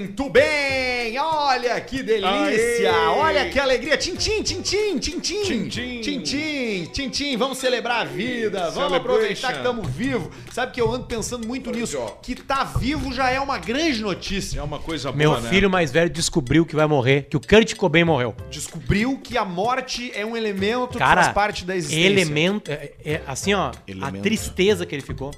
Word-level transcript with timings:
Muito 0.00 0.30
bem! 0.30 1.18
Olha 1.18 1.78
que 1.82 2.02
delícia! 2.02 2.90
Aê! 2.90 3.06
Olha 3.18 3.50
que 3.50 3.58
alegria! 3.58 3.98
Tintim, 3.98 4.42
tintim, 4.42 4.98
tintim! 4.98 5.42
Tintim. 5.68 6.00
Tintim, 6.00 6.86
tintim! 6.90 7.36
Vamos 7.36 7.58
celebrar 7.58 8.00
a 8.00 8.04
vida! 8.04 8.70
Vamos 8.70 8.94
aproveitar 8.94 9.52
que 9.52 9.58
estamos 9.58 9.86
vivos! 9.90 10.34
Sabe 10.52 10.72
que 10.72 10.80
eu 10.80 10.90
ando 10.90 11.04
pensando 11.04 11.46
muito 11.46 11.70
nisso? 11.70 11.98
Que 12.22 12.34
tá 12.34 12.64
vivo 12.64 13.12
já 13.12 13.30
é 13.30 13.38
uma 13.38 13.58
grande 13.58 14.00
notícia. 14.00 14.58
É 14.58 14.62
uma 14.62 14.78
coisa 14.78 15.12
Meu 15.12 15.32
boa, 15.32 15.42
né? 15.42 15.50
filho 15.50 15.68
mais 15.68 15.92
velho 15.92 16.08
descobriu 16.08 16.64
que 16.64 16.74
vai 16.74 16.86
morrer, 16.86 17.26
que 17.28 17.36
o 17.36 17.40
Kurt 17.40 17.74
Cobain 17.74 18.04
morreu. 18.04 18.34
Descobriu 18.50 19.18
que 19.22 19.36
a 19.36 19.44
morte 19.44 20.10
é 20.14 20.24
um 20.24 20.34
elemento 20.34 20.96
Cara, 20.98 21.20
que 21.20 21.24
faz 21.24 21.34
parte 21.34 21.64
da 21.66 21.76
existência. 21.76 22.06
elemento, 22.06 22.70
é, 22.70 22.92
é, 23.04 23.20
assim 23.26 23.52
ó, 23.52 23.66
a 23.68 23.72
Elemento. 23.86 24.22
tristeza 24.22 24.86
que 24.86 24.94
ele 24.94 25.02
ficou. 25.02 25.30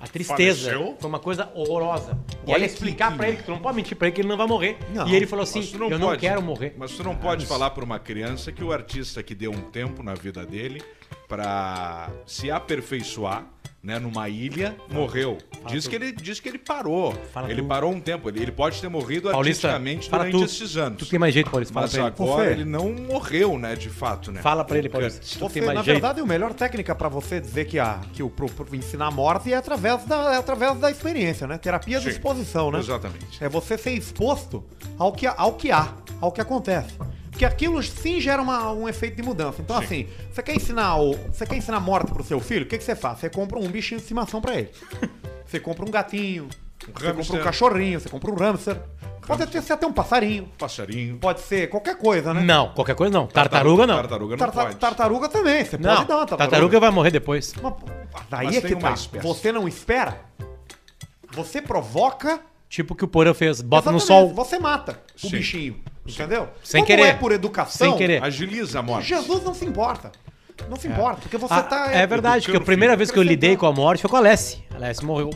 A 0.00 0.06
tristeza 0.06 0.70
Faleceu? 0.70 0.96
foi 0.98 1.08
uma 1.10 1.18
coisa 1.18 1.50
horrorosa. 1.54 2.18
E 2.46 2.50
Olha 2.50 2.56
aí 2.56 2.68
que- 2.68 2.74
explicar 2.74 3.14
pra 3.14 3.28
ele 3.28 3.36
que 3.36 3.42
tu 3.42 3.50
não 3.50 3.58
pode 3.58 3.76
mentir 3.76 3.94
pra 3.96 4.06
ele 4.08 4.14
que 4.14 4.22
ele 4.22 4.28
não 4.28 4.36
vai 4.36 4.46
morrer. 4.46 4.78
Não, 4.94 5.06
e 5.06 5.14
ele 5.14 5.26
falou 5.26 5.42
assim: 5.42 5.60
tu 5.60 5.84
"Eu 5.90 5.98
não 5.98 6.16
quero 6.16 6.40
morrer". 6.40 6.74
Mas 6.78 6.92
tu 6.92 7.04
não 7.04 7.14
pode 7.14 7.44
falar 7.44 7.68
pra 7.70 7.84
uma 7.84 7.98
criança 7.98 8.50
que 8.50 8.64
o 8.64 8.72
artista 8.72 9.22
que 9.22 9.34
deu 9.34 9.50
um 9.52 9.60
tempo 9.60 10.02
na 10.02 10.14
vida 10.14 10.44
dele 10.46 10.82
pra 11.30 12.10
se 12.26 12.50
aperfeiçoar, 12.50 13.44
né, 13.82 13.98
numa 13.98 14.28
ilha, 14.28 14.76
morreu. 14.90 15.38
Diz 15.66 15.86
que 15.88 15.94
ele 15.96 16.12
diz 16.12 16.38
que 16.38 16.46
ele 16.50 16.58
parou. 16.58 17.14
Fala 17.32 17.50
ele 17.50 17.62
tu. 17.62 17.68
parou 17.68 17.90
um 17.90 17.98
tempo, 18.00 18.28
ele, 18.28 18.42
ele 18.42 18.52
pode 18.52 18.78
ter 18.78 18.88
morrido 18.88 19.30
Paulista, 19.30 19.68
artisticamente 19.68 20.10
fala 20.10 20.24
durante 20.24 20.38
tu. 20.38 20.44
esses 20.44 20.76
anos. 20.76 20.98
Tu 20.98 21.06
tem 21.06 21.18
mais 21.18 21.32
jeito, 21.32 21.50
Paulista, 21.50 21.72
fala 21.72 21.86
Mas 21.86 21.94
ele. 21.94 22.04
agora 22.04 22.50
ele 22.50 22.64
não 22.66 22.92
morreu, 22.92 23.58
né, 23.58 23.74
de 23.76 23.88
fato, 23.88 24.30
né? 24.30 24.42
Fala 24.42 24.64
pra 24.66 24.76
ele, 24.76 24.88
O 24.88 24.90
Paulista. 24.90 25.20
Tu 25.20 25.38
Você, 25.38 25.54
tem 25.54 25.62
mais 25.62 25.78
na 25.78 25.82
jeito. 25.84 25.94
verdade, 25.98 26.20
a 26.20 26.26
melhor 26.26 26.52
técnica 26.52 26.94
pra 26.94 27.08
você 27.08 27.40
dizer 27.40 27.64
que, 27.64 27.78
a, 27.78 28.00
que 28.12 28.22
o 28.22 28.28
pro, 28.28 28.50
pro 28.50 28.76
ensinar 28.76 29.06
a 29.06 29.10
morte 29.10 29.50
é 29.50 29.56
através 29.56 30.04
da, 30.04 30.34
é 30.34 30.36
através 30.36 30.78
da 30.78 30.90
experiência, 30.90 31.46
né? 31.46 31.56
Terapia 31.56 31.98
de 32.00 32.04
Sim, 32.04 32.10
exposição, 32.10 32.70
né? 32.70 32.80
Exatamente. 32.80 33.42
É 33.42 33.48
você 33.48 33.78
ser 33.78 33.92
exposto 33.92 34.62
ao 34.98 35.10
que, 35.12 35.26
ao 35.26 35.54
que 35.54 35.70
há, 35.70 35.94
ao 36.20 36.30
que 36.32 36.40
acontece. 36.42 36.92
Porque 37.40 37.54
aquilo 37.54 37.82
sim 37.82 38.20
gera 38.20 38.42
uma- 38.42 38.70
um 38.70 38.86
efeito 38.86 39.16
de 39.16 39.22
mudança. 39.22 39.62
Então, 39.62 39.74
assim, 39.74 40.06
você 40.30 40.42
quer 40.42 40.54
ensinar 40.56 40.96
o, 41.00 41.14
você 41.32 41.46
quer 41.46 41.56
ensinar 41.56 41.80
morte 41.80 42.12
pro 42.12 42.22
seu 42.22 42.38
filho? 42.38 42.66
O 42.66 42.68
que, 42.68 42.76
que 42.76 42.84
você 42.84 42.94
faz? 42.94 43.18
Você 43.18 43.30
compra 43.30 43.58
um 43.58 43.66
bichinho 43.66 43.96
de 43.98 44.02
estimação 44.04 44.42
pra 44.42 44.56
ele. 44.56 44.68
Você 45.46 45.58
compra 45.58 45.84
um 45.84 45.90
gatinho, 45.90 46.48
você 46.94 47.12
compra 47.12 47.40
um 47.40 47.42
cachorrinho, 47.42 47.98
você 47.98 48.08
compra 48.08 48.30
um 48.30 48.36
hamster. 48.36 48.76
Pode 49.26 49.44
ter, 49.48 49.60
ser 49.62 49.72
até 49.72 49.84
um 49.84 49.92
passarinho. 49.92 50.48
Passarinho. 50.56 51.16
Pode 51.18 51.40
ser 51.40 51.68
qualquer 51.68 51.96
coisa, 51.98 52.32
né? 52.32 52.40
Não, 52.44 52.68
qualquer 52.72 52.94
coisa 52.94 53.12
não. 53.12 53.26
Tartaruga 53.26 53.84
não. 53.84 53.96
Tartaruga 53.96 54.36
não 54.36 54.38
Tarta- 54.38 54.62
pode. 54.62 54.76
tartaruga 54.76 55.28
também, 55.28 55.64
você 55.64 55.76
Não, 55.76 55.96
pode 55.96 56.06
dar 56.08 56.16
uma 56.18 56.26
tartaruga 56.26 56.78
vai 56.78 56.90
morrer 56.92 57.10
depois. 57.10 57.52
Mas, 57.60 57.74
daí 58.30 58.46
Mas 58.46 58.56
é 58.58 58.60
que 58.60 58.76
tá. 58.76 58.92
espécie. 58.92 59.26
Você 59.26 59.50
não 59.50 59.66
espera, 59.66 60.20
você 61.32 61.60
provoca, 61.60 62.38
Tipo 62.68 62.94
o 62.94 62.96
que 62.96 63.04
o 63.04 63.08
Porã 63.08 63.34
fez. 63.34 63.60
Bota 63.60 63.90
no 63.90 63.96
exatamente, 63.98 64.28
sol. 64.28 64.32
você 64.32 64.56
mata 64.60 65.00
o 65.16 65.26
Sim. 65.26 65.30
bichinho. 65.30 65.80
Entendeu? 66.06 66.48
Sem 66.62 66.80
Como 66.82 66.86
querer. 66.86 67.08
é 67.08 67.12
por 67.14 67.30
educação, 67.32 67.88
Sem 67.90 67.96
querer. 67.96 68.22
Agiliza 68.22 68.78
a 68.78 68.82
morte. 68.82 69.08
Jesus 69.08 69.42
não 69.44 69.54
se 69.54 69.64
importa. 69.64 70.10
Não 70.68 70.76
se 70.76 70.88
importa, 70.88 71.22
porque 71.22 71.38
você 71.38 71.54
Ah, 71.54 71.62
tá. 71.62 71.90
é 71.92 72.06
verdade, 72.06 72.50
que 72.50 72.56
a 72.56 72.60
primeira 72.60 72.94
vez 72.96 73.10
que 73.10 73.18
eu 73.18 73.22
lidei 73.22 73.56
com 73.56 73.66
a 73.66 73.72
morte 73.72 74.00
foi 74.02 74.10
com 74.10 74.16
a 74.16 74.18
Alessi. 74.18 74.62
A 74.70 74.76
Alessi 74.76 75.04
morreu. 75.04 75.30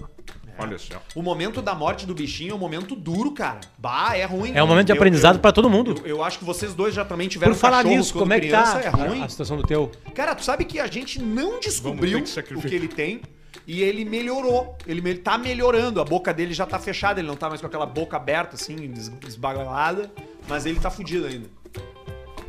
Olha 0.59 0.79
só. 0.79 1.03
O 1.17 1.23
momento 1.23 1.61
da 1.61 1.75
morte 1.75 2.07
do 2.07 2.15
bichinho 2.15 2.53
é 2.53 2.55
um 2.55 2.59
momento 2.59 2.95
duro, 2.95 3.33
cara. 3.33 3.59
Bah, 3.77 4.17
é 4.17 4.25
ruim. 4.25 4.53
É 4.55 4.63
um 4.63 4.67
momento 4.69 4.87
de 4.87 4.93
Eu- 4.93 4.97
aprendizado 4.97 5.41
pra 5.41 5.51
todo 5.51 5.69
mundo. 5.69 5.97
Eu, 6.05 6.19
eu 6.19 6.23
acho 6.25 6.39
que 6.39 6.45
vocês 6.45 6.75
dois 6.75 6.95
já 6.95 7.05
também 7.05 7.27
tiveram 7.27 7.53
Por 7.55 7.59
falar 7.59 7.83
nisso, 7.85 8.13
quando 8.13 8.21
como 8.23 8.33
é 8.35 8.41
que 8.41 8.47
criança, 8.49 8.79
tá 8.79 8.87
É 8.87 8.89
ruim. 8.91 9.21
a, 9.23 9.25
a 9.25 9.29
situação 9.29 9.57
do 9.57 9.65
teu? 9.65 9.91
Cara, 10.15 10.33
tu 10.35 10.45
sabe 10.45 10.65
que 10.65 10.79
a 10.79 10.87
gente 10.87 11.21
não 11.21 11.59
descobriu 11.59 12.23
que 12.23 12.55
o 12.55 12.61
que 12.63 12.75
ele 12.75 12.87
tem 12.87 13.21
e 13.67 13.83
ele 13.83 14.05
melhorou. 14.05 14.77
Ele 14.87 15.01
me- 15.01 15.15
tá 15.17 15.37
melhorando. 15.37 16.01
A 16.01 16.05
boca 16.05 16.33
dele 16.33 16.55
já 16.55 16.67
tá 16.67 16.79
fechada, 16.79 17.19
ele 17.19 17.27
não 17.27 17.35
tá 17.37 17.49
mais 17.49 17.61
com 17.61 17.67
aquela 17.67 17.87
boca 17.87 18.17
aberta, 18.17 18.55
assim, 18.55 18.77
des- 18.77 19.11
esbagalhada. 19.27 20.09
Mas 20.49 20.67
ele 20.67 20.79
tá 20.79 20.91
fudido 20.91 21.27
ainda. 21.27 21.49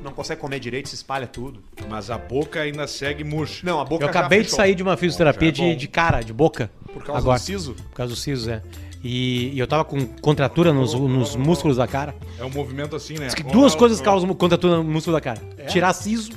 Não 0.03 0.11
consegue 0.11 0.39
comer 0.39 0.59
direito, 0.59 0.89
se 0.89 0.95
espalha 0.95 1.25
tudo. 1.25 1.63
Mas 1.89 2.11
a 2.11 2.17
boca 2.17 2.59
ainda 2.59 2.85
segue 2.85 3.23
murcha. 3.23 3.65
Não, 3.65 3.79
a 3.79 3.85
boca 3.85 4.03
Eu 4.05 4.09
acabei 4.09 4.43
de 4.43 4.51
sair 4.51 4.75
de 4.75 4.83
uma 4.83 4.95
fisioterapia 4.95 5.51
Bom, 5.51 5.57
já 5.57 5.63
é 5.63 5.67
de, 5.67 5.73
bom. 5.73 5.79
de 5.79 5.87
cara, 5.87 6.21
de 6.21 6.33
boca. 6.33 6.69
Por 6.93 7.03
causa 7.03 7.21
agora. 7.21 7.39
do 7.39 7.43
siso? 7.43 7.73
Por 7.73 7.95
causa 7.95 8.13
do 8.13 8.15
siso, 8.15 8.51
é. 8.51 8.61
E, 9.03 9.51
e 9.53 9.59
eu 9.59 9.67
tava 9.67 9.83
com 9.83 10.05
contratura 10.05 10.73
nos, 10.73 10.93
nos 10.93 11.35
músculos 11.35 11.77
da 11.77 11.87
cara. 11.87 12.15
É 12.39 12.45
um 12.45 12.49
movimento 12.49 12.95
assim, 12.95 13.15
né? 13.15 13.25
Diz 13.25 13.35
que 13.35 13.43
duas 13.43 13.75
coisas 13.75 14.01
causam 14.01 14.31
contratura 14.33 14.77
no 14.77 14.83
músculo 14.83 15.15
da 15.15 15.21
cara. 15.21 15.39
Tirar 15.67 15.93
siso 15.93 16.31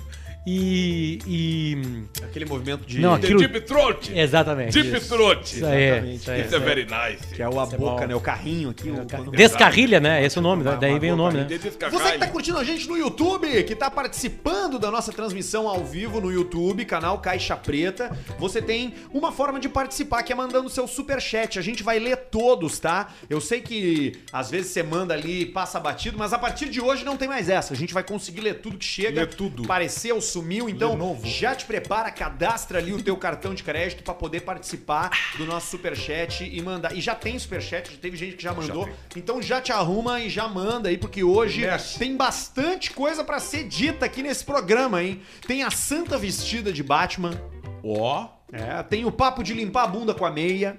e... 0.51 1.19
e... 1.27 2.25
Aquele 2.25 2.45
movimento 2.47 2.87
de. 2.87 3.01
Não, 3.01 3.15
aquilo- 3.15 3.39
deep 3.41 3.61
throat. 3.63 4.11
Exatamente. 4.15 4.73
Deep 4.73 4.97
isso. 4.97 5.09
throat. 5.09 5.43
Isso 5.57 5.67
aí, 5.67 5.83
Exatamente. 5.85 6.17
isso 6.17 6.31
aí. 6.31 6.55
A 6.55 6.59
very 6.59 6.85
nice. 6.87 7.35
Que 7.35 7.43
é 7.43 7.49
o 7.49 7.61
a 7.61 7.65
é 7.65 7.67
boca, 7.77 8.03
bom. 8.03 8.07
né? 8.07 8.15
O 8.15 8.21
carrinho 8.21 8.71
aqui. 8.71 8.91
o- 8.91 9.07
quando- 9.09 9.31
Descarrilha, 9.33 10.01
né? 10.01 10.25
Esse 10.25 10.39
é 10.39 10.41
o 10.41 10.43
nome, 10.43 10.65
daí 10.81 10.99
vem 10.99 11.13
o 11.13 11.17
nome, 11.17 11.39
né? 11.39 11.47
Você 11.49 12.13
que 12.13 12.19
tá 12.19 12.27
curtindo 12.29 12.59
a 12.59 12.65
gente 12.65 12.89
no 12.89 12.97
YouTube, 12.97 13.63
que 13.65 13.75
tá 13.75 13.91
participando 13.91 14.79
da 14.79 14.91
nossa 14.91 15.13
transmissão 15.13 15.69
ao 15.69 15.85
vivo 15.85 16.21
no 16.21 16.33
YouTube, 16.33 16.85
canal 16.85 17.19
Caixa 17.19 17.57
Preta, 17.57 18.17
você 18.39 18.63
tem 18.63 18.95
uma 19.13 19.33
forma 19.33 19.61
de 19.61 19.69
participar 19.69 20.23
que 20.23 20.33
é 20.33 20.37
mandando 20.37 20.69
seu 20.71 20.87
super 20.89 21.21
chat. 21.21 21.59
A 21.59 21.63
gente 21.63 21.83
vai 21.83 21.99
ler 21.99 22.17
todos, 22.31 22.79
tá? 22.79 23.09
Eu 23.29 23.41
sei 23.41 23.61
que 23.61 24.19
às 24.33 24.51
vezes 24.51 24.71
você 24.73 24.83
manda 24.83 25.15
ali 25.15 25.43
e 25.43 25.47
passa 25.47 25.79
batido, 25.79 26.17
mas 26.19 26.33
a 26.33 26.39
partir 26.39 26.69
de 26.69 26.81
hoje 26.81 27.05
não 27.05 27.17
tem 27.17 27.29
mais 27.29 27.49
essa. 27.49 27.75
A 27.75 27.77
gente 27.77 27.93
vai 27.95 28.03
conseguir 28.03 28.41
ler 28.41 28.55
tudo 28.61 28.79
que 28.79 28.85
chega. 28.85 29.21
Lê 29.23 29.27
tudo. 29.27 29.65
Apareceu, 29.65 30.21
sumiu, 30.41 30.69
então 30.69 31.19
já 31.25 31.55
te 31.55 31.65
prepara, 31.65 32.11
cadastra 32.11 32.79
ali 32.79 32.93
o 32.93 33.03
teu 33.03 33.17
cartão 33.17 33.55
de 33.55 33.63
crédito 33.63 34.03
pra 34.03 34.15
poder 34.15 34.41
participar 34.41 35.11
do 35.37 35.45
nosso 35.47 35.69
superchat 35.71 36.45
e 36.45 36.61
mandar. 36.63 36.97
E 36.97 37.01
já 37.01 37.15
tem 37.15 37.39
superchat, 37.39 37.91
já 37.93 37.99
teve 37.99 38.17
gente 38.17 38.37
que 38.37 38.43
já 38.43 38.53
mandou. 38.55 38.85
tem. 38.87 38.95
então 39.17 39.41
já 39.43 39.61
te 39.61 39.73
arruma 39.73 40.21
e 40.21 40.29
já 40.31 40.47
manda 40.49 40.89
aí, 40.89 40.97
porque 40.99 41.23
hoje 41.25 41.63
Mexe. 41.63 41.99
tem 41.99 42.17
bastante 42.17 42.91
coisa 42.93 43.23
pra 43.25 43.39
ser 43.41 43.65
dita 43.65 44.07
aqui 44.07 44.23
nesse 44.23 44.45
programa, 44.45 45.03
hein? 45.03 45.21
Tem 45.47 45.63
a 45.63 45.71
Santa 45.71 46.17
vestida 46.19 46.73
de 46.73 46.83
Batman. 46.83 47.41
Ó, 47.85 48.29
É, 48.53 48.83
tem 48.83 49.05
o 49.05 49.13
papo 49.13 49.43
de 49.43 49.53
limpar 49.55 49.85
a 49.85 49.87
bunda 49.87 50.15
com 50.15 50.25
a 50.25 50.31
meia. 50.31 50.77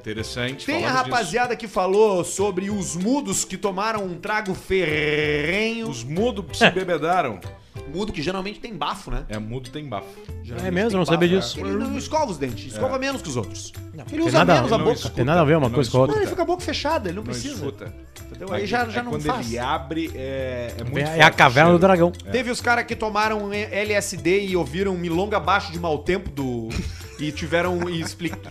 interessante. 0.00 0.66
Tem 0.66 0.84
a 0.84 0.90
rapaziada 0.90 1.54
que 1.56 1.68
falou 1.68 2.24
sobre 2.24 2.68
os 2.70 2.96
mudos 2.96 3.44
que 3.44 3.56
tomaram 3.56 4.04
um 4.04 4.18
trago 4.18 4.54
ferrenho. 4.54 5.86
disso. 5.86 5.90
Os 5.90 6.04
mudos 6.04 6.58
se 6.58 6.68
bebedaram. 6.70 7.40
Mudo 7.92 8.12
que 8.12 8.20
geralmente 8.22 8.60
tem 8.60 8.74
bafo, 8.76 9.10
né? 9.10 9.24
É, 9.28 9.38
mudo 9.38 9.70
tem 9.70 9.86
bafo. 9.88 10.06
É 10.64 10.70
mesmo, 10.70 10.98
não 10.98 11.06
sabia 11.06 11.28
disso. 11.28 11.58
Ele 11.58 11.70
não 11.72 11.96
escova 11.96 12.30
os 12.30 12.36
dentes, 12.38 12.72
escova 12.72 12.98
menos 12.98 13.22
que 13.22 13.28
os 13.28 13.36
outros. 13.36 13.72
ele 13.94 14.04
tem 14.04 14.20
usa 14.20 14.38
nada- 14.38 14.54
menos 14.54 14.72
a 14.72 14.74
ele 14.74 14.78
não 14.78 14.84
boca. 14.90 14.96
escuta. 14.98 15.14
Tem 15.14 15.24
nada 15.24 15.40
a 15.40 15.44
ver 15.44 15.56
uma 15.56 15.68
Não 15.68 15.74
coisa 15.74 15.90
com 15.90 15.96
a 15.96 16.00
outra. 16.00 16.16
Não, 16.16 16.22
ele 16.22 16.30
fica 16.30 16.42
a 16.42 16.44
boca 16.44 16.62
fechada, 16.62 17.08
ele 17.08 17.16
não, 17.16 17.22
Não 17.24 17.30
precisa. 17.32 17.54
escuta. 17.54 17.92
Entendeu? 18.26 18.52
Aí 18.52 18.66
já, 18.66 18.86
já 18.88 19.00
É 19.00 19.02
não 19.02 19.10
quando 19.12 19.22
faz. 19.22 19.46
ele 19.46 19.58
abre, 19.58 20.10
é, 20.14 20.74
é 20.78 20.84
muito 20.84 20.98
É, 20.98 21.06
forte 21.06 21.20
a 21.22 21.30
caverna 21.30 21.72
do 21.72 21.78
dragão. 21.78 22.10
Teve 22.10 22.50
os 22.50 22.60
caras 22.60 22.84
que 22.86 22.94
tomaram 22.96 23.52
LSD 23.52 24.46
e 24.46 24.56
ouviram 24.56 24.94
Milonga 24.94 25.36
abaixo 25.38 25.72
de 25.72 25.78
mau 25.78 25.98
tempo 25.98 26.30
do. 26.30 26.68
e 27.22 27.32
tiveram. 27.32 27.88
e 27.88 28.02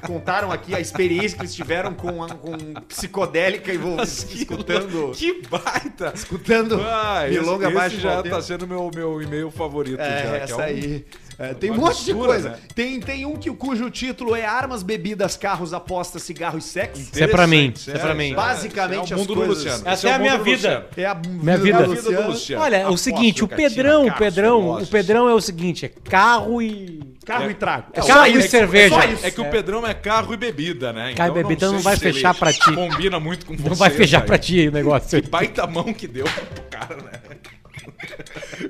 contaram 0.06 0.52
aqui 0.52 0.74
a 0.76 0.80
experiência 0.80 1.38
que 1.38 1.44
eles 1.44 1.54
tiveram 1.54 1.94
com, 1.94 2.24
a, 2.24 2.30
com 2.30 2.52
psicodélica 2.88 3.74
e 3.74 3.78
vou 3.78 4.02
escutando. 4.02 5.12
Que 5.14 5.42
baita! 5.48 6.12
Escutando 6.16 6.82
Ah, 6.84 7.26
Milonga 7.30 7.68
esse, 7.68 7.76
abaixo 7.76 7.96
esse 7.96 7.98
de 7.98 8.04
já 8.04 8.24
tá 8.24 8.42
sendo 8.42 8.68
meu, 8.68 8.90
meu 8.94 9.22
e-mail 9.22 9.50
favorito. 9.52 9.98
já, 9.98 10.04
É, 10.04 10.22
que 10.40 10.44
essa 10.44 10.54
é 10.54 10.56
um- 10.56 10.60
aí. 10.62 11.06
É, 11.40 11.56
tem 11.56 11.72
um 11.72 11.76
monte 11.76 12.04
de 12.06 12.14
mistura, 12.14 12.28
coisa. 12.34 12.50
né? 12.50 12.58
Tem, 12.76 13.00
tem 13.00 13.26
um 13.26 13.36
que, 13.36 13.50
cujo 13.50 13.90
título 13.90 14.36
é 14.36 14.46
Armas, 14.46 14.84
Bebidas, 14.84 15.36
Carros, 15.36 15.74
Apostas, 15.74 16.22
Cigarro 16.22 16.60
e 16.60 16.62
Sexo. 16.62 17.02
Isso 17.02 17.24
é 17.24 17.26
pra 17.26 17.48
mim, 17.48 17.74
isso 17.76 17.90
é 17.90 17.98
pra 17.98 18.14
mim. 18.14 18.36
Basicamente 18.36 19.12
é 19.12 19.16
o 19.16 19.20
as 19.20 19.28
mundo 19.28 19.34
coisas- 19.36 19.58
do 19.58 19.64
Luciano. 19.70 19.82
Essa 19.88 19.94
Esse 19.94 20.08
é 20.08 20.14
a 20.14 20.18
o 20.18 20.22
minha 20.22 20.38
vida. 20.38 20.88
É 20.96 21.06
a 21.06 21.16
Minha 21.16 21.58
vida. 21.58 21.78
Vida 21.80 21.88
Luciano. 21.88 22.22
do 22.26 22.28
Luciano. 22.30 22.64
Olha, 22.64 22.78
o 22.78 22.82
Aposto, 22.90 23.04
seguinte, 23.04 23.44
o 23.44 23.48
Pedrão, 23.48 24.06
o 24.06 24.14
Pedrão, 24.14 24.70
o. 24.84 24.86
Pedrão 24.88 25.28
é 25.30 25.34
o 25.34 25.42
seguinte, 25.42 25.86
é 25.86 25.90
carro 25.90 26.62
e... 26.62 27.11
Carro 27.26 27.46
É. 27.46 27.52
e 27.52 27.54
trago. 27.54 27.86
É 27.94 28.02
só 28.02 28.08
carro 28.08 28.28
e 28.28 28.38
isso, 28.40 28.50
cerveja. 28.50 28.96
É 28.96 29.02
só 29.02 29.08
isso. 29.08 29.26
É 29.28 29.32
que 29.32 29.42
o 29.42 29.50
Pedrão 29.50 29.86
é 29.86 29.94
carro 29.94 30.34
e 30.34 30.38
bebida, 30.38 30.92
né? 30.92 31.14
Carro 31.14 31.30
e 31.30 31.40
eu 31.40 31.44
bebida 31.44 31.68
sei 31.68 31.76
não 31.76 31.82
vai 31.84 31.96
fechar 31.96 32.34
pra 32.34 32.52
ti. 32.52 32.74
Combina 32.74 33.20
muito 33.20 33.46
com 33.46 33.56
você. 33.56 33.70
Não 33.70 33.76
vai 33.76 33.90
fechar 33.92 34.22
pra 34.26 34.38
ti 34.38 34.68
o 34.68 34.72
negócio. 34.72 35.22
Que 35.22 35.30
baita 35.30 35.68
mão 35.68 35.94
que 35.94 36.08
deu 36.08 36.26
pro 36.26 36.64
cara, 36.70 36.96
né? 36.98 37.12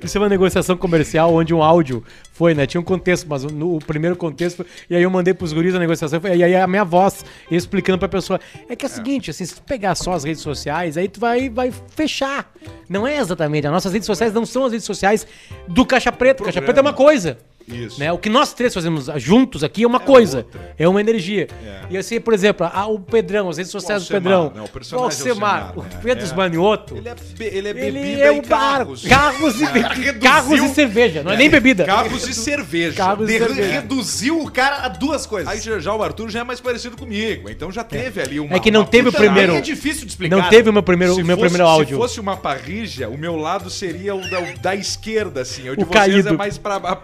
Isso 0.02 0.16
é 0.16 0.20
uma 0.20 0.28
negociação 0.28 0.76
comercial 0.76 1.32
onde 1.34 1.52
um 1.54 1.62
áudio 1.62 2.02
foi, 2.32 2.54
né? 2.54 2.66
Tinha 2.66 2.80
um 2.80 2.84
contexto, 2.84 3.26
mas 3.28 3.44
no 3.44 3.76
o 3.76 3.78
primeiro 3.78 4.16
contexto, 4.16 4.58
foi- 4.58 4.66
e 4.88 4.96
aí 4.96 5.02
eu 5.02 5.10
mandei 5.10 5.32
pros 5.34 5.52
guris 5.52 5.74
a 5.74 5.78
negociação, 5.78 6.20
foi- 6.20 6.36
e 6.36 6.42
aí 6.44 6.54
a 6.56 6.66
minha 6.66 6.84
voz 6.84 7.24
explicando 7.50 7.98
pra 7.98 8.08
pessoa. 8.08 8.40
É 8.68 8.76
que 8.76 8.84
é 8.84 8.88
o 8.88 8.90
seguinte, 8.90 9.30
assim, 9.30 9.44
se 9.44 9.54
tu 9.54 9.62
pegar 9.62 9.94
só 9.94 10.12
as 10.12 10.24
redes 10.24 10.42
sociais, 10.42 10.96
aí 10.96 11.08
tu 11.08 11.20
vai, 11.20 11.48
vai 11.48 11.72
fechar. 11.94 12.50
Não 12.88 13.06
é 13.06 13.16
exatamente. 13.18 13.66
As 13.66 13.72
nossas 13.72 13.92
redes 13.92 14.06
sociais 14.06 14.32
não 14.32 14.44
são 14.46 14.64
as 14.64 14.72
redes 14.72 14.86
sociais 14.86 15.26
do 15.68 15.84
Caixa 15.86 16.12
Preta. 16.12 16.44
Caixa 16.44 16.60
Preta 16.62 16.80
é 16.80 16.82
uma 16.82 16.92
coisa. 16.94 17.38
Isso. 17.68 17.98
Né? 18.00 18.12
O 18.12 18.18
que 18.18 18.28
nós 18.28 18.52
três 18.52 18.72
fazemos 18.74 19.08
juntos 19.16 19.62
aqui 19.64 19.84
é 19.84 19.86
uma 19.86 20.00
coisa, 20.00 20.38
outra. 20.38 20.74
é 20.78 20.88
uma 20.88 21.00
energia. 21.00 21.48
É. 21.64 21.80
E 21.90 21.96
assim, 21.98 22.20
por 22.20 22.32
exemplo, 22.34 22.66
a- 22.72 22.86
o 22.86 22.98
Pedrão, 22.98 23.48
as 23.48 23.56
redes 23.58 23.70
sociais 23.72 24.04
do 24.04 24.08
Pedrão, 24.08 24.52
né? 24.54 24.62
O 24.62 24.68
personagem 24.68 25.04
Alcemar, 25.04 25.66
Alcemar, 25.68 25.76
né? 25.88 25.96
o 25.98 26.02
Pedro 26.02 26.22
É. 26.22 26.26
Esmanioto, 26.26 26.96
Ele 26.96 27.08
é, 27.08 27.14
be- 27.14 27.44
ele 27.44 27.68
é 27.68 27.70
ele 27.70 27.92
bebida 28.00 28.20
é 28.22 28.34
e 28.36 28.38
o 28.38 28.42
carros. 28.42 29.06
carros 29.06 29.60
e, 29.60 29.66
carros 30.20 30.60
e 30.60 30.68
cerveja, 30.74 31.22
não 31.22 31.32
é 31.32 31.36
nem 31.36 31.50
bebida. 31.50 31.84
Carros 31.84 32.26
e 32.28 32.34
cerveja. 32.34 32.96
Carros 32.96 33.28
e 33.28 33.38
cerveja. 33.38 33.72
reduziu 33.72 34.40
o 34.40 34.50
cara 34.50 34.84
a 34.84 34.88
duas 34.88 35.26
coisas. 35.26 35.48
Aí 35.52 35.60
já, 35.60 35.78
já 35.78 35.94
o 35.94 36.02
Arthur 36.02 36.28
já 36.30 36.40
é 36.40 36.44
mais 36.44 36.60
parecido 36.60 36.96
comigo, 36.96 37.48
então 37.50 37.70
já 37.70 37.84
teve 37.84 38.20
ali 38.20 38.40
uma... 38.40 38.56
É 38.56 38.60
que 38.60 38.70
não 38.70 38.84
teve 38.84 39.08
o 39.08 39.12
primeiro- 39.12 39.54
é 39.54 39.60
difícil 39.60 40.04
de 40.04 40.12
explicar. 40.12 40.36
Não 40.36 40.48
teve 40.48 40.68
o 40.70 40.72
meu 40.72 40.82
primeiro, 40.82 41.14
o 41.14 41.24
meu 41.24 41.36
fosse- 41.36 41.48
primeiro 41.48 41.66
áudio. 41.68 41.96
Se 41.96 42.02
fosse 42.02 42.20
uma 42.20 42.36
parrija, 42.36 43.08
o 43.08 43.18
meu 43.18 43.36
lado 43.36 43.68
seria 43.70 44.14
o 44.14 44.28
da, 44.30 44.40
o 44.40 44.58
da 44.58 44.74
esquerda, 44.74 45.42
assim. 45.42 45.68
O 45.68 45.76
de 45.76 45.82
O 45.82 45.86
vocês 45.86 46.26
é 46.26 46.32
mais 46.32 46.58
pra 46.58 46.76
a- 46.76 46.96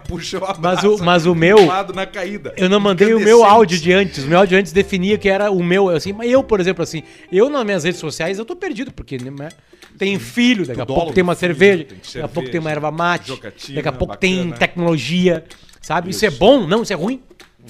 puxar 0.53 0.69
a 0.69 0.75
Mas 0.75 0.83
o- 0.83 1.03
mas 1.03 1.25
o 1.25 1.35
meu- 1.35 1.65
na 1.93 2.05
caída. 2.05 2.53
Eu 2.57 2.69
não 2.69 2.79
mandei 2.79 3.13
o 3.13 3.19
meu 3.19 3.43
áudio 3.43 3.79
de 3.79 3.91
antes. 3.91 4.23
O 4.23 4.27
meu 4.27 4.37
áudio 4.39 4.55
de 4.55 4.61
antes 4.61 4.71
definia 4.71 5.17
que 5.17 5.29
era 5.29 5.51
o 5.51 5.63
meu, 5.63 5.89
assim. 5.89 6.13
Mas 6.13 6.29
eu, 6.31 6.43
por 6.43 6.59
exemplo, 6.59 6.83
assim, 6.83 7.03
eu 7.31 7.49
nas 7.49 7.63
minhas 7.65 7.83
redes 7.83 7.99
sociais, 7.99 8.37
eu 8.39 8.45
tô 8.45 8.55
perdido, 8.55 8.91
porque 8.91 9.17
né, 9.17 9.49
tem 9.97 10.17
filho, 10.19 10.65
daqui 10.65 10.81
a 10.81 10.85
pouco 10.85 11.13
tem 11.13 11.23
uma 11.23 11.35
cerveja, 11.35 11.83
tem 11.83 11.97
daqui 11.97 12.19
a 12.21 12.27
pouco 12.27 12.49
tem 12.49 12.59
uma 12.59 12.71
erva 12.71 12.91
mate, 12.91 13.27
jogatina, 13.29 13.75
daqui 13.75 13.87
a 13.87 13.91
pouco 13.91 14.17
tem 14.17 14.51
tecnologia, 14.51 15.43
sabe? 15.81 16.09
Isso. 16.09 16.25
é 16.25 16.29
Isso. 16.29 16.37
bom? 16.37 16.65
Não, 16.67 16.81
isso 16.83 16.93
é 16.93 16.95
ruim. 16.95 17.21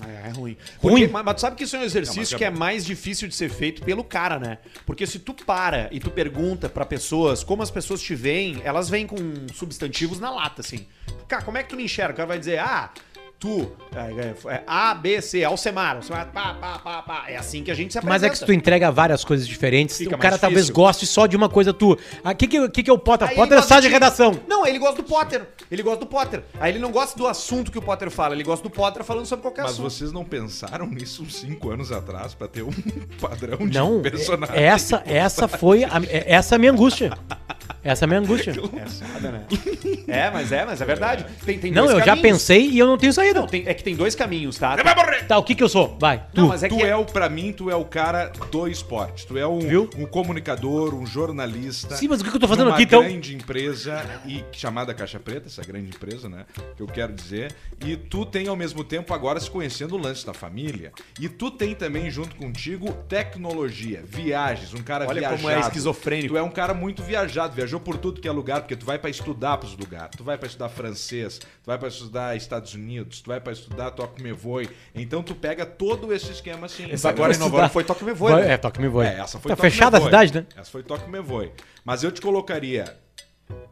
É, 0.07 0.27
é 0.27 0.31
ruim. 0.31 0.57
Ruim. 0.81 1.07
Mas, 1.07 1.25
mas 1.25 1.35
tu 1.35 1.41
sabe 1.41 1.55
que 1.55 1.63
isso 1.63 1.75
é 1.75 1.79
um 1.79 1.83
exercício 1.83 2.33
Não, 2.33 2.37
que 2.37 2.45
é 2.45 2.49
mais 2.49 2.85
difícil 2.85 3.27
de 3.27 3.35
ser 3.35 3.49
feito 3.49 3.81
pelo 3.81 4.03
cara, 4.03 4.39
né? 4.39 4.57
Porque 4.85 5.05
se 5.05 5.19
tu 5.19 5.33
para 5.33 5.89
e 5.91 5.99
tu 5.99 6.11
pergunta 6.11 6.69
pra 6.69 6.85
pessoas 6.85 7.43
como 7.43 7.63
as 7.63 7.71
pessoas 7.71 8.01
te 8.01 8.15
veem, 8.15 8.61
elas 8.63 8.89
vêm 8.89 9.07
com 9.07 9.17
substantivos 9.53 10.19
na 10.19 10.29
lata, 10.29 10.61
assim. 10.61 10.85
Cara, 11.27 11.43
como 11.43 11.57
é 11.57 11.63
que 11.63 11.69
tu 11.69 11.75
me 11.75 11.83
enxerga? 11.83 12.13
O 12.13 12.17
cara 12.17 12.27
vai 12.27 12.39
dizer, 12.39 12.59
ah, 12.59 12.91
tu, 13.39 13.71
é, 13.95 14.53
é, 14.53 14.63
A, 14.67 14.93
B, 14.93 15.21
C, 15.21 15.43
Alcemar, 15.45 15.95
Alcemar, 15.95 16.27
pá, 16.27 16.53
pá, 16.55 16.77
pá, 16.79 17.01
pá. 17.01 17.23
É 17.29 17.37
assim 17.37 17.63
que 17.63 17.71
a 17.71 17.73
gente 17.73 17.93
se 17.93 17.97
apresenta. 17.97 18.13
Mas 18.13 18.23
é 18.23 18.29
que 18.29 18.37
se 18.37 18.45
tu 18.45 18.51
entrega 18.51 18.91
várias 18.91 19.23
coisas 19.23 19.47
diferentes, 19.47 19.97
Fica 19.97 20.15
o 20.15 20.17
cara 20.19 20.31
mais 20.31 20.41
talvez 20.41 20.65
difícil. 20.65 20.75
goste 20.83 21.07
só 21.07 21.25
de 21.25 21.37
uma 21.37 21.47
coisa 21.47 21.73
tua. 21.73 21.97
O 22.23 22.35
que, 22.35 22.47
que, 22.47 22.69
que, 22.69 22.83
que 22.83 22.89
é 22.89 22.93
o 22.93 22.99
Potter? 22.99 23.29
Aí 23.29 23.35
Potter 23.35 23.57
é 23.57 23.61
sala 23.61 23.81
de 23.81 23.87
de- 23.87 23.93
redação. 23.93 24.39
Não, 24.47 24.67
ele 24.67 24.77
gosta 24.77 24.97
do 25.01 25.03
Potter. 25.03 25.47
Ele 25.71 25.81
gosta 25.81 25.99
do 26.01 26.05
Potter. 26.07 26.43
Aí 26.59 26.71
ele 26.73 26.79
não 26.79 26.91
gosta 26.91 27.17
do 27.17 27.25
assunto 27.27 27.71
que 27.71 27.77
o 27.77 27.81
Potter 27.81 28.11
fala, 28.11 28.35
ele 28.35 28.43
gosta 28.43 28.61
do 28.67 28.69
Potter 28.69 29.03
falando 29.03 29.25
sobre 29.25 29.43
qualquer 29.43 29.61
Mas 29.61 29.71
assunto. 29.71 29.89
vocês 29.89 30.11
não 30.11 30.25
pensaram 30.25 30.85
nisso 30.87 31.23
uns 31.23 31.35
5 31.37 31.69
anos 31.69 31.91
atrás 31.91 32.33
pra 32.33 32.47
ter 32.47 32.63
um 32.63 32.71
padrão 33.21 33.57
de 33.67 33.77
Não, 33.77 34.01
personagem? 34.01 34.55
é- 34.55 34.63
essa, 34.63 35.01
essa 35.05 35.47
foi 35.47 35.83
a, 35.85 36.01
é- 36.09 36.25
essa 36.33 36.55
é 36.55 36.57
a 36.57 36.59
minha 36.59 36.71
angústia. 36.71 37.11
Essa 37.83 38.03
é 38.03 38.05
a 38.05 38.07
minha 38.07 38.19
angústia. 38.19 38.53
É 38.79 38.85
foda, 38.87 39.31
né? 39.31 39.45
é, 40.07 40.29
mas 40.31 40.51
é, 40.51 40.65
mas 40.65 40.81
é 40.81 40.85
verdade. 40.85 41.25
Tem, 41.45 41.57
tem 41.59 41.71
Não, 41.71 41.83
dois 41.83 41.93
eu 41.93 41.99
já 41.99 42.05
caminhos. 42.15 42.27
pensei 42.39 42.67
e 42.69 42.79
eu 42.79 42.87
não 42.87 42.97
tenho 42.97 43.13
saída. 43.13 43.39
Não, 43.41 43.47
tem- 43.47 43.63
é 43.65 43.73
que 43.73 43.83
tem 43.83 43.95
dois 43.95 44.15
caminhos, 44.15 44.57
tá? 44.57 44.75
Você 44.75 44.83
vai 44.83 44.95
morrer! 44.95 45.25
Tá, 45.25 45.37
o 45.37 45.43
que 45.43 45.53
que 45.55 45.63
eu 45.63 45.69
sou? 45.69 45.97
Vai, 45.99 46.23
tu. 46.33 46.41
Não, 46.41 46.47
mas 46.47 46.63
é 46.63 46.67
tu 46.67 46.77
que 46.77 46.83
é 46.83 46.95
o, 46.95 47.05
pra 47.05 47.29
mim, 47.29 47.51
tu 47.53 47.69
é 47.69 47.75
o 47.75 47.85
cara 47.85 48.31
do 48.51 48.67
esporte. 48.67 49.27
Tu 49.27 49.37
é 49.37 49.47
um, 49.47 49.59
Viu? 49.59 49.89
um 49.97 50.05
comunicador, 50.05 50.93
um 50.93 51.05
jornalista. 51.05 51.95
Sim, 51.95 52.07
mas 52.07 52.21
o 52.21 52.23
que 52.23 52.29
que 52.29 52.35
eu 52.37 52.39
tô 52.41 52.47
fazendo 52.47 52.71
aqui, 52.71 52.83
então? 52.83 53.01
grande 53.01 53.35
empresa, 53.35 54.03
e, 54.25 54.43
chamada 54.51 54.93
Caixa 54.93 55.19
Preta, 55.19 55.47
essa 55.47 55.61
grande 55.63 55.89
empresa, 55.89 56.27
né? 56.29 56.45
Que 56.75 56.81
eu 56.83 56.87
quero 56.87 57.13
dizer. 57.13 57.53
E 57.85 57.95
tu 57.95 58.25
tem, 58.25 58.47
ao 58.47 58.55
mesmo 58.55 58.83
tempo, 58.83 59.13
agora 59.13 59.39
se 59.39 59.49
conhecendo 59.49 59.95
o 59.95 59.97
lance 59.97 60.25
da 60.25 60.33
família. 60.33 60.91
E 61.19 61.27
tu 61.29 61.51
tem 61.51 61.75
também, 61.75 62.09
junto 62.09 62.35
contigo, 62.35 62.91
tecnologia, 63.07 64.01
viagens, 64.05 64.73
um 64.73 64.81
cara 64.83 65.05
Olha 65.07 65.19
viajado. 65.21 65.41
como 65.41 65.49
é 65.53 65.59
esquizofrênico. 65.59 66.33
Tu 66.33 66.37
é 66.37 66.43
um 66.43 66.49
cara 66.51 66.73
muito 66.73 67.03
viajado, 67.03 67.55
viajou 67.69 67.79
por 67.79 67.97
tudo 67.97 68.19
que 68.19 68.27
é 68.27 68.31
lugar, 68.31 68.61
porque 68.61 68.75
tu 68.75 68.85
vai 68.85 68.97
pra 68.97 69.09
estudar 69.09 69.57
pros 69.57 69.77
lugares. 69.77 70.11
Tu 70.17 70.23
vai 70.23 70.37
pra 70.37 70.47
estudar 70.47 70.69
francês, 70.69 71.37
tu 71.37 71.65
vai 71.65 71.77
pra 71.77 71.87
estudar 71.87 72.35
Estados 72.35 72.73
Unidos, 72.73 73.21
tu 73.21 73.27
vai 73.27 73.39
pra 73.39 73.53
estudar 73.53 73.91
Toque 73.91 74.23
Me 74.23 74.31
Voe. 74.31 74.67
Então 74.95 75.21
tu 75.21 75.35
pega 75.35 75.65
todo 75.65 76.11
esse 76.11 76.31
esquema 76.31 76.65
assim. 76.65 76.89
Esse 76.89 77.07
agora 77.07 77.33
em 77.33 77.37
Nova 77.37 77.57
York 77.57 77.73
foi 77.73 77.83
Toque 77.83 78.03
Me 78.03 78.13
Voe, 78.13 78.33
né? 78.33 78.53
É, 78.53 78.57
toque 78.57 78.81
me 78.81 78.87
voe. 78.87 79.05
É, 79.05 79.19
essa 79.19 79.39
foi 79.39 79.49
Tá 79.49 79.55
Toque 79.55 79.69
fechada 79.69 79.97
Me 79.99 80.03
a 80.03 80.05
cidade, 80.07 80.33
né? 80.33 80.45
Essa 80.55 80.71
foi 80.71 80.81
Toque 80.81 81.09
Me 81.09 81.19
Voe. 81.19 81.51
Mas 81.85 82.03
eu 82.03 82.11
te 82.11 82.19
colocaria 82.21 82.97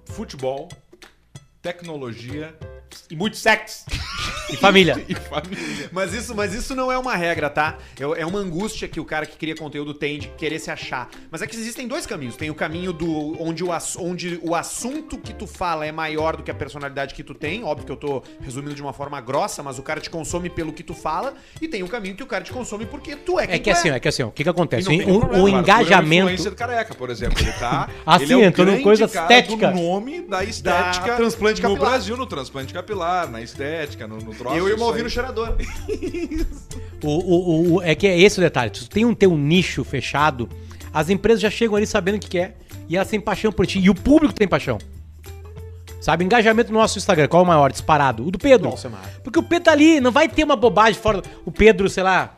futebol, 0.06 0.70
tecnologia 1.62 2.56
E 3.10 3.16
muito 3.16 3.38
sexo. 3.38 3.86
E 4.50 4.58
família. 4.58 5.04
e 5.08 5.16
família. 5.16 5.90
Mas 5.92 6.14
isso, 6.14 6.36
mas 6.36 6.54
isso 6.54 6.76
não 6.76 6.92
é 6.92 6.98
uma 6.98 7.16
regra, 7.16 7.50
tá? 7.50 7.78
É, 8.00 8.22
é 8.22 8.26
uma 8.26 8.40
angústia 8.40 8.88
que 8.88 9.00
o 9.00 9.06
cara 9.06 9.26
que 9.26 9.38
cria 9.38 9.56
conteúdo 9.56 9.94
tem 9.94 10.20
de 10.20 10.28
querer 10.30 10.60
se 10.60 10.72
achar. 10.72 11.10
Mas 11.30 11.42
é 11.42 11.48
que 11.48 11.56
existem 11.56 11.88
dois 11.88 12.06
caminhos. 12.06 12.36
Tem 12.36 12.50
o 12.50 12.56
caminho 12.56 12.94
do 12.94 13.42
onde 13.42 13.64
o, 13.64 13.70
onde 14.00 14.40
o 14.44 14.56
assunto 14.56 15.18
que 15.18 15.34
tu 15.34 15.48
fala 15.48 15.86
é 15.86 15.92
maior 15.92 16.38
do 16.38 16.44
que 16.44 16.52
a 16.52 16.56
personalidade 16.56 17.14
que 17.14 17.24
tu 17.24 17.34
tem. 17.34 17.64
Óbvio 17.64 17.86
que 17.86 17.92
eu 17.92 17.98
tô 17.98 18.24
resumindo 18.42 18.76
de 18.76 18.82
uma 18.82 18.94
forma 18.94 19.20
grossa, 19.22 19.64
mas 19.64 19.80
o 19.80 19.84
cara 19.84 20.00
te 20.00 20.10
consome 20.10 20.50
pelo 20.50 20.72
que 20.72 20.84
tu 20.84 20.94
fala. 20.94 21.34
E 21.62 21.68
tem 21.68 21.84
o 21.84 21.88
caminho 21.88 22.16
que 22.16 22.24
o 22.24 22.28
cara 22.28 22.44
te 22.44 22.52
consome 22.52 22.86
porque 22.86 23.16
tu 23.16 23.40
é 23.40 23.48
quem 23.48 23.56
É 23.56 23.60
que 23.60 23.72
tu 23.72 23.78
assim, 23.78 23.90
é. 23.90 23.96
é 23.96 24.00
que 24.00 24.08
assim, 24.08 24.24
ó, 24.24 24.28
o 24.28 24.32
que 24.32 24.44
que 24.44 24.50
acontece? 24.50 24.92
E 24.92 25.02
O, 25.04 25.20
problema, 25.20 25.44
o 25.44 25.48
Claro, 25.48 25.64
engajamento... 25.64 26.26
por 26.26 26.34
influência 26.34 26.50
do 26.50 26.56
careca, 26.56 26.96
por 26.96 27.10
exemplo. 27.10 27.40
Ele 27.40 27.52
tá. 27.54 27.90
Ah, 28.06 28.18
ele 28.22 28.32
é 28.32 28.38
o 28.38 28.44
entrou 28.44 28.66
grande 28.66 28.84
coisa 28.84 29.08
cara 29.08 29.26
estética. 29.26 29.70
Do 29.70 29.76
nome 29.76 30.22
da 30.22 30.44
estética. 30.44 31.16
transplante 31.16 31.62
no 31.62 31.70
capilar. 31.70 31.92
Brasil, 31.92 32.16
no 32.16 32.26
transplante 32.26 32.74
capilar, 32.82 33.28
na 33.30 33.42
estética, 33.42 34.08
no, 34.08 34.18
no 34.18 34.34
troço. 34.36 34.56
Eu 34.56 34.70
e 34.70 34.74
o 34.74 34.80
Malvino 34.80 35.10
cheirador. 35.10 35.56
O, 37.04 37.10
o, 37.10 37.74
o- 37.76 37.82
é 37.84 37.94
que 37.94 38.08
é 38.08 38.20
esse 38.20 38.40
o 38.40 38.42
detalhe. 38.42 38.72
Se 38.74 38.86
tu 38.86 38.90
tem 38.90 39.06
um 39.06 39.14
teu 39.14 39.38
nicho 39.38 39.84
fechado, 39.84 40.50
as 40.92 41.12
empresas 41.12 41.40
já 41.40 41.50
chegam 41.50 41.76
ali 41.76 41.86
sabendo 41.86 42.16
o 42.16 42.20
que 42.20 42.28
quer 42.28 42.58
e 42.90 42.96
elas 42.98 43.08
têm 43.08 43.20
paixão 43.22 43.52
por 43.52 43.68
ti. 43.68 43.78
E 43.80 43.88
o 43.88 43.94
público 43.94 44.34
tem 44.34 44.48
paixão. 44.48 44.80
Sabe, 46.02 46.26
engajamento 46.26 46.72
no 46.74 46.80
nosso 46.80 46.98
Instagram, 46.98 47.28
qual 47.28 47.42
é 47.42 47.46
o 47.46 47.48
maior? 47.48 47.72
Disparado. 47.72 48.26
O 48.26 48.32
do 48.32 48.40
Pedro. 48.40 48.68
Do 48.70 48.72
Alcemar. 48.72 49.04
Porque 49.24 49.38
o 49.38 49.44
Pedro 49.44 49.66
tá 49.66 49.72
ali, 49.74 50.00
não 50.00 50.12
vai 50.12 50.28
ter 50.28 50.44
uma 50.44 50.56
bobagem 50.56 51.00
fora. 51.00 51.22
O 51.46 51.52
Pedro, 51.52 51.88
sei 51.88 52.02
lá. 52.02 52.34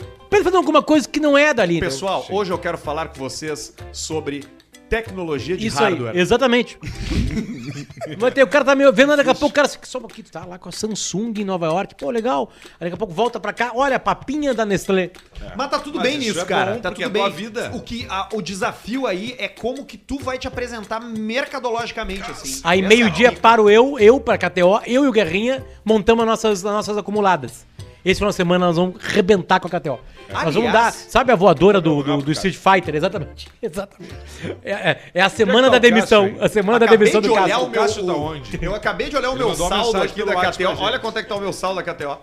O 0.00 0.24
Pedro 0.26 0.44
fazendo 0.44 0.58
alguma 0.58 0.80
coisa 0.82 1.08
que 1.08 1.18
não 1.18 1.36
é 1.36 1.52
dali. 1.52 1.74
entendeu? 1.78 1.90
Pessoal, 1.90 2.24
hoje 2.30 2.52
eu 2.52 2.58
quero 2.58 2.78
falar 2.78 3.08
com 3.08 3.18
vocês 3.18 3.74
sobre 3.92 4.44
tecnologia 4.88 5.56
de 5.56 5.66
Isso 5.66 5.78
hardware. 5.78 6.12
aí, 6.14 6.20
exatamente. 6.20 6.78
Ter, 8.34 8.42
o 8.42 8.46
cara 8.46 8.64
tá 8.64 8.74
me 8.74 8.90
vendo, 8.92 9.16
daqui 9.16 9.30
a 9.30 9.34
pouco 9.34 9.52
o 9.52 9.54
cara 9.54 9.68
só 9.82 9.98
um 9.98 10.02
pouquinho, 10.02 10.26
tá 10.30 10.44
lá 10.44 10.58
com 10.58 10.68
a 10.68 10.72
Samsung 10.72 11.32
em 11.38 11.44
Nova 11.44 11.66
York, 11.66 11.94
pô, 11.94 12.10
legal. 12.10 12.50
Aí 12.80 12.86
daqui 12.86 12.94
a 12.94 12.96
pouco 12.96 13.12
volta 13.12 13.38
pra 13.40 13.52
cá, 13.52 13.72
olha, 13.74 13.96
a 13.96 14.00
papinha 14.00 14.52
da 14.54 14.64
Nestlé. 14.66 15.10
Mas 15.56 15.70
tá 15.70 15.78
tudo 15.78 15.98
Mas 15.98 16.08
bem 16.08 16.18
isso 16.18 16.28
nisso, 16.28 16.40
é 16.40 16.44
cara. 16.44 16.72
bom, 16.72 16.80
tá 16.80 16.90
tudo 16.90 17.04
é 17.04 17.08
bem. 17.08 17.22
tua 17.22 17.30
vida. 17.30 17.70
O 17.74 17.80
que 17.80 18.06
a- 18.08 18.28
o 18.32 18.42
desafio 18.42 19.06
aí 19.06 19.34
é 19.38 19.48
como 19.48 19.84
que 19.84 19.96
tu 19.96 20.18
vai 20.18 20.38
te 20.38 20.46
apresentar 20.46 21.00
mercadologicamente 21.00 22.30
assim. 22.30 22.60
Aí 22.64 22.82
meio-dia 22.82 23.28
é 23.28 23.30
a- 23.30 23.36
paro 23.36 23.70
eu, 23.70 23.98
eu 23.98 24.20
pra 24.20 24.36
KTO, 24.38 24.80
eu 24.86 25.04
e 25.04 25.08
o 25.08 25.12
Guerrinha 25.12 25.64
montamos 25.84 26.22
as 26.22 26.28
nossas, 26.28 26.64
as 26.64 26.72
nossas 26.72 26.96
acumuladas. 26.98 27.66
Esse 28.04 28.16
final 28.18 28.30
de 28.30 28.36
semana 28.36 28.66
nós 28.66 28.76
vamos 28.76 28.96
rebentar 29.00 29.58
com 29.60 29.66
a 29.66 29.70
KTO. 29.80 29.98
nós 30.30 30.54
vamos 30.54 30.72
dar, 30.72 30.92
sabe 30.92 31.32
a 31.32 31.36
voadora 31.36 31.80
do, 31.80 32.02
do, 32.02 32.18
do. 32.18 32.32
Street 32.32 32.54
Fighter? 32.56 32.94
Exatamente. 32.94 33.48
Exatamente. 33.62 34.14
É, 34.62 34.72
é- 34.72 35.00
é 35.14 35.20
a 35.22 35.28
semana 35.30 35.62
tá 35.62 35.70
da 35.70 35.76
o 35.78 35.80
demissão. 35.80 36.28
Cássio? 36.28 36.44
A 36.44 36.48
semana 36.48 36.78
da 36.78 36.86
demissão 36.86 37.20
de 37.22 37.28
do 37.28 37.34
Cássio. 37.34 37.56
o 37.60 37.70
meu 37.70 37.80
Cássio 37.80 38.06
tá 38.06 38.12
o- 38.12 38.20
onde? 38.22 38.58
Eu 38.62 38.74
acabei 38.74 39.08
de 39.08 39.16
olhar 39.16 39.30
o 39.30 39.32
Ele 39.34 39.44
meu 39.44 39.54
saldo 39.54 40.02
aqui 40.02 40.22
da 40.24 40.34
KTO. 40.34 40.82
Olha 40.82 40.98
quanto 40.98 41.18
é 41.18 41.22
que 41.22 41.28
tá 41.28 41.34
o 41.36 41.40
meu 41.40 41.52
saldo 41.52 41.82
da 41.82 41.94
KTO. 41.94 42.18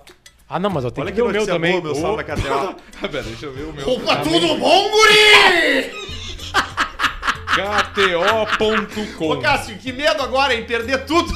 Ah, 0.48 0.60
não, 0.60 0.70
mas 0.70 0.84
eu 0.84 0.92
tenho 0.92 1.06
Olha 1.08 1.16
que 1.16 1.22
que 1.22 1.24
ver 1.24 1.30
o 1.30 1.32
meu 1.32 1.40
notícia 1.42 1.54
também. 1.54 1.72
boa, 1.82 1.84
meu 1.94 1.96
saldo 1.96 2.18
da 2.18 2.24
KTO. 2.24 2.76
Ah, 3.02 3.08
pera, 3.08 3.24
deixa 3.24 3.46
eu 3.48 3.54
ver 3.54 3.64
o 3.64 3.74
meu. 3.74 3.90
Opa, 3.90 4.18
tudo 4.18 4.56
bom, 4.58 4.90
guri? 4.92 5.92
KTO.com. 7.56 9.30
Ô, 9.32 9.40
Cássio, 9.40 9.78
que 9.78 9.92
medo 9.92 10.22
agora, 10.22 10.54
hein? 10.54 10.64
Perder 10.66 11.06
tudo. 11.06 11.32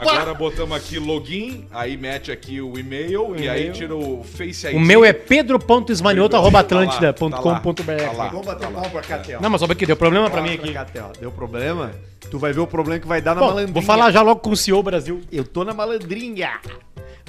Agora 0.00 0.34
botamos 0.34 0.76
aqui 0.76 0.98
login, 0.98 1.66
aí 1.72 1.96
mete 1.96 2.30
aqui 2.30 2.60
o 2.60 2.78
e-mail 2.78 3.34
e 3.36 3.48
aí 3.48 3.72
tira 3.72 3.96
o 3.96 4.22
Face 4.22 4.66
ID. 4.66 4.76
O 4.76 4.80
meu 4.80 5.02
é 5.04 5.12
pedro.esmanioto.atlântida.com.br. 5.12 7.32
Tá 7.32 8.14
tá. 8.14 8.28
Vamos 8.28 8.46
bater 8.46 8.68
pau 8.68 8.90
pra 8.90 9.02
KTO. 9.02 9.40
Não, 9.40 9.50
mas 9.50 9.60
só 9.60 9.66
que 9.74 9.86
deu 9.86 9.96
problema 9.96 10.28
pra 10.28 10.42
mim 10.42 10.52
aqui. 10.54 10.74
Deu 11.20 11.32
problema? 11.32 11.92
Tu 12.30 12.38
vai 12.38 12.52
ver 12.52 12.60
o 12.60 12.66
problema 12.66 13.00
que 13.00 13.06
vai 13.06 13.22
dar 13.22 13.34
na 13.34 13.40
Bom, 13.40 13.46
malandrinha. 13.48 13.72
vou 13.72 13.82
falar 13.82 14.10
já 14.10 14.20
logo 14.22 14.40
com 14.40 14.50
o 14.50 14.56
CEO 14.56 14.82
Brasil. 14.82 15.20
Eu 15.30 15.44
tô 15.44 15.64
na 15.64 15.72
malandrinha. 15.72 16.58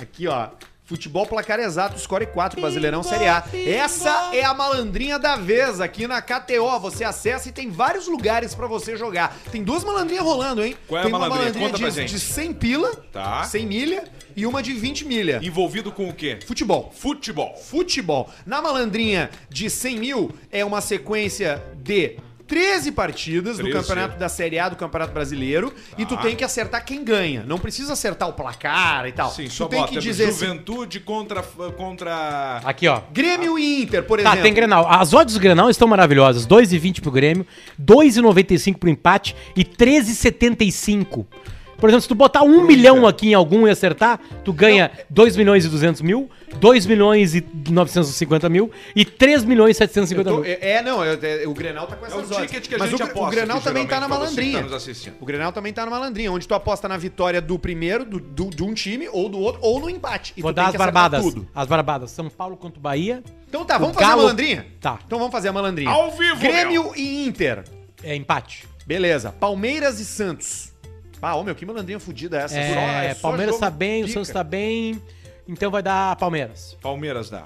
Aqui, 0.02 0.28
ó. 0.28 0.48
Futebol 0.88 1.26
placar 1.28 1.60
exato, 1.60 2.00
score 2.00 2.26
4, 2.26 2.62
Brasileirão 2.62 3.04
Série 3.04 3.28
A. 3.28 3.44
Essa 3.54 4.30
é 4.34 4.46
a 4.46 4.54
malandrinha 4.54 5.20
da 5.20 5.36
vez 5.36 5.82
aqui 5.82 6.08
na 6.08 6.22
KTO. 6.22 6.80
Você 6.80 7.04
acessa 7.04 7.50
e 7.50 7.52
tem 7.52 7.70
vários 7.70 8.08
lugares 8.08 8.56
pra 8.56 8.68
você 8.68 8.96
jogar. 8.96 9.36
Tem 9.52 9.62
duas 9.62 9.84
malandrinhas 9.84 10.24
rolando, 10.24 10.64
hein? 10.64 10.78
Qual 10.88 10.98
é 10.98 11.02
a 11.02 11.04
tem 11.04 11.12
uma 11.14 11.20
malandrinha? 11.28 11.52
malandrinha 11.52 11.70
Conta 11.72 11.78
pra 11.82 11.90
de, 11.90 11.96
gente. 11.96 12.10
de 12.14 12.20
100 12.22 12.54
pila, 12.54 12.96
Tá. 13.12 13.44
100 13.44 13.66
milha, 13.66 14.06
e 14.34 14.46
uma 14.46 14.64
de 14.64 14.72
20 14.72 15.04
milha. 15.04 15.42
Envolvido 15.44 15.92
com 15.92 16.08
o 16.08 16.14
quê? 16.14 16.40
Futebol. 16.48 16.90
Futebol. 16.96 17.54
Futebol. 17.58 18.30
Na 18.46 18.62
malandrinha 18.62 19.30
de 19.50 19.70
100 19.70 19.98
mil 19.98 20.32
é 20.50 20.64
uma 20.64 20.80
sequência 20.80 21.62
de 21.84 22.16
13 22.48 22.92
partidas 22.94 23.58
do 23.58 23.64
13. 23.64 23.80
campeonato 23.80 24.18
da 24.18 24.30
Série 24.30 24.58
A 24.58 24.70
do 24.70 24.76
Campeonato 24.76 25.12
Brasileiro 25.14 25.74
e 25.98 26.06
tu 26.06 26.16
Tá. 26.16 26.22
tem 26.24 26.36
que 26.36 26.44
acertar 26.44 26.84
quem 26.86 27.04
ganha. 27.04 27.44
Não 27.46 27.58
precisa 27.58 27.94
acertar 27.94 28.30
o 28.30 28.34
placar 28.34 29.06
e 29.08 29.12
tal. 29.12 29.30
Sim, 29.32 29.46
tu 29.46 29.54
só 29.54 29.68
tem 29.68 29.80
bota 29.82 29.92
que 29.94 30.00
dizer 30.00 30.30
assim, 30.30 30.46
Juventude 30.46 31.00
contra 31.02 31.44
contra 31.44 32.62
Aqui, 32.64 32.88
ó. 32.88 33.02
Grêmio 33.12 33.60
e 33.60 33.84
Inter, 33.84 34.04
por 34.04 34.18
Tá, 34.22 34.30
exemplo. 34.30 34.44
tem 34.44 34.54
Grenal. 34.54 34.88
As 34.90 35.14
odds 35.14 35.34
do 35.34 35.40
Grenal 35.40 35.70
estão 35.70 35.88
maravilhosas. 35.88 36.46
2,20 36.48 37.02
pro 37.02 37.12
Grêmio, 37.12 37.46
2,95 37.80 38.78
pro 38.78 38.90
empate 38.90 39.36
e 39.56 39.64
13,75 39.64 41.26
Por 41.78 41.90
exemplo, 41.90 42.02
se 42.02 42.08
tu 42.08 42.16
botar 42.16 42.42
um 42.44 42.66
milhão 42.66 43.06
aqui 43.06 43.30
em 43.30 43.34
algum 43.34 43.68
e 43.68 43.72
acertar, 43.72 44.20
tu 44.44 44.52
ganha 44.52 44.90
2 45.10 45.36
milhões 45.38 45.64
e 45.64 45.70
200 45.70 46.02
mil, 46.02 46.30
2 46.60 46.86
milhões 46.88 47.36
e 47.36 47.46
950 47.70 48.50
mil 48.50 48.72
e 48.96 49.06
3 49.06 49.44
milhões 49.44 49.70
e 49.80 49.84
Eu 49.84 49.88
750 49.88 50.30
tô- 50.30 50.36
mil. 50.38 50.46
é, 50.46 50.58
é, 50.78 50.82
não, 50.82 51.04
eu- 51.06 51.20
é, 51.22 51.48
o 51.48 51.54
Grenal 51.54 51.86
tá 51.88 51.96
com 51.96 52.06
É 52.06 52.10
essas 52.10 52.32
o 52.32 52.34
odds. 52.34 52.50
ticket 52.52 52.68
que 52.68 52.76
a 52.76 52.78
Mas 52.80 52.90
gente 52.90 53.02
o, 53.02 53.06
aposta 53.06 53.28
o 53.28 53.30
Grenal 53.32 53.62
também 53.62 53.86
tá 53.86 54.00
na 54.00 54.06
que 54.08 54.12
malandrinha. 54.12 54.64
tá. 54.64 54.78
O 55.22 55.26
Grenal 55.26 55.52
também 55.52 55.72
tá 55.74 55.86
na 55.86 55.92
malandrinha, 55.92 56.32
onde 56.32 56.48
tu 56.48 56.54
aposta 56.56 56.88
na 56.88 56.98
vitória 56.98 57.40
do 57.42 57.60
primeiro, 57.60 58.04
do, 58.06 58.20
do- 58.20 58.50
de 58.50 58.64
um 58.64 58.74
time, 58.74 59.08
ou 59.12 59.30
do 59.30 59.38
outro, 59.40 59.62
ou 59.64 59.80
no 59.80 59.90
empate. 59.90 60.34
E 60.36 60.42
Vou 60.42 60.52
tu 60.52 60.56
dar 60.56 60.64
tem 60.64 60.72
as 60.72 60.78
barbadas. 60.78 61.22
tudo. 61.24 61.48
As 61.54 61.68
barbadas. 61.68 62.12
São 62.12 62.28
Paulo 62.30 62.58
contra 62.58 62.80
o 62.80 62.82
Bahia. 62.82 63.24
Então 63.48 63.64
tá, 63.64 63.78
vamos 63.78 63.92
O 63.92 63.94
fazer 63.94 64.06
a 64.06 64.10
Galo- 64.10 64.22
malandrinha? 64.24 64.66
Tá. 64.82 65.00
Então 65.06 65.20
vamos 65.20 65.32
fazer 65.32 65.50
a 65.50 65.54
malandrinha. 65.54 65.90
Ao 65.92 66.12
vivo, 66.12 66.38
Grêmio 66.40 66.92
e 66.96 67.26
Inter. 67.28 67.64
É 68.04 68.16
empate. 68.16 68.66
Beleza. 68.86 69.32
Palmeiras 69.40 70.00
e 70.00 70.06
Santos. 70.06 70.74
Ah, 71.22 71.36
ô 71.36 71.44
meu, 71.44 71.56
que 71.56 71.66
malandrinha 71.66 72.00
fodida 72.00 72.38
essa. 72.40 72.58
É, 72.58 72.74
Só- 72.74 72.80
é 72.80 73.14
só 73.16 73.22
Palmeiras 73.22 73.58
tá 73.58 73.70
bem, 73.70 74.04
o 74.04 74.06
pica. 74.06 74.14
Santos 74.14 74.30
tá 74.32 74.44
bem. 74.44 75.02
Então 75.48 75.72
vai 75.72 75.82
dar 75.82 76.16
Palmeiras. 76.18 76.78
Palmeiras 76.82 77.30
dá. 77.30 77.44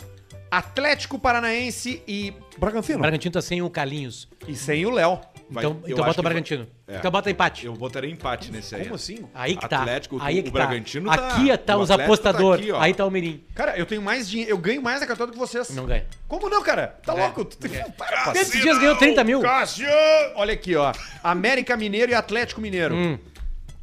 Atlético 0.50 1.18
Paranaense 1.18 2.04
e 2.06 2.34
Bragantino. 2.58 2.98
O 2.98 3.02
Bragantino 3.02 3.32
tá 3.32 3.42
sem 3.42 3.62
o 3.62 3.70
Carlinhos. 3.70 4.28
E 4.48 4.56
sem 4.56 4.86
o 4.86 4.90
Léo. 4.90 5.20
Vai- 5.50 5.64
Então, 5.66 5.80
eu 5.84 5.92
então 5.92 5.98
acho 6.04 6.06
bota 6.10 6.20
o 6.20 6.24
Bragantino. 6.24 6.68
vai- 6.88 6.96
é. 6.96 7.00
Então 7.00 7.12
bota 7.12 7.30
empate. 7.32 7.66
Eu 7.66 7.74
botaria 7.74 8.10
empate 8.10 8.52
nesse 8.52 8.74
aí. 8.76 8.84
Como 8.84 8.96
assim? 8.96 9.26
Aí 9.34 9.56
que 9.56 9.68
tá. 9.70 9.80
Atlético, 9.80 10.18
aí 10.22 10.40
o 10.40 10.44
que 10.44 10.50
Bragantino 10.50 11.10
tá. 11.10 11.18
tá- 11.18 11.28
Aqui 11.36 11.58
tá 11.58 11.78
o 11.78 11.82
os 11.82 11.88
tá 11.90 11.96
apostadores. 11.96 12.64
aqui, 12.64 12.72
ó. 12.74 12.80
aí 12.82 12.94
tá 12.94 13.06
o 13.06 13.12
Mirim. 13.12 13.44
Cara, 13.56 13.78
eu 13.78 13.86
tenho 13.86 14.02
mais 14.02 14.30
dinheiro. 14.30 14.52
Eu 14.52 14.58
ganho 14.58 14.82
mais 14.82 15.00
na 15.02 15.08
cartola 15.08 15.28
do 15.28 15.34
que 15.34 15.40
vocês. 15.40 15.70
Não 15.70 15.86
ganha. 15.86 16.06
Como 16.28 16.50
não, 16.50 16.62
cara? 16.64 16.96
Tá 17.06 17.14
É. 17.14 17.22
louco? 17.24 17.46
Tem- 17.46 17.72
Para. 17.98 18.32
Esses 18.36 18.62
dias 18.62 18.78
ganhou 18.78 18.96
30 18.98 19.24
mil. 19.24 19.42
Cássio! 19.42 19.88
Olha 20.36 20.54
aqui, 20.54 20.76
ó. 20.76 20.94
América 21.24 21.76
Mineiro 21.78 22.12
e 22.12 22.16
Atlético 22.16 22.60
Mineiro. 22.62 22.96
Hum. 22.96 23.18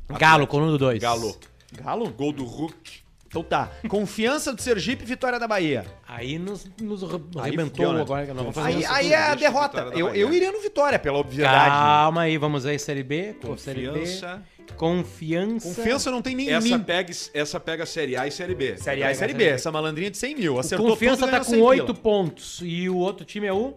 Galo, 0.09 0.47
coluna 0.47 0.73
do 0.73 0.79
2. 0.79 1.01
Galo. 1.01 1.37
Galo? 1.83 2.11
Gol 2.11 2.33
do 2.33 2.45
Hulk. 2.45 3.09
Então 3.27 3.43
tá. 3.43 3.71
Confiança 3.89 4.55
do 4.55 4.63
Sergipe 4.63 5.03
e 5.03 5.07
vitória 5.07 5.39
da 5.39 5.47
Bahia. 5.47 5.85
Aí 6.07 6.39
nos, 6.39 6.67
nos 6.81 7.03
arrebentou 7.37 7.93
né? 7.93 8.01
agora. 8.01 8.25
que 8.25 8.33
nós 8.33 8.39
vamos 8.41 8.55
fazer 8.55 8.69
Aí, 8.69 8.81
isso 8.83 8.91
aí 8.93 9.03
tudo. 9.05 9.13
é 9.13 9.17
a 9.17 9.35
deixa 9.35 9.37
derrota. 9.37 9.69
vitória 9.69 9.91
da 9.91 9.99
Eu, 9.99 10.07
Bahia. 10.07 10.21
eu 10.23 10.33
iria 10.33 10.53
no 10.53 10.61
Vitória, 10.63 10.99
pela 10.99 11.19
obviedade. 11.19 11.69
Calma 11.71 12.23
aí, 12.23 12.39
vamos 12.39 12.65
aí, 12.65 12.79
Série 12.79 13.03
B. 13.03 13.35
pô, 13.39 13.55
Série 13.59 13.83
B. 13.83 13.89
Confiança. 13.99 14.43
Confiança. 14.77 15.69
Confiança 15.75 16.11
não 16.11 16.23
tem 16.23 16.35
nem 16.35 16.49
em 16.49 16.53
Essa 16.53 16.67
mim. 16.79 16.83
pega, 16.83 17.13
essa 17.35 17.61
pega 17.61 17.85
Série 17.85 18.17
A 18.17 18.27
e 18.27 18.31
Série 18.31 18.55
B. 18.55 18.79
Série 18.79 19.03
A 19.03 19.11
e 19.13 19.15
Série 19.15 19.35
B. 19.35 19.45
Essa 19.45 19.71
malandrinha 19.71 20.11
de 20.11 20.17
100 20.17 20.35
mil. 20.35 20.55
O 20.55 20.59
Acertou 20.59 20.87
Confiança 20.89 21.27
tudo, 21.27 21.31
tá 21.31 21.39
ganhou 21.41 21.45
com 21.45 21.51
100 21.53 21.63
8 21.63 21.85
pila. 21.85 21.99
pontos. 21.99 22.61
E 22.63 22.89
o 22.89 22.97
outro 22.97 23.27
time 23.27 23.47
é 23.47 23.53
o 23.53 23.75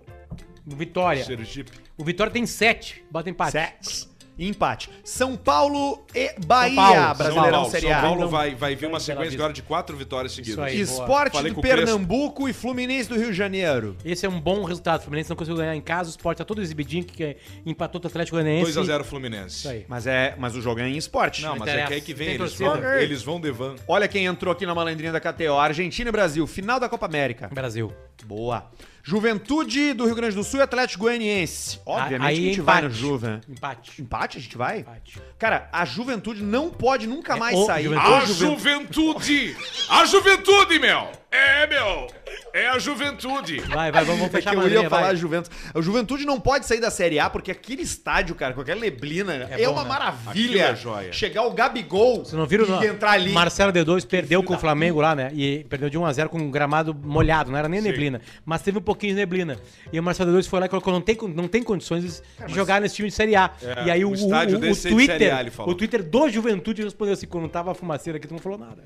Vitória. 0.66 1.26
Sergipe. 1.26 1.72
O 1.98 2.06
Vitória 2.06 2.32
tem 2.32 2.46
7. 2.46 3.04
Bota 3.12 3.30
empate. 3.30 3.52
Sete. 3.52 4.11
E 4.38 4.48
empate. 4.48 4.90
São 5.04 5.36
Paulo 5.36 6.04
e 6.16 6.34
Bahia. 6.46 6.76
Paulo, 6.76 6.96
São 6.96 7.16
Brasileirão 7.16 7.52
Paulo, 7.52 7.72
Série 7.72 7.88
São. 7.88 8.02
Paulo 8.02 8.22
Não. 8.22 8.30
vai, 8.30 8.56
vai 8.56 8.76
vir 8.76 8.88
uma 8.88 9.00
sequência 9.00 9.36
agora 9.36 9.54
de 9.54 9.62
quatro 9.62 9.96
vitórias 9.96 10.34
seguidas. 10.34 10.60
Aí. 10.60 10.80
Esporte 10.80 11.42
do. 11.42 11.62
Pernambuco 11.62 12.50
e 12.50 12.54
Fluminense 12.54 13.08
do 13.08 13.16
Rio 13.16 13.28
de 13.28 13.38
Janeiro. 13.38 13.96
Esse 14.04 14.26
é 14.26 14.30
um 14.30 14.40
bom 14.40 14.64
resultado. 14.64 15.02
O 15.02 15.04
Fluminense 15.04 15.30
não 15.30 15.36
conseguiu 15.36 15.58
ganhar 15.58 15.76
em 15.76 15.82
casa. 15.82 16.10
O 16.10 16.12
Sport 16.12 16.38
tá 16.38 16.46
todo 16.46 16.62
exibidinho 16.62 17.04
que 17.04 17.38
empatou 17.66 18.02
com 18.02 18.08
o 18.08 18.10
Atlético 18.10 18.38
Goianiense. 18.38 18.72
2x0 18.72 19.04
Fluminense. 19.04 19.58
Isso 19.58 19.70
aí. 19.70 19.86
Mas, 19.88 20.08
é, 20.08 20.36
mas 20.38 20.56
o 20.56 20.62
jogo 20.62 20.80
é 20.80 20.88
em 20.88 20.98
esporte. 20.98 21.42
Não, 21.42 21.56
mas 21.56 21.70
é 21.70 21.86
que 21.86 21.94
aí 21.94 22.02
que 22.02 22.14
vem, 22.14 22.30
eles 22.30 22.54
vão, 22.54 22.94
eles 22.96 23.22
vão 23.22 23.40
de 23.40 23.52
van. 23.52 23.76
Olha 23.88 24.08
quem 24.08 24.26
entrou 24.26 24.52
aqui 24.52 24.66
na 24.66 24.74
malandrinha 24.74 25.12
da 25.12 25.20
KTO. 25.20 25.58
Argentina 25.58 26.10
e 26.10 26.12
Brasil. 26.12 26.48
Final 26.48 26.80
da 26.80 26.90
Copa 26.90 27.06
América. 27.06 27.50
Brasil. 27.54 27.94
Boa. 28.26 28.70
Juventude 29.04 29.94
do 29.94 30.06
Rio 30.06 30.16
Grande 30.16 30.36
do 30.36 30.44
Sul 30.44 30.60
e 30.60 30.64
Atlético 30.64 31.04
Goianiense. 31.06 31.80
Obviamente 31.86 32.28
Aí 32.30 32.34
a 32.38 32.42
gente 32.42 32.60
empate. 32.60 32.80
vai 32.82 32.82
no 32.90 32.90
Juve, 32.94 33.28
né? 33.28 33.42
Empate. 33.50 34.02
Empate 34.02 34.38
a 34.38 34.42
gente 34.42 34.58
vai? 34.58 34.80
Empate. 34.80 35.22
Cara, 35.40 35.70
a 35.72 35.86
Juventude 35.86 36.44
não 36.44 36.70
pode 36.70 37.08
nunca 37.08 37.36
É 37.36 37.40
mais 37.40 37.58
o 37.58 37.66
sair. 37.66 37.84
Juventude. 37.84 38.14
A 38.14 38.26
juventude! 38.26 39.58
A 39.90 40.06
juventude, 40.06 40.80
meu! 40.80 41.21
É, 41.32 41.66
meu! 41.66 42.08
É 42.54 42.68
a 42.68 42.78
juventude! 42.78 43.62
Vai, 43.62 43.90
vai, 43.90 44.04
vamos, 44.04 44.20
vamos 44.20 44.24
É 44.24 44.28
que 44.28 44.36
fechar 44.38 44.50
a 44.50 44.54
eu 44.54 44.58
ia 44.58 44.64
malandrinha, 44.64 44.90
falar 44.90 45.02
vai. 45.04 45.16
Juventus. 45.16 45.50
A 45.74 45.80
Juventude 45.82 46.26
não 46.26 46.38
pode 46.42 46.66
sair 46.66 46.82
da 46.82 46.92
Série 46.92 47.20
A 47.20 47.30
porque 47.30 47.50
aquele 47.52 47.82
estádio, 47.84 48.36
cara, 48.36 48.54
com 48.54 48.60
aquela 48.60 48.82
neblina, 48.82 49.48
é, 49.50 49.62
É 49.62 49.66
bom, 49.66 49.72
uma 49.74 49.84
né? 49.84 49.90
maravilha. 49.90 50.32
Aquilo 50.32 50.60
é 50.60 50.76
joia. 50.76 51.14
Chegar 51.14 51.44
o 51.44 51.52
Gabigol 51.52 52.18
Vocês 52.26 52.34
não 52.34 52.46
viram? 52.46 52.66
e 52.66 52.70
não? 52.70 52.84
entrar 52.84 53.12
ali. 53.12 53.32
Marcelo 53.32 53.72
D2 53.72 54.06
perdeu 54.06 54.44
com 54.44 54.56
o 54.56 54.60
Flamengo 54.60 55.00
lá, 55.00 55.16
né? 55.16 55.32
E 55.34 55.64
perdeu 55.70 55.90
de 55.90 55.98
1x0 55.98 56.28
com 56.28 56.38
um 56.38 56.52
gramado 56.52 56.94
molhado, 56.94 57.50
não 57.50 57.58
era 57.58 57.70
nem 57.70 57.80
neblina. 57.82 58.20
Mas 58.46 58.62
teve 58.62 58.78
um 58.80 58.82
pouquinho 58.82 59.14
de 59.14 59.20
neblina. 59.20 59.58
E 59.94 59.98
o 59.98 60.04
Marcelo 60.04 60.34
D2 60.34 60.50
foi 60.50 60.60
lá 60.60 60.66
e 60.66 60.70
colocou: 60.70 60.92
não 60.92 61.02
tem, 61.02 61.18
não 61.34 61.48
tem 61.48 61.64
condições 61.64 62.22
de 62.46 62.54
jogar 62.54 62.82
nesse 62.82 62.96
time 62.96 63.08
de 63.08 63.16
Série 63.16 63.38
A. 63.38 63.52
É, 63.64 63.86
e 63.86 63.92
aí 63.92 64.04
o 64.04 64.10
o, 64.10 64.14
estádio 64.14 64.58
o, 64.58 64.62
o 64.62 64.66
é 64.66 64.74
Twitter, 64.76 65.34
A, 65.34 65.40
ele 65.40 65.52
falou. 65.52 65.72
o 65.72 65.76
Twitter 65.76 66.04
do 66.04 66.28
Juventude 66.30 66.84
respondeu 66.84 67.14
assim: 67.14 67.26
quando 67.28 67.48
tava 67.48 67.72
a 67.72 67.74
fumaceira 67.76 68.18
aqui, 68.18 68.28
tu 68.28 68.34
não 68.34 68.42
falou 68.42 68.58
nada. 68.58 68.82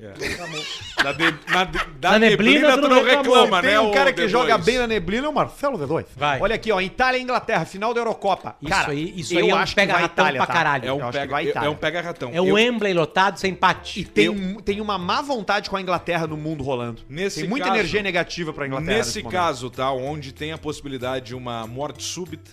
Da, 1.02 1.12
de- 1.12 1.34
na, 1.52 1.64
de- 1.64 1.84
da 1.98 2.10
Na 2.12 2.18
neblina, 2.20 2.35
neblina, 2.36 2.78
tu 2.78 2.88
não 2.88 3.02
reclama, 3.02 3.60
Tem 3.60 3.70
né? 3.70 3.80
um 3.80 3.90
cara 3.90 4.12
que 4.12 4.22
D2? 4.22 4.28
joga 4.28 4.58
bem 4.58 4.78
na 4.78 4.86
neblina, 4.86 5.26
é 5.26 5.28
o 5.28 5.32
Marcelo 5.34 5.78
D2. 5.78 6.04
Vai. 6.16 6.40
Olha 6.40 6.54
aqui, 6.54 6.70
ó, 6.72 6.80
Itália 6.80 7.18
e 7.18 7.22
Inglaterra, 7.22 7.64
final 7.64 7.92
da 7.94 8.00
Eurocopa. 8.00 8.56
Isso 8.60 8.70
cara, 8.70 8.92
aí- 8.92 9.12
isso 9.16 9.34
eu 9.34 9.44
aí 9.44 9.50
é 9.50 9.54
um 9.54 9.58
acho 9.58 9.74
que 9.74 9.80
vai 9.80 9.86
pega-ratão 9.86 10.24
Itália, 10.24 10.38
pra 10.40 10.46
tá? 10.46 10.52
caralho. 10.52 10.84
É 10.84 10.88
Eu 10.88 10.96
um 10.96 11.02
acho 11.02 11.12
que 11.12 11.18
pega, 11.18 11.30
vai 11.32 11.44
Itália. 11.46 11.66
é 11.66 11.70
um 11.70 11.74
pega-ratão. 11.76 12.30
É 12.32 12.40
o 12.40 12.52
Wembley 12.54 12.94
lotado 12.94 13.38
sem 13.38 13.52
empate. 13.52 14.00
E 14.00 14.04
tem, 14.04 14.28
um- 14.28 14.56
tem 14.56 14.80
uma 14.80 14.98
má 14.98 15.22
vontade 15.22 15.68
com 15.70 15.76
a 15.76 15.80
Inglaterra 15.80 16.26
no 16.26 16.36
mundo 16.36 16.62
rolando. 16.62 17.02
Nesse 17.08 17.40
tem 17.40 17.48
muita 17.48 17.68
energia 17.68 18.02
negativa 18.02 18.52
pra 18.52 18.66
Inglaterra. 18.66 18.96
Nesse 18.98 19.22
caso, 19.22 19.70
tá? 19.70 19.90
Onde 19.92 20.32
tem 20.32 20.52
a 20.52 20.58
possibilidade 20.58 21.26
de 21.26 21.34
uma 21.34 21.66
morte 21.66 22.02
súbita 22.02 22.50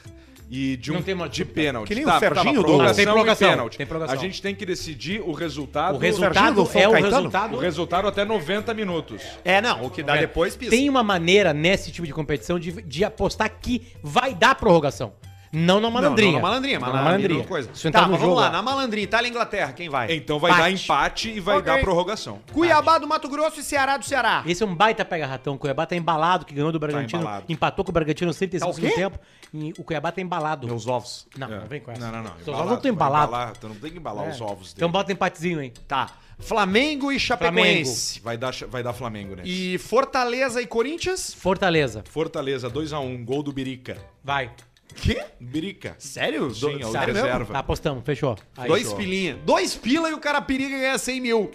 e 0.56 0.78
de 0.78 0.92
um 0.92 0.96
Não 0.96 1.02
tem 1.02 1.18
de 1.30 1.46
pênalti. 1.46 1.88
Que 1.88 1.96
nem 1.96 2.06
tá, 2.06 2.18
o 2.18 2.20
Serginho 2.20 2.46
tá, 2.46 2.52
do- 2.52 2.64
prorrogação 2.64 2.96
Tem 2.96 3.06
prorrogação, 3.06 3.50
pênalti. 3.50 3.78
tem 3.78 3.88
prorrogação. 3.88 4.20
A 4.20 4.22
gente 4.24 4.40
tem 4.40 4.54
que 4.54 4.64
decidir 4.68 5.20
o 5.20 5.32
resultado. 5.32 5.96
O 5.96 5.98
resultado 5.98 6.54
do 6.64 6.66
São 6.70 6.80
é 6.82 6.88
o 6.88 6.92
Caetano? 6.92 7.16
resultado. 7.16 7.56
o 7.56 7.60
resultado 7.60 8.08
até 8.08 8.24
90 8.24 8.72
minutos. 8.76 9.24
É, 9.44 9.60
não, 9.60 9.84
o 9.86 9.90
que 9.90 10.04
dá 10.04 10.16
depois 10.16 10.56
pisa. 10.56 10.70
Tem 10.70 10.88
uma 10.88 11.02
maneira 11.02 11.54
nesse 11.54 11.92
tipo 11.92 12.06
de 12.06 12.14
competição 12.14 12.60
de, 12.60 12.72
de 12.84 13.04
apostar 13.04 13.52
que 13.60 13.82
vai 14.04 14.36
dar 14.36 14.54
prorrogação. 14.54 15.14
Não 15.56 15.80
na 15.80 15.90
malandrinha. 15.90 16.32
Não, 16.32 16.40
não 16.40 16.42
na 16.42 16.48
malandrinha, 16.50 16.80
mas 16.80 16.90
na 16.90 16.96
na 16.98 17.04
malandrinha. 17.06 17.44
coisa. 17.46 17.70
Se 17.76 17.92
Tá, 17.92 18.08
mas 18.08 18.20
vamos 18.20 18.36
lá, 18.36 18.50
na 18.50 18.62
malandrinha, 18.64 19.04
Itália 19.04 19.28
e 19.28 19.30
Inglaterra, 19.30 19.72
quem 19.72 19.88
vai? 19.88 20.12
Então 20.16 20.40
vai 20.40 20.52
dar 20.58 20.72
empate 20.72 21.30
e 21.30 21.40
vai 21.40 21.58
Ok. 21.58 21.72
dar 21.72 21.80
prorrogação. 21.80 22.40
Cuiabá 22.52 22.98
do 22.98 23.08
Mato 23.08 23.30
Grosso 23.30 23.60
e 23.60 23.64
Ceará 23.64 23.96
do 23.98 24.04
Ceará. 24.04 24.44
Esse 24.48 24.64
é 24.64 24.66
um 24.66 24.74
baita 24.74 25.06
pega-ratão. 25.06 25.56
Cuiabá 25.58 25.86
tá 25.86 25.96
embalado, 25.96 26.44
que 26.44 26.56
ganhou 26.56 26.72
do 26.72 26.80
Bragantino. 26.80 27.22
embalado. 27.22 27.46
empatou 27.48 27.86
com 27.86 27.92
o 27.92 27.94
Bragantino 27.94 28.32
no 28.32 28.36
35 28.36 28.74
Tá 28.82 28.96
tempo. 28.96 29.20
E 29.54 29.72
o 29.78 29.84
Cuiabá 29.84 30.12
tá 30.12 30.22
embalado. 30.22 30.66
Meus 30.66 30.88
ovos. 30.88 31.28
Não, 31.38 31.48
É. 31.54 31.60
não 31.60 31.68
vem 31.68 31.80
com 31.82 31.92
essa. 31.92 32.02
Não, 32.02 32.12
não, 32.12 32.24
não. 32.24 32.32
Seus 32.44 32.58
ovos 32.58 32.70
não 32.70 32.76
estão 32.78 32.92
embalados. 32.92 33.58
Tu 33.60 33.68
não 33.70 33.76
tem 33.76 33.92
que 33.92 33.98
embalar 34.00 34.28
É. 34.28 34.32
os 34.32 34.42
ovos 34.42 34.74
Então 34.76 34.88
dele. 34.88 34.94
bota 35.00 35.12
empatezinho 35.12 35.60
aí. 35.60 35.70
Tá. 35.88 36.10
Flamengo 36.40 37.12
e 37.12 37.20
Chapecoense. 37.20 38.20
Vai 38.22 38.38
dar, 38.38 38.52
vai 38.70 38.82
dar 38.82 38.92
Flamengo 38.94 39.36
nesse. 39.36 39.50
E 39.76 39.78
Fortaleza 39.78 40.60
e 40.62 40.66
Corinthians. 40.66 41.32
Fortaleza. 41.34 42.04
Fortaleza, 42.10 42.70
2x1, 42.72 43.24
gol 43.24 43.44
do 43.44 43.54
Birica. 43.54 43.98
Vai. 44.24 44.50
Quê? 44.96 45.24
Birica. 45.40 45.96
Sério? 46.00 46.54
Sim, 46.54 46.62
Do- 46.62 46.82
é 46.84 46.86
o 46.86 46.92
sério 46.92 47.14
reserva. 47.14 47.40
mesmo? 47.40 47.54
Tá, 47.54 47.60
apostamos. 47.60 48.04
Fechou. 48.06 48.38
Aí. 48.58 48.68
Dois 48.68 48.88
show. 48.88 48.96
pilinha. 48.96 49.36
Dois 49.46 49.76
pila 49.76 50.10
e 50.10 50.14
o 50.14 50.20
cara 50.20 50.42
periga 50.42 50.78
ganhar 50.78 50.98
100 50.98 51.22
mil. 51.22 51.52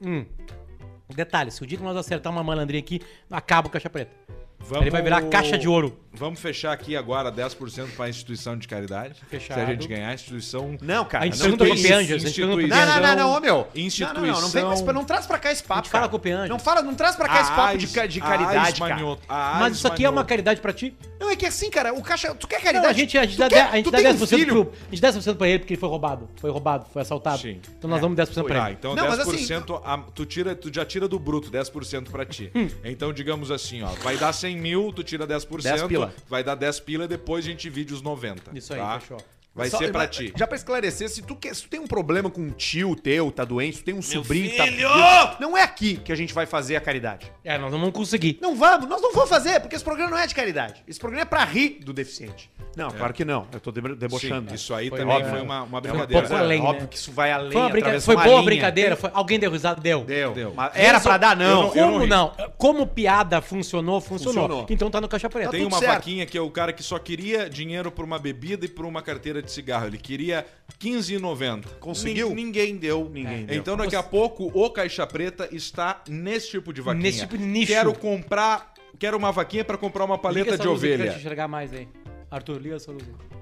Hum. 0.00 0.24
Detalhe, 1.14 1.50
se 1.50 1.62
o 1.62 1.66
dia 1.66 1.76
que 1.76 1.84
nós 1.84 1.96
acertar 1.96 2.32
uma 2.32 2.42
malandrinha 2.42 2.80
aqui, 2.82 3.00
acaba 3.30 3.68
o 3.68 3.70
caixa 3.70 3.90
preta. 3.90 4.10
Vamos- 4.58 4.82
Ele 4.82 4.90
vai 4.90 5.02
virar 5.02 5.22
caixa 5.28 5.58
de 5.58 5.68
ouro. 5.68 5.98
Vamos 6.14 6.40
fechar 6.40 6.72
aqui 6.72 6.94
agora 6.96 7.32
10% 7.32 7.96
para 7.96 8.08
instituição 8.08 8.56
de 8.56 8.68
caridade. 8.68 9.14
Fechado. 9.28 9.58
Se 9.58 9.64
a 9.64 9.66
gente 9.66 9.88
ganhar, 9.88 10.08
a 10.10 10.14
instituição. 10.14 10.76
Não, 10.82 11.04
cara. 11.04 11.24
A 11.24 11.26
gente 11.26 11.38
não 11.38 11.56
pergunta 11.56 11.64
pro. 11.64 11.74
Pianjas, 11.82 12.24
a 12.24 12.30
pro 12.32 12.46
Não, 12.68 12.86
não, 12.86 13.00
não, 13.00 13.16
não, 13.16 13.30
ô 13.36 13.40
meu. 13.40 13.68
Instituição- 13.74 14.14
Não, 14.14 14.20
não, 14.26 14.32
não, 14.34 14.40
não, 14.42 14.48
vem 14.50 14.64
com 14.64 14.72
esse- 14.72 14.92
não 14.92 15.04
traz 15.04 15.26
pra 15.26 15.38
cá 15.38 15.50
esse 15.50 15.62
papo. 15.62 15.80
A 15.88 15.90
fala 15.90 16.02
cara. 16.02 16.08
com 16.10 16.16
o 16.16 16.20
Pianjas. 16.20 16.48
Não, 16.48 16.58
fala, 16.58 16.82
não 16.82 16.94
traz 16.94 17.16
pra 17.16 17.28
cá 17.28 17.40
esse 17.40 17.50
papo 17.52 17.78
de, 17.78 17.86
de 17.86 18.20
caridade, 18.20 18.78
cara. 18.80 18.94
manioto, 18.94 19.22
a 19.28 19.56
Mas 19.60 19.76
isso 19.76 19.88
aqui 19.88 20.04
é 20.04 20.10
uma 20.10 20.24
caridade 20.24 20.60
pra 20.60 20.72
ti? 20.72 20.94
Não, 21.18 21.30
é 21.30 21.36
que 21.36 21.46
assim, 21.46 21.70
cara, 21.70 21.94
o 21.94 22.02
caixa. 22.02 22.34
Tu 22.34 22.46
quer 22.48 22.56
Não, 22.56 22.62
caridade? 22.64 22.86
a 22.88 22.92
gente, 22.92 23.16
a 23.18 23.24
gente 23.24 23.38
dá, 23.38 23.48
quer- 23.48 23.68
a 23.70 23.76
gente 23.76 23.90
dá 23.90 23.98
um 23.98 24.02
10% 24.02 24.26
filho? 24.28 24.64
pro, 24.64 24.72
a 24.88 24.90
gente 24.90 25.00
dá 25.00 25.08
10% 25.12 25.36
pra 25.36 25.48
ele 25.48 25.58
porque 25.60 25.74
ele 25.74 25.80
foi 25.80 25.88
roubado. 25.88 26.28
Foi 26.36 26.50
roubado, 26.50 26.86
foi 26.92 27.02
assaltado. 27.02 27.38
Sim. 27.38 27.60
Então 27.78 27.88
nós 27.88 28.00
damos 28.00 28.16
10% 28.16 28.44
pra 28.44 28.64
Ah, 28.64 28.66
ele. 28.68 28.76
então 28.78 28.94
Não, 28.96 29.08
mas 29.08 29.18
10% 29.18 29.80
a- 29.84 29.98
tu, 30.14 30.26
tira, 30.26 30.54
tu 30.56 30.70
já 30.74 30.84
tira 30.84 31.06
do 31.08 31.18
bruto 31.18 31.48
10% 31.50 32.10
pra 32.10 32.24
ti. 32.26 32.50
Hum. 32.54 32.68
Então, 32.84 33.12
digamos 33.12 33.50
assim, 33.52 33.82
ó, 33.82 33.88
vai 34.02 34.16
dar 34.16 34.32
100 34.32 34.56
mil, 34.58 34.92
tu 34.92 35.02
tira 35.04 35.24
10%, 35.26 35.62
10 35.62 35.82
pila. 36.08 36.24
vai 36.28 36.44
dar 36.44 36.54
10 36.54 36.80
pila, 36.80 37.08
depois 37.08 37.44
a 37.44 37.48
gente 37.48 37.60
divide 37.62 37.92
os 37.94 38.02
90. 38.02 38.56
Isso 38.56 38.72
aí, 38.72 38.80
tá? 38.80 39.00
fechou. 39.00 39.18
Vai 39.54 39.68
Só- 39.68 39.76
ser 39.78 39.92
pra 39.92 40.06
ti. 40.06 40.32
Já 40.34 40.46
pra 40.46 40.56
esclarecer, 40.56 41.10
se 41.10 41.20
tu, 41.20 41.36
quer, 41.36 41.54
se 41.54 41.62
tu 41.64 41.68
tem 41.68 41.78
um 41.78 41.86
problema 41.86 42.30
com 42.30 42.40
um 42.40 42.50
tio 42.50 42.96
teu, 42.96 43.30
tá 43.30 43.44
doente, 43.44 43.76
se 43.76 43.82
tu 43.82 43.84
tem 43.84 43.94
um 43.94 44.00
sobrinho 44.00 44.50
que 44.50 44.62
filho! 44.62 44.88
tá. 44.88 45.36
Não 45.38 45.56
é 45.56 45.62
aqui 45.62 45.96
que 45.96 46.10
a 46.10 46.14
gente 46.16 46.32
vai 46.32 46.46
fazer 46.46 46.74
a 46.76 46.80
caridade. 46.80 47.30
É, 47.44 47.58
nós 47.58 47.70
não 47.70 47.78
vamos 47.78 47.94
conseguir. 47.94 48.38
Não 48.40 48.56
vamos, 48.56 48.88
nós 48.88 49.02
não 49.02 49.12
vamos 49.12 49.28
fazer, 49.28 49.60
porque 49.60 49.76
esse 49.76 49.84
programa 49.84 50.10
não 50.10 50.16
é 50.18 50.26
de 50.26 50.34
caridade. 50.34 50.82
Esse 50.88 50.98
programa 50.98 51.22
é 51.22 51.26
pra 51.26 51.44
rir 51.44 51.80
do 51.84 51.92
deficiente. 51.92 52.50
Não, 52.74 52.90
claro 52.90 53.12
que 53.12 53.26
não. 53.26 53.46
Eu 53.52 53.60
tô 53.60 53.70
debo- 53.70 53.94
debochando. 53.94 54.46
É. 54.46 54.48
Sim, 54.50 54.54
isso 54.54 54.72
aí 54.74 54.88
Foi 54.88 54.98
também 55.00 55.16
óbvio. 55.16 55.30
foi 55.30 55.42
uma, 55.42 55.62
uma 55.64 55.68
Foi 55.82 55.90
um 55.90 55.92
brincadeira. 55.92 56.26
pouco 56.28 56.42
além, 56.42 56.62
óbvio 56.62 56.80
né? 56.82 56.86
que 56.90 56.96
isso 56.96 57.12
vai 57.12 57.30
além. 57.30 57.52
Foi, 57.52 57.60
uma 57.60 57.68
brinca... 57.68 58.00
foi 58.00 58.14
uma 58.14 58.24
boa 58.24 58.34
a 58.36 58.38
linha. 58.38 58.44
brincadeira. 58.46 58.96
Foi... 58.96 59.10
Alguém 59.12 59.38
deu 59.38 59.50
risada? 59.50 59.78
Deu. 59.82 60.02
Deu. 60.04 60.32
Deu. 60.32 60.54
Mas 60.56 60.72
era 60.74 60.98
pra 60.98 61.18
dar, 61.18 61.36
não. 61.36 61.46
eu 61.74 61.84
não 61.84 61.92
Como 61.92 61.98
ri. 61.98 62.06
não? 62.08 62.32
Como 62.56 62.86
piada 62.86 63.42
funcionou, 63.42 64.00
funcionou. 64.00 64.42
Funcionou. 64.44 64.66
Então 64.70 64.90
tá 64.90 64.98
no 64.98 65.08
caixa 65.08 65.28
preta. 65.28 65.50
Tem 65.50 65.60
tudo 65.60 65.72
uma 65.72 65.78
certo. 65.78 65.92
vaquinha 65.96 66.24
que 66.24 66.38
é 66.38 66.40
o 66.40 66.50
cara 66.50 66.72
que 66.72 66.82
só 66.82 66.98
queria 66.98 67.50
dinheiro 67.50 67.92
por 67.92 68.06
uma 68.06 68.18
bebida 68.18 68.64
e 68.64 68.68
por 68.68 68.86
uma 68.86 69.02
carteira 69.02 69.41
de 69.42 69.50
cigarro. 69.52 69.86
Ele 69.86 69.98
queria 69.98 70.46
15,90. 70.80 71.64
Conseguiu? 71.80 72.28
Nin- 72.30 72.44
ninguém 72.46 72.76
deu. 72.76 73.08
Ninguém 73.08 73.44
deu. 73.46 73.56
Então 73.58 73.76
daqui 73.76 73.96
a 73.96 74.02
pouco 74.02 74.50
o 74.54 74.70
Caixa 74.70 75.06
Preta 75.06 75.48
está 75.52 76.02
nesse 76.08 76.50
tipo 76.50 76.72
de 76.72 76.80
vaquinha. 76.80 77.02
Nesse 77.02 77.20
tipo 77.20 77.36
de 77.36 77.44
nicho. 77.44 77.72
Quero 77.72 77.92
comprar, 77.94 78.72
quero 78.98 79.16
uma 79.16 79.32
vaquinha 79.32 79.64
para 79.64 79.76
comprar 79.76 80.04
uma 80.04 80.18
paleta 80.18 80.50
Liga 80.52 80.58
de 80.58 80.66
luz 80.66 80.78
ovelha. 80.78 81.06
gente 81.10 81.18
enxergar 81.20 81.48
mais 81.48 81.72
aí. 81.72 81.86
Arthur, 82.30 82.60
liga 82.60 82.76
essa 82.76 82.90
luz 82.90 83.04
aí. 83.06 83.32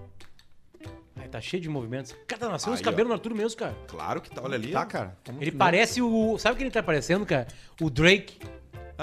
Tá 1.31 1.41
cheio 1.41 1.63
de 1.63 1.69
movimentos. 1.69 2.13
Cara, 2.27 2.41
tá 2.41 2.49
nascendo 2.49 2.75
os 2.75 2.81
cabelos 2.81 3.05
ó. 3.07 3.09
no 3.11 3.15
Arthur 3.15 3.35
mesmo, 3.35 3.57
cara. 3.57 3.77
Claro 3.87 4.21
que 4.21 4.29
tá, 4.31 4.43
olha 4.43 4.57
ali. 4.57 4.73
Tá, 4.73 4.85
cara. 4.85 5.17
Vamos- 5.25 5.41
Ele 5.43 5.53
parece 5.53 6.03
o. 6.03 6.37
Sabe 6.39 6.55
o 6.55 6.57
que 6.57 6.65
ele 6.65 6.73
tá 6.73 6.83
parecendo, 6.83 7.25
cara? 7.25 7.47
O 7.81 7.89
Drake. 7.89 8.37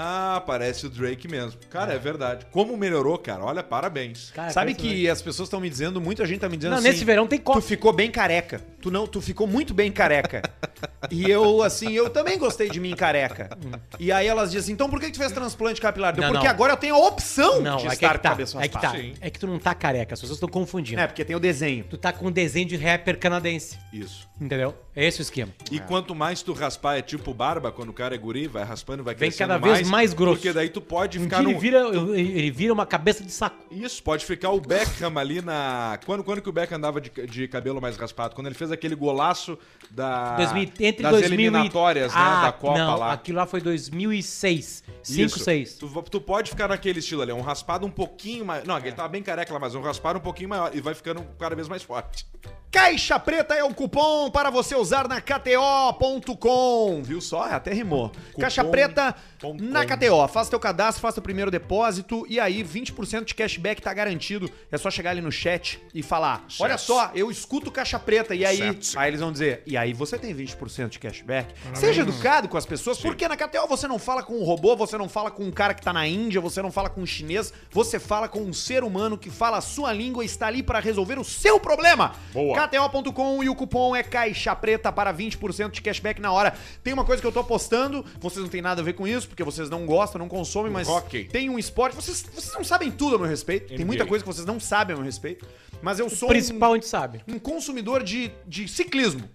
Ah, 0.00 0.40
parece 0.46 0.86
o 0.86 0.90
Drake 0.90 1.26
mesmo. 1.26 1.58
Cara, 1.68 1.92
é 1.92 1.98
verdade. 1.98 2.46
Como 2.52 2.76
melhorou, 2.76 3.18
cara? 3.18 3.42
Olha, 3.44 3.64
parabéns. 3.64 4.30
Cara, 4.30 4.50
Sabe 4.50 4.72
que 4.72 5.08
as 5.08 5.20
pessoas 5.20 5.48
estão 5.48 5.58
me 5.58 5.68
dizendo, 5.68 6.00
muita 6.00 6.24
gente 6.24 6.38
tá 6.38 6.48
me 6.48 6.56
dizendo 6.56 6.70
Não, 6.70 6.78
assim... 6.78 6.88
nesse 6.88 7.04
verão 7.04 7.26
tem 7.26 7.40
Tu 7.40 7.42
copo. 7.42 7.60
ficou 7.60 7.92
bem 7.92 8.08
careca. 8.08 8.60
Tu 8.80 8.92
não, 8.92 9.08
tu 9.08 9.20
ficou 9.20 9.44
muito 9.48 9.74
bem 9.74 9.90
careca. 9.90 10.40
e 11.10 11.28
eu, 11.28 11.64
assim, 11.64 11.92
eu 11.92 12.08
também 12.10 12.38
gostei 12.38 12.70
de 12.70 12.78
mim 12.78 12.94
careca. 12.94 13.50
e 13.98 14.12
aí 14.12 14.28
elas 14.28 14.52
dizem, 14.52 14.72
então 14.72 14.88
por 14.88 15.00
que 15.00 15.06
que 15.06 15.12
tu 15.12 15.18
fez 15.18 15.32
transplante 15.32 15.80
capilar? 15.80 16.16
Não, 16.16 16.28
porque 16.30 16.44
não. 16.46 16.52
agora 16.52 16.74
eu 16.74 16.76
tenho 16.76 16.94
a 16.94 17.06
opção 17.06 17.60
Não, 17.60 17.78
de 17.78 17.88
é 17.88 17.92
estar 17.92 18.06
é 18.06 18.10
que 18.12 18.18
tá. 18.22 18.28
a 18.28 18.32
cabeça 18.32 18.64
É 18.64 18.68
que 18.68 18.80
tá. 18.80 18.90
Sim. 18.92 19.14
É 19.20 19.30
que 19.30 19.38
tu 19.40 19.48
não 19.48 19.58
tá 19.58 19.74
careca, 19.74 20.14
as 20.14 20.20
pessoas 20.20 20.36
estão 20.36 20.48
confundindo. 20.48 21.00
É, 21.00 21.08
porque 21.08 21.24
tem 21.24 21.34
o 21.34 21.40
desenho. 21.40 21.84
Tu 21.90 21.98
tá 21.98 22.12
com 22.12 22.28
um 22.28 22.30
desenho 22.32 22.68
de 22.68 22.76
rapper 22.76 23.18
canadense. 23.18 23.76
Isso. 23.92 24.28
Entendeu? 24.40 24.76
É 24.94 25.04
esse 25.04 25.20
o 25.20 25.22
esquema. 25.22 25.52
E 25.70 25.80
quanto 25.80 26.14
mais 26.14 26.42
tu 26.42 26.52
raspar, 26.52 26.96
é 26.96 27.02
tipo 27.02 27.34
barba, 27.34 27.72
quando 27.72 27.88
o 27.88 27.92
cara 27.92 28.14
é 28.14 28.18
guri, 28.18 28.46
vai 28.46 28.62
raspando, 28.64 29.02
vai 29.02 29.14
Vem 29.14 29.28
crescendo 29.28 29.48
cada 29.48 29.58
vez 29.58 29.74
mais 29.78 29.87
grosso. 30.14 30.36
Porque 30.36 30.52
daí 30.52 30.68
tu 30.68 30.80
pode 30.80 31.18
Um 31.18 31.22
ficar 31.24 31.42
no... 31.42 31.50
ele 31.50 31.58
vira, 31.58 31.78
ele 32.14 32.50
vira 32.50 32.72
uma 32.72 32.86
cabeça 32.86 33.22
de 33.22 33.30
saco. 33.32 33.56
Isso, 33.70 34.02
pode 34.02 34.24
ficar 34.24 34.50
o 34.50 34.60
Beckham 34.60 35.16
ali 35.18 35.40
na... 35.42 35.98
Quando, 36.04 36.22
quando 36.24 36.40
que 36.40 36.48
o 36.48 36.52
Beckham 36.52 36.78
andava 36.78 37.00
de, 37.00 37.10
de 37.10 37.48
cabelo 37.48 37.80
mais 37.80 37.96
raspado? 37.96 38.34
Quando 38.34 38.46
ele 38.46 38.54
fez 38.54 38.70
aquele 38.72 38.94
golaço 38.94 39.58
da... 39.90 40.36
2000, 40.36 40.62
entre 40.80 41.02
das 41.02 41.12
2000 41.12 41.24
eliminatórias, 41.32 42.12
e... 42.12 42.14
né, 42.16 42.20
Ah, 42.22 42.42
da 42.46 42.52
Copa 42.52 42.78
não, 42.78 42.98
lá. 42.98 43.12
aquilo 43.12 43.38
lá 43.38 43.46
foi 43.46 43.60
2006. 43.60 44.84
5, 45.02 45.26
Isso. 45.26 45.38
6. 45.40 45.74
Tu, 45.74 46.02
tu 46.10 46.20
pode 46.20 46.50
ficar 46.50 46.68
naquele 46.68 46.98
estilo 46.98 47.22
ali, 47.22 47.32
um 47.32 47.40
raspado 47.40 47.86
um 47.86 47.90
pouquinho 47.90 48.44
mais... 48.44 48.64
Não, 48.64 48.78
ele 48.78 48.92
tava 48.92 49.08
bem 49.08 49.22
careca 49.22 49.52
lá, 49.52 49.58
mas 49.58 49.74
um 49.74 49.80
raspado 49.80 50.18
um 50.18 50.22
pouquinho 50.22 50.48
maior 50.50 50.70
e 50.74 50.80
vai 50.80 50.94
ficando 50.94 51.24
cada 51.38 51.54
vez 51.54 51.68
mais 51.68 51.82
forte. 51.82 52.26
Caixa 52.70 53.18
Preta 53.18 53.54
é 53.54 53.64
o 53.64 53.72
cupom 53.72 54.30
para 54.30 54.50
você 54.50 54.76
usar 54.76 55.08
na 55.08 55.22
KTO.com. 55.22 57.02
Viu 57.02 57.20
só? 57.20 57.44
Até 57.44 57.72
rimou. 57.72 58.12
Caixa 58.38 58.62
Preta 58.62 59.14
ponto 59.38 59.64
na 59.64 59.77
com. 59.86 59.96
KTO. 59.96 60.28
Faça 60.28 60.50
teu 60.50 60.60
cadastro, 60.60 61.00
faça 61.00 61.20
o 61.20 61.22
primeiro 61.22 61.50
depósito 61.50 62.26
e 62.28 62.38
aí 62.38 62.62
20% 62.62 63.24
de 63.24 63.34
cashback 63.34 63.82
tá 63.82 63.92
garantido. 63.92 64.50
É 64.70 64.78
só 64.78 64.90
chegar 64.90 65.10
ali 65.10 65.20
no 65.20 65.32
chat 65.32 65.80
e 65.94 66.02
falar: 66.02 66.44
Olha 66.60 66.78
só, 66.78 67.10
eu 67.14 67.30
escuto 67.30 67.70
Caixa 67.70 67.98
Preta. 67.98 68.34
E 68.34 68.44
aí, 68.44 68.60
aí 68.96 69.10
eles 69.10 69.20
vão 69.20 69.32
dizer: 69.32 69.62
E 69.66 69.76
aí 69.76 69.92
você 69.92 70.18
tem 70.18 70.34
20% 70.34 70.88
de 70.88 70.98
cashback. 70.98 71.54
Seja 71.74 72.02
educado 72.02 72.48
com 72.48 72.56
as 72.56 72.66
pessoas, 72.66 72.98
porque 72.98 73.26
na 73.26 73.36
KTO 73.36 73.66
você 73.68 73.88
não 73.88 73.98
fala 73.98 74.22
com 74.22 74.34
um 74.34 74.44
robô, 74.44 74.76
você 74.76 74.96
não 74.96 75.08
fala 75.08 75.30
com 75.30 75.44
um 75.44 75.50
cara 75.50 75.74
que 75.74 75.82
tá 75.82 75.92
na 75.92 76.06
Índia, 76.06 76.40
você 76.40 76.62
não 76.62 76.70
fala 76.70 76.88
com 76.88 77.00
um 77.00 77.06
chinês, 77.06 77.52
você 77.70 77.98
fala 77.98 78.28
com 78.28 78.40
um 78.40 78.52
ser 78.52 78.84
humano 78.84 79.18
que 79.18 79.30
fala 79.30 79.58
a 79.58 79.60
sua 79.60 79.92
língua 79.92 80.22
e 80.22 80.26
está 80.26 80.46
ali 80.46 80.62
para 80.62 80.80
resolver 80.80 81.18
o 81.18 81.24
seu 81.24 81.58
problema. 81.58 82.14
Boa. 82.32 82.68
KTO.com 82.68 83.42
e 83.42 83.48
o 83.48 83.54
cupom 83.54 83.96
é 83.96 84.02
Caixa 84.02 84.54
Preta 84.54 84.92
para 84.92 85.12
20% 85.12 85.70
de 85.70 85.82
cashback 85.82 86.20
na 86.20 86.32
hora. 86.32 86.54
Tem 86.82 86.92
uma 86.92 87.04
coisa 87.04 87.20
que 87.20 87.26
eu 87.26 87.32
tô 87.32 87.40
apostando, 87.40 88.04
vocês 88.20 88.42
não 88.42 88.50
tem 88.50 88.62
nada 88.62 88.80
a 88.80 88.84
ver 88.84 88.92
com 88.92 89.06
isso, 89.06 89.28
porque 89.28 89.42
vocês 89.42 89.57
não 89.68 89.86
gostam, 89.86 90.18
não 90.18 90.28
consomem, 90.28 90.70
mas 90.70 90.86
Hockey. 90.88 91.24
tem 91.24 91.48
um 91.50 91.58
esporte. 91.58 91.96
Vocês, 91.96 92.22
vocês 92.22 92.54
não 92.54 92.62
sabem 92.62 92.90
tudo 92.90 93.16
a 93.16 93.18
meu 93.18 93.26
respeito. 93.26 93.68
Tem 93.68 93.78
NBA. 93.78 93.86
muita 93.86 94.06
coisa 94.06 94.22
que 94.24 94.32
vocês 94.32 94.46
não 94.46 94.60
sabem 94.60 94.94
a 94.94 94.96
meu 94.96 95.04
respeito. 95.04 95.46
Mas 95.82 95.98
eu 95.98 96.08
sou 96.08 96.28
O 96.28 96.32
principal 96.32 96.72
a 96.72 96.74
gente 96.74 96.86
sabe. 96.86 97.22
um, 97.26 97.34
um 97.34 97.38
consumidor 97.38 98.02
de, 98.02 98.30
de 98.46 98.68
ciclismo. 98.68 99.28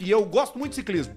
E 0.00 0.10
eu 0.10 0.24
gosto 0.24 0.58
muito 0.58 0.70
de 0.70 0.76
ciclismo. 0.76 1.14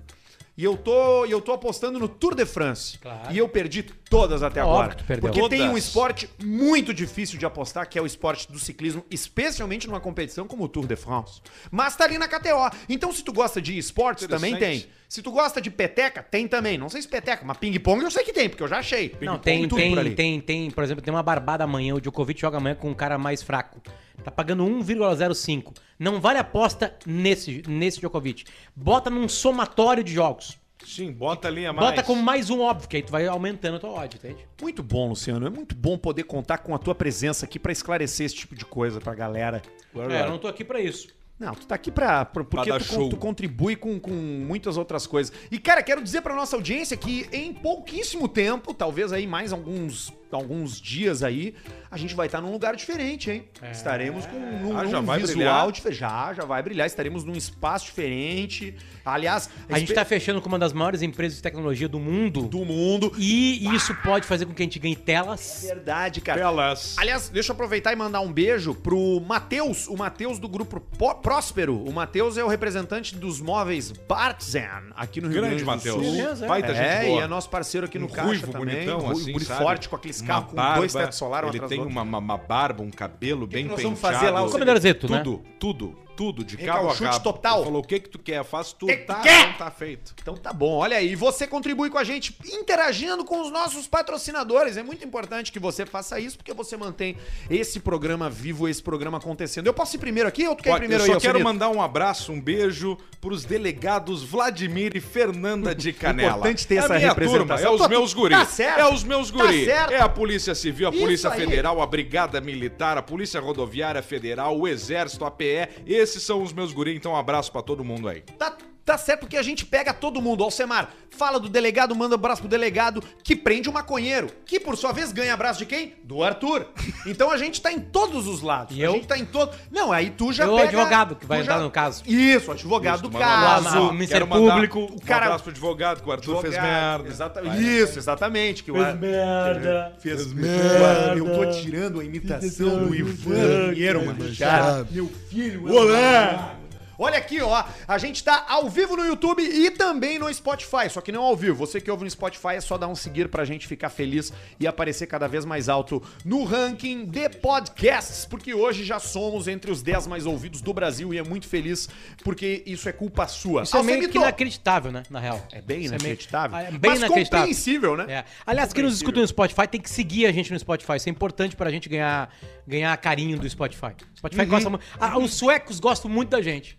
E 0.58 0.64
eu 0.64 0.76
tô, 0.76 1.26
e 1.26 1.32
eu 1.32 1.40
tô 1.40 1.54
apostando 1.54 1.98
no 2.00 2.10
Tour 2.10 2.36
de 2.36 2.46
France. 2.46 2.98
Claro. 2.98 3.34
E 3.34 3.38
eu 3.38 3.48
perdi 3.48 3.84
todas 4.10 4.42
até 4.42 4.62
Óbvio 4.62 4.76
agora. 4.76 4.90
que 4.90 4.98
tu 4.98 5.06
perdeu. 5.06 5.32
Porque 5.32 5.50
tem 5.50 5.64
um 5.64 5.68
Todas. 5.70 5.86
esporte 5.86 6.30
muito 6.44 6.94
difícil 6.94 7.38
de 7.38 7.46
apostar, 7.46 7.88
que 7.88 7.98
é 7.98 8.02
o 8.02 8.06
esporte 8.06 8.52
do 8.52 8.58
ciclismo, 8.58 9.06
especialmente 9.10 9.88
numa 9.88 10.00
competição 10.00 10.48
como 10.48 10.64
o 10.64 10.68
Tour 10.68 10.88
de 10.88 10.96
France. 10.96 11.42
Mas 11.72 11.96
tá 11.96 12.06
ali 12.06 12.18
na 12.18 12.28
KTO. 12.28 12.76
Então, 12.90 13.12
se 13.12 13.24
tu 13.24 13.32
gosta 13.32 13.62
de 13.62 13.78
esportes, 13.78 14.28
também 14.28 14.56
tem. 14.58 14.88
Se 15.08 15.24
tu 15.24 15.32
gosta 15.32 15.60
de 15.60 15.72
peteca, 15.72 16.22
tem 16.22 16.48
também. 16.48 16.78
Não 16.78 16.90
sei 16.90 17.02
se 17.02 17.08
peteca, 17.08 17.44
mas 17.44 17.58
ping-pong 17.58 18.04
eu 18.04 18.12
sei 18.12 18.24
que 18.24 18.34
tem, 18.34 18.48
porque 18.48 18.62
eu 18.62 18.68
já 18.68 18.80
achei. 18.80 19.16
Não, 19.22 19.40
tem, 19.40 19.68
tudo 19.68 19.82
por 19.82 20.00
ali. 20.00 20.14
tem, 20.14 20.40
tem, 20.40 20.42
tem, 20.42 20.72
por 20.72 20.84
exemplo, 20.84 21.04
tem 21.04 21.12
uma 21.12 21.24
barbada 21.24 21.64
amanhã, 21.64 21.96
o 21.96 22.02
Djokovic 22.02 22.40
joga 22.40 22.58
amanhã 22.58 22.76
com 22.76 22.90
um 22.90 22.94
cara 22.94 23.18
mais 23.18 23.42
fraco. 23.42 23.82
Tá 24.24 24.30
pagando 24.30 24.64
1,05. 24.66 25.74
Não 25.98 26.20
vale 26.20 26.38
aposta 26.38 26.96
nesse, 27.06 27.64
nesse 27.68 28.00
Djokovic. 28.00 28.44
Bota 28.76 29.10
num 29.10 29.28
somatório 29.28 30.04
de 30.04 30.14
jogos. 30.14 30.59
Sim, 30.86 31.12
bota 31.12 31.48
a 31.48 31.52
linha 31.52 31.72
mais. 31.74 31.90
Bota 31.90 32.04
como 32.04 32.22
mais 32.24 32.50
um 32.50 32.62
óbvio, 32.62 32.88
que 32.88 32.96
aí 32.98 33.04
tu 33.04 33.12
vai 33.12 33.28
aumentando 33.28 33.76
a 33.78 33.80
tua 33.80 33.90
odd, 33.92 34.16
entende? 34.16 34.46
Muito 34.62 34.82
bom, 34.82 35.10
Luciano. 35.10 35.46
É 35.46 35.50
muito 35.50 35.76
bom 35.76 35.98
poder 35.98 36.24
contar 36.24 36.60
com 36.60 36.74
a 36.74 36.78
tua 36.80 36.96
presença 36.96 37.46
aqui 37.46 37.60
pra 37.60 37.72
esclarecer 37.72 38.26
esse 38.26 38.36
tipo 38.36 38.56
de 38.56 38.66
coisa 38.66 39.00
pra 39.00 39.14
galera. 39.14 39.62
É, 39.96 40.22
eu 40.24 40.30
não 40.30 40.38
tô 40.40 40.48
aqui 40.48 40.64
pra 40.64 40.80
isso. 40.80 41.08
Não, 41.38 41.54
tu 41.54 41.66
tá 41.68 41.76
aqui 41.76 41.90
pra, 41.90 42.26
pra- 42.26 42.44
porque 42.44 42.70
dar 42.70 42.80
tu, 42.82 42.88
con- 42.90 42.96
show. 42.96 43.10
tu 43.10 43.16
contribui 43.18 43.76
com, 43.78 43.98
com 44.00 44.12
muitas 44.12 44.76
outras 44.76 45.08
coisas. 45.08 45.32
E, 45.50 45.58
cara, 45.58 45.82
quero 45.82 46.04
dizer 46.04 46.22
pra 46.22 46.36
nossa 46.36 46.56
audiência 46.58 46.98
que 46.98 47.30
em 47.32 47.54
pouquíssimo 47.54 48.28
tempo, 48.28 48.74
talvez 48.74 49.14
aí 49.14 49.26
mais 49.26 49.54
alguns, 49.54 50.12
alguns 50.36 50.80
dias 50.80 51.24
aí, 51.24 51.56
a 51.90 51.98
gente 51.98 52.14
vai 52.16 52.28
estar 52.28 52.42
num 52.42 52.52
lugar 52.52 52.76
diferente, 52.76 53.32
hein? 53.32 53.46
Estaremos 53.72 54.26
com 54.26 54.38
num, 54.40 54.78
Ah, 54.78 54.86
já 54.86 55.00
num 55.00 55.06
vai 55.06 55.20
visual 55.20 55.36
brilhar? 55.36 55.72
diferente. 55.72 56.00
Já, 56.00 56.34
já 56.34 56.46
vai 56.46 56.62
brilhar. 56.62 56.86
Estaremos 56.88 57.24
num 57.24 57.34
espaço 57.36 57.86
diferente. 57.86 58.76
Aliás, 59.06 59.50
A 59.68 59.74
gente 59.80 59.88
espe- 59.90 59.96
tá 59.96 60.06
fechando 60.06 60.42
com 60.42 60.48
uma 60.48 60.60
das 60.60 60.72
maiores 60.74 61.02
empresas 61.02 61.38
de 61.38 61.42
tecnologia 61.44 61.88
do 61.88 62.00
mundo. 62.00 62.44
do 62.48 62.64
mundo. 62.66 63.12
E 63.18 63.74
isso 63.76 63.94
pode 64.04 64.26
fazer 64.28 64.46
com 64.46 64.54
que 64.54 64.62
a 64.62 64.66
gente 64.66 64.80
ganhe 64.80 64.96
telas. 64.96 65.64
Verdade, 65.68 66.22
cara. 66.22 66.40
Belas. 66.40 66.96
Aliás, 66.98 67.30
deixa 67.30 67.52
eu 67.52 67.54
aproveitar 67.54 67.92
e 67.92 67.96
mandar 67.96 68.22
um 68.22 68.32
beijo 68.32 68.76
pro 68.76 69.20
Matheus, 69.22 69.88
o 69.88 69.96
Matheus 69.98 70.38
do 70.40 70.48
grupo 70.48 70.80
Próspero. 71.22 71.76
O 71.84 71.92
Matheus 71.92 72.38
é 72.38 72.44
o 72.44 72.48
representante 72.48 73.16
dos 73.16 73.42
móveis 73.42 73.92
Bartzen 73.92 74.64
aqui 74.96 75.22
no 75.22 75.28
Rio 75.28 75.38
Grande 75.42 75.56
Grande 75.56 75.66
Matheus. 75.66 75.96
Sul. 75.96 76.04
Beleza, 76.04 76.46
é. 76.46 76.48
Baita 76.48 76.68
gente 76.74 76.80
É, 76.86 77.06
boa. 77.06 77.20
e 77.22 77.24
é 77.24 77.28
nosso 77.28 77.50
parceiro 77.50 77.86
aqui 77.88 77.98
no 77.98 78.06
Um 78.06 78.10
Caixa 78.10 78.28
ruivo, 78.28 78.52
também. 78.52 78.76
bonitão, 78.76 79.00
Rui- 79.00 79.22
assim, 79.36 79.40
forte, 79.46 79.90
com 79.90 79.96
aqueles 79.96 80.19
Uma 80.22 80.28
carros 80.28 80.50
com 80.50 80.56
barba, 80.56 80.78
dois 80.80 80.94
tetos 80.94 81.18
solar, 81.18 81.44
um 81.46 81.48
Ele 81.48 81.58
atrás 81.58 81.70
tem 81.70 81.78
do 81.80 81.84
outro. 81.86 81.96
uma, 81.96 82.04
uma, 82.04 82.18
uma 82.18 82.38
barba, 82.38 82.84
um 82.84 82.92
cabelo 82.92 83.48
bem 83.48 83.64
que 83.64 83.70
nós 83.70 83.78
penteado. 83.82 83.96
vamos 83.96 84.20
fazer 84.20 84.32
lá? 84.32 84.50
Como 84.50 84.66
Dorzeto, 84.66 85.12
né? 85.12 85.20
Tudo, 85.24 85.44
tudo, 85.60 85.98
tudo, 86.20 86.44
de 86.44 86.58
cabo 86.58 86.70
a 86.72 86.76
Recalchute 86.92 87.04
rabo. 87.12 87.24
total. 87.24 87.56
Ele 87.60 87.64
falou, 87.64 87.82
o 87.82 87.88
que 87.88 87.98
que 87.98 88.10
tu 88.10 88.20
quer? 88.20 88.44
Faz 88.44 88.74
tudo. 88.74 88.90
Que 88.90 88.98
que 88.98 89.06
tá, 89.06 89.22
quer? 89.22 89.48
não 89.48 89.54
tá 89.54 89.72
feito. 89.72 90.14
Então 90.22 90.36
tá 90.36 90.52
bom, 90.52 90.74
olha 90.76 90.98
aí. 90.98 91.16
Você 91.16 91.48
contribui 91.48 91.90
com 91.90 91.98
a 91.98 92.04
gente 92.04 92.36
interagindo 92.46 93.24
com 93.24 93.40
os 93.42 93.50
nossos 93.50 93.88
patrocinadores. 93.88 94.76
É 94.76 94.84
muito 94.84 95.06
importante 95.06 95.50
que 95.50 95.60
você 95.60 95.86
faça 95.86 96.20
isso, 96.20 96.36
porque 96.36 96.54
você 96.54 96.76
mantém 96.76 97.16
esse 97.50 97.80
programa 97.80 98.30
vivo, 98.30 98.68
esse 98.68 98.84
programa 98.84 99.18
acontecendo. 99.18 99.68
Eu 99.68 99.74
posso 99.74 99.96
ir 99.96 100.00
primeiro 100.00 100.28
aqui 100.28 100.46
ou 100.46 100.56
tu 100.58 100.64
quer 100.64 100.72
ir 100.74 100.80
primeiro 100.80 101.04
eu 101.04 101.08
só 101.08 101.14
aí, 101.14 101.20
quero 101.22 101.42
mandar 101.42 101.70
um 101.70 101.82
abraço, 101.82 102.34
um 102.34 102.42
beijo 102.42 102.98
pros 103.22 103.46
delegados 103.46 104.22
Vladimir 104.22 104.98
e 104.98 105.00
Fernanda 105.00 105.74
de 105.74 105.94
Canela. 105.94 106.32
Importante 106.32 106.68
ter 106.68 106.76
é 106.76 106.78
essa 106.80 106.98
representação. 106.98 107.48
turma, 107.48 107.62
é 107.62 107.70
os 107.74 107.82
Tá- 107.82 107.88
meus 107.88 108.14
guri. 108.14 108.36
tá 108.36 108.46
certo. 108.46 108.80
É 108.80 108.94
os 108.94 109.06
meus 109.06 109.32
Tá 109.32 109.38
guri. 109.38 109.64
certo. 109.66 109.92
É 109.94 110.02
a 110.02 110.10
Polícia 110.10 110.54
Civil, 110.54 110.90
a 110.90 110.92
Isso 110.92 111.00
Polícia 111.00 111.30
aí. 111.32 111.40
Federal, 111.40 111.82
a 111.82 111.86
Brigada 111.88 112.42
Militar, 112.42 112.98
a 112.98 113.02
Polícia 113.02 113.40
Rodoviária 113.40 114.02
Federal, 114.02 114.58
o 114.60 114.68
Exército, 114.68 115.24
a 115.24 115.32
PE. 115.32 115.70
Esses 116.10 116.24
são 116.24 116.42
os 116.42 116.52
meus 116.52 116.74
guri, 116.74 116.96
então 116.96 117.12
um 117.12 117.16
abraço 117.16 117.52
pra 117.52 117.62
todo 117.62 117.84
mundo 117.84 118.10
aí. 118.10 118.22
Tá, 118.22 118.58
tá 118.90 118.98
certo 118.98 119.20
porque 119.22 119.38
a 119.38 119.44
gente 119.44 119.66
pega 119.66 119.94
todo 119.94 120.20
mundo. 120.22 120.44
Alcemar, 120.44 120.90
fala 121.12 121.40
do 121.40 121.48
delegado, 121.48 121.96
manda 121.96 122.16
abraço 122.16 122.42
pro 122.42 122.50
delegado 122.50 123.04
que 123.24 123.36
prende 123.36 123.70
o 123.70 123.74
maconheiro. 123.74 124.30
Que 124.46 124.60
por 124.60 124.76
sua 124.76 124.92
vez 124.92 125.12
ganha 125.12 125.34
abraço 125.34 125.60
de 125.60 125.66
quem? 125.68 125.94
Do 126.04 126.24
Arthur. 126.24 126.66
Então 127.06 127.30
a 127.30 127.38
gente 127.38 127.62
tá 127.62 127.72
em 127.72 127.80
todos 127.80 128.26
os 128.28 128.42
lados. 128.42 128.76
E 128.76 128.82
a 128.82 128.86
eu? 128.88 128.94
gente 128.94 129.08
tá 129.08 129.18
em 129.18 129.26
todo. 129.26 129.56
Não, 129.72 129.92
aí 129.92 130.10
tu 130.10 130.34
já 130.34 130.46
Eu, 130.46 130.56
pega. 130.56 130.70
advogado, 130.70 131.16
que 131.16 131.26
vai 131.28 131.38
já- 131.40 131.44
entrar 131.44 131.60
no 131.60 131.70
caso. 131.70 132.04
Isso, 132.08 132.52
advogado 132.52 133.02
do 133.04 133.12
Manda 133.12 133.26
um 133.26 133.28
caso. 133.30 133.68
abraço. 133.68 133.90
Ah, 133.90 133.94
Ministério 133.94 134.28
Público, 134.28 134.80
Um 134.80 134.86
o 134.96 135.02
cara- 135.02 135.26
abraço 135.26 135.44
pro 135.44 135.52
advogado, 135.52 136.02
que 136.02 136.10
o 136.10 136.12
Arthur 136.12 136.42
fez 136.42 136.56
Advogado, 136.56 137.04
merda. 137.04 137.10
exata- 137.10 137.42
Isso, 137.60 138.00
exatamente. 138.00 138.64
Que 138.64 138.72
o 138.72 138.82
Ar- 138.82 138.96
merda. 138.96 139.94
Fez 140.00 140.34
merda. 140.34 141.14
Eu 141.16 141.26
tô 141.26 141.52
tirando 141.62 142.00
a 142.00 142.04
imitação 142.04 142.86
do 142.88 142.96
Ivan 142.96 143.70
Pinheiro, 143.74 144.06
mano. 144.06 144.20
Cara, 144.38 144.86
meu 144.90 145.10
filho. 145.30 145.72
Olá! 145.72 146.56
Olha 147.00 147.18
aqui, 147.18 147.42
ó. 147.42 147.64
A 147.88 147.98
gente 147.98 148.22
tá 148.24 148.46
ao 148.50 148.70
vivo 148.70 148.98
no 148.98 149.06
YouTube 149.06 149.42
e 149.42 149.72
também 149.72 150.20
no 150.20 150.32
Spotify. 150.34 150.90
Só 150.90 151.00
que 151.00 151.12
não 151.14 151.24
ao 151.24 151.36
vivo. 151.36 151.56
Você 151.56 151.80
que 151.80 151.90
ouve 151.90 152.04
no 152.04 152.10
Spotify 152.10 152.56
é 152.56 152.62
só 152.62 152.78
dar 152.78 152.90
um 152.90 152.96
seguir 152.96 153.30
pra 153.30 153.46
gente 153.46 153.66
ficar 153.68 153.90
feliz 153.90 154.34
e 154.60 154.68
aparecer 154.68 155.08
cada 155.08 155.26
vez 155.28 155.46
mais 155.46 155.70
alto 155.70 156.04
no 156.26 156.44
ranking 156.44 157.06
de 157.06 157.30
podcasts. 157.30 158.26
Porque 158.26 158.54
hoje 158.54 158.84
já 158.84 159.00
somos 159.00 159.48
entre 159.48 159.72
os 159.72 159.82
10 159.82 160.08
mais 160.08 160.26
ouvidos 160.26 160.60
do 160.62 160.74
Brasil 160.74 161.14
e 161.14 161.18
é 161.18 161.24
muito 161.24 161.48
feliz 161.48 161.88
porque 162.24 162.64
isso 162.66 162.90
é 162.90 162.92
culpa 162.92 163.28
sua. 163.28 163.64
Isso 163.64 163.78
é 163.78 163.82
meio 163.82 163.96
Alcemito, 164.00 164.12
que 164.12 164.18
inacreditável, 164.18 164.92
né? 164.92 165.04
Na 165.10 165.20
real. 165.22 165.42
É 165.54 165.62
bem 165.62 165.80
Isso 165.82 165.90
meio- 165.92 166.02
inacreditável. 166.02 166.58
Ah, 166.58 166.64
É 166.64 166.72
bem 166.72 166.92
mas 166.92 167.00
inacreditável. 167.00 167.40
compreensível, 167.48 167.96
né? 167.98 168.06
É. 168.10 168.26
Aliás, 168.46 168.74
quem 168.74 168.84
nos 168.84 168.96
escuta 168.96 169.22
no 169.22 169.28
Spotify 169.28 169.68
tem 169.68 169.80
que 169.80 169.90
seguir 169.90 170.26
a 170.26 170.32
gente 170.34 170.52
no 170.52 170.60
Spotify. 170.60 170.98
Isso 170.98 171.08
é 171.08 171.12
importante 171.12 171.56
pra 171.56 171.70
gente 171.72 171.88
ganhar, 171.88 172.30
ganhar 172.68 172.96
carinho 172.98 173.40
do 173.40 173.50
Spotify. 173.50 173.94
Spotify 174.18 174.42
Uhum. 174.42 174.48
gosta 174.50 174.70
muito. 174.70 174.86
Ah, 175.00 175.18
os 175.18 175.34
suecos 175.34 175.80
gostam 175.80 176.12
muito 176.12 176.30
da 176.30 176.42
gente. 176.42 176.78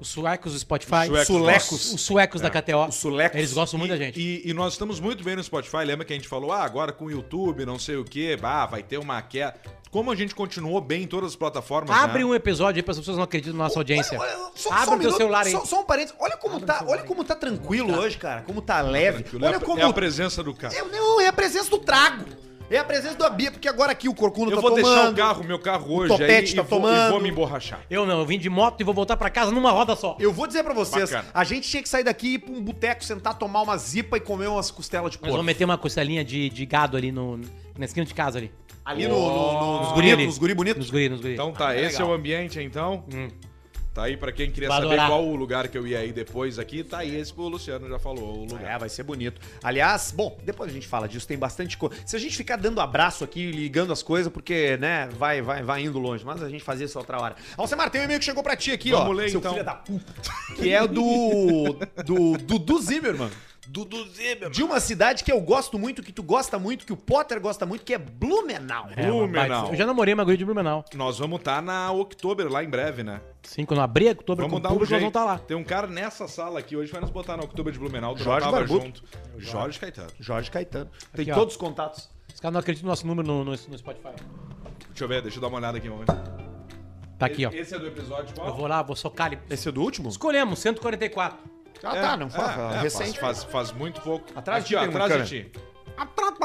Os 0.00 0.08
suecos 0.08 0.52
do 0.52 0.58
Spotify. 0.58 1.06
Suecos. 1.06 1.26
Sulecos. 1.26 1.92
Os 1.94 2.00
suecos 2.00 2.40
da 2.40 2.48
KTO. 2.50 2.86
Os 2.88 2.94
sulecos. 2.94 3.36
Eles 3.38 3.52
gostam 3.52 3.78
muito 3.78 3.92
E- 3.94 3.98
da 3.98 4.04
gente. 4.04 4.20
E, 4.20 4.48
e 4.48 4.54
nós 4.54 4.74
estamos 4.74 5.00
muito 5.00 5.24
bem 5.24 5.34
no 5.36 5.42
Spotify. 5.42 5.78
Lembra 5.84 6.04
que 6.04 6.12
a 6.12 6.16
gente 6.16 6.28
falou, 6.28 6.52
ah, 6.52 6.62
agora 6.62 6.92
com 6.92 7.06
o 7.06 7.10
YouTube, 7.10 7.66
não 7.66 7.78
sei 7.78 7.96
o 7.96 8.04
quê, 8.04 8.36
bah, 8.36 8.66
vai 8.66 8.82
ter 8.82 8.98
uma 8.98 9.20
queda. 9.22 9.54
Como 9.90 10.10
a 10.10 10.14
gente 10.14 10.34
continuou 10.34 10.80
bem 10.80 11.04
em 11.04 11.06
todas 11.06 11.30
as 11.30 11.36
plataformas. 11.36 11.90
Abre 11.96 12.18
né? 12.18 12.24
um 12.26 12.34
episódio 12.34 12.78
aí 12.78 12.82
para 12.82 12.92
as 12.92 12.98
pessoas 12.98 13.16
não 13.16 13.24
acreditam 13.24 13.56
na 13.56 13.64
nossa 13.64 13.78
audiência. 13.80 14.18
Olha, 14.20 14.38
olha, 14.38 14.50
só- 14.54 14.70
Abre 14.70 14.84
só 14.84 14.90
um 14.92 14.96
o 14.96 15.00
teu 15.00 15.12
celular 15.12 15.46
aí. 15.46 15.52
Só, 15.52 15.64
só 15.64 15.80
um 15.80 15.84
parênteses. 15.84 16.14
Olha 16.20 16.36
como 16.36 16.60
tá, 16.60 16.84
olha 16.86 17.02
como 17.04 17.24
tá 17.24 17.34
tranquilo 17.34 17.96
hoje, 17.98 18.18
cara. 18.18 18.42
Como 18.42 18.60
tá 18.60 18.80
leve. 18.82 19.22
Tranquilo, 19.22 19.44
é 19.44 19.48
Olha 19.48 19.56
a- 19.56 19.60
como 19.60 19.80
É 19.80 19.84
a 19.84 19.92
presença 19.92 20.42
do 20.42 20.54
carro. 20.54 20.74
É, 20.74 20.82
não, 20.84 21.20
é 21.20 21.26
a 21.28 21.32
presença 21.32 21.70
do 21.70 21.78
trago. 21.78 22.24
É 22.70 22.76
a 22.78 22.84
presença 22.84 23.14
da 23.16 23.30
Bia, 23.30 23.50
porque 23.50 23.66
agora 23.68 23.92
aqui 23.92 24.08
o 24.08 24.14
Corcunda 24.14 24.52
Eu 24.52 24.56
tá 24.56 24.60
vou 24.60 24.70
tomando. 24.76 24.84
deixar 24.94 25.10
o 25.10 25.14
carro, 25.14 25.44
meu 25.44 25.58
carro 25.58 25.94
hoje 25.96 26.12
aí 26.12 26.18
Topete 26.18 26.52
e, 26.52 26.56
tá 26.56 26.62
vou, 26.62 26.78
e 26.78 26.82
tomando. 26.82 27.10
vou 27.12 27.20
me 27.20 27.28
emborrachar. 27.30 27.80
Eu 27.88 28.04
não, 28.04 28.18
eu 28.20 28.26
vim 28.26 28.38
de 28.38 28.50
moto 28.50 28.80
e 28.80 28.84
vou 28.84 28.92
voltar 28.92 29.16
pra 29.16 29.30
casa 29.30 29.50
numa 29.50 29.70
roda 29.70 29.96
só. 29.96 30.16
Eu 30.20 30.32
vou 30.32 30.46
dizer 30.46 30.62
pra 30.62 30.74
vocês, 30.74 31.10
Bacana. 31.10 31.28
a 31.32 31.44
gente 31.44 31.68
tinha 31.68 31.82
que 31.82 31.88
sair 31.88 32.04
daqui 32.04 32.28
e 32.28 32.34
ir 32.34 32.38
pra 32.40 32.52
um 32.52 32.60
boteco, 32.62 33.02
sentar, 33.04 33.34
tomar 33.38 33.62
uma 33.62 33.76
zipa 33.78 34.18
e 34.18 34.20
comer 34.20 34.48
umas 34.48 34.70
costelas 34.70 35.10
de 35.12 35.16
Nós 35.16 35.20
porco. 35.20 35.32
vamos 35.32 35.46
meter 35.46 35.64
uma 35.64 35.78
costelinha 35.78 36.22
de, 36.22 36.50
de 36.50 36.66
gado 36.66 36.96
ali 36.96 37.10
no, 37.10 37.40
na 37.78 37.84
esquina 37.86 38.04
de 38.04 38.12
casa 38.14 38.38
ali. 38.38 38.52
Ali 38.84 39.06
no, 39.08 39.18
no, 39.18 39.52
no, 39.52 39.80
nos 39.80 39.92
guri, 39.92 40.26
nos 40.26 40.38
guri 40.38 40.54
bonitos. 40.54 40.78
Nos 40.78 40.90
guri, 40.90 41.08
nos 41.08 41.20
guri. 41.20 41.34
Então 41.34 41.52
tá, 41.52 41.74
é 41.74 41.82
esse 41.84 41.94
legal. 41.96 42.08
é 42.08 42.10
o 42.10 42.14
ambiente, 42.14 42.60
então. 42.60 43.04
Hum. 43.12 43.28
Tá 43.98 44.04
aí 44.04 44.16
pra 44.16 44.30
quem 44.30 44.48
queria 44.48 44.68
saber 44.68 44.94
qual 44.94 45.26
o 45.26 45.34
lugar 45.34 45.66
que 45.66 45.76
eu 45.76 45.84
ia 45.84 46.04
ir 46.04 46.12
depois 46.12 46.56
aqui, 46.56 46.84
tá 46.84 46.98
aí 46.98 47.16
esse 47.16 47.32
o 47.36 47.48
Luciano 47.48 47.88
já 47.88 47.98
falou 47.98 48.42
o 48.42 48.44
lugar. 48.44 48.62
É, 48.62 48.78
vai 48.78 48.88
ser 48.88 49.02
bonito. 49.02 49.40
Aliás, 49.60 50.12
bom, 50.12 50.38
depois 50.44 50.70
a 50.70 50.72
gente 50.72 50.86
fala 50.86 51.08
disso, 51.08 51.26
tem 51.26 51.36
bastante 51.36 51.76
coisa. 51.76 51.96
Se 52.06 52.14
a 52.14 52.18
gente 52.20 52.36
ficar 52.36 52.54
dando 52.54 52.80
abraço 52.80 53.24
aqui, 53.24 53.50
ligando 53.50 53.92
as 53.92 54.00
coisas, 54.00 54.32
porque, 54.32 54.76
né, 54.76 55.08
vai, 55.18 55.42
vai, 55.42 55.64
vai 55.64 55.82
indo 55.82 55.98
longe, 55.98 56.24
mas 56.24 56.40
a 56.44 56.48
gente 56.48 56.62
fazia 56.62 56.86
isso 56.86 56.96
outra 56.96 57.20
hora. 57.20 57.34
Alcemar, 57.56 57.90
tem 57.90 58.00
um 58.00 58.04
e-mail 58.04 58.20
que 58.20 58.24
chegou 58.24 58.40
pra 58.40 58.54
ti 58.54 58.70
aqui, 58.70 58.92
ó. 58.92 59.00
Vamos 59.00 59.16
ler, 59.16 59.30
seu 59.30 59.40
então. 59.40 59.50
filho 59.50 59.64
da 59.64 59.74
puta. 59.74 60.12
Que 60.54 60.72
é 60.72 60.86
do. 60.86 61.76
do 62.06 62.38
Dudu 62.38 62.80
Zimmermann. 62.80 63.32
Dudu 63.66 64.08
Zimmermann. 64.10 64.50
De 64.52 64.62
uma 64.62 64.78
cidade 64.78 65.24
que 65.24 65.32
eu 65.32 65.40
gosto 65.40 65.76
muito, 65.76 66.04
que 66.04 66.12
tu 66.12 66.22
gosta 66.22 66.56
muito, 66.56 66.86
que 66.86 66.92
o 66.92 66.96
Potter 66.96 67.40
gosta 67.40 67.66
muito, 67.66 67.84
que 67.84 67.94
é 67.94 67.98
Blumenau. 67.98 68.90
É, 68.96 69.06
Blumenau. 69.06 69.70
Eu 69.70 69.76
já 69.76 69.84
namorei 69.84 70.14
uma 70.14 70.22
guria 70.22 70.38
de 70.38 70.44
Blumenau. 70.44 70.84
Nós 70.94 71.18
vamos 71.18 71.40
estar 71.40 71.60
na 71.60 71.90
Oktober 71.90 72.48
lá 72.48 72.62
em 72.62 72.70
breve, 72.70 73.02
né? 73.02 73.20
Sim, 73.48 73.64
quando 73.64 73.80
abrir 73.80 74.14
com 74.14 74.34
Vamos 74.36 74.58
o 74.58 74.60
dar 74.60 74.68
um 74.68 74.72
público, 74.72 74.80
nós 74.80 74.88
jeito. 74.88 75.00
vamos 75.00 75.08
estar 75.08 75.24
lá. 75.24 75.38
Tem 75.38 75.56
um 75.56 75.64
cara 75.64 75.86
nessa 75.86 76.28
sala 76.28 76.58
aqui 76.58 76.76
hoje 76.76 76.92
vai 76.92 77.00
nos 77.00 77.10
botar 77.10 77.34
na 77.38 77.44
Oktober 77.44 77.72
de 77.72 77.78
Blumenau. 77.78 78.14
tu 78.14 78.22
Jorge 78.22 78.44
não 78.44 78.52
tava 78.52 78.66
Barbuto. 78.66 78.84
junto. 78.84 79.02
Jorge 79.38 79.78
Caetano. 79.80 80.10
Jorge 80.20 80.50
Caetano. 80.50 80.90
Tem 81.14 81.22
Aqui, 81.22 81.32
ó. 81.32 81.34
todos 81.34 81.54
os 81.54 81.58
contatos. 81.60 82.10
Os 82.32 82.40
caras 82.40 82.52
não 82.52 82.60
acreditam 82.60 82.86
no 82.86 82.92
nosso 82.92 83.06
número 83.06 83.26
no, 83.26 83.44
no, 83.44 83.50
no 83.52 83.56
Spotify. 83.78 84.10
Deixa 84.90 85.04
eu 85.04 85.08
ver, 85.08 85.22
deixa 85.22 85.38
eu 85.38 85.40
dar 85.40 85.48
uma 85.48 85.56
olhada 85.56 85.78
aqui, 85.78 85.88
vamos 85.88 86.04
ver. 86.04 86.14
Tá 87.18 87.24
aqui, 87.26 87.46
ó. 87.46 87.50
Esse 87.50 87.74
é 87.74 87.78
do 87.78 87.86
episódio 87.86 88.34
qual? 88.34 88.48
Eu 88.48 88.54
vou 88.54 88.66
lá, 88.66 88.82
vou 88.82 88.94
socar 88.94 89.28
ali. 89.28 89.38
Esse 89.48 89.66
é 89.68 89.72
do 89.72 89.80
último? 89.80 90.10
Escolhemos, 90.10 90.58
144. 90.58 91.38
Ah, 91.82 91.90
tá, 91.94 92.16
não 92.18 92.28
faz. 92.28 92.58
É, 92.58 92.76
é, 92.76 92.80
recente. 92.82 93.18
Faz, 93.18 93.42
faz, 93.44 93.52
faz 93.52 93.72
muito 93.72 94.00
pouco. 94.02 94.26
Atrás 94.36 94.62
de 94.64 94.68
ti 94.68 94.76
ó, 94.76 94.80
tem 94.80 94.88
uma 94.90 95.04
atrás 95.04 95.28
de 95.28 95.44
ti. 95.44 95.52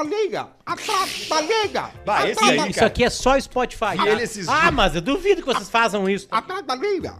Liga! 0.04 0.50
Atrás 0.66 1.28
da 1.30 1.42
liga! 1.42 1.92
Bah, 2.06 2.28
esse 2.28 2.44
aí, 2.44 2.58
isso 2.58 2.74
cara. 2.74 2.88
aqui 2.88 3.04
é 3.04 3.10
só 3.10 3.40
Spotify. 3.40 3.98
E 4.04 4.08
ele 4.08 4.24
esses 4.24 4.48
ah, 4.48 4.72
mas 4.72 4.96
eu 4.96 5.02
duvido 5.02 5.42
que 5.42 5.48
vocês 5.48 5.70
façam 5.70 6.10
isso. 6.10 6.28
Atrás 6.32 6.66
da 6.66 6.76
liga! 6.76 7.16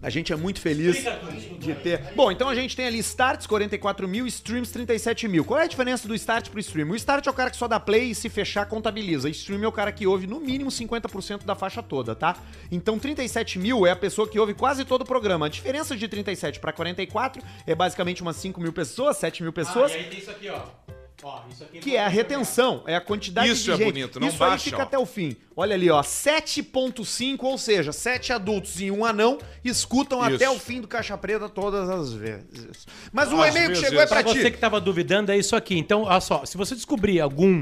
A 0.00 0.10
gente 0.10 0.32
é 0.32 0.36
muito 0.36 0.60
feliz 0.60 0.96
de 1.58 1.74
ter. 1.74 2.00
Bom, 2.14 2.30
então 2.30 2.48
a 2.48 2.54
gente 2.54 2.76
tem 2.76 2.86
ali 2.86 2.98
starts 2.98 3.46
44 3.46 4.06
mil, 4.06 4.26
streams 4.28 4.72
37 4.72 5.26
mil. 5.26 5.44
Qual 5.44 5.58
é 5.58 5.64
a 5.64 5.66
diferença 5.66 6.06
do 6.06 6.14
start 6.14 6.50
pro 6.50 6.60
stream? 6.60 6.90
O 6.90 6.96
start 6.96 7.26
é 7.26 7.30
o 7.30 7.34
cara 7.34 7.50
que 7.50 7.56
só 7.56 7.66
dá 7.66 7.80
play 7.80 8.10
e 8.10 8.14
se 8.14 8.28
fechar 8.28 8.66
contabiliza. 8.66 9.28
Stream 9.28 9.64
é 9.64 9.66
o 9.66 9.72
cara 9.72 9.90
que 9.90 10.06
ouve 10.06 10.26
no 10.26 10.40
mínimo 10.40 10.70
50% 10.70 11.44
da 11.44 11.56
faixa 11.56 11.82
toda, 11.82 12.14
tá? 12.14 12.36
Então 12.70 12.98
37 12.98 13.58
mil 13.58 13.86
é 13.86 13.90
a 13.90 13.96
pessoa 13.96 14.28
que 14.28 14.38
ouve 14.38 14.54
quase 14.54 14.84
todo 14.84 15.02
o 15.02 15.06
programa. 15.06 15.46
A 15.46 15.48
diferença 15.48 15.96
de 15.96 16.06
37 16.06 16.60
pra 16.60 16.72
44 16.72 17.42
é 17.66 17.74
basicamente 17.74 18.22
umas 18.22 18.36
5 18.36 18.60
mil 18.60 18.72
pessoas, 18.72 19.16
7 19.16 19.42
mil 19.42 19.52
pessoas. 19.52 19.90
tem 19.92 20.18
isso 20.18 20.30
aqui, 20.30 20.48
ó. 20.48 20.97
Ó, 21.22 21.40
isso 21.50 21.64
aqui 21.64 21.80
Que 21.80 21.96
é 21.96 22.04
a 22.04 22.08
retenção, 22.08 22.84
é 22.86 22.94
a 22.94 23.00
quantidade 23.00 23.50
Isso 23.50 23.64
de 23.64 23.72
é 23.72 23.76
gente. 23.76 23.86
bonito, 23.86 24.20
não 24.20 24.28
Isso 24.28 24.42
aí 24.44 24.50
baixa, 24.50 24.64
fica 24.64 24.78
ó. 24.78 24.82
até 24.82 24.96
o 24.98 25.04
fim. 25.04 25.36
Olha 25.56 25.74
ali, 25.74 25.90
ó, 25.90 26.00
7.5, 26.00 27.42
ou 27.42 27.58
seja, 27.58 27.92
7 27.92 28.32
adultos 28.32 28.80
e 28.80 28.90
um 28.90 29.04
anão 29.04 29.38
escutam 29.64 30.24
Isso. 30.24 30.36
até 30.36 30.48
o 30.48 30.58
fim 30.58 30.80
do 30.80 30.86
Caixa 30.88 31.18
Preta 31.18 31.48
todas 31.48 31.88
as 31.90 32.12
vezes. 32.12 32.86
Mas 33.12 33.32
o 33.32 33.42
Às 33.42 33.50
e-mail 33.50 33.66
que 33.66 33.74
vezes. 33.74 33.84
chegou 33.84 34.00
é 34.00 34.06
pra 34.06 34.22
Pra 34.22 34.32
ti. 34.32 34.40
você 34.40 34.50
que 34.50 34.58
tava 34.58 34.80
duvidando, 34.80 35.32
é 35.32 35.36
isso 35.36 35.54
aqui. 35.56 35.76
Então, 35.78 36.02
olha 36.02 36.20
só, 36.20 36.44
se 36.44 36.56
você 36.56 36.74
descobrir 36.74 37.20
algum 37.20 37.60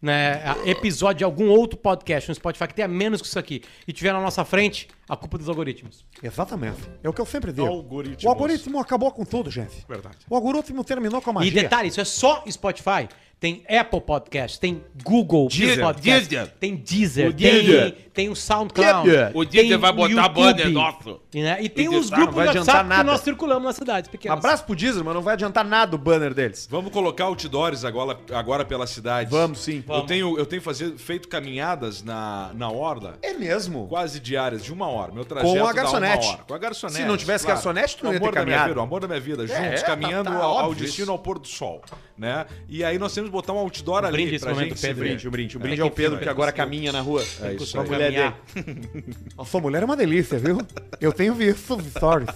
né, 0.00 0.42
episódio 0.66 1.18
de 1.18 1.24
algum 1.24 1.48
outro 1.48 1.78
podcast 1.78 2.28
no 2.28 2.34
Spotify 2.34 2.68
que 2.68 2.74
tenha 2.74 2.88
menos 2.88 3.20
que 3.22 3.26
isso 3.26 3.38
aqui 3.38 3.62
e 3.88 3.92
tiver 3.92 4.12
na 4.12 4.20
nossa 4.20 4.44
frente, 4.44 4.88
a 5.08 5.16
culpa 5.16 5.36
é 5.36 5.38
dos 5.38 5.48
algoritmos. 5.48 6.04
Exatamente. 6.22 6.78
É 7.02 7.08
o 7.08 7.12
que 7.12 7.20
eu 7.20 7.26
sempre 7.26 7.52
digo. 7.52 7.66
Algoritmos. 7.66 8.24
O 8.24 8.28
algoritmo 8.28 8.78
acabou 8.78 9.10
com 9.10 9.24
tudo, 9.24 9.50
gente. 9.50 9.84
Verdade. 9.88 10.18
O 10.28 10.34
algoritmo 10.34 10.84
terminou 10.84 11.20
com 11.22 11.30
a 11.30 11.32
E 11.32 11.36
magia. 11.36 11.62
detalhe, 11.62 11.88
isso 11.88 12.00
é 12.00 12.04
só 12.04 12.44
Spotify. 12.50 13.08
Tem 13.38 13.62
Apple 13.68 14.00
Podcast, 14.00 14.58
tem 14.58 14.82
Google 15.04 15.48
Deezer, 15.48 15.84
Podcast, 15.84 16.26
Deezer. 16.26 16.54
tem 16.58 16.74
Deezer, 16.74 17.28
O 17.28 17.32
tem, 17.34 17.50
Deezer. 17.52 17.96
tem 18.14 18.28
o 18.30 18.34
SoundCloud. 18.34 19.06
Deezer. 19.10 19.30
O 19.34 19.44
Deezer 19.44 19.68
tem 19.72 19.78
vai 19.78 19.92
botar 19.92 20.28
banner 20.30 20.70
nosso. 20.70 21.20
E, 21.34 21.42
né, 21.42 21.58
e 21.60 21.68
tem 21.68 21.86
os 21.86 22.08
Deezer 22.08 22.16
grupos 22.16 22.34
do 22.34 22.40
WhatsApp 22.46 22.82
que 22.84 22.88
nada. 22.88 23.04
nós 23.04 23.20
circulamos 23.20 23.64
nas 23.64 23.76
cidades 23.76 24.08
Um 24.08 24.12
pequenas. 24.12 24.38
abraço 24.38 24.64
pro 24.64 24.74
Deezer, 24.74 25.04
mas 25.04 25.14
não 25.14 25.20
vai 25.20 25.34
adiantar 25.34 25.66
nada 25.66 25.94
o 25.94 25.98
banner 25.98 26.32
deles. 26.32 26.66
Vamos 26.70 26.90
colocar 26.90 27.24
outdoors 27.24 27.84
agora, 27.84 28.18
agora 28.32 28.64
pela 28.64 28.86
cidade. 28.86 29.28
Vamos 29.30 29.58
sim. 29.58 29.84
Eu 29.86 30.02
tenho, 30.06 30.38
eu 30.38 30.46
tenho 30.46 30.62
fazer, 30.62 30.96
feito 30.96 31.28
caminhadas 31.28 32.02
na, 32.02 32.52
na 32.54 32.70
orla 32.70 33.18
É 33.20 33.34
mesmo. 33.34 33.86
quase 33.86 34.18
diárias, 34.18 34.64
de 34.64 34.72
uma 34.72 34.88
hora. 34.88 35.12
Meu 35.12 35.26
trajeto 35.26 35.52
Com 35.52 35.66
a 35.66 35.72
garçonete. 35.74 36.24
uma 36.26 36.32
hora. 36.36 36.42
Com 36.48 36.54
a 36.54 36.58
garçonete. 36.58 37.00
Se 37.02 37.04
não 37.06 37.18
tivesse 37.18 37.46
garçonete, 37.46 37.98
tu 37.98 38.04
não 38.04 38.12
o 38.12 38.14
ia 38.14 38.18
ter 38.20 38.24
amor 38.24 38.34
da 38.34 38.44
minha 38.46 38.56
caminhado. 38.56 38.68
vida, 38.70 38.80
O 38.80 38.82
amor 38.82 39.00
da 39.02 39.06
minha 39.08 39.20
vida, 39.20 39.46
juntos, 39.46 39.62
é, 39.62 39.72
tá- 39.74 39.86
caminhando 39.88 40.30
tá 40.30 40.36
ao, 40.36 40.42
ao 40.58 40.68
óbvio 40.70 40.86
destino 40.86 41.12
ao 41.12 41.18
pôr 41.18 41.38
do 41.38 41.46
sol. 41.46 41.82
Né? 42.18 42.46
E 42.68 42.82
aí 42.82 42.98
nós 42.98 43.12
temos 43.12 43.28
que 43.28 43.32
botar 43.32 43.52
um 43.52 43.58
outdoor 43.58 44.04
ali 44.04 44.12
brinde 44.24 44.38
pra 44.38 44.50
momento, 44.54 44.68
gente 44.70 44.80
se 44.80 44.86
Pedro. 44.86 45.02
ver. 45.04 45.08
Brinde, 45.10 45.28
o 45.28 45.30
brinde. 45.30 45.56
É, 45.56 45.60
brinde 45.60 45.74
é, 45.74 45.82
tem 45.84 45.86
o 45.86 45.94
Pedro 45.94 46.16
que- 46.18 46.24
que 46.24 46.28
agora 46.30 46.50
caminha 46.50 46.90
na 46.90 47.00
rua. 47.02 47.22
É 47.42 47.52
isso 47.54 47.72
Com 47.72 47.80
a 47.80 47.82
aí. 47.82 47.88
mulher 47.90 48.10
dele. 48.54 49.04
A 49.36 49.44
sua 49.44 49.60
mulher 49.60 49.82
é 49.82 49.84
uma 49.84 49.96
delícia, 49.96 50.38
viu? 50.38 50.58
Eu 50.98 51.12
tenho 51.12 51.34
visto 51.34 51.78
stories. 51.90 52.30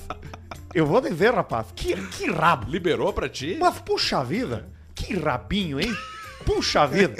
Eu 0.74 0.84
vou 0.86 1.00
dizer, 1.00 1.32
rapaz, 1.32 1.66
que, 1.74 1.96
que 2.08 2.30
rabo. 2.30 2.70
Liberou 2.70 3.10
pra 3.12 3.28
ti? 3.28 3.56
Mas 3.58 3.78
puxa 3.80 4.22
vida, 4.22 4.68
que 4.94 5.16
rabinho, 5.16 5.80
hein? 5.80 5.96
Puxa 6.44 6.86
vida. 6.86 7.16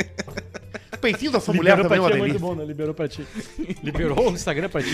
O 1.01 1.03
peitinho 1.03 1.33
da 1.33 1.41
sua 1.41 1.55
mulher 1.55 1.79
Liberou 1.79 1.89
também 1.89 1.99
é 1.99 2.01
uma 2.03 2.15
é 2.15 2.29
muito 2.29 2.39
bom, 2.39 2.55
né? 2.55 2.63
Liberou 2.63 2.93
pra 2.93 3.09
ti. 3.09 3.27
Liberou 3.83 4.29
o 4.29 4.33
Instagram 4.33 4.69
pra 4.69 4.83
ti. 4.83 4.91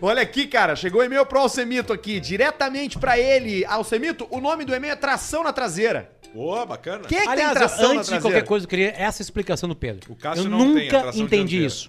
Olha 0.00 0.22
aqui, 0.22 0.46
cara, 0.46 0.76
chegou 0.76 1.00
o 1.00 1.04
e-mail 1.04 1.26
pro 1.26 1.40
Alcemito 1.40 1.92
aqui, 1.92 2.20
diretamente 2.20 2.96
pra 2.96 3.18
ele. 3.18 3.64
Alcemito, 3.64 4.28
o 4.30 4.40
nome 4.40 4.64
do 4.64 4.72
e-mail 4.72 4.92
é 4.92 4.96
tração 4.96 5.42
na 5.42 5.52
traseira. 5.52 6.12
Ô, 6.32 6.64
bacana. 6.64 7.08
Quem 7.08 7.18
é 7.18 7.22
que 7.22 7.28
Aliás, 7.28 7.50
tem 7.50 7.58
tração 7.58 7.88
na 7.88 7.94
antes 7.94 8.04
de 8.04 8.10
traseira? 8.10 8.20
qualquer 8.22 8.46
coisa, 8.46 8.66
eu 8.66 8.70
queria 8.70 8.94
essa 8.96 9.20
explicação 9.20 9.68
do 9.68 9.74
Pedro. 9.74 10.12
O 10.12 10.16
Cássio 10.16 10.44
eu 10.44 10.50
não 10.50 10.58
nunca 10.58 11.08
entendi 11.08 11.22
dianteira. 11.22 11.66
isso. 11.66 11.88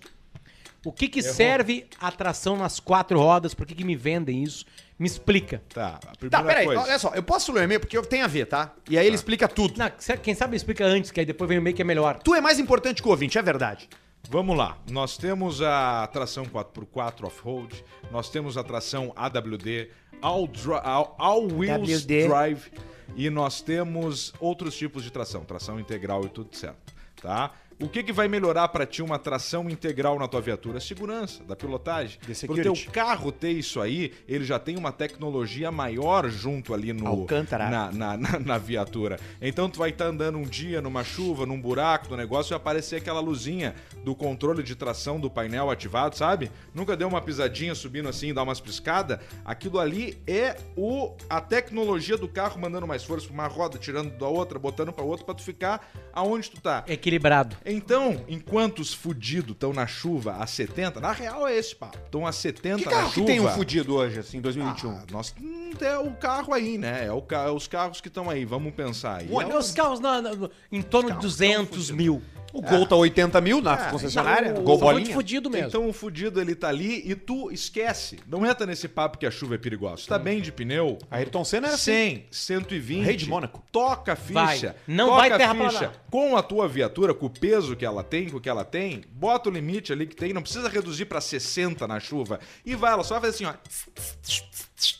O 0.83 0.91
que 0.91 1.07
que 1.07 1.21
serve 1.21 1.87
a 1.99 2.11
tração 2.11 2.57
nas 2.57 2.79
quatro 2.79 3.19
rodas? 3.19 3.53
Por 3.53 3.65
que 3.67 3.75
que 3.75 3.83
me 3.83 3.95
vendem 3.95 4.43
isso? 4.43 4.65
Me 4.97 5.07
explica. 5.07 5.61
Tá, 5.73 5.99
a 6.07 6.15
primeira 6.15 6.29
Tá, 6.29 6.43
peraí, 6.43 6.65
coisa. 6.65 6.81
olha 6.81 6.99
só, 6.99 7.09
eu 7.13 7.23
posso 7.23 7.51
ler 7.51 7.61
o 7.61 7.63
e-mail 7.63 7.79
porque 7.81 8.01
tem 8.03 8.21
a 8.21 8.27
ver, 8.27 8.45
tá? 8.45 8.73
E 8.89 8.97
aí 8.97 9.05
ele 9.05 9.15
explica 9.15 9.47
tudo. 9.47 9.77
Não, 9.77 9.91
quem 10.21 10.33
sabe 10.33 10.55
explica 10.55 10.85
antes, 10.85 11.11
que 11.11 11.19
aí 11.19 11.25
depois 11.25 11.49
vem 11.49 11.59
o 11.59 11.61
meio 11.61 11.75
que 11.75 11.81
é 11.81 11.85
melhor. 11.85 12.19
Tu 12.23 12.33
é 12.33 12.39
mais 12.39 12.59
importante 12.59 13.01
que 13.01 13.07
o 13.07 13.11
ouvinte, 13.11 13.37
é 13.37 13.41
verdade. 13.41 13.89
Vamos 14.29 14.57
lá. 14.57 14.77
Nós 14.89 15.17
temos 15.17 15.61
a 15.61 16.07
tração 16.07 16.45
4x4 16.45 17.25
off-road, 17.25 17.83
nós 18.09 18.29
temos 18.29 18.57
a 18.57 18.63
tração 18.63 19.11
AWD, 19.15 19.89
All, 20.21 20.49
all, 20.83 21.15
all 21.19 21.47
Wheels 21.51 22.03
WD. 22.05 22.27
Drive 22.27 22.71
e 23.15 23.29
nós 23.29 23.61
temos 23.61 24.33
outros 24.39 24.75
tipos 24.75 25.03
de 25.03 25.11
tração, 25.11 25.43
tração 25.43 25.79
integral 25.79 26.25
e 26.25 26.29
tudo 26.29 26.55
certo, 26.55 26.93
tá? 27.21 27.51
O 27.77 27.89
que, 27.89 28.01
que 28.03 28.13
vai 28.13 28.27
melhorar 28.29 28.69
pra 28.69 28.85
ti 28.85 29.01
uma 29.01 29.19
tração 29.19 29.69
integral 29.69 30.17
na 30.17 30.29
tua 30.29 30.39
viatura? 30.39 30.77
A 30.77 30.81
segurança 30.81 31.43
da 31.43 31.57
pilotagem. 31.57 32.17
Pro 32.19 32.33
security. 32.33 32.83
teu 32.85 32.91
carro 32.93 33.33
ter 33.33 33.51
isso 33.51 33.81
aí, 33.81 34.13
ele 34.27 34.45
já 34.45 34.57
tem 34.57 34.77
uma 34.77 34.93
tecnologia 34.93 35.69
maior 35.71 36.29
junto 36.29 36.73
ali 36.73 36.93
no 36.93 37.05
Alcântara. 37.05 37.69
na, 37.69 37.91
na, 37.91 38.17
na, 38.17 38.39
na 38.39 38.57
viatura. 38.57 39.19
Então 39.41 39.69
tu 39.69 39.77
vai 39.77 39.89
estar 39.89 40.05
andando 40.05 40.37
um 40.37 40.43
dia 40.43 40.81
numa 40.81 41.03
chuva, 41.03 41.45
num 41.45 41.59
buraco 41.59 42.07
do 42.07 42.15
negócio 42.15 42.49
e 42.49 42.51
vai 42.51 42.57
aparecer 42.57 42.95
aquela 42.95 43.19
luzinha 43.19 43.75
do 44.05 44.15
controle 44.15 44.63
de 44.63 44.73
tração 44.73 45.19
do 45.19 45.29
painel 45.29 45.69
ativado, 45.69 46.15
sabe? 46.15 46.49
Nunca 46.73 46.95
deu 46.95 47.09
uma 47.09 47.21
pisadinha 47.21 47.75
subindo 47.75 48.07
assim 48.07 48.29
e 48.29 48.33
dá 48.33 48.41
umas 48.41 48.61
piscadas? 48.61 49.19
Aquilo 49.43 49.79
ali 49.79 50.17
é 50.25 50.55
o 50.77 51.13
a 51.29 51.41
tecnologia 51.41 52.17
do 52.17 52.27
carro 52.27 52.59
mandando 52.59 52.87
mais 52.87 53.03
força 53.03 53.27
pra 53.27 53.33
uma 53.33 53.47
roda, 53.47 53.77
tirando 53.77 54.17
da 54.17 54.27
outra, 54.27 54.57
botando 54.57 54.93
pra 54.93 55.03
outra 55.03 55.25
pra 55.25 55.35
tu 55.35 55.43
ficar 55.43 55.91
aonde 56.13 56.49
tu 56.49 56.61
tá. 56.61 56.85
Equilibrado. 56.87 57.57
Então, 57.65 58.23
enquanto 58.27 58.79
os 58.79 58.93
fudidos 58.93 59.51
estão 59.53 59.73
na 59.73 59.87
chuva 59.87 60.35
a 60.35 60.45
70, 60.45 60.99
na 60.99 61.11
real 61.11 61.47
é 61.47 61.55
esse 61.57 61.75
papo. 61.75 61.97
Estão 61.97 62.25
a 62.27 62.31
70 62.31 62.77
Que 62.77 62.85
na 62.85 62.91
carro 62.91 63.07
que 63.09 63.13
chuva. 63.15 63.25
tem 63.27 63.39
um 63.39 63.47
fudido 63.49 63.95
hoje, 63.95 64.19
assim, 64.19 64.37
em 64.37 64.41
2021? 64.41 64.91
Ah, 64.91 65.03
nós 65.11 65.33
hum, 65.41 65.71
é 65.81 65.97
o 65.97 66.11
carro 66.11 66.53
aí, 66.53 66.77
né? 66.77 67.05
É, 67.07 67.11
o 67.11 67.23
é 67.31 67.51
os 67.51 67.67
carros 67.67 67.99
que 67.99 68.07
estão 68.07 68.29
aí, 68.29 68.45
vamos 68.45 68.73
pensar 68.73 69.17
aí. 69.21 69.29
Olha, 69.31 69.53
É 69.53 69.57
os 69.57 69.71
carros 69.71 69.99
na- 69.99 70.21
na- 70.21 70.49
em 70.71 70.81
torno 70.81 71.11
de 71.11 71.17
200 71.19 71.89
mil. 71.89 72.21
O 72.57 72.61
Gol 72.61 72.87
tá 72.87 72.95
80 72.95 73.41
mil 73.41 73.61
na 73.61 73.73
É, 73.87 73.91
concessionária, 73.91 74.53
Não, 74.53 74.63
Gol 74.63 74.75
muito 74.77 74.81
bolinha. 74.81 75.13
fudido 75.13 75.49
mesmo. 75.49 75.67
Então 75.67 75.89
o 75.89 75.93
fudido 75.93 76.39
ele 76.39 76.55
tá 76.55 76.69
ali 76.69 77.01
e 77.05 77.13
tu 77.15 77.51
esquece. 77.51 78.19
Não 78.27 78.45
entra 78.45 78.65
nesse 78.65 78.87
papo 78.87 79.17
que 79.17 79.25
a 79.25 79.31
chuva 79.31 79.55
é 79.55 79.57
perigosa. 79.57 80.03
Tu 80.03 80.07
tá 80.07 80.17
bem 80.17 80.39
de 80.41 80.51
pneu. 80.51 80.97
Ayrton 81.11 81.43
Senna 81.43 81.67
era 81.67 81.75
assim. 81.75 81.91
100, 81.91 82.25
120. 82.31 83.03
Rei 83.03 83.15
de 83.17 83.27
Mônaco. 83.27 83.61
Toca 83.71 84.13
a 84.13 84.15
ficha. 84.15 84.33
Vai. 84.33 84.75
Não 84.87 85.07
toca 85.07 85.17
vai 85.17 85.31
a 85.31 85.37
terra 85.37 85.69
ficha. 85.69 85.91
Com 86.09 86.37
a 86.37 86.41
tua 86.41 86.67
viatura, 86.67 87.13
com 87.13 87.25
o 87.25 87.29
peso 87.29 87.75
que 87.75 87.85
ela 87.85 88.03
tem, 88.03 88.29
com 88.29 88.37
o 88.37 88.41
que 88.41 88.47
ela 88.49 88.63
tem, 88.63 89.03
bota 89.11 89.49
o 89.49 89.51
limite 89.51 89.91
ali 89.91 90.07
que 90.07 90.15
tem. 90.15 90.31
Não 90.31 90.41
precisa 90.41 90.69
reduzir 90.69 91.05
pra 91.05 91.19
60 91.19 91.85
na 91.87 91.99
chuva. 91.99 92.39
E 92.65 92.73
vai, 92.75 92.93
ela 92.93 93.03
só 93.03 93.19
vai 93.19 93.31
fazer 93.31 93.45
assim, 93.45 93.57
ó. 93.57 93.59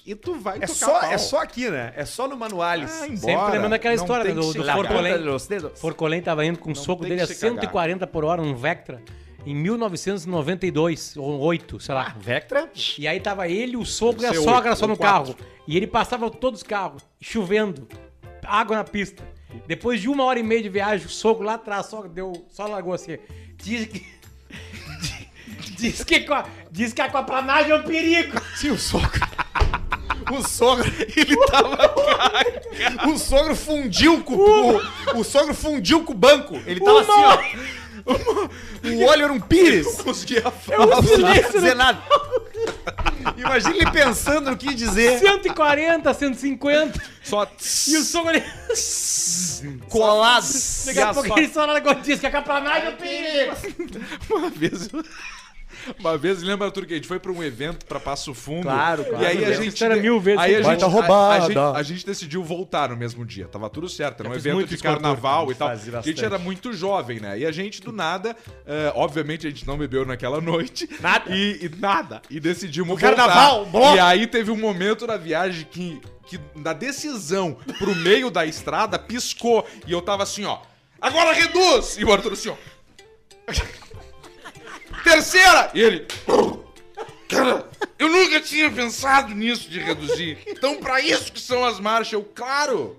E 0.05 0.15
tu 0.15 0.35
vai 0.35 0.57
É 0.57 0.61
tocar 0.61 0.73
só, 0.73 0.99
pau. 0.99 1.11
é 1.11 1.17
só 1.17 1.41
aqui, 1.41 1.69
né? 1.69 1.91
É 1.97 2.05
só 2.05 2.27
no 2.27 2.37
Manuales. 2.37 2.91
Ah, 3.01 3.07
embora. 3.07 3.33
Sempre 3.33 3.51
lembrando 3.51 3.73
aquela 3.73 3.93
história 3.93 4.33
do, 4.33 4.53
do. 4.53 4.63
Forcolém. 4.63 5.13
Forcolém 5.75 6.21
tava 6.21 6.45
indo 6.45 6.59
com 6.59 6.71
o 6.71 6.75
soco 6.75 7.01
tem 7.01 7.09
dele 7.09 7.23
a 7.23 7.27
que 7.27 7.33
se 7.33 7.41
cagar. 7.41 7.55
140 7.61 8.07
por 8.07 8.23
hora, 8.23 8.41
um 8.41 8.55
Vectra, 8.55 9.01
em 9.45 9.53
1992, 9.53 11.17
ou 11.17 11.39
8, 11.41 11.79
sei 11.81 11.93
lá. 11.93 12.15
Vectra. 12.17 12.69
E 12.97 13.05
aí 13.05 13.19
tava 13.19 13.47
ele, 13.49 13.75
o 13.75 13.85
sogro 13.85 14.23
e 14.23 14.25
a 14.25 14.33
sogra 14.33 14.69
oito 14.69 14.79
só 14.79 14.85
ou 14.85 14.89
no 14.89 14.97
carro. 14.97 15.35
E 15.67 15.75
ele 15.75 15.87
passava 15.87 16.29
todos 16.31 16.61
os 16.61 16.63
carros, 16.67 17.03
chovendo, 17.19 17.87
água 18.43 18.77
na 18.77 18.83
pista. 18.83 19.23
Depois 19.67 19.99
de 19.99 20.07
uma 20.07 20.23
hora 20.23 20.39
e 20.39 20.43
meia 20.43 20.61
de 20.61 20.69
viagem, 20.69 21.05
o 21.05 21.09
sogro 21.09 21.45
lá 21.45 21.55
atrás 21.55 21.87
só 21.87 22.03
deu, 22.03 22.45
só 22.49 22.65
largou 22.65 22.93
assim. 22.93 23.17
Diz 23.57 23.87
que. 23.87 24.05
Diz 25.77 26.03
que, 26.05 26.25
diz 26.71 26.93
que 26.93 27.01
a 27.01 27.05
aquaplanagem 27.05 27.71
é 27.71 27.75
um 27.75 27.83
perigo. 27.83 28.39
Sim, 28.55 28.71
o 28.71 28.77
sogro. 28.79 29.11
O 30.31 30.47
sogro, 30.47 30.91
ele 31.15 31.37
tava. 31.47 31.95
o 33.07 33.17
sogro 33.17 33.55
fundiu 33.55 34.23
com 34.23 34.35
o. 34.35 34.81
O 35.19 35.23
sogro 35.23 35.53
fundiu 35.53 36.03
com 36.03 36.13
o 36.13 36.15
banco. 36.15 36.55
Ele 36.65 36.79
tava 36.79 37.01
assim, 37.01 37.11
ó. 37.11 37.75
O 38.05 39.05
olho 39.05 39.23
era 39.23 39.33
um 39.33 39.39
pires. 39.39 40.01
Conseguia 40.01 40.43
Não 40.43 40.85
um 40.85 40.89
conseguia 40.91 41.49
dizer 41.51 41.75
nada. 41.75 42.01
Imagina 43.35 43.75
ele 43.75 43.91
pensando 43.91 44.51
no 44.51 44.57
que 44.57 44.73
dizer. 44.73 45.19
140, 45.19 46.13
150. 46.13 47.01
Só. 47.23 47.47
E 47.87 47.97
o 47.97 48.03
sogro 48.03 48.29
ali. 48.29 48.43
Colado. 49.89 50.45
Daqui 50.85 50.99
a 50.99 51.13
pouco 51.13 51.39
ele 51.39 51.49
só 51.49 51.65
largou 51.65 51.95
diz 51.95 52.19
que 52.19 52.25
a 52.25 52.29
aquaplanagem 52.29 52.89
é 52.89 52.91
perigo. 52.91 53.55
Uma 54.29 54.49
vez. 54.51 54.89
Uma 55.99 56.17
vez, 56.17 56.41
lembra, 56.41 56.67
Arthur, 56.67 56.85
que 56.85 56.93
a 56.93 56.95
gente 56.95 57.07
foi 57.07 57.19
pra 57.19 57.31
um 57.31 57.43
evento 57.43 57.85
pra 57.85 57.99
Passo 57.99 58.33
Fundo. 58.33 58.63
Claro, 58.63 59.05
claro. 59.05 59.23
E 59.23 59.27
aí 59.27 59.45
a 59.45 59.53
gente. 59.53 59.83
é 59.83 59.95
mil 59.95 60.19
vezes 60.19 60.39
Aí 60.39 60.55
a 60.55 60.61
gente, 60.61 60.65
vai. 60.65 60.75
a, 60.75 60.77
Baita 60.77 60.85
a, 60.85 60.89
roubada. 60.89 61.47
gente, 61.47 61.57
a 61.77 61.83
gente 61.83 62.05
decidiu 62.05 62.43
voltar 62.43 62.89
no 62.89 62.97
mesmo 62.97 63.25
dia. 63.25 63.47
Tava 63.47 63.69
tudo 63.69 63.87
certo. 63.87 64.21
Era 64.21 64.29
um 64.29 64.35
evento 64.35 64.67
de 64.67 64.75
o 64.75 64.81
carnaval 64.81 65.49
a 65.49 65.51
e 65.51 65.55
tal. 65.55 65.69
A 65.69 66.01
gente 66.01 66.23
era 66.23 66.37
muito 66.37 66.73
jovem, 66.73 67.19
né? 67.19 67.39
E 67.39 67.45
a 67.45 67.51
gente, 67.51 67.81
do 67.81 67.91
nada, 67.91 68.35
eh, 68.65 68.91
obviamente 68.95 69.47
a 69.47 69.49
gente 69.49 69.65
não 69.67 69.77
bebeu 69.77 70.05
naquela 70.05 70.41
noite. 70.41 70.89
Nada. 70.99 71.35
E, 71.35 71.65
e 71.65 71.71
nada. 71.79 72.21
E 72.29 72.39
decidimos 72.39 72.89
No 72.89 72.97
carnaval, 72.97 73.65
bloco. 73.65 73.95
E 73.95 73.99
aí 73.99 74.27
teve 74.27 74.51
um 74.51 74.57
momento 74.57 75.05
na 75.05 75.17
viagem 75.17 75.67
que, 75.69 76.01
que 76.27 76.39
na 76.55 76.73
decisão 76.73 77.57
pro 77.77 77.95
meio 77.95 78.29
da 78.29 78.45
estrada 78.45 78.97
piscou. 78.97 79.65
E 79.87 79.91
eu 79.91 80.01
tava 80.01 80.23
assim, 80.23 80.45
ó. 80.45 80.59
Agora 80.99 81.33
reduz! 81.33 81.97
E 81.97 82.05
o 82.05 82.11
Arthur 82.11 82.33
assim, 82.33 82.49
ó. 82.49 82.55
Terceira! 85.05 85.69
E 85.73 85.81
ele. 85.81 86.05
Cara, 87.29 87.65
eu 87.97 88.09
nunca 88.09 88.39
tinha 88.41 88.69
pensado 88.69 89.33
nisso 89.33 89.69
de 89.69 89.79
reduzir. 89.79 90.37
Então, 90.47 90.75
pra 90.77 90.99
isso 90.99 91.31
que 91.31 91.39
são 91.39 91.63
as 91.63 91.79
marchas, 91.79 92.13
eu, 92.13 92.23
claro. 92.23 92.97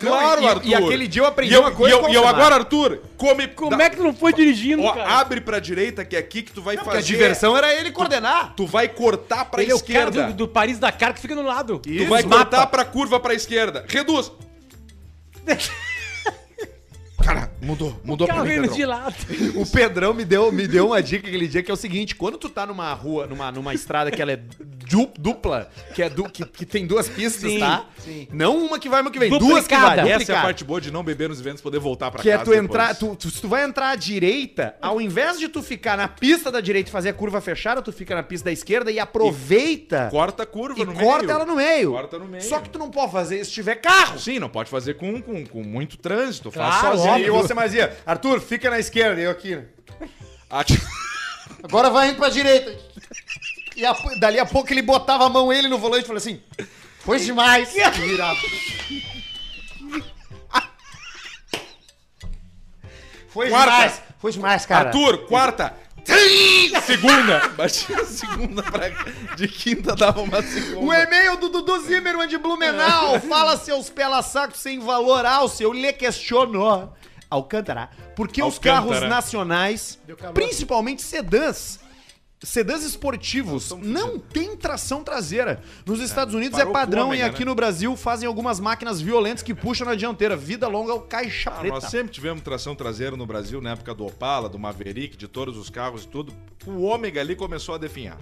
Claro, 0.00 0.40
e- 0.40 0.44
e- 0.44 0.48
Arthur. 0.48 0.66
e 0.68 0.74
aquele 0.74 1.06
dia 1.06 1.22
eu 1.22 1.26
aprendi 1.26 1.52
E 1.52 1.56
eu, 1.56 1.60
uma 1.60 1.70
coisa 1.70 1.94
E 1.94 1.98
eu, 1.98 2.08
e 2.08 2.14
eu 2.14 2.26
agora, 2.26 2.56
Arthur, 2.56 3.00
come. 3.16 3.46
Como 3.46 3.76
dá- 3.76 3.84
é 3.84 3.90
que 3.90 3.94
tu 3.96 4.02
não 4.02 4.12
foi 4.12 4.32
dirigindo, 4.32 4.82
Ó, 4.82 4.92
cara? 4.92 5.08
abre 5.20 5.40
pra 5.40 5.60
direita, 5.60 6.04
que 6.04 6.16
é 6.16 6.18
aqui 6.18 6.42
que 6.42 6.50
tu 6.50 6.60
vai 6.60 6.74
Porque 6.74 6.90
a 6.90 6.94
fazer. 6.94 7.06
diversão 7.06 7.56
era 7.56 7.72
ele 7.72 7.92
coordenar. 7.92 8.52
Tu 8.56 8.66
vai 8.66 8.88
cortar 8.88 9.44
pra 9.44 9.62
Ele 9.62 9.70
é 9.70 9.74
o 9.76 9.78
cara 9.78 9.90
esquerda. 10.08 10.26
do, 10.28 10.32
do 10.32 10.48
Paris 10.48 10.80
Dakar 10.80 11.14
que 11.14 11.20
fica 11.20 11.36
no 11.36 11.42
lado. 11.42 11.78
Tu 11.78 12.04
vai 12.06 12.24
cortar 12.24 12.66
pra 12.66 12.84
curva 12.84 13.20
pra 13.20 13.32
esquerda. 13.32 13.84
Reduz. 13.88 14.32
Mudou. 17.62 18.00
Mudou 18.04 18.26
pra 18.26 18.42
mim, 18.42 18.50
Pedrão. 18.60 18.74
de 18.74 18.84
lado. 18.84 19.14
O 19.54 19.64
Pedrão 19.66 20.12
me 20.12 20.24
deu, 20.24 20.50
me 20.50 20.66
deu 20.66 20.86
uma 20.88 21.02
dica 21.02 21.26
aquele 21.28 21.46
dia 21.46 21.62
que 21.62 21.70
é 21.70 21.74
o 21.74 21.76
seguinte: 21.76 22.14
quando 22.16 22.36
tu 22.36 22.48
tá 22.48 22.66
numa 22.66 22.92
rua, 22.92 23.26
numa, 23.26 23.52
numa 23.52 23.72
estrada 23.72 24.10
que 24.10 24.20
ela 24.20 24.32
é 24.32 24.36
du- 24.36 25.10
dupla, 25.18 25.70
que, 25.94 26.02
é 26.02 26.08
du- 26.10 26.28
que, 26.28 26.44
que 26.44 26.66
tem 26.66 26.86
duas 26.86 27.08
pistas, 27.08 27.50
Sim, 27.50 27.60
tá? 27.60 27.86
sim. 27.98 28.26
Não 28.32 28.58
uma 28.66 28.78
que 28.78 28.88
vai, 28.88 29.00
uma 29.00 29.10
que 29.10 29.18
vem, 29.18 29.30
duas 29.30 29.42
que 29.66 29.74
Duplicada. 29.74 30.02
vai. 30.02 30.10
Essa 30.10 30.10
é 30.10 30.14
a 30.14 30.18
duplicada. 30.18 30.42
parte 30.46 30.64
boa 30.64 30.80
de 30.80 30.90
não 30.90 31.04
beber 31.04 31.28
nos 31.28 31.38
eventos, 31.40 31.62
poder 31.62 31.78
voltar 31.78 32.10
pra 32.10 32.20
Que 32.22 32.30
é 32.30 32.32
casa 32.32 32.44
tu 32.44 32.50
depois. 32.50 32.68
entrar, 32.68 32.94
tu, 32.96 33.14
tu- 33.16 33.30
se 33.30 33.40
tu 33.40 33.48
vai 33.48 33.64
entrar 33.64 33.90
à 33.90 33.96
direita, 33.96 34.74
ao 34.82 35.00
invés 35.00 35.38
de 35.38 35.48
tu 35.48 35.62
ficar 35.62 35.96
na 35.96 36.08
pista 36.08 36.50
da 36.50 36.60
direita 36.60 36.88
e 36.88 36.92
fazer 36.92 37.10
a 37.10 37.14
curva 37.14 37.40
fechada, 37.40 37.80
tu 37.80 37.92
fica 37.92 38.14
na 38.14 38.22
pista 38.22 38.46
da 38.46 38.52
esquerda 38.52 38.90
e 38.90 38.98
aproveita 38.98 40.08
Corta 40.10 40.42
a 40.42 40.46
curva 40.46 40.80
e 40.80 40.84
no 40.84 40.94
corta 40.94 41.26
meio. 41.26 41.30
ela 41.30 41.44
no 41.46 41.56
meio. 41.56 41.92
Corta 41.92 42.18
no 42.18 42.26
meio. 42.26 42.42
Só 42.42 42.58
que 42.60 42.68
tu 42.68 42.78
não 42.78 42.90
pode 42.90 43.12
fazer 43.12 43.36
isso 43.36 43.50
se 43.50 43.54
tiver 43.54 43.76
carro. 43.76 44.18
Sim, 44.18 44.38
não 44.38 44.48
pode 44.48 44.68
fazer 44.68 44.94
com, 44.94 45.20
com, 45.22 45.44
com 45.46 45.62
muito 45.62 45.96
trânsito. 45.96 46.50
Claro, 46.50 46.72
faz 46.72 47.00
sozinho. 47.00 47.26
E 47.26 47.30
você 47.52 47.54
mais 47.54 47.74
ia, 47.74 47.96
Arthur, 48.06 48.40
fica 48.40 48.70
na 48.70 48.78
esquerda, 48.78 49.20
e 49.20 49.24
eu 49.24 49.30
aqui. 49.30 49.56
né? 49.56 49.64
Agora 51.62 51.90
vai 51.90 52.08
indo 52.08 52.16
pra 52.16 52.28
direita. 52.28 52.76
E 53.76 53.84
a- 53.86 53.96
dali 54.18 54.38
a 54.38 54.44
pouco 54.46 54.72
ele 54.72 54.82
botava 54.82 55.26
a 55.26 55.28
mão 55.28 55.52
ele 55.52 55.68
no 55.68 55.78
volante 55.78 56.04
e 56.04 56.06
falou 56.06 56.18
assim: 56.18 56.42
Foi 57.00 57.18
demais. 57.20 57.72
E 57.76 57.90
virava. 58.00 58.38
Foi 63.28 63.48
Quarta. 63.48 63.70
demais. 63.72 64.02
Foi 64.18 64.32
demais, 64.32 64.66
cara. 64.66 64.88
Arthur, 64.88 65.18
quarta. 65.26 65.74
Segunda. 66.84 67.48
Batia 67.56 67.96
a 68.00 68.04
segunda 68.04 68.62
pra... 68.62 68.88
De 69.36 69.48
quinta 69.48 69.94
dava 69.96 70.20
uma 70.20 70.42
segunda. 70.42 70.80
O 70.84 70.92
e-mail 70.92 71.36
do 71.38 71.48
Dudu 71.48 71.80
Zimmermann 71.86 72.28
de 72.28 72.36
Blumenau. 72.36 73.18
Fala 73.20 73.56
seus 73.56 73.88
pela-sacos 73.88 74.60
sem 74.60 74.80
valor 74.80 75.24
alce. 75.24 75.62
Eu 75.62 75.72
lhe 75.72 75.92
questiono. 75.92 76.92
Alcântara. 77.32 77.90
Por 78.14 78.28
que 78.28 78.42
os 78.42 78.54
Alcântara. 78.56 78.74
carros 79.00 79.08
nacionais, 79.08 79.98
principalmente 80.34 81.02
sedãs, 81.02 81.80
sedãs 82.42 82.82
esportivos, 82.82 83.70
não 83.70 84.18
têm 84.18 84.56
tração 84.56 85.04
traseira? 85.04 85.62
Nos 85.86 86.00
Estados 86.00 86.34
Unidos 86.34 86.58
é 86.58 86.66
padrão 86.66 87.14
e 87.14 87.22
aqui 87.22 87.40
né? 87.40 87.46
no 87.46 87.54
Brasil 87.54 87.96
fazem 87.96 88.26
algumas 88.26 88.58
máquinas 88.58 89.00
violentas 89.00 89.42
que 89.42 89.54
puxam 89.54 89.86
na 89.86 89.94
dianteira. 89.94 90.36
Vida 90.36 90.66
longa 90.68 90.92
ao 90.92 91.00
caixa 91.00 91.50
Ah, 91.50 91.60
preta. 91.60 91.74
nós 91.74 91.84
sempre 91.84 92.12
tivemos 92.12 92.42
tração 92.42 92.74
traseira 92.74 93.16
no 93.16 93.26
Brasil, 93.26 93.60
na 93.60 93.70
época 93.70 93.94
do 93.94 94.06
Opala, 94.06 94.48
do 94.48 94.58
Maverick, 94.58 95.16
de 95.16 95.28
todos 95.28 95.56
os 95.56 95.70
carros 95.70 96.04
e 96.04 96.08
tudo. 96.08 96.34
O 96.66 96.82
Ômega 96.82 97.20
ali 97.20 97.36
começou 97.36 97.74
a 97.74 97.78
definhar. 97.78 98.18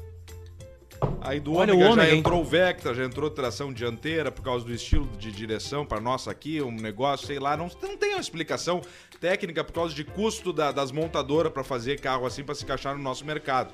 Aí 1.22 1.38
do 1.38 1.54
Olha 1.54 1.74
Ômega, 1.74 1.94
já 2.02 2.08
hein? 2.10 2.18
entrou 2.18 2.40
o 2.40 2.44
Vectra, 2.44 2.94
já 2.94 3.04
entrou 3.04 3.30
tração 3.30 3.72
dianteira 3.72 4.30
por 4.32 4.42
causa 4.42 4.64
do 4.64 4.72
estilo 4.72 5.06
de 5.18 5.30
direção 5.30 5.84
para 5.84 6.00
nossa 6.00 6.30
aqui, 6.30 6.60
um 6.62 6.70
negócio, 6.72 7.26
sei 7.26 7.38
lá, 7.38 7.56
não, 7.56 7.70
não 7.82 7.96
tem 7.96 8.10
uma 8.14 8.20
explicação 8.20 8.80
técnica 9.20 9.62
por 9.62 9.72
causa 9.72 9.94
de 9.94 10.02
custo 10.04 10.52
da- 10.52 10.72
das 10.72 10.90
montadoras 10.90 11.52
para 11.52 11.62
fazer 11.62 12.00
carro 12.00 12.26
assim 12.26 12.42
para 12.42 12.54
se 12.54 12.64
encaixar 12.64 12.96
no 12.96 13.02
nosso 13.02 13.24
mercado. 13.24 13.72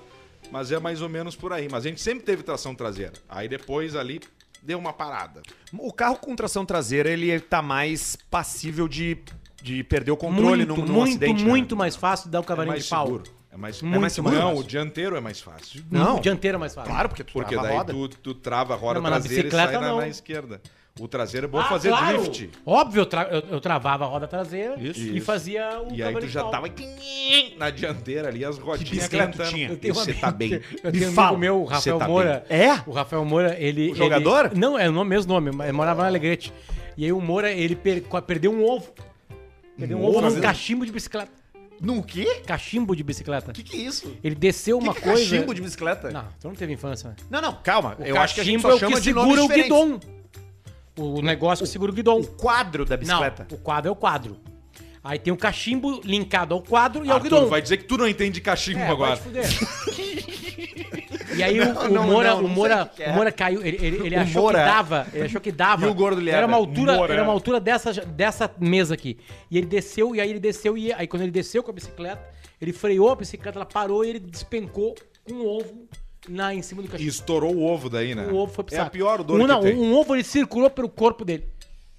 Mas 0.50 0.70
é 0.70 0.78
mais 0.78 1.00
ou 1.02 1.08
menos 1.08 1.34
por 1.34 1.52
aí. 1.52 1.68
Mas 1.70 1.84
a 1.86 1.88
gente 1.88 2.00
sempre 2.00 2.24
teve 2.24 2.42
tração 2.42 2.74
traseira. 2.74 3.12
Aí 3.28 3.48
depois 3.48 3.96
ali 3.96 4.20
deu 4.62 4.78
uma 4.78 4.92
parada. 4.92 5.42
O 5.72 5.92
carro 5.92 6.16
com 6.18 6.34
tração 6.36 6.64
traseira, 6.64 7.08
ele 7.10 7.38
tá 7.40 7.62
mais 7.62 8.16
passível 8.30 8.86
de, 8.86 9.18
de 9.62 9.82
perder 9.84 10.10
o 10.12 10.16
controle 10.16 10.64
Muito, 10.66 10.80
num, 10.80 10.86
num 10.86 10.92
muito, 10.94 11.08
acidente. 11.10 11.42
né? 11.42 11.48
muito 11.48 11.76
mais 11.76 11.96
fácil 11.96 12.26
de 12.26 12.32
dar 12.32 12.40
o 12.40 12.42
É 12.42 12.46
cavalinho 12.46 12.72
mais 12.72 12.84
de 12.84 12.90
pau. 12.90 13.06
seguro. 13.06 13.24
É 13.56 13.58
mais, 13.58 13.80
Muito 13.80 13.96
é 13.96 13.98
mais 13.98 14.12
seguro. 14.12 14.34
mais 14.36 14.44
Não, 14.46 14.60
o 14.60 14.62
dianteiro 14.62 15.16
é 15.16 15.20
mais 15.20 15.40
fácil. 15.40 15.82
Não. 15.90 16.16
O 16.18 16.20
dianteiro 16.20 16.56
é 16.56 16.58
mais 16.58 16.74
fácil. 16.74 16.90
Claro, 16.92 17.08
porque 17.08 17.24
tu 17.24 17.32
Porque 17.32 17.54
trava 17.54 17.66
a 17.66 17.70
daí 17.70 17.78
roda. 17.78 17.92
tu, 17.94 18.08
tu 18.08 18.34
trava 18.34 18.74
a 18.74 18.76
roda 18.76 19.00
Não, 19.00 19.06
traseira 19.08 19.34
e 19.34 19.42
bicicleta 19.44 19.72
sai 19.72 19.80
na, 19.80 19.88
não. 19.88 19.96
na 19.98 20.08
esquerda. 20.08 20.60
O 21.00 21.08
traseiro 21.08 21.46
é 21.46 21.48
bom 21.48 21.58
Ah, 21.58 21.64
fazer 21.64 21.88
claro. 21.90 22.18
drift. 22.22 22.50
Óbvio, 22.64 23.00
eu, 23.02 23.06
tra- 23.06 23.28
eu- 23.30 23.42
eu 23.50 23.60
travava 23.60 24.04
a 24.04 24.08
roda 24.08 24.26
traseira 24.28 24.76
Isso. 24.80 25.00
e 25.00 25.16
Isso. 25.18 25.26
fazia 25.26 25.80
o 25.82 25.94
E 25.94 26.02
aí 26.02 26.14
tu 26.14 26.26
já 26.28 26.44
tava 26.44 26.68
na 27.58 27.70
dianteira 27.70 28.28
ali, 28.28 28.44
as 28.44 28.58
rodinhas 28.58 29.08
cantando. 29.08 29.50
tinha? 29.50 29.68
Eu 29.70 29.76
tenho 29.76 29.92
um 29.92 29.96
Você 29.96 30.10
amigo- 30.10 30.20
tá 30.20 30.30
bem. 30.30 30.60
Eu 30.82 30.92
tenho 30.92 31.08
um 31.10 31.12
fala. 31.12 31.28
amigo 31.28 31.40
meu, 31.40 31.60
o 31.62 31.64
Rafael 31.64 31.96
Você 31.96 32.04
tá 32.04 32.08
Moura. 32.08 32.46
É? 32.48 32.72
O 32.86 32.92
Rafael 32.92 33.24
Moura, 33.24 33.56
ele. 33.58 33.92
O 33.92 33.94
jogador? 33.94 34.46
ele- 34.46 34.60
não, 34.60 34.78
é 34.78 34.88
o 34.88 35.04
mesmo 35.04 35.32
nome, 35.32 35.50
mas 35.50 35.72
morava 35.72 36.02
na 36.02 36.08
Alegrete. 36.08 36.52
E 36.96 37.04
aí 37.04 37.12
o 37.12 37.20
Moura, 37.20 37.50
ele 37.52 37.76
per- 37.76 38.02
perdeu 38.26 38.52
um 38.52 38.64
ovo. 38.64 38.90
Perdeu 39.78 39.98
um, 39.98 40.04
ovo 40.04 40.20
num 40.22 40.40
cachimbo 40.40 40.86
de 40.86 40.92
bicicleta. 40.92 41.30
No 41.80 42.02
quê? 42.02 42.42
Cachimbo 42.46 42.94
de 42.96 43.02
bicicleta. 43.02 43.50
O 43.50 43.54
que, 43.54 43.62
que 43.62 43.76
é 43.76 43.80
isso? 43.80 44.16
Ele 44.24 44.34
desceu 44.34 44.78
uma 44.78 44.94
que 44.94 45.00
que 45.02 45.08
é 45.08 45.12
coisa. 45.12 45.30
cachimbo 45.30 45.54
de 45.54 45.60
bicicleta? 45.62 46.10
Não, 46.10 46.24
tu 46.40 46.48
não 46.48 46.54
teve 46.54 46.72
infância, 46.72 47.10
né? 47.10 47.16
Não, 47.30 47.40
não, 47.40 47.54
calma. 47.62 47.96
O 47.98 48.02
eu 48.02 48.18
acho 48.18 48.34
que 48.34 48.40
a 48.40 48.44
gente 48.44 48.62
cachimbo 48.62 48.68
só 48.68 48.70
é 48.72 48.74
o 48.76 48.78
chama 48.78 48.94
que 48.96 49.00
de 49.00 49.04
segura 49.04 49.44
o 49.44 49.48
guidão. 49.48 50.00
O 50.98 51.20
negócio 51.22 51.64
que 51.66 51.70
segura 51.70 51.92
o 51.92 51.94
guidão. 51.94 52.18
O 52.20 52.26
quadro 52.26 52.84
da 52.84 52.96
bicicleta. 52.96 53.46
Não, 53.50 53.58
o 53.58 53.60
quadro 53.60 53.88
é 53.88 53.92
o 53.92 53.96
quadro. 53.96 54.38
Aí 55.04 55.18
tem 55.18 55.32
o 55.32 55.36
cachimbo 55.36 56.00
linkado 56.02 56.52
ao 56.54 56.62
quadro 56.62 57.04
e 57.04 57.08
ao 57.10 57.16
Arthur, 57.16 57.28
guidão. 57.30 57.48
vai 57.48 57.62
dizer 57.62 57.76
que 57.76 57.84
tu 57.84 57.96
não 57.96 58.08
entende 58.08 58.40
cachimbo 58.40 58.80
É, 58.80 58.88
agora. 58.88 59.16
vai 59.16 59.42
te 59.44 59.54
fuder. 59.54 61.05
e 61.37 61.42
aí 61.42 61.61
o- 61.61 61.79
o, 61.79 61.88
não, 61.88 62.07
Moura, 62.07 62.31
não, 62.35 62.44
o, 62.44 62.49
Moura, 62.49 62.90
que 62.94 63.03
é. 63.03 63.11
o 63.11 63.14
Moura 63.14 63.31
caiu, 63.33 63.64
ele, 63.64 63.77
ele, 63.85 64.07
ele 64.07 64.16
achou 64.16 64.42
Moura. 64.42 64.59
que 64.59 64.64
dava, 64.64 65.07
ele 65.12 65.25
achou 65.25 65.40
que 65.40 65.53
dava. 65.53 65.87
E 65.87 65.88
o 65.88 65.94
gordo 65.94 66.18
Lieber. 66.20 66.35
Era 66.35 66.46
uma 66.46 66.57
altura, 66.57 66.94
Moura. 66.96 67.12
era 67.14 67.22
uma 67.22 67.33
altura 67.33 67.61
dessa, 67.61 67.92
dessa 67.92 68.51
mesa 68.59 68.94
aqui. 68.94 69.18
E 69.51 69.59
ele 69.59 69.66
desceu, 69.66 70.14
e 70.14 70.20
aí 70.20 70.31
ele 70.31 70.40
desceu, 70.40 70.77
e 70.77 70.92
aí 70.92 71.07
quando 71.07 71.22
ele 71.22 71.31
desceu 71.33 71.62
com 71.62 71.70
a 71.70 71.75
bicicleta, 71.75 72.22
ele 72.61 72.72
freou 72.72 73.11
a 73.11 73.16
bicicleta, 73.16 73.59
ela 73.59 73.66
parou 73.66 74.05
e 74.05 74.11
ele 74.11 74.18
despencou 74.20 74.94
um 75.31 75.44
ovo 75.46 75.87
na, 76.29 76.55
em 76.55 76.62
cima 76.62 76.83
do 76.83 76.88
E 76.88 76.90
cachimbo. 76.90 77.09
estourou 77.11 77.55
o 77.55 77.62
ovo 77.64 77.88
daí, 77.88 78.14
né? 78.14 78.27
O 78.27 78.37
ovo 78.37 78.53
foi 78.53 78.64
pro 78.64 78.75
É 78.75 78.79
a 78.79 78.87
pior 78.90 79.22
dor 79.22 79.37
um, 79.38 79.42
que 79.42 79.46
não, 79.46 79.61
tem. 79.61 79.77
um 79.77 79.94
ovo 79.94 80.14
ele 80.14 80.25
circulou 80.25 80.70
pelo 80.70 80.88
corpo 80.88 81.25
dele. 81.25 81.46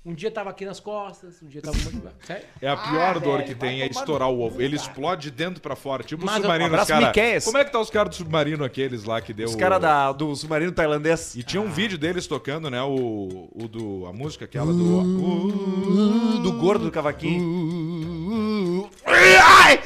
Um 0.07 0.13
dia 0.13 0.31
tava 0.31 0.49
aqui 0.51 0.63
nas 0.65 0.79
costas, 0.79 1.41
um 1.43 1.47
dia 1.47 1.61
tava. 1.61 1.77
Sério? 2.23 2.45
É 2.61 2.69
a 2.69 2.77
pior 2.77 3.17
Ah, 3.17 3.19
dor 3.19 3.37
velho, 3.39 3.43
que 3.49 3.53
tem 3.55 3.81
é 3.81 3.87
estourar 3.87 4.29
o 4.29 4.39
ovo. 4.39 4.61
Ele 4.61 4.77
cara. 4.77 4.89
explode 4.89 5.21
de 5.23 5.31
dentro 5.31 5.61
pra 5.61 5.75
fora. 5.75 6.01
Tipo 6.01 6.25
Mas 6.25 6.35
o 6.35 6.37
eu- 6.37 6.41
submarino. 6.43 6.73
um 6.73 6.85
cara... 6.85 7.13
Como 7.43 7.57
é 7.57 7.65
que 7.65 7.71
tá 7.73 7.79
os 7.81 7.89
caras 7.89 8.09
do 8.11 8.15
submarino 8.15 8.63
aqueles 8.63 9.03
lá 9.03 9.19
que 9.19 9.33
deu... 9.33 9.49
Os 9.49 9.55
caras 9.57 9.81
da- 9.81 10.13
do 10.13 10.33
submarino 10.33 10.71
tailandês. 10.71 11.35
E 11.35 11.43
tinha 11.43 11.61
um 11.61 11.69
vídeo 11.69 11.97
deles 11.97 12.25
tocando, 12.25 12.69
né? 12.69 12.81
O, 12.81 13.49
o 13.53 13.67
do... 13.67 14.05
A 14.05 14.13
música 14.13 14.45
aquela 14.45 14.71
do... 14.71 15.01
Uh, 15.01 16.39
do 16.39 16.53
gordo 16.53 16.85
do 16.85 16.91
cavaquinho. 16.91 17.96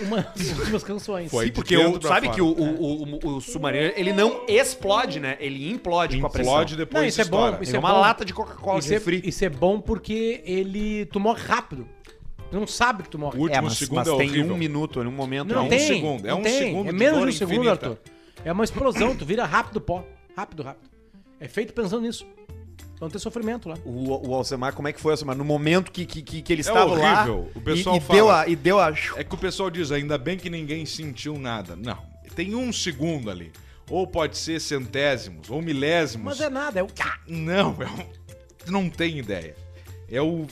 Uma 0.01 0.21
das 0.35 0.57
últimas 0.59 0.83
canções. 0.83 1.29
Foi. 1.31 1.45
Sim, 1.47 1.51
porque 1.51 1.77
o, 1.77 2.01
sabe 2.01 2.27
fora. 2.27 2.35
que 2.35 2.41
o, 2.41 2.47
o, 2.47 3.03
o, 3.03 3.35
o 3.37 3.41
submarino, 3.41 3.93
ele 3.95 4.13
não 4.13 4.45
explode, 4.47 5.19
né? 5.19 5.37
Ele 5.39 5.71
implode, 5.71 6.19
com 6.19 6.27
a 6.27 6.29
pressão. 6.29 6.53
Implode 6.53 6.75
depois 6.75 7.01
Não, 7.01 7.07
isso 7.07 7.21
é 7.21 7.25
bom, 7.25 7.45
estoura. 7.45 7.63
isso 7.63 7.73
é 7.73 7.75
é 7.75 7.79
uma 7.79 7.91
bom. 7.93 7.99
lata 7.99 8.25
de 8.25 8.33
Coca-Cola 8.33 8.79
Isso 8.79 8.89
é, 8.91 8.93
refri. 8.97 9.21
isso 9.25 9.45
é 9.45 9.49
bom 9.49 9.79
porque 9.79 10.41
ele 10.45 11.05
tu 11.07 11.19
morre 11.19 11.41
rápido. 11.41 11.87
Tu 12.49 12.59
não 12.59 12.67
sabe 12.67 13.03
que 13.03 13.09
tu 13.09 13.17
morre. 13.17 13.37
O 13.37 13.41
último 13.43 13.57
É, 13.57 13.61
mas, 13.61 13.77
segundo 13.77 13.97
mas 13.97 14.07
é 14.07 14.17
tem 14.17 14.29
horrível. 14.29 14.53
um 14.55 14.57
minuto, 14.57 14.99
um 14.99 15.11
momento. 15.11 15.53
não, 15.53 15.61
é 15.61 15.65
um 15.65 15.69
tem. 15.69 15.79
segundo, 15.79 16.25
é 16.27 16.31
não 16.31 16.39
um 16.39 16.43
tem. 16.43 16.57
segundo 16.57 16.89
É 16.89 16.91
de 16.91 16.97
menos 16.99 17.17
dor 17.19 17.29
de 17.29 17.35
um 17.35 17.37
segundo, 17.37 17.53
infinita. 17.61 17.71
Arthur. 17.89 17.97
É 18.43 18.51
uma 18.51 18.63
explosão, 18.63 19.15
tu 19.15 19.25
vira 19.25 19.45
rápido 19.45 19.79
pó. 19.79 20.03
Rápido, 20.35 20.63
rápido. 20.63 20.89
É 21.39 21.47
feito 21.47 21.73
pensando 21.73 22.01
nisso. 22.01 22.25
Pra 23.01 23.07
não 23.07 23.11
ter 23.11 23.17
sofrimento 23.17 23.67
lá. 23.67 23.75
O, 23.83 24.29
o 24.29 24.35
Alcemar, 24.35 24.73
como 24.75 24.87
é 24.87 24.93
que 24.93 25.01
foi, 25.01 25.13
Alcemar? 25.13 25.35
No 25.35 25.43
momento 25.43 25.91
que, 25.91 26.05
que, 26.05 26.21
que, 26.21 26.39
que 26.43 26.53
ele 26.53 26.59
É 26.59 26.61
estava 26.61 26.93
lá 26.93 27.13
horrível. 27.15 27.51
O 27.55 27.57
e- 27.57 27.61
pessoal 27.63 27.95
e, 27.97 27.99
fala. 27.99 28.13
deu 28.15 28.29
a, 28.31 28.47
e 28.47 28.55
deu 28.55 28.79
a... 28.79 28.89
É 29.15 29.23
que 29.23 29.33
o 29.33 29.37
pessoal 29.39 29.71
diz, 29.71 29.91
ainda 29.91 30.19
bem 30.19 30.37
que 30.37 30.51
ninguém 30.51 30.85
sentiu 30.85 31.39
nada. 31.39 31.75
Não, 31.75 31.97
tem 32.35 32.53
um 32.53 32.71
segundo 32.71 33.31
ali. 33.31 33.51
Ou 33.89 34.05
pode 34.05 34.37
ser 34.37 34.61
centésimos, 34.61 35.49
ou 35.49 35.63
milésimos. 35.63 36.25
Mas 36.37 36.41
é 36.41 36.49
nada, 36.51 36.79
é 36.79 36.83
o. 36.83 36.87
Não, 37.27 37.75
é 37.81 37.87
um... 37.87 38.71
Não 38.71 38.87
tem 38.87 39.17
ideia. 39.17 39.55
É 40.07 40.21
o... 40.21 40.45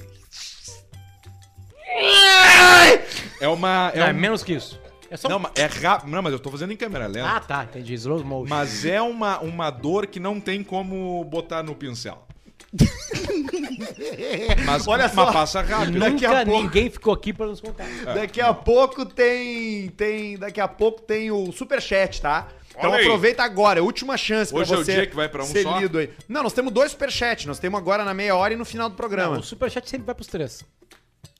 É 3.39 3.47
uma... 3.47 3.91
Não, 3.95 4.07
é 4.07 4.11
um- 4.11 4.15
menos 4.15 4.43
que 4.43 4.53
isso. 4.53 4.81
É 5.11 5.17
só. 5.17 5.29
Não, 5.29 5.37
mas 5.37 5.51
é 5.55 5.67
rápido. 5.67 6.09
Não, 6.09 6.23
mas 6.23 6.33
eu 6.33 6.39
tô 6.39 6.49
fazendo 6.49 6.73
em 6.73 6.77
câmera 6.77 7.05
lenta. 7.05 7.29
Ah, 7.29 7.39
tá, 7.39 7.63
entendi. 7.65 7.93
Slow 7.93 8.23
motion. 8.23 8.49
Mas 8.49 8.85
é 8.85 8.99
uma, 8.99 9.39
uma 9.39 9.69
dor 9.69 10.07
que 10.07 10.19
não 10.19 10.39
tem 10.39 10.63
como 10.63 11.23
botar 11.25 11.61
no 11.61 11.75
pincel. 11.75 12.25
mas, 14.65 14.87
Olha 14.87 15.03
mas 15.03 15.11
só. 15.13 15.31
passa 15.31 15.61
rápido. 15.61 15.99
daqui 15.99 16.25
a 16.25 16.29
Nunca 16.29 16.45
pouco- 16.45 16.61
ninguém 16.63 16.89
ficou 16.89 17.13
aqui 17.13 17.33
pra 17.33 17.45
nos 17.47 17.59
contar. 17.61 17.87
Daqui 18.13 18.39
a 18.41 18.53
pouco 18.53 19.05
tem, 19.05 19.89
tem... 19.89 20.37
Daqui 20.37 20.61
a 20.61 20.67
pouco 20.67 21.01
tem 21.01 21.31
o 21.31 21.51
superchat, 21.51 22.21
tá? 22.21 22.47
Então 22.77 22.91
Olha 22.91 22.99
aí. 22.99 23.05
aproveita 23.05 23.43
agora, 23.43 23.79
é 23.79 23.81
a 23.81 23.83
última 23.83 24.15
chance 24.15 24.53
Hoje 24.55 24.71
é 24.71 24.75
pra 24.75 24.81
o 24.81 24.85
você 24.85 24.93
dia 24.93 25.07
que 25.07 25.15
vai 25.15 25.27
pra 25.27 25.43
um 25.43 25.47
ser 25.47 25.63
só? 25.63 25.79
lido 25.79 25.97
aí. 25.97 26.09
Não, 26.29 26.43
nós 26.43 26.53
temos 26.53 26.71
dois 26.71 26.91
superchats, 26.91 27.45
nós 27.45 27.59
temos 27.59 27.77
agora 27.79 28.05
na 28.05 28.13
meia 28.13 28.35
hora 28.35 28.53
e 28.53 28.57
no 28.57 28.63
final 28.63 28.87
do 28.87 28.95
programa. 28.95 29.33
Não, 29.33 29.41
o 29.41 29.43
superchat 29.43 29.89
sempre 29.89 30.05
vai 30.05 30.15
pros 30.15 30.27
três. 30.27 30.63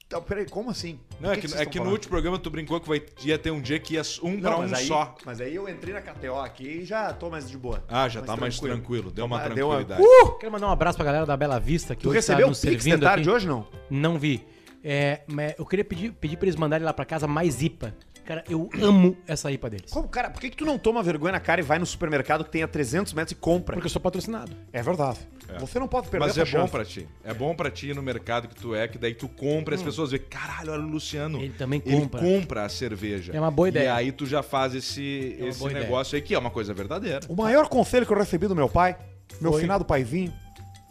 Então, 0.10 0.24
peraí, 0.24 0.48
como 0.50 0.72
assim? 0.72 1.00
Não, 1.20 1.32
é 1.32 1.38
que, 1.38 1.48
vocês 1.48 1.62
é 1.62 1.66
que 1.68 1.80
no 1.80 1.92
último 1.92 2.10
programa 2.10 2.40
tu 2.40 2.50
brincou 2.50 2.80
que 2.82 2.88
vai, 2.90 3.00
ia 3.24 3.38
ter 3.38 3.52
um 3.52 3.62
dia 3.62 3.80
que 3.80 3.94
ia 3.94 4.02
um 4.24 4.32
Não, 4.32 4.40
pra 4.42 4.58
um 4.58 4.64
aí, 4.64 4.88
só. 4.88 5.14
Mas 5.24 5.40
aí 5.40 5.54
eu 5.54 5.70
entrei 5.70 5.94
na 5.94 6.02
KTO 6.02 6.34
aqui 6.40 6.64
e 6.68 6.84
já 6.84 7.14
tô 7.14 7.30
mais 7.30 7.48
de 7.48 7.56
boa. 7.56 7.84
Ah, 7.88 8.10
já 8.10 8.20
tá 8.24 8.36
mais 8.36 8.60
tranquilo. 8.60 9.12
Deu 9.12 9.26
uma 9.26 9.40
Toma- 9.40 9.54
deu 9.54 9.68
uma- 9.68 9.86
tranquilidade. 9.86 10.02
Uh! 10.26 10.32
Quero 10.40 10.52
mandar 10.52 10.66
um 10.68 10.72
abraço 10.72 10.98
pra 10.98 11.06
galera 11.06 11.28
da 11.28 11.38
Bela 11.38 11.60
Vista 11.60 11.96
que 11.96 12.02
Tu 12.02 12.10
hoje 12.10 12.16
recebeu 12.18 12.40
tá 12.42 12.48
o 12.48 12.50
nos 12.50 12.60
Pix 12.60 12.84
de 12.84 12.98
tarde 12.98 13.22
aqui. 13.22 13.30
hoje, 13.30 13.48
não? 13.48 13.68
Não 13.88 14.18
vi. 14.18 14.44
É, 14.84 15.22
eu 15.60 15.66
queria 15.66 15.86
pedir, 15.86 16.12
pedir 16.14 16.38
pra 16.38 16.46
eles 16.48 16.56
mandarem 16.56 16.84
lá 16.84 16.92
pra 16.94 17.06
casa 17.06 17.28
mais 17.28 17.62
IPA. 17.62 17.94
Cara, 18.30 18.44
eu 18.48 18.70
amo 18.80 19.18
essa 19.26 19.52
IPA 19.52 19.70
deles. 19.72 19.92
Como, 19.92 20.08
cara, 20.08 20.30
por 20.30 20.40
que, 20.40 20.52
que 20.52 20.58
tu 20.58 20.64
não 20.64 20.78
toma 20.78 21.02
vergonha 21.02 21.32
na 21.32 21.40
cara 21.40 21.62
e 21.62 21.64
vai 21.64 21.80
no 21.80 21.86
supermercado 21.88 22.44
que 22.46 22.52
tem 22.52 22.62
a 22.62 22.68
300 22.68 23.12
metros 23.14 23.32
e 23.32 23.36
compra? 23.36 23.74
Porque 23.76 23.88
eu 23.88 23.90
sou 23.90 24.00
patrocinado. 24.00 24.56
É 24.72 24.84
verdade. 24.84 25.18
Você 25.60 25.80
não 25.80 25.88
pode 25.88 26.10
perder 26.10 26.28
Mas 26.28 26.38
é 26.38 26.44
essa 26.44 26.52
bom 26.52 26.60
chance. 26.60 26.72
pra 26.72 26.86
ti. 26.86 27.08
É 27.24 27.34
bom 27.34 27.56
pra 27.56 27.72
ti 27.72 27.88
ir 27.90 27.96
no 27.96 28.04
mercado 28.04 28.48
que 28.48 28.54
tu 28.54 28.76
é, 28.76 28.88
que 28.88 29.00
daí 29.00 29.16
tu 29.16 29.28
compra 29.28 29.74
e 29.74 29.78
as 29.78 29.82
pessoas 29.82 30.12
veem, 30.12 30.22
caralho, 30.30 30.72
olha 30.74 30.84
o 30.84 30.88
Luciano. 30.88 31.40
Hum. 31.40 31.42
Ele 31.42 31.54
também 31.54 31.82
Ele 31.84 32.02
compra. 32.02 32.22
compra 32.22 32.66
a 32.66 32.70
cerveja. 32.70 33.36
É 33.36 33.40
uma 33.40 33.50
boa 33.50 33.70
ideia. 33.70 33.86
E 33.86 33.88
aí 33.88 34.12
tu 34.12 34.28
já 34.28 34.44
faz 34.44 34.76
esse, 34.76 35.36
É 35.40 35.48
esse 35.48 35.58
boa 35.58 35.72
ideia. 35.72 35.86
negócio 35.86 36.16
aí 36.16 36.22
que 36.22 36.36
é 36.36 36.38
uma 36.38 36.52
coisa 36.52 36.72
verdadeira. 36.72 37.22
O 37.28 37.36
maior 37.36 37.68
conselho 37.68 38.06
que 38.06 38.14
eu 38.14 38.18
recebi 38.20 38.46
do 38.46 38.56
meu 38.56 38.70
pai, 38.70 38.96
meu 39.42 39.54
Foi. 39.54 39.62
finado 39.62 39.84
paizinho, 39.84 40.32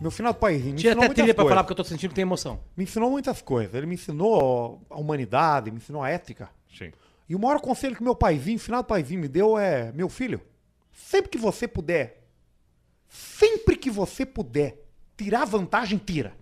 meu 0.00 0.10
finado 0.10 0.38
paizinho, 0.38 0.72
me 0.74 0.80
Tira 0.80 0.90
ensinou 0.94 1.04
até 1.04 1.14
trilha 1.14 1.34
pra 1.34 1.44
coisas. 1.44 1.54
falar 1.54 1.62
porque 1.62 1.72
eu 1.72 1.76
tô 1.76 1.84
sentindo 1.84 2.08
que 2.10 2.16
tem 2.16 2.22
emoção. 2.22 2.58
Me 2.76 2.82
ensinou 2.82 3.08
muitas 3.12 3.40
coisas. 3.40 3.72
Ele 3.76 3.86
me 3.86 3.94
ensinou 3.94 4.82
a 4.90 4.96
humanidade, 4.98 5.70
me 5.70 5.76
ensinou 5.76 6.02
a 6.02 6.10
ética. 6.10 6.48
Sim. 6.76 6.90
E 7.28 7.34
o 7.34 7.38
maior 7.38 7.60
conselho 7.60 7.94
que 7.94 8.02
meu 8.02 8.14
paizinho, 8.14 8.58
finado 8.58 8.86
paizinho, 8.86 9.20
me 9.20 9.28
deu 9.28 9.58
é: 9.58 9.92
meu 9.92 10.08
filho, 10.08 10.40
sempre 10.92 11.30
que 11.30 11.38
você 11.38 11.68
puder, 11.68 12.26
sempre 13.08 13.76
que 13.76 13.90
você 13.90 14.24
puder 14.24 14.82
tirar 15.16 15.44
vantagem, 15.44 15.98
tira. 15.98 16.34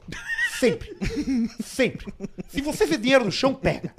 Sempre. 0.58 0.96
sempre. 1.62 2.14
Se 2.48 2.60
você 2.62 2.86
vê 2.86 2.96
dinheiro 2.96 3.24
no 3.24 3.32
chão, 3.32 3.54
pega. 3.54 3.94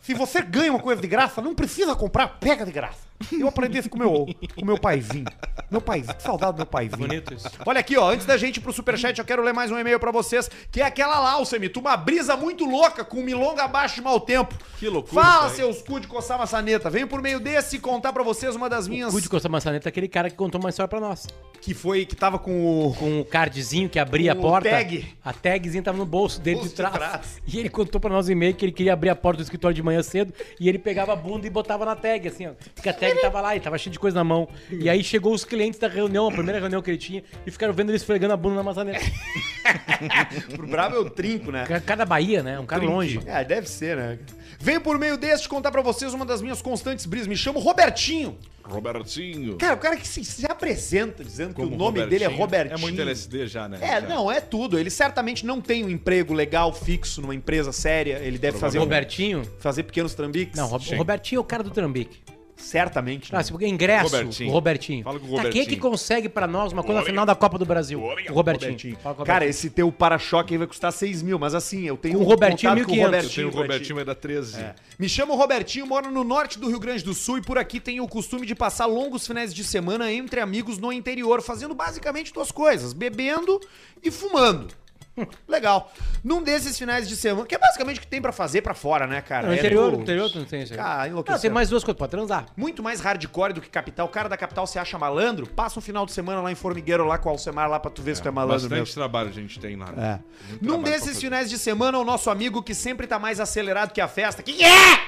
Se 0.00 0.14
você 0.14 0.42
ganha 0.42 0.72
uma 0.72 0.80
coisa 0.80 1.00
de 1.00 1.08
graça, 1.08 1.40
não 1.40 1.54
precisa 1.54 1.94
comprar, 1.94 2.40
pega 2.40 2.64
de 2.64 2.72
graça. 2.72 3.05
Eu 3.32 3.48
aprendi 3.48 3.78
isso 3.78 3.88
com 3.90 3.98
meu, 3.98 4.26
com 4.54 4.64
meu 4.64 4.78
paizinho. 4.78 5.24
Meu 5.70 5.80
paizinho, 5.80 6.14
que 6.14 6.22
saudade 6.22 6.52
do 6.52 6.56
meu 6.58 6.66
paizinho. 6.66 6.98
Bonito 6.98 7.34
isso. 7.34 7.48
Olha 7.64 7.80
aqui, 7.80 7.96
ó, 7.96 8.10
antes 8.10 8.26
da 8.26 8.36
gente 8.36 8.58
ir 8.58 8.60
pro 8.60 8.72
superchat, 8.72 9.18
eu 9.18 9.24
quero 9.24 9.42
ler 9.42 9.52
mais 9.52 9.70
um 9.70 9.78
e-mail 9.78 9.98
pra 9.98 10.10
vocês, 10.12 10.50
que 10.70 10.80
é 10.80 10.84
aquela 10.84 11.18
lá, 11.18 11.32
Alcemito, 11.32 11.80
uma 11.80 11.96
brisa 11.96 12.36
muito 12.36 12.64
louca 12.64 13.04
com 13.04 13.22
milonga 13.22 13.64
abaixo 13.64 13.96
de 13.96 14.02
mau 14.02 14.20
tempo. 14.20 14.54
Que 14.78 14.88
loucura 14.88 15.22
Fala, 15.22 15.48
seus 15.50 15.82
cu 15.82 15.98
de 16.00 16.06
coçar 16.06 16.38
maçaneta. 16.38 16.88
Venho 16.90 17.08
por 17.08 17.20
meio 17.22 17.40
desse 17.40 17.78
contar 17.78 18.12
pra 18.12 18.22
vocês 18.22 18.54
uma 18.54 18.68
das 18.68 18.86
minhas... 18.86 19.12
O 19.14 19.20
de 19.20 19.28
Costa 19.28 19.48
Maçaneta 19.48 19.88
é 19.88 19.90
aquele 19.90 20.08
cara 20.08 20.30
que 20.30 20.36
contou 20.36 20.60
uma 20.60 20.70
história 20.70 20.88
pra 20.88 21.00
nós. 21.00 21.26
Que 21.60 21.74
foi, 21.74 22.04
que 22.06 22.14
tava 22.14 22.38
com 22.38 22.86
o... 22.88 22.94
Com 22.94 23.20
o 23.20 23.24
cardzinho 23.24 23.88
que 23.88 23.98
abria 23.98 24.34
Com 24.34 24.40
a 24.46 24.50
porta. 24.50 24.68
o 24.68 24.70
tag. 24.72 25.06
A 25.24 25.32
tagzinha 25.32 25.82
tava 25.82 25.98
no 25.98 26.06
bolso 26.06 26.40
dele 26.40 26.56
Bolso 26.56 26.68
de 26.70 26.74
de 26.74 26.82
trás. 26.82 26.94
trás. 26.94 27.42
E 27.46 27.58
ele 27.58 27.68
contou 27.68 28.00
pra 28.00 28.10
nós 28.10 28.26
no 28.26 28.32
e-mail 28.32 28.54
que 28.54 28.64
ele 28.64 28.72
queria 28.72 28.92
abrir 28.92 29.10
a 29.10 29.16
porta 29.16 29.38
do 29.38 29.42
escritório 29.42 29.74
de 29.74 29.82
manhã 29.82 30.02
cedo. 30.02 30.32
E 30.60 30.68
ele 30.68 30.78
pegava 30.78 31.12
a 31.12 31.16
bunda 31.16 31.46
e 31.46 31.50
botava 31.50 31.84
na 31.84 31.96
tag, 31.96 32.28
assim, 32.28 32.46
ó. 32.46 32.50
Porque 32.74 32.88
a 32.88 32.92
tag 33.10 33.20
tava 33.22 33.40
lá 33.40 33.56
e 33.56 33.60
tava 33.60 33.78
cheio 33.78 33.92
de 33.92 33.98
coisa 33.98 34.14
na 34.16 34.24
mão. 34.24 34.48
E 34.70 34.88
aí 34.88 35.02
chegou 35.04 35.32
os 35.34 35.44
clientes 35.44 35.78
da 35.80 35.88
reunião, 35.88 36.28
a 36.28 36.32
primeira 36.32 36.58
reunião 36.60 36.80
que 36.82 36.90
ele 36.90 36.98
tinha, 36.98 37.22
e 37.46 37.50
ficaram 37.50 37.72
vendo 37.72 37.90
ele 37.90 37.96
esfregando 37.96 38.32
a 38.34 38.36
bunda 38.36 38.56
na 38.56 38.62
maçaneta. 38.62 39.00
Pro 40.56 40.66
brabo 40.66 40.94
eu 40.96 41.10
trinco, 41.10 41.50
né? 41.50 41.64
Ca- 41.66 41.80
Cada 41.80 42.04
Bahia, 42.04 42.42
né? 42.42 42.58
Um 42.58 42.66
cara 42.66 42.84
longe. 42.84 43.20
É, 43.26 43.44
deve 43.44 43.68
ser, 43.68 43.96
né? 43.96 44.18
Venho 44.58 44.80
por 44.80 44.98
meio 44.98 45.16
deste 45.16 45.48
contar 45.48 45.70
pra 45.70 45.82
vocês 45.82 46.14
uma 46.14 46.24
das 46.24 46.40
minhas 46.40 46.62
constantes 46.62 47.04
brisas. 47.06 47.26
Me 47.28 47.36
chamo 47.36 47.58
Robertinho. 47.58 48.36
Robertinho. 48.62 49.56
Cara, 49.58 49.74
o 49.74 49.78
cara 49.78 49.96
que 49.96 50.06
se, 50.08 50.24
se 50.24 50.44
apresenta 50.50 51.22
dizendo 51.22 51.50
que 51.50 51.60
Como 51.60 51.74
o 51.74 51.78
nome 51.78 52.04
dele 52.06 52.24
é 52.24 52.26
Robertinho. 52.26 52.40
Robertinho. 52.40 52.78
É 52.78 52.80
muito 52.80 53.00
LSD 53.00 53.46
já, 53.46 53.68
né? 53.68 53.78
É, 53.80 54.00
Já. 54.00 54.08
não, 54.08 54.30
é 54.30 54.40
tudo. 54.40 54.78
Ele 54.78 54.90
certamente 54.90 55.44
não 55.46 55.60
tem 55.60 55.84
um 55.84 55.88
emprego 55.90 56.32
legal 56.34 56.72
fixo 56.72 57.20
numa 57.20 57.34
empresa 57.34 57.70
séria. 57.70 58.18
Ele 58.18 58.38
deve 58.38 58.58
fazer, 58.58 58.78
um- 58.78 58.82
Robertinho. 58.82 59.42
fazer 59.60 59.82
pequenos 59.84 60.14
trambiques. 60.14 60.58
Não, 60.58 60.66
Ro- 60.68 60.80
Sim. 60.80 60.94
o 60.94 60.98
Robertinho 60.98 61.38
é 61.38 61.40
o 61.40 61.44
cara 61.44 61.62
do 61.62 61.70
Trambique. 61.70 62.18
Certamente. 62.56 63.34
Ah, 63.34 63.38
né? 63.38 63.42
se 63.42 63.52
porque 63.52 63.66
ingresso, 63.66 64.04
Robertinho. 64.16 64.50
o 64.50 64.52
Robertinho. 64.52 65.04
Fala 65.04 65.20
com 65.20 65.26
o 65.26 65.36
Tá, 65.36 65.42
quem 65.42 65.48
é 65.48 65.52
que 65.52 65.58
Robertinho. 65.58 65.80
consegue 65.82 66.28
pra 66.28 66.46
nós 66.46 66.72
uma 66.72 66.82
coisa 66.82 67.00
na 67.00 67.06
final 67.06 67.26
da 67.26 67.34
Copa 67.34 67.58
do 67.58 67.66
Brasil? 67.66 68.00
O 68.00 68.02
Robertinho. 68.02 68.34
Robertinho. 68.34 68.96
Fala 68.96 69.14
com 69.14 69.22
o 69.22 69.26
Cara, 69.26 69.38
Robertinho. 69.40 69.50
esse 69.50 69.70
teu 69.70 69.92
para-choque 69.92 70.54
aí 70.54 70.58
vai 70.58 70.66
custar 70.66 70.90
6 70.92 71.22
mil, 71.22 71.38
mas 71.38 71.54
assim, 71.54 71.84
eu 71.84 71.96
tenho 71.96 72.18
Com 72.18 72.24
o 72.24 72.26
Robertinho, 72.26 72.72
contato 72.72 72.86
com 72.88 72.94
1.500. 72.94 73.22
Eu 73.24 73.30
tenho 73.30 73.48
o. 73.48 73.50
Robertinho, 73.50 73.96
vai 73.96 74.04
dar 74.04 74.14
13. 74.14 74.58
É. 74.60 74.74
Me 74.98 75.08
chamo 75.08 75.34
Robertinho, 75.36 75.86
moro 75.86 76.10
no 76.10 76.24
norte 76.24 76.58
do 76.58 76.68
Rio 76.68 76.80
Grande 76.80 77.04
do 77.04 77.12
Sul 77.12 77.38
e 77.38 77.42
por 77.42 77.58
aqui 77.58 77.78
tenho 77.78 78.02
o 78.02 78.08
costume 78.08 78.46
de 78.46 78.54
passar 78.54 78.86
longos 78.86 79.26
finais 79.26 79.52
de 79.52 79.62
semana 79.62 80.10
entre 80.10 80.40
amigos 80.40 80.78
no 80.78 80.90
interior, 80.92 81.42
fazendo 81.42 81.74
basicamente 81.74 82.32
duas 82.32 82.50
coisas: 82.50 82.92
bebendo 82.94 83.60
e 84.02 84.10
fumando. 84.10 84.68
Legal. 85.48 85.92
Num 86.22 86.42
desses 86.42 86.76
finais 86.78 87.08
de 87.08 87.16
semana, 87.16 87.46
que 87.46 87.54
é 87.54 87.58
basicamente 87.58 87.98
o 87.98 88.00
que 88.00 88.06
tem 88.06 88.20
pra 88.20 88.32
fazer 88.32 88.62
pra 88.62 88.74
fora, 88.74 89.06
né, 89.06 89.20
cara? 89.20 89.46
No 89.46 89.52
É, 89.52 89.56
interior, 89.58 89.90
tu- 89.90 89.96
no 89.96 90.02
interior 90.02 90.30
tu 90.30 90.38
não 90.38 90.44
tem 90.46 90.62
isso 90.62 90.74
aí. 90.74 90.78
Ah, 90.80 90.98
Não, 91.00 91.06
enlouqueceu. 91.08 91.40
tem 91.40 91.50
mais 91.50 91.68
duas 91.68 91.82
coisas, 91.84 91.98
pode 91.98 92.10
transar. 92.10 92.46
Muito 92.56 92.82
mais 92.82 93.00
hardcore 93.00 93.52
do 93.52 93.60
que 93.60 93.68
capital. 93.68 94.06
O 94.06 94.10
cara 94.10 94.28
da 94.28 94.36
capital 94.36 94.66
se 94.66 94.78
acha 94.78 94.98
malandro, 94.98 95.46
passa 95.46 95.78
um 95.78 95.82
final 95.82 96.04
de 96.04 96.12
semana 96.12 96.40
lá 96.40 96.50
em 96.52 96.54
Formigueiro, 96.54 97.04
lá 97.04 97.18
com 97.18 97.28
o 97.28 97.32
Alcemar, 97.32 97.68
lá 97.70 97.78
pra 97.80 97.90
tu 97.90 98.02
ver 98.02 98.16
se 98.16 98.22
tu 98.22 98.28
é 98.28 98.30
malandro 98.30 98.62
Bastante 98.68 98.78
mesmo. 98.80 98.94
trabalho 98.94 99.28
a 99.28 99.32
gente 99.32 99.58
tem 99.58 99.76
lá. 99.76 99.88
É. 99.96 100.00
né? 100.00 100.20
Muito 100.48 100.62
Num 100.62 100.68
trabalho 100.68 100.82
pra 100.82 100.90
desses 100.92 101.08
fazer. 101.08 101.20
finais 101.20 101.50
de 101.50 101.58
semana, 101.58 101.98
o 101.98 102.04
nosso 102.04 102.28
amigo 102.30 102.62
que 102.62 102.74
sempre 102.74 103.06
tá 103.06 103.18
mais 103.18 103.40
acelerado 103.40 103.92
que 103.92 104.00
a 104.00 104.08
festa. 104.08 104.42
Quem 104.42 104.62
é? 104.64 105.00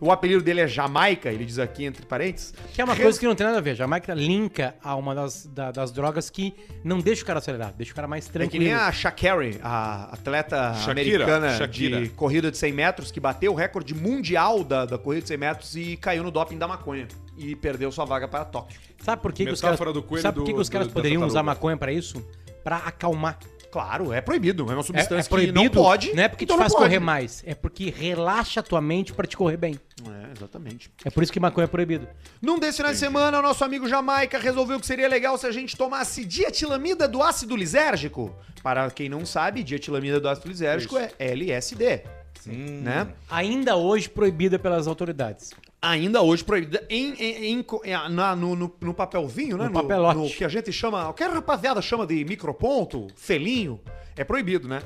O 0.00 0.12
apelido 0.12 0.42
dele 0.42 0.60
é 0.60 0.66
Jamaica, 0.68 1.30
ele 1.30 1.44
diz 1.44 1.58
aqui 1.58 1.84
entre 1.84 2.04
parênteses. 2.04 2.52
Que 2.74 2.80
é 2.80 2.84
uma 2.84 2.94
Res- 2.94 3.02
coisa 3.02 3.20
que 3.20 3.26
não 3.26 3.34
tem 3.34 3.46
nada 3.46 3.58
a 3.58 3.62
ver. 3.62 3.74
Jamaica 3.74 4.12
linka 4.14 4.74
a 4.82 4.94
uma 4.94 5.14
das, 5.14 5.46
da- 5.46 5.70
das 5.70 5.90
drogas 5.92 6.28
que 6.30 6.54
não 6.84 6.98
deixa 7.00 7.22
o 7.22 7.26
cara 7.26 7.38
acelerado, 7.38 7.74
deixa 7.76 7.92
o 7.92 7.94
cara 7.94 8.06
mais 8.08 8.24
É 8.24 8.26
que 8.28 8.32
tranquilo. 8.32 8.64
nem 8.64 8.72
a 8.74 8.90
Shakari, 8.92 9.58
a 9.62 10.04
atleta 10.12 10.74
Shakira, 10.74 10.90
americana 11.24 11.56
Shakira. 11.56 12.00
de 12.02 12.08
corrida 12.10 12.50
de 12.50 12.58
100 12.58 12.72
metros, 12.72 13.10
que 13.10 13.18
bateu 13.20 13.52
o 13.52 13.54
recorde 13.54 13.94
mundial 13.94 14.62
da, 14.62 14.84
da 14.84 14.98
corrida 14.98 15.22
de 15.22 15.28
100 15.28 15.36
metros 15.38 15.76
e 15.76 15.96
caiu 15.96 16.22
no 16.22 16.30
doping 16.30 16.58
da 16.58 16.68
maconha. 16.68 17.08
E 17.38 17.54
perdeu 17.54 17.90
sua 17.92 18.04
vaga 18.04 18.26
para 18.26 18.44
Tóquio. 18.44 18.78
Sabe 19.02 19.20
por 19.22 19.32
que, 19.32 19.44
que 19.44 19.50
os 19.52 19.60
caras, 19.60 19.78
sabe 19.78 19.92
por 20.38 20.44
que, 20.44 20.52
do- 20.52 20.54
que 20.56 20.60
os 20.60 20.68
caras 20.68 20.88
do- 20.88 20.92
poderiam 20.94 21.22
usar 21.26 21.42
maconha 21.42 21.76
pra 21.76 21.92
isso? 21.92 22.24
Pra 22.64 22.76
acalmar. 22.78 23.38
Claro, 23.76 24.10
é 24.10 24.22
proibido. 24.22 24.62
É 24.70 24.72
uma 24.72 24.80
É, 24.80 24.82
substância 24.82 25.28
é 25.28 25.28
proibido, 25.28 25.60
que 25.60 25.64
não 25.66 25.70
pode. 25.70 26.14
Não 26.14 26.22
é 26.22 26.28
porque 26.28 26.44
então 26.44 26.56
te 26.56 26.60
faz 26.60 26.72
correr 26.72 26.98
mais, 26.98 27.42
é 27.46 27.54
porque 27.54 27.90
relaxa 27.90 28.60
a 28.60 28.62
tua 28.62 28.80
mente 28.80 29.12
pra 29.12 29.26
te 29.26 29.36
correr 29.36 29.58
bem. 29.58 29.78
É, 30.02 30.32
exatamente. 30.34 30.90
É 31.04 31.10
por 31.10 31.22
isso 31.22 31.30
que 31.30 31.38
maconha 31.38 31.64
é 31.64 31.68
proibido. 31.68 32.08
Num 32.40 32.58
desses 32.58 32.76
finais 32.78 32.96
de 32.96 33.00
semana, 33.00 33.38
o 33.38 33.42
nosso 33.42 33.62
amigo 33.62 33.86
Jamaica 33.86 34.38
resolveu 34.38 34.80
que 34.80 34.86
seria 34.86 35.06
legal 35.06 35.36
se 35.36 35.46
a 35.46 35.52
gente 35.52 35.76
tomasse 35.76 36.24
dietilamida 36.24 37.06
do 37.06 37.22
ácido 37.22 37.54
lisérgico. 37.54 38.34
Para 38.62 38.90
quem 38.90 39.10
não 39.10 39.26
sabe, 39.26 39.62
dietilamida 39.62 40.18
do 40.18 40.26
ácido 40.26 40.48
lisérgico 40.48 40.96
é 40.96 41.10
LSD. 41.18 42.00
Né? 42.46 43.08
Ainda 43.30 43.76
hoje 43.76 44.08
proibida 44.08 44.58
pelas 44.58 44.86
autoridades. 44.86 45.52
Ainda 45.80 46.20
hoje 46.22 46.42
proibida 46.42 46.84
em, 46.90 47.12
em- 47.14 47.60
em- 47.60 47.64
na- 48.10 48.34
no, 48.34 48.56
no- 48.56 48.72
no 48.80 48.94
papelzinho, 48.94 49.56
né? 49.56 49.66
No 49.66 49.72
papelote. 49.72 50.18
no 50.18 50.28
que 50.30 50.44
a 50.44 50.48
gente 50.48 50.72
chama, 50.72 51.08
o 51.08 51.14
que 51.14 51.22
a 51.22 51.28
rapaziada 51.28 51.80
chama 51.80 52.06
de 52.06 52.24
microponto, 52.24 53.06
felinho, 53.14 53.80
é 54.16 54.24
proibido, 54.24 54.66
né? 54.68 54.82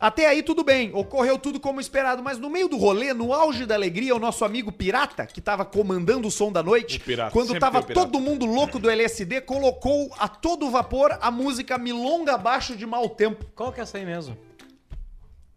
Até 0.00 0.28
aí 0.28 0.44
tudo 0.44 0.62
bem, 0.62 0.92
ocorreu 0.94 1.36
tudo 1.36 1.58
como 1.58 1.80
esperado, 1.80 2.22
mas 2.22 2.38
no 2.38 2.48
meio 2.48 2.68
do 2.68 2.76
rolê, 2.76 3.12
no 3.12 3.32
auge 3.34 3.66
da 3.66 3.74
alegria, 3.74 4.14
o 4.14 4.18
nosso 4.20 4.44
amigo 4.44 4.70
Pirata, 4.70 5.26
que 5.26 5.40
tava 5.40 5.64
comandando 5.64 6.28
o 6.28 6.30
som 6.30 6.52
da 6.52 6.62
noite, 6.62 7.00
Pirata, 7.00 7.32
quando 7.32 7.58
tava 7.58 7.82
todo 7.94 8.20
mundo 8.20 8.46
louco 8.46 8.78
do 8.78 8.88
LSD, 8.88 9.40
colocou 9.40 10.08
a 10.16 10.28
todo 10.28 10.70
vapor 10.70 11.18
a 11.20 11.32
música 11.32 11.76
Milonga 11.76 12.34
Abaixo 12.34 12.76
de 12.76 12.86
Mau 12.86 13.08
Tempo. 13.08 13.44
Qual 13.56 13.72
que 13.72 13.80
é 13.80 13.82
essa 13.82 13.98
aí 13.98 14.04
mesmo? 14.06 14.38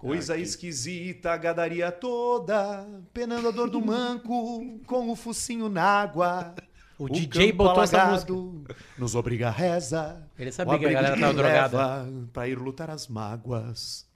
Coisa 0.02 0.36
esquisita, 0.36 1.32
a 1.32 1.38
gadaria 1.38 1.92
toda, 1.92 2.88
penando 3.14 3.50
a 3.50 3.52
dor 3.52 3.70
do 3.70 3.80
manco, 3.80 4.80
com 4.88 5.12
o 5.12 5.16
focinho 5.16 5.70
na 5.70 5.84
água. 5.84 6.56
O 6.98 7.08
DJ 7.08 7.52
campo 7.52 7.64
botou 7.64 7.84
essa 7.84 8.02
alagado 8.02 8.66
Nos 8.98 9.14
obriga 9.14 9.50
a 9.50 9.52
reza. 9.52 10.28
Ele 10.40 10.52
sabia 10.52 10.74
o 10.74 10.80
que 10.80 10.88
a 10.88 10.92
galera 10.92 11.20
tava 11.20 11.34
drogada. 11.36 12.10
Pra 12.34 12.48
ir 12.48 12.58
lutar 12.58 12.90
as 12.90 13.08
mágoas. 13.08 14.08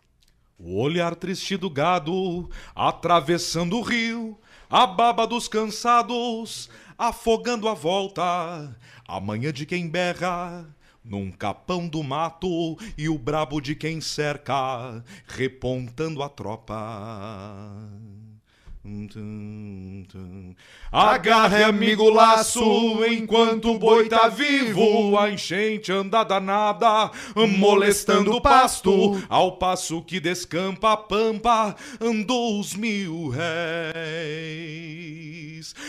O 0.58 0.82
olhar 0.82 1.14
triste 1.14 1.56
do 1.56 1.70
gado, 1.70 2.50
atravessando 2.74 3.78
o 3.78 3.84
rio, 3.84 4.40
a 4.68 4.88
baba 4.88 5.28
dos 5.28 5.48
cansados, 5.48 6.68
afogando 6.98 7.68
a 7.68 7.76
volta, 7.76 8.76
a 9.08 9.20
manhã 9.20 9.54
de 9.54 9.68
quem 9.68 9.88
berra, 9.88 10.66
num 11.06 11.32
capão 11.32 11.88
do 11.88 12.04
mato, 12.04 12.78
e 12.98 13.08
o 13.08 13.18
brabo 13.18 13.62
de 13.62 13.76
quem 13.76 14.02
cerca, 14.02 15.04
repontando 15.28 16.24
a 16.24 16.30
tropa. 16.30 16.76
Agarre, 20.92 21.64
amigo, 21.64 22.08
laço, 22.10 23.04
enquanto 23.06 23.72
o 23.72 23.80
boi 23.80 24.08
tá 24.08 24.28
vivo. 24.28 25.18
A 25.18 25.32
enchente 25.32 25.92
anda 25.92 26.24
danada, 26.24 27.10
molestando 27.58 28.36
o 28.36 28.42
pasto. 28.42 29.20
Ao 29.28 29.54
passo 29.54 30.04
que 30.04 30.20
descampa 30.20 30.94
a 30.94 30.98
pampa, 30.98 31.76
dos 32.26 32.76
mil 32.76 33.30
réis. 33.30 34.86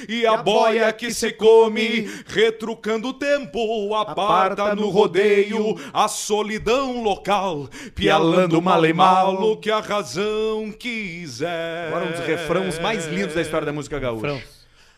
E 0.08 0.26
a 0.26 0.36
boia 0.36 0.92
que 0.92 1.10
se 1.12 1.32
come, 1.32 2.08
retrucando 2.26 3.08
o 3.08 3.12
tempo, 3.12 3.94
aparta 3.94 4.74
no 4.74 4.88
rodeio 4.88 5.76
a 5.92 6.08
solidão 6.08 7.02
local, 7.02 7.68
pialando 7.94 8.62
mal 8.62 8.84
e 8.86 8.92
mal 8.92 9.34
o 9.42 9.56
que 9.56 9.70
a 9.70 9.80
razão 9.80 10.72
quiser. 10.78 11.88
Agora 11.88 12.06
um 12.06 12.12
dos 12.12 12.20
refrãos 12.20 12.78
mais 12.86 13.06
lindos 13.06 13.34
da 13.34 13.42
história 13.42 13.66
da 13.66 13.72
música 13.72 13.98
gaúcha. 13.98 14.40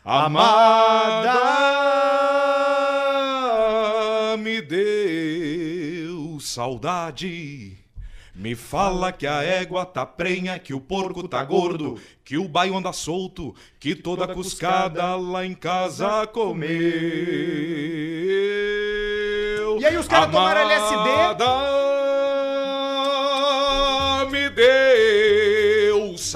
Amada 0.04 1.38
me 4.36 4.60
deu 4.60 6.38
saudade. 6.38 7.78
Me 8.34 8.54
fala 8.54 9.10
que 9.10 9.26
a 9.26 9.42
égua 9.42 9.86
tá 9.86 10.04
prenha, 10.04 10.58
que 10.58 10.74
o 10.74 10.80
porco 10.80 11.26
tá 11.26 11.42
gordo, 11.42 11.98
que 12.24 12.36
o 12.36 12.46
baio 12.46 12.76
anda 12.76 12.92
solto, 12.92 13.54
que 13.80 13.94
toda 13.96 14.28
cuscada 14.28 15.16
lá 15.16 15.46
em 15.46 15.54
casa 15.54 16.26
comeu. 16.26 16.68
E 19.80 19.86
aí 19.86 19.96
os 19.96 20.06
caras 20.06 20.30
tomaram 20.30 20.60
Amada 20.60 21.87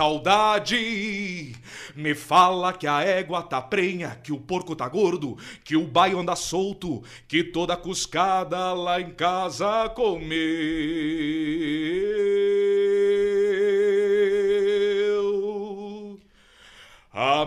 saudade. 0.02 1.54
Me 1.94 2.14
fala 2.14 2.72
que 2.72 2.88
a 2.88 3.02
égua 3.02 3.40
tá 3.42 3.60
prenha, 3.62 4.18
que 4.22 4.32
o 4.32 4.40
porco 4.40 4.74
tá 4.74 4.88
gordo, 4.88 5.38
que 5.62 5.76
o 5.76 5.86
baio 5.86 6.18
anda 6.18 6.34
solto, 6.34 7.04
que 7.28 7.44
toda 7.44 7.76
cuscada 7.76 8.72
lá 8.72 9.00
em 9.00 9.10
casa 9.10 9.88
comeu. 9.90 10.32
Aí 17.12 17.46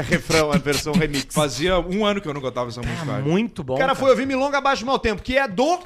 refrão, 0.08 0.52
a 0.52 0.58
versão 0.58 0.92
remix. 0.92 1.34
Fazia 1.34 1.78
um 1.78 2.04
ano 2.04 2.20
que 2.20 2.28
eu 2.28 2.34
não 2.34 2.40
cantava 2.40 2.68
essa 2.68 2.80
música. 2.80 3.06
Tá 3.06 3.20
muito 3.20 3.62
bom. 3.62 3.74
O 3.74 3.78
cara 3.78 3.94
foi 3.94 4.10
ouvir 4.10 4.26
Milonga 4.26 4.58
Abaixo 4.58 4.80
de 4.80 4.86
Mau 4.86 4.98
Tempo, 4.98 5.22
que 5.22 5.36
é 5.36 5.46
do... 5.46 5.78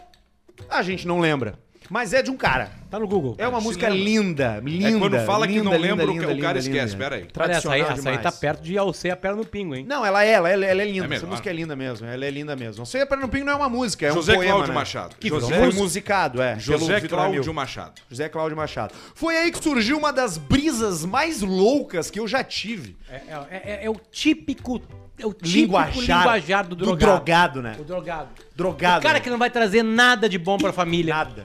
A 0.68 0.82
gente 0.82 1.06
não 1.06 1.20
lembra. 1.20 1.58
Mas 1.90 2.12
é 2.12 2.22
de 2.22 2.30
um 2.30 2.36
cara. 2.36 2.70
Tá 2.94 3.00
no 3.00 3.08
Google. 3.08 3.34
É 3.38 3.48
uma 3.48 3.58
se 3.58 3.66
música 3.66 3.88
lembra. 3.88 4.04
linda, 4.04 4.60
linda. 4.62 4.88
É 4.88 4.98
quando 5.00 5.18
fala 5.26 5.48
que 5.48 5.54
linda, 5.54 5.64
não 5.64 5.72
linda, 5.72 5.86
lembra, 5.88 6.04
o 6.06 6.12
linda, 6.12 6.26
cara 6.26 6.34
linda, 6.36 6.58
esquece. 6.60 6.92
linda. 6.92 6.96
Pera 6.98 7.16
aí. 7.16 7.20
Olha, 7.22 7.26
essa 7.26 7.32
Tradicional 7.32 7.74
aí, 7.74 7.98
essa 7.98 8.10
aí 8.10 8.18
tá 8.18 8.30
perto 8.30 8.62
de 8.62 8.78
alcer 8.78 9.10
a 9.10 9.16
perna 9.16 9.38
no 9.38 9.44
pingo, 9.44 9.74
hein? 9.74 9.84
Não, 9.84 10.06
ela 10.06 10.24
é, 10.24 10.30
ela, 10.30 10.48
ela, 10.48 10.64
ela 10.64 10.80
é 10.82 10.84
linda. 10.84 11.12
É 11.12 11.16
Essa 11.16 11.26
música 11.26 11.50
é 11.50 11.52
linda 11.52 11.74
mesmo. 11.74 12.06
Ela 12.06 12.24
é 12.24 12.30
linda 12.30 12.54
mesmo. 12.54 12.78
Não 12.78 12.86
sei, 12.86 13.02
a 13.02 13.06
Perna 13.06 13.24
no 13.24 13.28
Pingo 13.28 13.46
não 13.46 13.54
é 13.54 13.56
uma 13.56 13.68
música, 13.68 14.06
é 14.06 14.12
José 14.12 14.34
um 14.34 14.36
poema, 14.36 14.52
Cláudio 14.52 14.68
né? 14.72 14.78
Machado. 14.78 15.16
Que 15.18 15.28
José- 15.28 15.58
foi 15.58 15.72
musicado, 15.72 16.40
é. 16.40 16.56
José. 16.56 17.00
Cláudio 17.00 17.52
Machado. 17.52 18.00
José 18.08 18.28
Cláudio 18.28 18.56
Machado. 18.56 18.94
Foi 19.12 19.36
aí 19.38 19.50
que 19.50 19.60
surgiu 19.60 19.98
uma 19.98 20.12
das 20.12 20.38
brisas 20.38 21.04
mais 21.04 21.42
loucas 21.42 22.12
que 22.12 22.20
eu 22.20 22.28
já 22.28 22.44
tive. 22.44 22.96
É, 23.10 23.14
é- 23.16 23.48
é- 23.50 23.86
é 23.86 23.90
o 23.90 23.96
típico. 24.12 24.80
É 25.18 25.26
o 25.26 25.32
típico 25.32 25.48
Linguajar, 25.58 26.18
linguajar, 26.18 26.62
do 26.64 26.76
do 26.76 26.84
drogado. 26.84 26.98
drogado, 27.12 27.62
né? 27.62 27.76
O 27.80 27.82
drogado. 27.82 28.28
Drogado. 28.54 29.00
O 29.00 29.02
cara 29.02 29.14
né? 29.14 29.20
que 29.20 29.30
não 29.30 29.38
vai 29.38 29.50
trazer 29.50 29.82
nada 29.82 30.28
de 30.28 30.38
bom 30.38 30.58
pra 30.58 30.72
família. 30.72 31.12
Nada. 31.12 31.44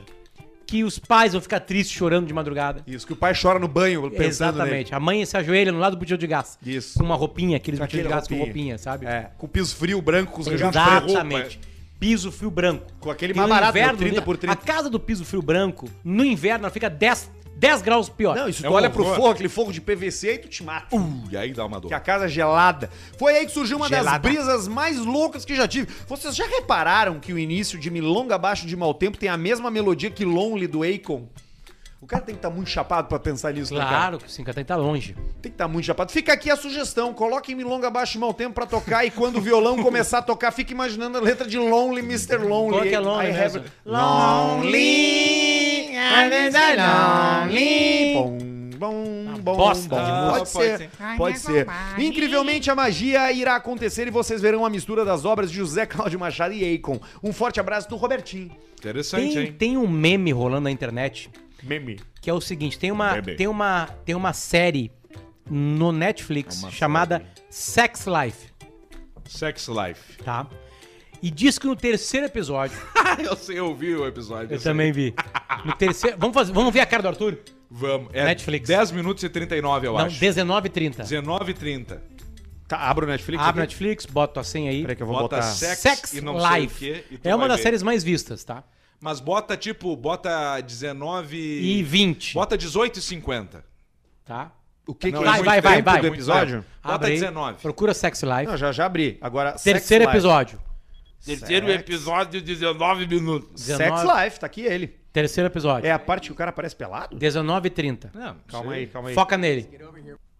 Que 0.69 0.83
os 0.83 0.99
pais 0.99 1.33
vão 1.33 1.41
ficar 1.41 1.59
tristes 1.59 1.95
chorando 1.95 2.27
de 2.27 2.33
madrugada. 2.33 2.83
Isso, 2.85 3.07
que 3.07 3.13
o 3.13 3.15
pai 3.15 3.33
chora 3.39 3.57
no 3.57 3.67
banho 3.67 4.01
pensando 4.11 4.55
Exatamente. 4.55 4.93
A 4.93 4.99
mãe 4.99 5.25
se 5.25 5.35
ajoelha 5.35 5.71
no 5.71 5.79
lado 5.79 5.95
do 5.95 5.99
botijão 5.99 6.17
de 6.17 6.27
gás. 6.27 6.59
Isso. 6.65 6.99
Com 6.99 7.05
uma 7.05 7.15
roupinha, 7.15 7.57
aqueles 7.57 7.79
botijão 7.79 8.03
de 8.03 8.09
gás 8.09 8.27
com 8.27 8.37
roupinha, 8.37 8.77
sabe? 8.77 9.05
nele. 9.05 9.17
É, 9.17 9.31
com 9.37 9.47
piso 9.47 9.75
frio 9.75 10.01
branco, 10.01 10.31
com 10.33 10.41
os. 10.41 10.47
Exatamente. 10.47 11.59
Piso 11.99 12.31
frio 12.31 12.49
branco. 12.49 12.85
Com 12.99 13.11
aquele 13.11 13.33
mais 13.33 13.49
barato, 13.49 13.77
inverno, 13.77 13.97
30 13.97 14.21
por 14.21 14.37
30. 14.37 14.53
A 14.53 14.55
casa 14.55 14.89
do 14.89 14.99
piso 14.99 15.25
frio 15.25 15.41
branco, 15.41 15.89
no 16.03 16.23
inverno, 16.23 16.65
ela 16.65 16.71
fica 16.71 16.89
10, 16.89 17.29
10 17.59 17.81
graus 17.81 18.07
pior. 18.07 18.35
Não, 18.35 18.47
isso 18.47 18.65
É 18.65 18.67
tu 18.67 18.71
um 18.71 18.75
olha 18.75 18.89
pro 18.89 19.03
fogo, 19.03 19.27
aquele 19.29 19.49
fogo 19.49 19.73
de 19.73 19.81
PVC 19.81 20.35
e 20.35 20.37
tu 20.39 20.47
te 20.47 20.63
mata. 20.63 20.95
Uh, 20.95 21.23
e 21.29 21.35
aí 21.35 21.51
dá 21.51 21.65
uma 21.65 21.79
dor. 21.79 21.89
Que 21.89 21.93
a 21.93 21.99
casa 21.99 22.25
é 22.25 22.27
gelada. 22.29 22.89
Foi 23.17 23.35
aí 23.35 23.45
que 23.45 23.51
surgiu 23.51 23.75
uma 23.75 23.89
das 23.89 23.99
Gelada. 23.99 24.19
brisas 24.29 24.67
mais 24.67 24.97
loucas 24.97 25.43
que 25.43 25.53
já 25.55 25.67
tive. 25.67 25.87
Vocês 26.07 26.35
já 26.35 26.47
repararam 26.47 27.19
que 27.19 27.33
o 27.33 27.37
início 27.37 27.77
de 27.77 27.91
Milonga 27.91 28.35
Abaixo 28.35 28.65
de 28.65 28.75
Mau 28.77 28.93
Tempo 28.93 29.17
tem 29.17 29.27
a 29.27 29.35
mesma 29.35 29.69
melodia 29.69 30.09
que 30.09 30.23
Lonely 30.23 30.67
do 30.67 30.83
Akon? 30.83 31.27
O 32.01 32.07
cara 32.07 32.23
tem 32.23 32.33
que 32.33 32.39
estar 32.39 32.49
muito 32.49 32.69
chapado 32.69 33.09
pra 33.09 33.19
pensar 33.19 33.53
nisso, 33.53 33.73
né, 33.73 33.81
cara? 33.81 33.89
Claro 33.89 34.17
que 34.19 34.25
o 34.25 34.29
50 34.29 34.63
tá 34.63 34.75
longe. 34.77 35.13
Tem 35.41 35.51
que 35.51 35.55
estar 35.55 35.67
muito 35.67 35.85
chapado. 35.85 36.11
Fica 36.11 36.31
aqui 36.31 36.49
a 36.49 36.55
sugestão. 36.55 37.13
Coloquem 37.13 37.53
Milonga 37.55 37.87
Abaixo 37.87 38.13
de 38.13 38.19
Mau 38.19 38.33
Tempo 38.33 38.55
pra 38.55 38.65
tocar 38.65 39.05
e 39.05 39.11
quando 39.11 39.35
o 39.37 39.41
violão 39.41 39.77
começar 39.83 40.19
a 40.19 40.21
tocar, 40.21 40.51
fique 40.51 40.71
imaginando 40.71 41.17
a 41.17 41.21
letra 41.21 41.45
de 41.45 41.57
Lonely, 41.57 41.99
Mr. 42.01 42.37
Lonely. 42.37 42.71
Qual 42.71 42.83
que 42.83 42.95
é 42.95 42.99
Lonely 42.99 43.29
I 43.29 43.33
mesmo? 43.33 43.63
Lonely, 43.85 45.89
lonely. 46.77 48.13
Bom, 48.13 48.37
bom, 48.77 49.39
bom, 49.41 49.57
bosta 49.57 49.89
bom. 49.89 50.03
de 50.03 50.11
Pode 50.11 50.39
música. 50.39 50.47
ser, 50.77 50.89
pode 51.17 51.39
ser. 51.39 51.67
Incrivelmente, 51.97 52.71
a 52.71 52.75
magia 52.75 53.29
irá 53.33 53.55
acontecer 53.55 54.07
e 54.07 54.11
vocês 54.11 54.41
verão 54.41 54.65
a 54.65 54.69
mistura 54.69 55.03
das 55.03 55.25
obras 55.25 55.51
de 55.51 55.57
José 55.57 55.85
Cláudio 55.85 56.17
Machado 56.17 56.53
e 56.53 56.75
Akon. 56.75 56.97
Um 57.21 57.33
forte 57.33 57.59
abraço 57.59 57.89
do 57.89 57.97
Robertinho. 57.97 58.51
Interessante, 58.77 59.33
Tem, 59.33 59.45
hein? 59.45 59.55
tem 59.57 59.77
um 59.77 59.85
meme 59.85 60.31
rolando 60.31 60.61
na 60.61 60.71
internet 60.71 61.29
Meme. 61.63 61.99
que 62.21 62.29
é 62.29 62.33
o 62.33 62.41
seguinte: 62.41 62.77
tem 62.79 62.91
uma, 62.91 63.13
Meme. 63.15 63.35
tem 63.35 63.47
uma, 63.47 63.87
tem 64.05 64.15
uma 64.15 64.33
série 64.33 64.91
no 65.49 65.91
Netflix 65.91 66.61
Uma 66.61 66.71
chamada 66.71 67.23
Sex 67.49 68.05
Life, 68.05 68.47
Sex 69.25 69.67
Life. 69.67 70.23
tá? 70.23 70.47
E 71.21 71.29
diz 71.29 71.57
que 71.59 71.67
no 71.67 71.75
terceiro 71.75 72.25
episódio, 72.27 72.77
eu 73.23 73.35
sei, 73.35 73.59
eu 73.59 73.75
vi 73.75 73.93
o 73.95 74.07
episódio. 74.07 74.53
eu 74.53 74.59
sei. 74.59 74.71
também 74.71 74.91
vi. 74.91 75.13
No 75.65 75.73
terceiro, 75.75 76.17
vamos 76.17 76.33
fazer, 76.33 76.53
vamos 76.53 76.73
ver 76.73 76.79
a 76.79 76.85
cara 76.85 77.03
do 77.03 77.09
Arthur? 77.09 77.37
Vamos. 77.69 78.09
É 78.13 78.23
Netflix. 78.25 78.67
10 78.67 78.91
minutos 78.91 79.23
e 79.23 79.29
39, 79.29 79.87
eu 79.87 79.93
Não, 79.93 79.99
acho. 80.05 80.19
19h30. 80.19 80.97
19 81.03 81.51
e 81.51 81.53
30. 81.53 82.01
Tá, 82.67 82.77
abra 82.77 83.05
o 83.05 83.07
Netflix. 83.09 83.43
Abre 83.43 83.61
o. 83.61 83.63
Netflix, 83.63 84.05
bota 84.05 84.39
a 84.39 84.43
senha 84.43 84.71
aí. 84.71 84.81
Peraí 84.81 84.95
que 84.95 85.03
eu 85.03 85.07
vou 85.07 85.15
Bota 85.19 85.35
botar. 85.37 85.47
sex, 85.51 85.79
Sex 85.79 86.13
e 86.13 86.21
não 86.21 86.39
sei 86.39 86.49
o 86.49 86.55
Life. 86.55 86.79
quê, 86.79 87.03
e 87.11 87.17
tu 87.17 87.27
É 87.27 87.35
uma 87.35 87.47
das 87.47 87.57
ver. 87.57 87.63
séries 87.63 87.83
mais 87.83 88.03
vistas, 88.03 88.43
tá? 88.43 88.63
Mas 89.01 89.19
bota, 89.19 89.55
tipo, 89.55 89.95
bota 89.95 90.59
19... 90.61 91.37
E 91.37 91.83
20, 91.83 92.33
Bota 92.33 92.57
18 92.57 92.99
e 92.99 93.01
50. 93.01 93.63
tá? 94.25 94.51
O 94.85 94.95
que, 94.95 95.11
Não, 95.11 95.21
que 95.21 95.27
é 95.27 95.31
vai, 95.31 95.43
vai, 95.43 95.61
vai, 95.61 95.81
vai. 95.83 96.01
do 96.01 96.07
episódio? 96.07 96.65
Bota 96.83 96.95
Abre 96.95 97.11
aí, 97.11 97.19
19. 97.19 97.61
Procura 97.61 97.93
Sex 97.93 98.23
Life. 98.23 98.45
Não, 98.47 98.57
já, 98.57 98.71
já 98.71 98.85
abri. 98.87 99.17
Agora, 99.21 99.51
Sex 99.51 99.63
Terceiro 99.63 100.05
Life. 100.05 100.15
episódio. 100.17 100.59
Terceiro 101.23 101.67
Sex. 101.67 101.79
episódio, 101.79 102.41
19 102.41 103.05
minutos. 103.07 103.61
Sex 103.61 103.77
19. 103.77 104.23
Life, 104.23 104.39
tá 104.39 104.45
aqui 104.47 104.61
ele. 104.61 104.87
Terceiro 105.13 105.47
episódio. 105.47 105.87
É 105.87 105.91
a 105.91 105.99
parte 105.99 106.25
que 106.27 106.31
o 106.31 106.35
cara 106.35 106.51
parece 106.51 106.75
pelado? 106.75 107.15
19h30. 107.17 108.09
Não, 108.13 108.35
Calma 108.47 108.73
aí, 108.73 108.87
calma 108.87 109.09
aí. 109.09 109.15
Foca 109.15 109.37
nele. 109.37 109.69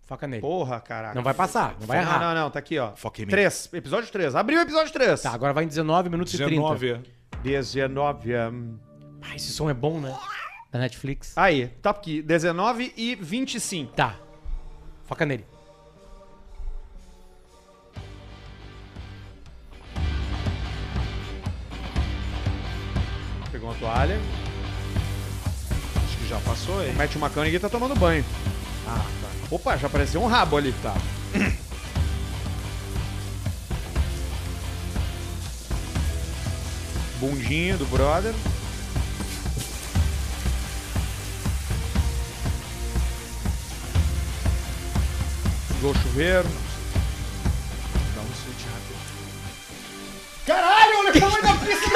Foca 0.04 0.26
nele. 0.26 0.42
Porra, 0.42 0.80
caraca. 0.82 1.14
Não 1.14 1.22
vai 1.22 1.36
passar, 1.36 1.76
não 1.80 1.86
vai 1.86 1.98
Não, 2.04 2.04
errar. 2.10 2.20
não, 2.34 2.42
não, 2.44 2.50
tá 2.50 2.58
aqui, 2.58 2.80
ó. 2.80 2.96
Foca 2.96 3.22
em 3.22 3.26
mim. 3.26 3.32
3, 3.32 3.70
episódio 3.74 4.12
3. 4.12 4.36
Abriu 4.36 4.58
o 4.58 4.62
episódio 4.64 4.92
3. 4.92 5.22
Tá, 5.22 5.32
agora 5.32 5.54
vai 5.54 5.64
em 5.66 5.68
19 5.68 6.10
minutos 6.10 6.34
e 6.34 6.38
19. 6.38 6.80
30. 6.80 6.98
19. 6.98 7.19
Hum. 8.50 8.78
Ah, 9.22 9.36
esse 9.36 9.52
som 9.52 9.70
é 9.70 9.74
bom, 9.74 10.00
né? 10.00 10.18
Da 10.72 10.80
Netflix. 10.80 11.38
Aí, 11.38 11.68
tá 11.82 11.90
aqui. 11.90 12.22
19 12.22 12.94
e 12.96 13.16
25. 13.16 13.94
Tá. 13.94 14.16
Foca 15.06 15.26
nele. 15.26 15.46
Pegou 23.52 23.70
uma 23.70 23.80
toalha. 23.80 24.20
Acho 25.96 26.18
que 26.18 26.28
já 26.28 26.40
passou, 26.42 26.84
hein? 26.84 26.94
Mete 26.94 27.18
uma 27.18 27.30
cana 27.30 27.48
e 27.48 27.60
tá 27.60 27.70
tomando 27.70 27.96
banho. 27.96 28.24
Ah, 28.88 28.98
tá. 28.98 29.56
Opa, 29.56 29.76
já 29.78 29.88
apareceu 29.88 30.22
um 30.22 30.28
rabo 30.28 30.58
ali. 30.58 30.74
Tá. 30.84 30.94
Bundinho 37.20 37.78
do 37.78 37.86
brother. 37.86 38.34
Ligou 45.76 45.92
o 45.92 45.96
chuveiro. 45.96 46.48
Dá 48.16 48.22
um 48.22 48.34
switch 48.34 48.66
rápido. 48.66 49.00
Caralho, 50.46 50.98
olha 51.00 51.10
o 51.10 51.20
tamanho 51.20 51.44
da 51.44 51.54
pista 51.66 51.90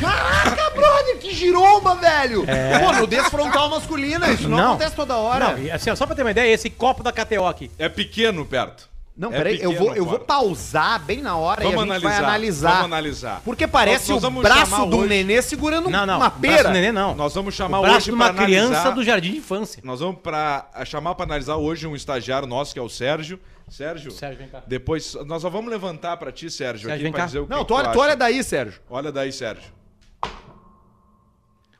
Caraca, 0.00 0.70
brother, 0.70 1.18
que 1.18 1.32
giromba, 1.34 1.94
velho! 1.96 2.44
Pô, 2.80 2.92
nudez 2.92 3.26
frontal 3.28 3.68
masculina, 3.70 4.30
isso 4.30 4.48
não, 4.48 4.56
Não. 4.58 4.68
acontece 4.70 4.94
toda 4.94 5.16
hora. 5.16 5.52
Não, 5.52 5.58
e 5.58 5.70
assim, 5.70 5.90
ó, 5.90 5.96
só 5.96 6.06
pra 6.06 6.14
ter 6.14 6.22
uma 6.22 6.30
ideia, 6.30 6.52
esse 6.52 6.68
copo 6.70 7.02
da 7.02 7.12
KTO 7.12 7.46
aqui. 7.46 7.70
É 7.78 7.88
pequeno 7.88 8.44
perto. 8.44 8.88
Não, 9.16 9.32
É 9.32 9.36
peraí, 9.38 9.58
eu 9.62 9.72
vou, 9.72 9.94
eu 9.94 10.04
vou 10.04 10.18
pausar 10.18 11.02
bem 11.02 11.22
na 11.22 11.36
hora 11.38 11.62
Vamos 11.62 11.74
e 11.74 11.78
a 11.78 11.94
gente 11.94 12.04
analisar. 12.06 12.10
vai 12.10 12.18
analisar. 12.28 12.68
Vamos 12.70 12.84
analisar. 12.84 13.40
Porque 13.44 13.66
parece 13.66 14.12
Nós- 14.12 14.22
nós 14.22 14.36
o 14.36 14.40
braço 14.42 14.86
do 14.86 14.98
hoje- 14.98 15.08
nenê 15.08 15.40
segurando 15.40 15.88
Não, 15.88 16.04
não. 16.04 16.16
uma 16.18 16.26
o 16.26 16.30
braço 16.30 16.40
pera. 16.56 16.68
do 16.68 16.72
neném, 16.74 16.92
não. 16.92 17.14
Nós 17.14 17.34
vamos 17.34 17.54
o 17.54 17.56
chamar 17.56 17.80
braço 17.80 17.96
hoje 17.96 18.04
de 18.04 18.10
uma 18.10 18.34
criança 18.34 18.66
analisar- 18.74 18.94
do 18.94 19.02
jardim 19.04 19.30
de 19.32 19.38
infância. 19.38 19.80
Nós 19.82 20.00
vamos 20.00 20.20
pra 20.20 20.68
a- 20.74 20.84
chamar 20.84 21.14
pra 21.14 21.24
analisar 21.24 21.56
hoje 21.56 21.86
um 21.86 21.96
estagiário 21.96 22.46
nosso, 22.46 22.74
que 22.74 22.78
é 22.78 22.82
o 22.82 22.88
Sérgio. 22.90 23.40
Sérgio, 23.70 24.10
Sérgio, 24.10 24.38
vem 24.38 24.48
cá. 24.48 24.62
depois 24.66 25.14
nós 25.26 25.40
só 25.42 25.48
vamos 25.50 25.70
levantar 25.70 26.16
pra 26.18 26.30
ti, 26.30 26.50
Sérgio, 26.50 26.82
Sérgio, 26.82 26.90
aqui 26.94 27.02
vem 27.02 27.10
pra 27.12 27.22
cá. 27.22 27.26
dizer 27.26 27.38
o 27.40 27.46
que 27.46 27.50
Não, 27.50 27.64
tu 27.64 27.74
olha, 27.74 27.88
tu 27.88 27.98
olha 27.98 28.14
daí, 28.14 28.44
Sérgio. 28.44 28.80
Olha 28.88 29.10
daí, 29.10 29.32
Sérgio. 29.32 29.72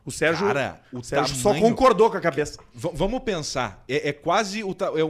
O 0.07 0.11
Sérgio, 0.13 0.47
Cara, 0.47 0.81
o 0.93 1.03
Sérgio 1.03 1.35
só 1.35 1.49
tamanho- 1.53 1.69
concordou 1.69 2.09
com 2.11 2.17
a 2.17 2.21
cabeça. 2.21 2.59
V- 2.73 2.91
vamos 2.95 3.21
pensar. 3.25 3.83
É, 3.89 4.11
é 4.11 4.13
quase 4.13 4.63
o 4.63 4.73
ta- 4.73 4.93
é, 4.95 5.01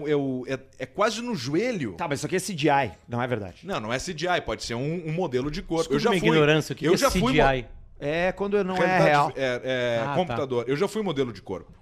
é 0.51 0.55
é- 0.55 0.61
é 0.79 0.87
quase 0.87 1.21
no 1.21 1.35
joelho. 1.35 1.93
Tá, 1.93 2.09
mas 2.09 2.21
isso 2.21 2.27
aqui 2.27 2.37
é 2.37 2.41
CGI, 2.41 2.93
não 3.07 3.21
é 3.23 3.27
verdade. 3.27 3.59
Não, 3.65 3.79
não 3.79 3.93
é 3.93 3.99
CGI, 3.99 4.41
pode 4.45 4.65
ser 4.65 4.75
um, 4.75 5.07
um 5.07 5.13
modelo 5.13 5.51
de 5.51 5.61
corpo. 5.61 5.91
Desculpa 5.93 6.17
minha 6.19 6.33
ignorância, 6.33 6.73
o 6.73 6.77
que 6.77 6.87
eu 6.87 6.93
que 6.93 6.99
já 6.99 7.09
é 7.09 7.11
fui 7.11 7.35
CGI? 7.35 7.67
É 8.01 8.33
quando 8.33 8.63
não 8.65 8.75
é 8.77 8.79
realidade- 8.79 9.05
real. 9.09 9.33
É, 9.37 9.61
é 9.65 10.01
Ah, 10.03 10.07
tá. 10.09 10.15
computador. 10.15 10.65
Eu 10.67 10.77
já 10.77 10.89
fui 10.89 11.03
modelo 11.03 11.31
de 11.33 11.43
corpo. 11.43 11.73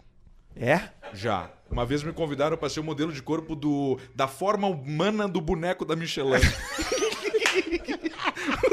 É? 0.56 0.80
Já. 1.12 1.50
Uma 1.70 1.86
vez 1.86 2.02
me 2.02 2.12
convidaram 2.12 2.56
pra 2.56 2.68
ser 2.68 2.80
o 2.80 2.84
modelo 2.84 3.12
de 3.12 3.22
corpo 3.22 3.54
do 3.56 3.98
da 4.14 4.26
forma 4.28 4.66
humana 4.68 5.28
do 5.28 5.40
boneco 5.40 5.84
da 5.84 5.94
Michelin. 5.96 6.32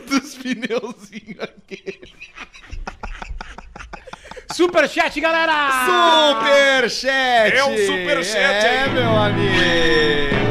Dos 0.10 0.36
pneuzinhos 0.36 1.40
aqui. 1.40 2.02
Superchat, 4.54 5.20
galera! 5.20 5.54
Superchat! 5.86 7.56
É 7.56 7.64
um 7.66 7.78
superchat 7.78 8.38
É, 8.38 8.84
aí. 8.84 8.90
meu 8.92 9.18
amigo! 9.18 10.42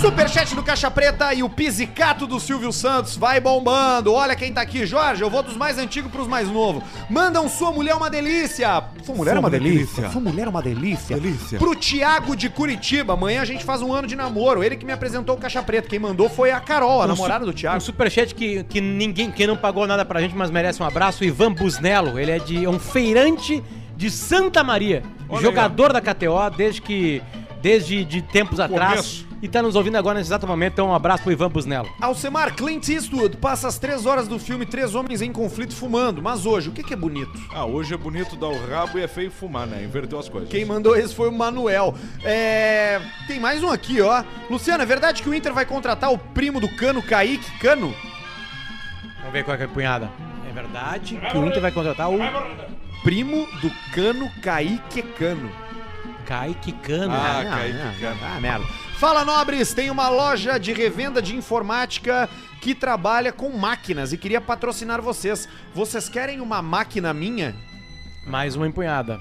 Superchat 0.00 0.54
do 0.54 0.62
Caixa 0.62 0.88
Preta 0.92 1.34
e 1.34 1.42
o 1.42 1.48
pisicato 1.48 2.24
do 2.24 2.38
Silvio 2.38 2.72
Santos 2.72 3.16
vai 3.16 3.40
bombando. 3.40 4.12
Olha 4.12 4.36
quem 4.36 4.52
tá 4.52 4.60
aqui, 4.60 4.86
Jorge. 4.86 5.22
Eu 5.22 5.28
vou 5.28 5.42
dos 5.42 5.56
mais 5.56 5.76
antigos 5.76 6.08
pros 6.12 6.28
mais 6.28 6.48
novos. 6.48 6.84
Mandam 7.10 7.48
sua 7.48 7.72
mulher 7.72 7.96
uma 7.96 8.08
delícia. 8.08 8.84
Sua 9.02 9.16
mulher 9.16 9.34
é 9.34 9.40
uma 9.40 9.50
delícia. 9.50 10.08
Sua 10.08 10.20
mulher 10.20 10.46
é 10.46 10.50
uma 10.50 10.62
delícia. 10.62 11.18
Delícia. 11.18 11.58
Pro 11.58 11.74
Tiago 11.74 12.36
de 12.36 12.48
Curitiba. 12.48 13.14
Amanhã 13.14 13.42
a 13.42 13.44
gente 13.44 13.64
faz 13.64 13.82
um 13.82 13.92
ano 13.92 14.06
de 14.06 14.14
namoro. 14.14 14.62
Ele 14.62 14.76
que 14.76 14.86
me 14.86 14.92
apresentou 14.92 15.34
o 15.34 15.38
Caixa 15.38 15.64
Preta. 15.64 15.88
Quem 15.88 15.98
mandou 15.98 16.28
foi 16.28 16.52
a 16.52 16.60
Carol, 16.60 17.02
a 17.02 17.06
namorada 17.08 17.44
do 17.44 17.50
Um 17.50 17.54
Tiago. 17.54 17.80
superchat 17.80 18.36
que, 18.36 18.62
que 18.64 18.80
ninguém, 18.80 19.32
que 19.32 19.48
não 19.48 19.56
pagou 19.56 19.84
nada 19.84 20.04
pra 20.04 20.20
gente, 20.20 20.36
mas 20.36 20.48
merece 20.48 20.80
um 20.80 20.86
abraço, 20.86 21.24
Ivan 21.24 21.52
Busnello. 21.52 22.20
Ele 22.20 22.30
é 22.30 22.38
de 22.38 22.64
é 22.64 22.70
um 22.70 22.78
feirante 22.78 23.64
de 23.96 24.10
Santa 24.12 24.62
Maria, 24.62 25.02
Olha 25.28 25.42
jogador 25.42 25.92
da 25.92 26.00
KTO 26.00 26.50
desde 26.56 26.80
que 26.80 27.20
desde 27.60 28.04
de 28.04 28.22
tempos 28.22 28.60
atrás 28.60 29.26
e 29.40 29.48
tá 29.48 29.62
nos 29.62 29.76
ouvindo 29.76 29.96
agora 29.96 30.18
nesse 30.18 30.28
exato 30.28 30.46
momento. 30.46 30.72
Então 30.74 30.88
um 30.88 30.94
abraço 30.94 31.22
pro 31.22 31.32
Ivan 31.32 31.48
Busnello. 31.48 31.88
Alcemar 32.00 32.54
Clint 32.54 32.88
Eastwood 32.88 33.36
passa 33.36 33.68
as 33.68 33.78
três 33.78 34.06
horas 34.06 34.26
do 34.26 34.38
filme 34.38 34.66
Três 34.66 34.94
Homens 34.94 35.22
em 35.22 35.32
Conflito 35.32 35.74
fumando. 35.74 36.22
Mas 36.22 36.46
hoje, 36.46 36.68
o 36.68 36.72
que, 36.72 36.82
que 36.82 36.92
é 36.92 36.96
bonito? 36.96 37.32
Ah, 37.52 37.64
hoje 37.64 37.94
é 37.94 37.96
bonito 37.96 38.36
dar 38.36 38.48
o 38.48 38.66
rabo 38.66 38.98
e 38.98 39.02
é 39.02 39.08
feio 39.08 39.30
fumar, 39.30 39.66
né? 39.66 39.82
Inverteu 39.84 40.18
as 40.18 40.28
coisas. 40.28 40.48
Quem 40.48 40.64
mandou 40.64 40.96
esse 40.96 41.14
foi 41.14 41.28
o 41.28 41.32
Manuel. 41.32 41.94
É... 42.24 43.00
Tem 43.26 43.38
mais 43.38 43.62
um 43.62 43.70
aqui, 43.70 44.00
ó. 44.00 44.24
Luciano, 44.50 44.82
é 44.82 44.86
verdade 44.86 45.22
que 45.22 45.28
o 45.28 45.34
Inter 45.34 45.52
vai 45.52 45.64
contratar 45.64 46.12
o 46.12 46.18
primo 46.18 46.60
do 46.60 46.68
Cano, 46.68 47.02
Kaique 47.02 47.58
Cano? 47.58 47.94
Vamos 49.18 49.32
ver 49.32 49.44
qual 49.44 49.54
é 49.54 49.58
que 49.58 49.62
é 49.64 49.66
a 49.66 49.68
punhada. 49.68 50.10
É 50.48 50.52
verdade 50.52 51.20
que 51.30 51.36
o 51.36 51.46
Inter 51.46 51.60
vai 51.60 51.70
contratar 51.70 52.10
o 52.10 52.18
Primo 53.02 53.46
do 53.60 53.70
Cano, 53.92 54.28
Kaique 54.42 55.02
Cano. 55.02 55.50
Kaique 56.32 56.72
Cano. 56.72 57.14
Ah, 57.14 57.42
né? 57.42 57.50
Kaique 57.50 58.00
Cano. 58.00 58.20
Ah, 58.22 58.38
merda. 58.38 58.66
Fala, 58.98 59.24
nobres! 59.24 59.72
Tem 59.72 59.90
uma 59.90 60.10
loja 60.10 60.58
de 60.58 60.74
revenda 60.74 61.22
de 61.22 61.34
informática 61.34 62.28
que 62.60 62.74
trabalha 62.74 63.32
com 63.32 63.48
máquinas 63.48 64.12
e 64.12 64.18
queria 64.18 64.38
patrocinar 64.38 65.00
vocês. 65.00 65.48
Vocês 65.74 66.06
querem 66.06 66.42
uma 66.42 66.60
máquina 66.60 67.14
minha? 67.14 67.56
Mais 68.26 68.54
uma 68.54 68.68
empunhada. 68.68 69.18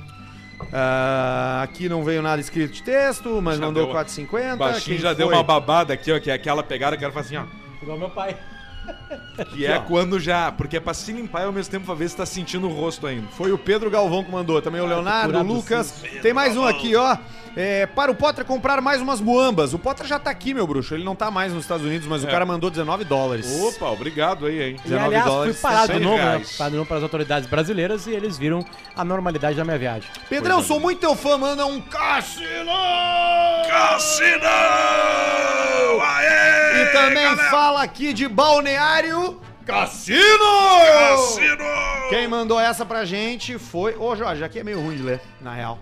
Ah, 0.74 1.62
aqui 1.64 1.88
não 1.88 2.04
veio 2.04 2.22
nada 2.22 2.42
escrito 2.42 2.74
de 2.74 2.84
texto, 2.84 3.40
mas 3.42 3.58
Já 3.58 3.66
mandou 3.68 3.86
deu- 3.86 3.94
4,50. 3.96 4.58
Baixinho 4.58 4.84
Quem 4.84 4.98
já 4.98 5.14
deu 5.14 5.28
foi? 5.28 5.36
uma 5.38 5.44
babada 5.44 5.94
aqui, 5.94 6.12
ó, 6.12 6.20
que 6.20 6.30
é 6.30 6.34
aquela 6.34 6.62
pegada 6.62 6.98
que 6.98 7.02
cara 7.02 7.14
fala 7.14 7.26
assim, 7.26 7.38
ó. 7.38 7.46
Igual 7.82 7.98
meu 7.98 8.10
pai. 8.10 8.36
Que 9.54 9.66
é 9.66 9.80
quando 9.80 10.20
já. 10.20 10.52
Porque 10.52 10.78
é 10.78 10.80
pra 10.80 10.94
se 10.94 11.12
limpar 11.12 11.42
e 11.42 11.46
ao 11.46 11.52
mesmo 11.52 11.72
tempo 11.72 11.86
pra 11.86 11.96
ver 11.96 12.10
se 12.10 12.16
tá 12.16 12.26
sentindo 12.26 12.68
o 12.68 12.74
rosto 12.74 13.06
ainda. 13.06 13.28
Foi 13.30 13.52
o 13.52 13.58
Pedro 13.58 13.90
Galvão 13.90 14.24
que 14.24 14.32
mandou. 14.32 14.62
Também 14.62 14.82
o 14.82 14.86
Leonardo, 14.86 15.38
o 15.38 15.44
Lucas. 15.44 16.04
Tem 16.22 16.34
mais 16.34 16.58
um 16.58 16.66
aqui, 16.66 16.96
ó. 16.96 17.18
É, 17.60 17.88
para 17.88 18.12
o 18.12 18.16
Potter 18.16 18.46
comprar 18.46 18.80
mais 18.82 19.02
umas 19.02 19.20
muambas. 19.20 19.74
O 19.74 19.80
Potter 19.80 20.06
já 20.06 20.20
tá 20.20 20.30
aqui, 20.30 20.54
meu 20.54 20.68
bruxo. 20.68 20.94
Ele 20.94 21.04
não 21.04 21.16
tá 21.16 21.32
mais 21.32 21.52
nos 21.52 21.64
Estados 21.64 21.84
Unidos, 21.84 22.08
mas 22.08 22.24
o 22.24 22.28
É. 22.28 22.32
cara 22.32 22.46
mandou 22.46 22.70
19 22.70 23.04
dólares. 23.04 23.48
Opa, 23.62 23.88
obrigado 23.90 24.46
aí, 24.46 24.62
hein? 24.62 24.76
E 24.80 24.82
19 24.88 25.06
aliás, 25.08 25.24
fui 25.26 25.34
dólares, 25.34 25.60
parado 25.62 25.88
de 25.88 25.94
100 25.94 26.02
novo, 26.04 26.18
né? 26.18 26.42
Parado 26.58 26.72
de 26.72 26.78
novo 26.78 26.88
para 26.88 26.98
as 26.98 27.04
autoridades 27.04 27.50
brasileiras 27.50 28.06
e 28.06 28.12
eles 28.12 28.38
viram 28.38 28.64
a 28.96 29.04
normalidade 29.04 29.58
da 29.58 29.64
minha 29.66 29.78
viagem. 29.80 30.08
Pedrão, 30.30 30.62
sou 30.62 30.80
muito 30.80 31.00
teu 31.00 31.16
fã, 31.16 31.36
manda 31.38 31.66
um 31.66 31.82
Cassino! 31.82 32.72
Cassino! 33.68 34.46
Aê! 36.02 36.84
E 36.84 36.86
também 36.92 37.36
fala 37.50 37.82
aqui 37.82 38.14
de 38.14 38.28
Balneário 38.28 39.42
Cassino! 39.66 40.18
Quem 42.10 42.28
mandou 42.28 42.60
essa 42.60 42.86
pra 42.86 43.04
gente 43.04 43.58
foi. 43.58 43.96
Ô, 43.98 44.16
Jorge, 44.16 44.44
aqui 44.44 44.60
é 44.60 44.64
meio 44.64 44.80
ruim 44.80 44.96
de 44.96 45.04
ler, 45.04 45.22
na 45.42 45.54
real. 45.54 45.80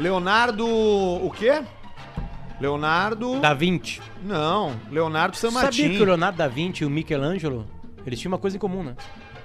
Leonardo. 0.00 0.66
O 0.66 1.30
quê? 1.30 1.62
Leonardo. 2.58 3.38
Da 3.38 3.52
Vinci. 3.54 4.00
Não, 4.22 4.74
Leonardo 4.90 5.36
San 5.36 5.50
Sabia 5.50 5.62
Martin. 5.64 5.90
que 5.96 6.02
o 6.02 6.06
Leonardo 6.06 6.38
da 6.38 6.48
Vinci 6.48 6.82
e 6.82 6.86
o 6.86 6.90
Michelangelo, 6.90 7.66
eles 8.06 8.18
tinham 8.18 8.32
uma 8.32 8.38
coisa 8.38 8.56
em 8.56 8.60
comum, 8.60 8.82
né? 8.82 8.96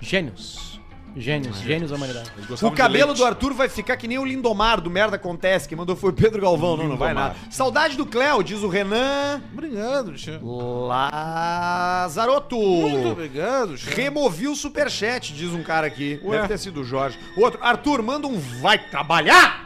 Gênios. 0.02 0.80
Gênios, 1.18 1.60
gênios 1.62 1.92
da 1.92 1.96
humanidade. 1.96 2.30
O 2.62 2.72
cabelo 2.72 3.14
do 3.14 3.24
Arthur 3.24 3.54
vai 3.54 3.70
ficar 3.70 3.96
que 3.96 4.06
nem 4.06 4.18
o 4.20 4.26
Lindomar 4.26 4.82
do 4.82 4.90
Merda 4.90 5.16
Acontece, 5.16 5.66
que 5.68 5.74
mandou 5.74 5.96
foi 5.96 6.10
o 6.10 6.14
Pedro 6.14 6.42
Galvão. 6.42 6.76
Não, 6.76 6.90
não 6.90 6.98
vai 6.98 7.14
Lindomar. 7.14 7.36
nada. 7.36 7.52
Saudade 7.52 7.96
do 7.96 8.06
Cléo, 8.06 8.44
diz 8.44 8.62
o 8.64 8.68
Renan 8.68 9.42
Obrigado, 9.54 10.14
Tio. 10.16 10.42
Lazaroto. 10.88 12.58
Muito 12.58 13.08
obrigado, 13.10 13.78
Tio. 13.78 13.96
Removi 13.96 14.50
o 14.50 14.56
superchat, 14.58 15.34
diz 15.34 15.54
um 15.54 15.64
cara 15.64 15.88
aqui. 15.88 16.20
Deve 16.22 16.50
ter 16.50 16.58
sido 16.58 16.82
o 16.82 16.84
Jorge. 16.84 17.18
Outro, 17.38 17.64
Arthur, 17.64 18.02
manda 18.04 18.28
um 18.28 18.38
vai 18.38 18.78
trabalhar! 18.78 19.65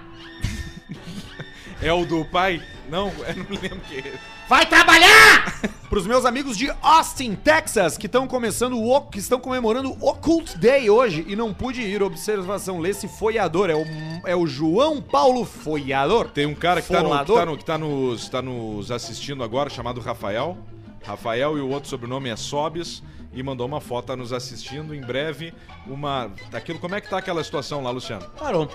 É 1.82 1.94
o 1.94 2.06
do 2.06 2.26
pai? 2.26 2.62
Não, 2.90 3.08
eu 3.28 3.36
não 3.36 3.62
lembro 3.62 3.80
que 3.82 3.96
é 3.96 4.00
esse. 4.00 4.20
Vai 4.50 4.66
trabalhar! 4.66 5.60
Pros 5.90 6.06
meus 6.06 6.26
amigos 6.26 6.58
de 6.58 6.72
Austin, 6.82 7.36
Texas, 7.36 7.98
que 7.98 8.06
estão 8.08 8.28
começando 8.28 8.80
o 8.80 9.02
que 9.02 9.20
estão 9.20 9.40
comemorando 9.40 9.92
o 9.92 10.10
Occult 10.10 10.58
Day 10.58 10.90
hoje 10.90 11.24
e 11.28 11.36
não 11.36 11.54
pude 11.54 11.82
ir. 11.82 12.02
Observação, 12.04 12.80
lê-se 12.80 13.08
Foiador. 13.08 13.70
É 13.70 13.76
o, 13.76 13.86
é 14.26 14.36
o 14.36 14.46
João 14.46 15.02
Paulo 15.02 15.46
Foiador. 15.46 16.30
Tem 16.30 16.46
um 16.46 16.54
cara 16.56 16.82
que 16.82 16.88
tá, 16.92 17.02
no, 17.02 17.10
que, 17.20 17.34
tá 17.34 17.46
no- 17.46 17.58
que 17.58 17.66
tá 17.66 17.78
nos, 17.78 18.30
tá 18.30 18.42
nos 18.42 18.92
assistindo 18.92 19.44
agora, 19.44 19.70
chamado 19.70 20.00
Rafael. 20.02 20.58
Rafael 21.04 21.58
e 21.58 21.62
o 21.62 21.70
outro 21.70 21.90
sobrenome 21.90 22.30
é 22.30 22.36
Sobis. 22.36 23.02
E 23.32 23.42
mandou 23.44 23.68
uma 23.68 23.80
foto, 23.80 24.06
tá 24.08 24.16
nos 24.16 24.34
assistindo. 24.34 24.94
Em 24.94 25.02
breve, 25.02 25.54
uma. 25.88 26.32
Daquilo, 26.50 26.80
como 26.80 26.96
é 26.96 27.02
que 27.02 27.10
tá 27.10 27.18
aquela 27.20 27.44
situação 27.44 27.82
lá, 27.84 27.92
Luciano? 27.92 28.26
Parou. 28.38 28.68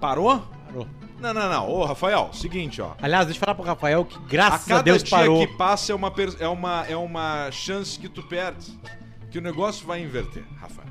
Parou? 0.00 0.42
Parou. 0.66 0.86
Não, 1.20 1.32
não, 1.32 1.48
não. 1.48 1.70
Ô, 1.70 1.84
Rafael, 1.84 2.30
seguinte, 2.32 2.80
ó. 2.82 2.92
Aliás, 3.00 3.26
deixa 3.26 3.38
eu 3.38 3.40
falar 3.40 3.54
pro 3.54 3.64
Rafael 3.64 4.04
que 4.04 4.16
A 4.16 4.20
graças 4.20 4.66
a, 4.66 4.68
cada 4.68 4.82
Deus 4.82 5.02
dia 5.02 5.10
parou. 5.16 5.46
que 5.46 5.52
passa 5.56 5.92
é 5.92 5.94
uma, 5.94 6.10
per- 6.10 6.36
é, 6.38 6.46
uma, 6.48 6.84
é 6.86 6.96
uma 6.96 7.50
chance 7.50 7.98
que 7.98 8.08
tu 8.08 8.22
perde. 8.22 8.78
Que 9.30 9.38
o 9.38 9.42
negócio 9.42 9.86
vai 9.86 10.00
inverter, 10.02 10.44
Rafael. 10.60 10.88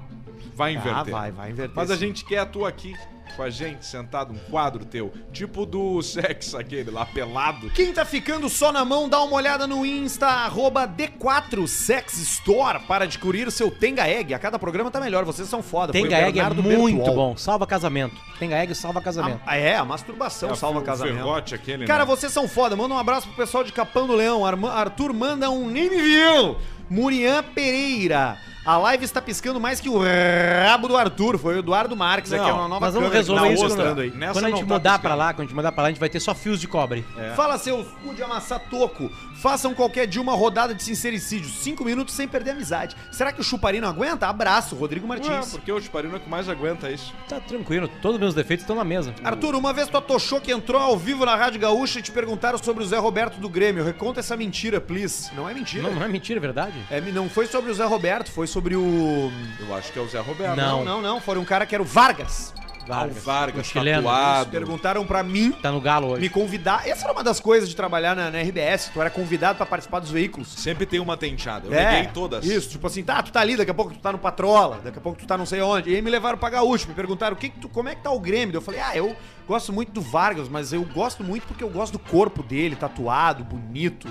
Vai 0.55 0.73
inverter. 0.73 1.13
Ah, 1.13 1.19
vai, 1.19 1.31
vai 1.31 1.51
inverter. 1.51 1.75
Mas 1.75 1.91
a 1.91 1.95
sim. 1.95 2.07
gente 2.07 2.25
quer 2.25 2.45
tu 2.49 2.65
aqui 2.65 2.95
com 3.35 3.43
a 3.43 3.49
gente, 3.49 3.85
sentado, 3.85 4.33
um 4.33 4.37
quadro 4.51 4.85
teu. 4.85 5.11
Tipo 5.31 5.65
do 5.65 6.01
sexo 6.01 6.57
aquele 6.57 6.89
lá, 6.91 7.05
pelado. 7.05 7.69
Quem 7.71 7.91
tá 7.93 8.05
ficando 8.05 8.47
só 8.49 8.71
na 8.71 8.83
mão, 8.85 9.09
dá 9.09 9.21
uma 9.21 9.35
olhada 9.35 9.67
no 9.67 9.85
Insta, 9.85 10.25
arroba 10.27 10.87
D4 10.87 11.67
Sex 11.67 12.17
Store 12.19 12.79
para 12.87 13.05
descobrir 13.05 13.47
o 13.47 13.51
seu 13.51 13.69
Tenga 13.71 14.07
Egg. 14.07 14.33
A 14.33 14.39
cada 14.39 14.57
programa 14.59 14.89
tá 14.91 14.99
melhor, 14.99 15.25
vocês 15.25 15.47
são 15.47 15.61
foda. 15.61 15.91
Tenga 15.93 16.17
Egg 16.17 16.39
é 16.39 16.49
muito 16.49 16.95
Bertuol. 16.97 17.15
bom. 17.15 17.37
Salva 17.37 17.65
casamento. 17.67 18.15
Tenga 18.39 18.57
Egg 18.57 18.73
salva 18.75 19.01
casamento. 19.01 19.41
Ah, 19.45 19.57
é, 19.57 19.75
a 19.75 19.85
masturbação 19.85 20.51
É, 20.51 20.55
salva 20.55 20.79
o 20.79 20.83
casamento. 20.83 21.15
ferrote 21.15 21.55
aquele, 21.55 21.85
Cara, 21.85 22.03
né? 22.03 22.05
vocês 22.05 22.31
são 22.31 22.47
foda. 22.47 22.75
Manda 22.75 22.93
um 22.93 22.97
abraço 22.97 23.27
pro 23.27 23.35
pessoal 23.35 23.63
de 23.63 23.71
Capão 23.73 24.07
do 24.07 24.13
Leão. 24.13 24.45
Arthur 24.45 25.13
manda 25.13 25.49
um 25.49 25.67
nem 25.69 25.89
me 25.89 26.01
viu. 26.01 26.57
Murian 26.89 27.43
Pereira. 27.43 28.37
A 28.65 28.77
live 28.77 29.05
está 29.05 29.21
piscando 29.21 29.59
mais 29.59 29.79
que 29.79 29.87
o 29.87 29.99
rabo 29.99 30.87
do 30.87 30.97
Arthur. 30.97 31.37
Foi 31.37 31.55
o 31.55 31.59
Eduardo 31.59 31.95
Marques. 31.95 32.31
Não, 32.31 32.39
aqui 32.39 32.49
é 32.49 32.53
uma 32.53 32.67
nova 32.67 32.85
Mas 32.85 32.93
vamos 32.95 33.11
resolver 33.11 33.53
isso 33.53 33.75
quando, 33.75 34.01
aí. 34.01 34.09
Nessa 34.09 34.33
quando 34.33 34.45
a 34.45 34.49
gente 34.49 34.65
tá 34.65 34.73
mudar 34.73 34.99
pra 34.99 35.13
lá, 35.13 35.33
quando 35.33 35.41
a 35.41 35.43
gente 35.43 35.55
mudar 35.55 35.71
pra 35.71 35.83
lá, 35.83 35.89
a 35.89 35.91
gente 35.91 35.99
vai 35.99 36.09
ter 36.09 36.19
só 36.19 36.33
fios 36.33 36.59
de 36.59 36.67
cobre. 36.67 37.05
Fala 37.35 37.59
seus 37.59 37.85
cu 38.03 38.15
de 38.15 38.23
amassar 38.23 38.59
toco. 38.69 39.11
Façam 39.35 39.75
qualquer 39.75 40.07
dia 40.07 40.19
uma 40.19 40.33
rodada 40.33 40.73
de 40.73 40.81
sincericídio. 40.81 41.49
Cinco 41.49 41.85
minutos 41.85 42.15
sem 42.15 42.27
perder 42.27 42.51
a 42.51 42.53
amizade. 42.53 42.95
Será 43.11 43.31
que 43.31 43.39
o 43.39 43.43
chuparinho 43.43 43.83
não 43.83 43.89
aguenta? 43.89 44.27
Abraço, 44.27 44.75
Rodrigo 44.75 45.07
Ué, 45.07 45.19
Martins. 45.19 45.51
porque 45.51 45.71
o 45.71 45.79
Chuparino 45.79 46.15
é 46.15 46.19
que 46.19 46.29
mais 46.29 46.49
aguenta 46.49 46.89
isso. 46.89 47.13
Tá 47.29 47.39
tranquilo, 47.39 47.87
todos 48.01 48.15
os 48.15 48.19
meus 48.19 48.33
defeitos 48.33 48.63
estão 48.63 48.75
na 48.75 48.83
mesa. 48.83 49.13
Arthur, 49.23 49.55
uma 49.55 49.73
vez 49.73 49.87
tu 49.87 49.97
atochou 49.97 50.41
que 50.41 50.51
entrou 50.51 50.81
ao 50.81 50.97
vivo 50.97 51.25
na 51.25 51.35
Rádio 51.35 51.59
Gaúcha 51.59 51.99
e 51.99 52.01
te 52.01 52.11
perguntaram 52.11 52.57
sobre 52.57 52.83
o 52.83 52.87
Zé 52.87 52.97
Roberto 52.97 53.39
do 53.39 53.47
Grêmio. 53.47 53.83
Reconta 53.83 54.21
essa 54.21 54.35
mentira, 54.35 54.81
please. 54.81 55.29
Não 55.35 55.47
é 55.47 55.53
mentira. 55.53 55.83
Não, 55.83 55.93
não 55.93 56.03
é 56.03 56.07
mentira, 56.07 56.39
é 56.39 56.41
verdade? 56.41 56.73
É, 56.89 56.99
não 56.99 57.29
foi 57.29 57.45
sobre 57.45 57.69
o 57.69 57.73
Zé 57.73 57.85
Roberto, 57.85 58.31
foi 58.31 58.47
sobre 58.47 58.54
o. 58.75 59.31
Eu 59.59 59.75
acho 59.75 59.91
que 59.91 59.99
é 59.99 60.01
o 60.01 60.07
Zé 60.07 60.19
Roberto. 60.19 60.55
Não. 60.55 60.83
Não, 60.83 61.01
não, 61.01 61.01
não. 61.01 61.21
Foi 61.21 61.37
um 61.37 61.45
cara 61.45 61.65
que 61.65 61.73
era 61.75 61.81
o 61.81 61.85
Vargas. 61.85 62.53
Vargas, 62.87 63.23
Vargas 63.23 63.71
tatuado. 63.71 64.51
Perguntaram 64.51 65.07
pra 65.07 65.23
mim 65.23 65.51
Tá 65.59 65.71
no 65.71 65.81
galo 65.81 66.09
hoje. 66.09 66.21
me 66.21 66.29
convidar. 66.29 66.87
Essa 66.87 67.05
era 67.05 67.13
uma 67.13 67.23
das 67.23 67.39
coisas 67.39 67.67
de 67.67 67.75
trabalhar 67.75 68.15
na, 68.15 68.29
na 68.29 68.39
RBS. 68.39 68.91
Tu 68.93 69.01
era 69.01 69.09
convidado 69.09 69.57
pra 69.57 69.65
participar 69.65 69.99
dos 70.01 70.11
veículos. 70.11 70.49
Sempre 70.49 70.85
tem 70.85 70.99
uma 70.99 71.17
tenteada. 71.17 71.67
Eu 71.67 71.73
É, 71.73 71.95
peguei 71.95 72.11
todas. 72.13 72.45
Isso, 72.45 72.69
tipo 72.69 72.85
assim, 72.85 73.03
tá, 73.03 73.23
tu 73.23 73.31
tá 73.31 73.39
ali, 73.41 73.57
daqui 73.57 73.71
a 73.71 73.73
pouco 73.73 73.91
tu 73.91 73.97
tá 73.99 74.11
no 74.11 74.19
Patrola, 74.19 74.81
daqui 74.83 74.99
a 74.99 75.01
pouco 75.01 75.17
tu 75.17 75.25
tá 75.25 75.35
não 75.35 75.47
sei 75.47 75.61
onde. 75.61 75.89
E 75.89 75.95
aí 75.95 76.01
me 76.03 76.11
levaram 76.11 76.37
pra 76.37 76.47
Gaúcho, 76.51 76.87
me 76.87 76.93
perguntaram 76.93 77.33
o 77.35 77.39
que 77.39 77.49
que 77.49 77.59
tu, 77.59 77.67
como 77.69 77.89
é 77.89 77.95
que 77.95 78.03
tá 78.03 78.11
o 78.11 78.19
Grêmio. 78.19 78.55
Eu 78.55 78.61
falei, 78.61 78.79
ah, 78.79 78.95
eu 78.95 79.15
gosto 79.47 79.73
muito 79.73 79.91
do 79.91 80.01
Vargas, 80.01 80.47
mas 80.47 80.71
eu 80.71 80.83
gosto 80.85 81.23
muito 81.23 81.47
porque 81.47 81.63
eu 81.63 81.69
gosto 81.69 81.93
do 81.93 81.99
corpo 81.99 82.43
dele, 82.43 82.75
tatuado, 82.75 83.43
bonito. 83.43 84.07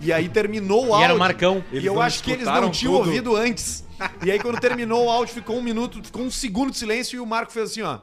E 0.00 0.12
aí 0.12 0.28
terminou 0.28 0.84
o 0.84 0.88
E 0.88 0.92
áudio. 0.92 1.04
era 1.04 1.14
o 1.14 1.18
Marcão. 1.18 1.64
E 1.72 1.76
Eles 1.76 1.86
eu 1.86 1.98
acho 2.00 2.22
que 2.22 2.30
eles 2.32 2.44
não 2.44 2.70
tinham 2.70 2.92
tudo. 2.92 3.06
ouvido 3.06 3.34
antes. 3.36 3.87
E 4.24 4.30
aí 4.30 4.38
quando 4.38 4.60
terminou 4.60 5.06
o 5.06 5.10
áudio, 5.10 5.34
ficou 5.34 5.56
um 5.56 5.62
minuto, 5.62 6.02
ficou 6.02 6.22
um 6.22 6.30
segundo 6.30 6.70
de 6.70 6.78
silêncio 6.78 7.16
e 7.16 7.20
o 7.20 7.26
Marco 7.26 7.52
fez 7.52 7.70
assim, 7.70 7.82
ó. 7.82 7.98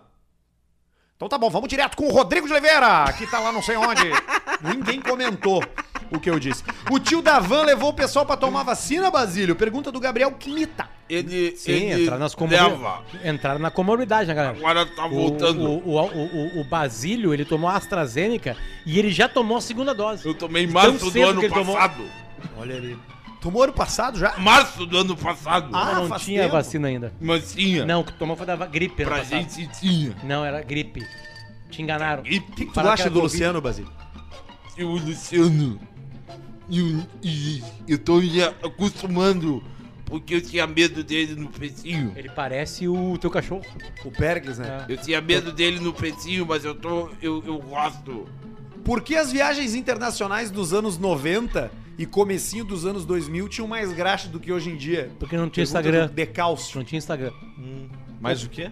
Então 1.15 1.29
tá 1.29 1.37
bom, 1.37 1.49
vamos 1.49 1.69
direto 1.69 1.95
com 1.95 2.07
o 2.07 2.11
Rodrigo 2.11 2.45
de 2.45 2.51
Oliveira, 2.53 3.05
que 3.17 3.25
tá 3.25 3.39
lá 3.39 3.51
não 3.51 3.61
sei 3.61 3.77
onde. 3.77 4.03
Ninguém 4.61 4.99
comentou 4.99 5.63
o 6.11 6.19
que 6.19 6.29
eu 6.29 6.37
disse. 6.37 6.61
O 6.91 6.99
tio 6.99 7.21
da 7.21 7.39
van 7.39 7.63
levou 7.63 7.89
o 7.89 7.93
pessoal 7.93 8.25
pra 8.25 8.35
tomar 8.35 8.63
vacina, 8.63 9.09
Basílio? 9.09 9.55
Pergunta 9.55 9.91
do 9.93 9.99
Gabriel 9.99 10.31
Knita. 10.31 10.89
Ele, 11.09 11.55
Sim, 11.55 11.71
ele 11.91 12.03
entrar 12.03 12.17
nas 12.17 12.35
comorbidades. 12.35 13.23
Entrar 13.23 13.59
na 13.59 13.71
comorbidade, 13.71 14.27
né, 14.27 14.33
galera? 14.33 14.57
Agora 14.57 14.85
tá 14.87 15.05
O, 15.05 15.09
voltando. 15.11 15.63
o, 15.63 15.77
o, 15.87 16.57
o, 16.57 16.61
o 16.61 16.63
Basílio, 16.65 17.33
ele 17.33 17.45
tomou 17.45 17.69
a 17.69 17.75
AstraZeneca 17.77 18.57
e 18.85 18.99
ele 18.99 19.11
já 19.11 19.29
tomou 19.29 19.57
a 19.57 19.61
segunda 19.61 19.93
dose. 19.93 20.25
Eu 20.25 20.33
tomei 20.33 20.63
em 20.63 20.67
março 20.67 21.09
do 21.11 21.23
ano 21.23 21.41
ele 21.41 21.53
tomou. 21.53 21.75
passado. 21.75 22.03
Olha 22.57 22.75
ali. 22.75 22.97
Tomou 23.45 23.61
ano 23.61 23.73
passado 23.73 24.17
já? 24.17 24.35
Março 24.39 24.87
do 24.87 24.97
ano 24.97 25.15
passado. 25.15 25.69
Ah, 25.71 25.93
não 26.01 26.17
tinha 26.17 26.41
tempo. 26.41 26.53
vacina 26.53 26.87
ainda. 26.87 27.13
Mas 27.21 27.53
tinha. 27.53 27.85
Não, 27.85 28.01
o 28.01 28.03
que 28.03 28.11
tomou 28.13 28.35
foi 28.35 28.43
da 28.43 28.55
gripe. 28.65 29.05
Pra 29.05 29.17
passado. 29.19 29.29
gente 29.29 29.67
tinha. 29.79 30.15
Não, 30.23 30.43
era 30.43 30.63
gripe. 30.63 31.05
Te 31.69 31.83
enganaram. 31.83 32.23
O 32.23 32.25
que, 32.25 32.39
que 32.39 32.65
tu 32.65 32.79
acha 32.79 33.03
do 33.07 33.19
Covid. 33.21 33.21
Luciano, 33.21 33.61
Basílio? 33.61 33.91
E 34.75 34.83
o 34.83 34.93
Luciano. 34.93 35.79
E, 36.67 36.81
o- 36.81 37.07
e 37.21 37.63
eu 37.87 37.99
tô 37.99 38.17
me 38.17 38.41
acostumando. 38.43 39.63
Porque 40.05 40.33
eu 40.33 40.41
tinha 40.41 40.65
medo 40.65 41.03
dele 41.03 41.35
no 41.35 41.47
precinho. 41.49 42.13
Ele 42.15 42.29
parece 42.29 42.87
o 42.87 43.15
teu 43.19 43.29
cachorro. 43.29 43.61
O 44.03 44.09
Pericles, 44.09 44.57
né? 44.57 44.87
É. 44.89 44.93
Eu 44.93 44.97
tinha 44.97 45.21
medo 45.21 45.51
dele 45.51 45.79
no 45.79 45.93
precinho, 45.93 46.47
mas 46.47 46.65
eu 46.65 46.73
tô. 46.73 47.11
Eu, 47.21 47.43
eu 47.45 47.59
gosto. 47.59 48.27
Por 48.83 49.01
que 49.03 49.15
as 49.15 49.31
viagens 49.31 49.75
internacionais 49.75 50.49
dos 50.49 50.73
anos 50.73 50.97
90 50.97 51.71
e 51.97 52.05
comecinho 52.05 52.65
dos 52.65 52.85
anos 52.85 53.05
2000 53.05 53.47
tinham 53.49 53.67
mais 53.67 53.91
graxa 53.91 54.27
do 54.27 54.39
que 54.39 54.51
hoje 54.51 54.69
em 54.69 54.75
dia? 54.75 55.11
Porque 55.19 55.35
não 55.37 55.49
tinha 55.49 55.65
Pergunta 55.65 55.79
Instagram. 55.87 56.07
do 56.07 56.13
Decálcio. 56.13 56.77
Não 56.77 56.85
tinha 56.85 56.97
Instagram. 56.97 57.31
Mas 58.19 58.43
o 58.43 58.49
quê? 58.49 58.71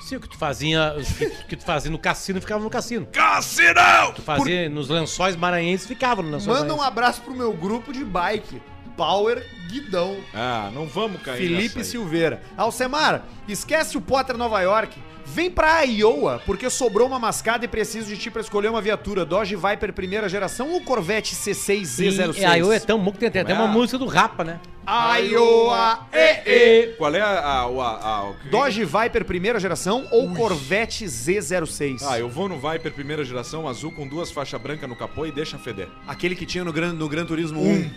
Sim, 0.00 0.16
o 0.16 0.20
que 0.20 0.28
tu 0.28 0.38
fazia, 0.38 0.94
o 0.96 1.02
que, 1.04 1.24
o 1.26 1.46
que 1.48 1.56
tu 1.56 1.64
fazia 1.64 1.90
no 1.90 1.98
cassino 1.98 2.40
ficava 2.40 2.62
no 2.62 2.70
cassino. 2.70 3.06
Cassinão! 3.06 4.12
Tu 4.14 4.22
fazia 4.22 4.68
nos 4.68 4.88
lençóis 4.88 5.34
maranhenses 5.34 5.86
ficava 5.86 6.22
nos 6.22 6.30
lençóis 6.32 6.46
Manda 6.60 6.72
um 6.72 6.76
maranhenses. 6.76 6.86
abraço 6.86 7.20
pro 7.22 7.34
meu 7.34 7.52
grupo 7.52 7.92
de 7.92 8.04
bike. 8.04 8.62
Power 8.96 9.44
Guidão. 9.68 10.18
Ah, 10.34 10.70
não 10.72 10.86
vamos 10.86 11.20
cair 11.22 11.38
Felipe 11.38 11.62
nessa 11.62 11.78
aí. 11.78 11.84
Silveira. 11.84 12.42
Alcemar, 12.56 13.24
esquece 13.48 13.96
o 13.96 14.00
Potter 14.00 14.36
Nova 14.36 14.60
York. 14.60 14.96
Vem 15.24 15.50
pra 15.50 15.80
Iowa, 15.82 16.42
porque 16.44 16.68
sobrou 16.68 17.06
uma 17.06 17.18
mascada 17.18 17.64
e 17.64 17.68
preciso 17.68 18.08
de 18.08 18.16
ti 18.18 18.30
pra 18.30 18.40
escolher 18.42 18.68
uma 18.68 18.82
viatura. 18.82 19.24
Dodge 19.24 19.56
Viper 19.56 19.92
primeira 19.92 20.28
geração 20.28 20.70
ou 20.72 20.80
Corvette 20.82 21.34
C6 21.34 21.80
E, 21.80 22.08
Z06? 22.08 22.38
e 22.38 22.44
aí 22.44 22.60
é 22.70 22.80
tão 22.80 22.98
bom 22.98 23.12
que 23.12 23.18
tem, 23.18 23.30
tem 23.30 23.42
até 23.42 23.52
É. 23.52 23.54
uma 23.54 23.66
música 23.66 23.96
do 23.98 24.06
Rapa, 24.06 24.44
né? 24.44 24.60
Iowa, 24.86 26.06
e, 26.12 26.50
e. 26.50 26.86
Qual 26.98 27.14
é 27.14 27.20
a. 27.20 27.26
a, 27.28 27.60
a, 27.62 28.28
a- 28.28 28.32
que- 28.42 28.48
Dodge 28.48 28.84
Viper 28.84 29.24
primeira 29.24 29.58
geração 29.60 30.06
ou 30.10 30.34
Corvette 30.34 31.04
Z06? 31.06 32.02
Ah, 32.04 32.18
eu 32.18 32.28
vou 32.28 32.48
no 32.48 32.56
Viper 32.58 32.92
primeira 32.92 33.24
geração 33.24 33.68
azul 33.68 33.92
com 33.92 34.06
duas 34.06 34.30
faixas 34.30 34.60
brancas 34.60 34.88
no 34.88 34.96
capô 34.96 35.24
e 35.24 35.32
deixa 35.32 35.56
feder. 35.58 35.88
Aquele 36.06 36.34
que 36.34 36.44
tinha 36.44 36.64
no 36.64 36.72
Gran, 36.72 36.92
no 36.92 37.08
Gran 37.08 37.24
Turismo 37.24 37.60
1. 37.62 37.90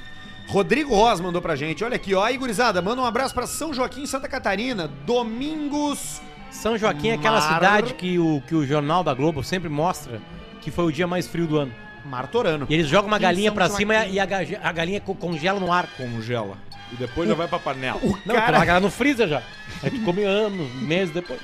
Rodrigo 0.47 0.93
Ross 0.95 1.19
mandou 1.19 1.41
pra 1.41 1.55
gente. 1.55 1.83
Olha 1.83 1.95
aqui, 1.95 2.13
ó. 2.13 2.23
Aí, 2.23 2.37
gurizada, 2.37 2.79
manda 2.81 3.01
um 3.01 3.05
abraço 3.05 3.33
pra 3.33 3.47
São 3.47 3.73
Joaquim, 3.73 4.05
Santa 4.05 4.27
Catarina. 4.27 4.87
Domingos. 5.05 6.21
São 6.51 6.77
Joaquim 6.77 7.09
é 7.09 7.13
aquela 7.15 7.39
Mar- 7.39 7.53
cidade 7.53 7.93
que 7.93 8.17
o, 8.17 8.41
que 8.47 8.55
o 8.55 8.65
Jornal 8.65 9.03
da 9.03 9.13
Globo 9.13 9.43
sempre 9.43 9.69
mostra 9.69 10.21
que 10.61 10.71
foi 10.71 10.85
o 10.85 10.91
dia 10.91 11.05
mais 11.05 11.27
frio 11.27 11.45
do 11.47 11.57
ano. 11.59 11.71
Martorano. 12.05 12.65
E 12.69 12.73
eles 12.73 12.87
jogam 12.87 13.07
uma 13.07 13.19
galinha 13.19 13.49
São 13.49 13.55
pra 13.55 13.69
cima 13.69 13.93
Joaquim. 13.95 14.13
e 14.13 14.19
a, 14.19 14.25
ga- 14.25 14.59
a 14.63 14.71
galinha 14.71 15.01
co- 15.01 15.15
congela 15.15 15.59
no 15.59 15.71
ar. 15.71 15.87
Congela. 15.97 16.57
E 16.91 16.95
depois 16.95 17.27
já 17.27 17.33
vai 17.35 17.47
pra 17.47 17.57
panela. 17.59 17.99
O 18.03 18.15
Não, 18.25 18.35
cara, 18.35 18.57
larga 18.57 18.71
ela 18.73 18.79
no 18.79 18.91
freezer 18.91 19.27
já. 19.27 19.41
Aí 19.83 19.89
tu 19.91 20.01
come 20.03 20.23
anos, 20.23 20.71
meses 20.81 21.13
depois. 21.13 21.39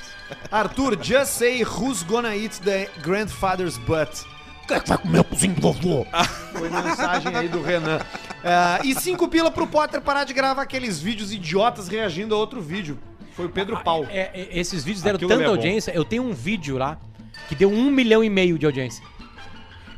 Arthur, 0.51 0.97
just 1.01 1.31
say 1.31 1.63
who's 1.63 2.03
gonna 2.03 2.35
eat 2.35 2.59
the 2.61 2.89
grandfather's 3.01 3.77
butt. 3.77 4.23
Quem 4.67 4.77
é 4.77 4.79
que 4.79 4.87
vai 4.89 4.97
comer 4.99 5.19
o 5.19 5.23
cozinho 5.23 5.55
do 5.55 5.61
vovô? 5.61 6.05
Foi 6.53 6.69
mensagem 6.69 7.35
aí 7.35 7.47
do 7.49 7.61
Renan. 7.61 7.99
Ah, 8.43 8.79
e 8.83 8.93
cinco 8.95 9.27
pila 9.27 9.49
pro 9.51 9.65
Potter 9.67 9.99
parar 9.99 10.23
de 10.23 10.33
gravar 10.33 10.61
aqueles 10.61 10.99
vídeos 11.01 11.33
idiotas 11.33 11.87
reagindo 11.87 12.33
a 12.35 12.37
outro 12.37 12.61
vídeo. 12.61 12.97
Foi 13.31 13.45
o 13.45 13.49
Pedro 13.49 13.81
Paulo. 13.83 14.07
É, 14.09 14.31
é, 14.33 14.49
esses 14.59 14.83
vídeos 14.83 15.03
deram 15.03 15.15
Aquilo 15.15 15.29
tanta 15.29 15.43
é 15.43 15.45
bom. 15.45 15.51
audiência. 15.51 15.91
Eu 15.91 16.03
tenho 16.05 16.23
um 16.23 16.33
vídeo 16.33 16.77
lá 16.77 16.99
que 17.47 17.55
deu 17.55 17.69
um 17.71 17.89
milhão 17.89 18.23
e 18.23 18.29
meio 18.29 18.57
de 18.57 18.65
audiência. 18.65 19.03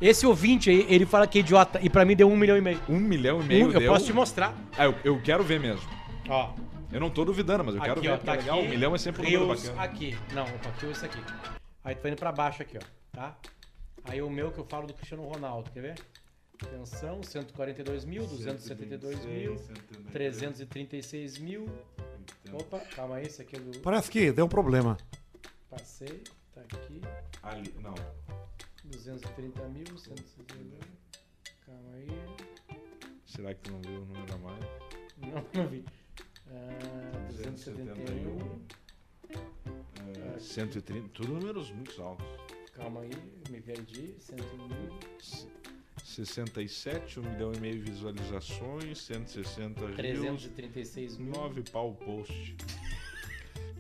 Esse 0.01 0.25
ouvinte 0.25 0.69
aí, 0.69 0.85
ele 0.89 1.05
fala 1.05 1.25
que 1.25 1.37
é 1.37 1.41
idiota. 1.41 1.79
E 1.81 1.89
pra 1.89 2.03
mim 2.03 2.15
deu 2.15 2.29
um 2.29 2.35
milhão 2.35 2.57
e 2.57 2.61
meio. 2.61 2.79
Um 2.89 2.99
milhão 2.99 3.41
e 3.41 3.45
meio 3.45 3.67
Um- 3.67 3.71
eu 3.71 3.79
deu. 3.79 3.91
posso 3.91 4.05
te 4.05 4.13
mostrar. 4.13 4.53
Ah, 4.77 4.85
eu, 4.85 4.95
eu 5.03 5.21
quero 5.21 5.43
ver 5.43 5.59
mesmo. 5.59 5.87
Ó. 6.29 6.53
Eu 6.91 6.99
não 6.99 7.09
tô 7.09 7.25
duvidando, 7.25 7.63
mas 7.63 7.75
eu 7.75 7.81
quero 7.81 8.01
ver. 8.01 8.09
porque 8.11 8.25
tá 8.25 8.33
é 8.33 8.37
legal. 8.37 8.59
aqui. 8.59 8.67
Um 8.67 8.69
milhão 8.69 8.93
é 8.95 8.97
sempre 8.97 9.21
um 9.21 9.25
número 9.25 9.45
Reels 9.45 9.63
bacana. 9.69 9.83
aqui. 9.83 10.17
Não, 10.33 10.43
opa, 10.43 10.69
aqui 10.69 10.85
ou 10.85 10.91
esse 10.91 11.05
aqui. 11.05 11.19
Aí 11.83 11.95
tu 11.95 12.01
vai 12.01 12.11
indo 12.11 12.17
pra 12.19 12.31
baixo 12.31 12.61
aqui, 12.61 12.77
ó. 12.77 12.81
Tá? 13.11 13.35
Aí 14.05 14.21
o 14.21 14.29
meu 14.29 14.51
que 14.51 14.59
eu 14.59 14.65
falo 14.65 14.85
do 14.87 14.93
Cristiano 14.93 15.23
Ronaldo, 15.23 15.71
quer 15.71 15.81
ver? 15.81 15.95
Atenção, 16.61 17.21
142 17.23 18.05
mil, 18.05 18.25
272 18.27 19.25
mil, 19.25 19.55
336 20.11 21.37
mil. 21.39 21.65
Opa, 22.53 22.79
calma 22.95 23.15
aí, 23.15 23.25
esse 23.25 23.41
aqui 23.41 23.55
é 23.55 23.59
do... 23.59 23.79
Parece 23.79 24.09
que 24.11 24.31
deu 24.31 24.45
um 24.45 24.49
problema. 24.49 24.97
Passei, 25.69 26.23
tá 26.53 26.61
aqui. 26.61 27.01
Ali, 27.41 27.73
não. 27.81 27.95
230 28.85 29.67
mil, 29.69 29.97
162. 29.97 30.81
Calma 31.65 31.93
aí. 31.95 32.07
Será 33.25 33.53
que 33.53 33.61
tu 33.61 33.71
não 33.71 33.81
viu 33.81 34.01
o 34.01 34.05
número 34.05 34.33
a 34.33 34.37
mais? 34.37 34.63
Não, 35.17 35.45
não 35.63 35.67
vi. 35.67 35.85
Ah, 36.47 37.27
271. 37.29 38.61
É, 40.35 40.39
130. 40.39 41.09
Tudo 41.09 41.33
números 41.33 41.71
muito 41.71 42.01
altos. 42.01 42.25
Calma 42.73 43.01
aí, 43.01 43.11
me 43.49 43.61
perdi. 43.61 44.15
101 44.19 44.67
mil. 44.67 44.99
67, 46.03 47.19
1 47.19 47.23
milhão 47.23 47.53
e 47.53 47.59
meio 47.59 47.75
de 47.75 47.91
visualizações, 47.91 48.99
160 48.99 49.79
reels, 49.79 49.95
336 49.95 51.17
mil. 51.17 51.33
9 51.33 51.63
pau 51.71 51.93
post. 51.95 52.55